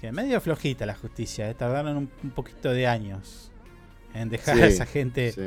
que 0.00 0.12
medio 0.12 0.40
flojita 0.40 0.84
la 0.86 0.94
justicia, 0.94 1.48
eh, 1.48 1.54
tardaron 1.54 1.96
un, 1.96 2.10
un 2.22 2.30
poquito 2.30 2.72
de 2.72 2.86
años 2.86 3.50
en 4.14 4.28
dejar 4.28 4.56
Sí, 4.56 4.62
a 4.62 4.66
esa 4.66 4.86
gente. 4.86 5.32
sí. 5.32 5.42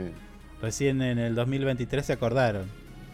Recién 0.62 1.02
en 1.02 1.20
el 1.20 1.36
2023 1.36 2.06
se 2.06 2.14
acordaron 2.14 2.66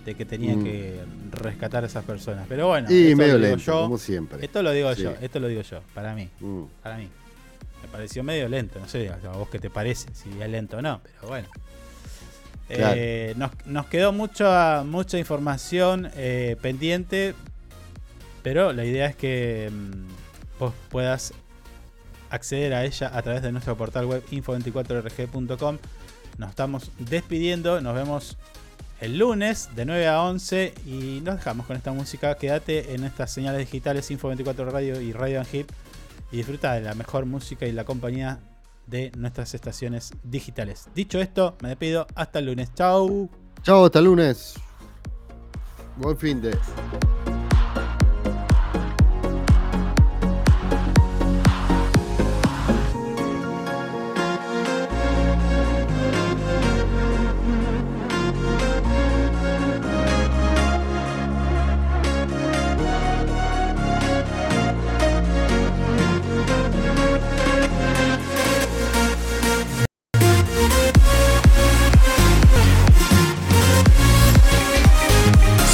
de 0.05 0.15
que 0.15 0.25
tenían 0.25 0.59
Mm. 0.59 0.63
que 0.63 0.99
rescatar 1.31 1.83
a 1.83 1.87
esas 1.87 2.03
personas. 2.05 2.45
Pero 2.47 2.67
bueno, 2.67 2.87
Y 2.91 3.05
esto 3.07 3.17
medio 3.17 3.33
lo 3.33 3.39
digo 3.45 3.55
lento, 3.57 3.71
yo. 3.71 3.81
como 3.83 3.97
siempre. 3.97 4.43
Esto 4.45 4.63
lo 4.63 4.71
digo 4.71 4.93
Sí. 4.95 5.03
yo, 5.03 5.13
esto 5.21 5.39
lo 5.39 5.47
digo 5.47 5.61
yo, 5.61 5.81
para 5.93 6.13
mí. 6.15 6.29
Mm. 6.39 6.63
Para 6.81 6.97
mí. 6.97 7.09
Me 7.81 7.87
pareció 7.89 8.23
medio 8.23 8.47
lento, 8.49 8.79
no 8.79 8.87
sé 8.87 9.09
a 9.09 9.29
vos 9.29 9.49
qué 9.49 9.59
te 9.59 9.69
parece, 9.69 10.13
si 10.13 10.29
es 10.41 10.49
lento 10.49 10.77
o 10.77 10.81
no, 10.81 11.01
pero 11.03 11.27
bueno. 11.27 11.47
Claro. 12.67 12.95
Eh, 12.97 13.33
nos, 13.37 13.51
nos 13.65 13.85
quedó 13.87 14.11
mucha, 14.11 14.83
mucha 14.83 15.19
información 15.19 16.09
eh, 16.15 16.57
pendiente, 16.61 17.35
pero 18.41 18.73
la 18.73 18.85
idea 18.85 19.05
es 19.05 19.15
que 19.15 19.71
mm, 19.71 20.59
vos 20.59 20.73
puedas 20.89 21.33
acceder 22.29 22.73
a 22.73 22.85
ella 22.85 23.11
a 23.13 23.21
través 23.21 23.41
de 23.41 23.51
nuestro 23.51 23.75
portal 23.77 24.05
web 24.05 24.23
info24rg.com. 24.31 25.77
Nos 26.37 26.49
estamos 26.49 26.91
despidiendo, 26.97 27.81
nos 27.81 27.95
vemos 27.95 28.37
el 28.99 29.17
lunes 29.17 29.69
de 29.75 29.85
9 29.85 30.07
a 30.07 30.21
11 30.23 30.73
y 30.85 31.21
nos 31.23 31.35
dejamos 31.35 31.65
con 31.65 31.75
esta 31.75 31.91
música. 31.91 32.35
Quédate 32.35 32.93
en 32.93 33.03
estas 33.03 33.31
señales 33.31 33.59
digitales 33.59 34.09
Info24 34.11 34.71
Radio 34.71 34.99
y 35.01 35.11
Radio 35.13 35.39
and 35.39 35.53
Hip 35.53 35.71
y 36.35 36.39
disfruta 36.39 36.73
de 36.73 36.81
la 36.81 36.93
mejor 36.95 37.25
música 37.25 37.65
y 37.65 37.71
la 37.71 37.85
compañía 37.85 38.39
de 38.87 39.09
nuestras 39.17 39.53
estaciones 39.53 40.11
digitales. 40.21 40.89
Dicho 40.93 41.21
esto, 41.21 41.55
me 41.61 41.69
despido. 41.69 42.07
Hasta 42.13 42.39
el 42.39 42.47
lunes. 42.47 42.73
Chau. 42.75 43.29
Chao, 43.63 43.85
hasta 43.85 43.99
el 43.99 44.05
lunes. 44.05 44.55
Buen 45.95 46.17
fin 46.17 46.41
de. 46.41 46.57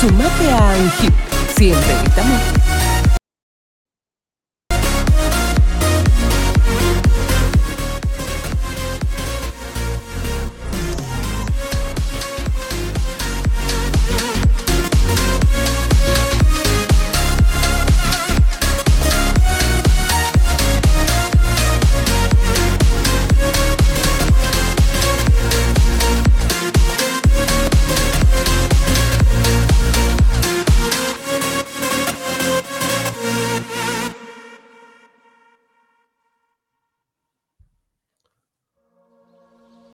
Sumate 0.01 0.49
a 0.49 0.71
ANGIP. 0.71 1.13
Siempre 1.55 1.93
estamos 2.03 2.60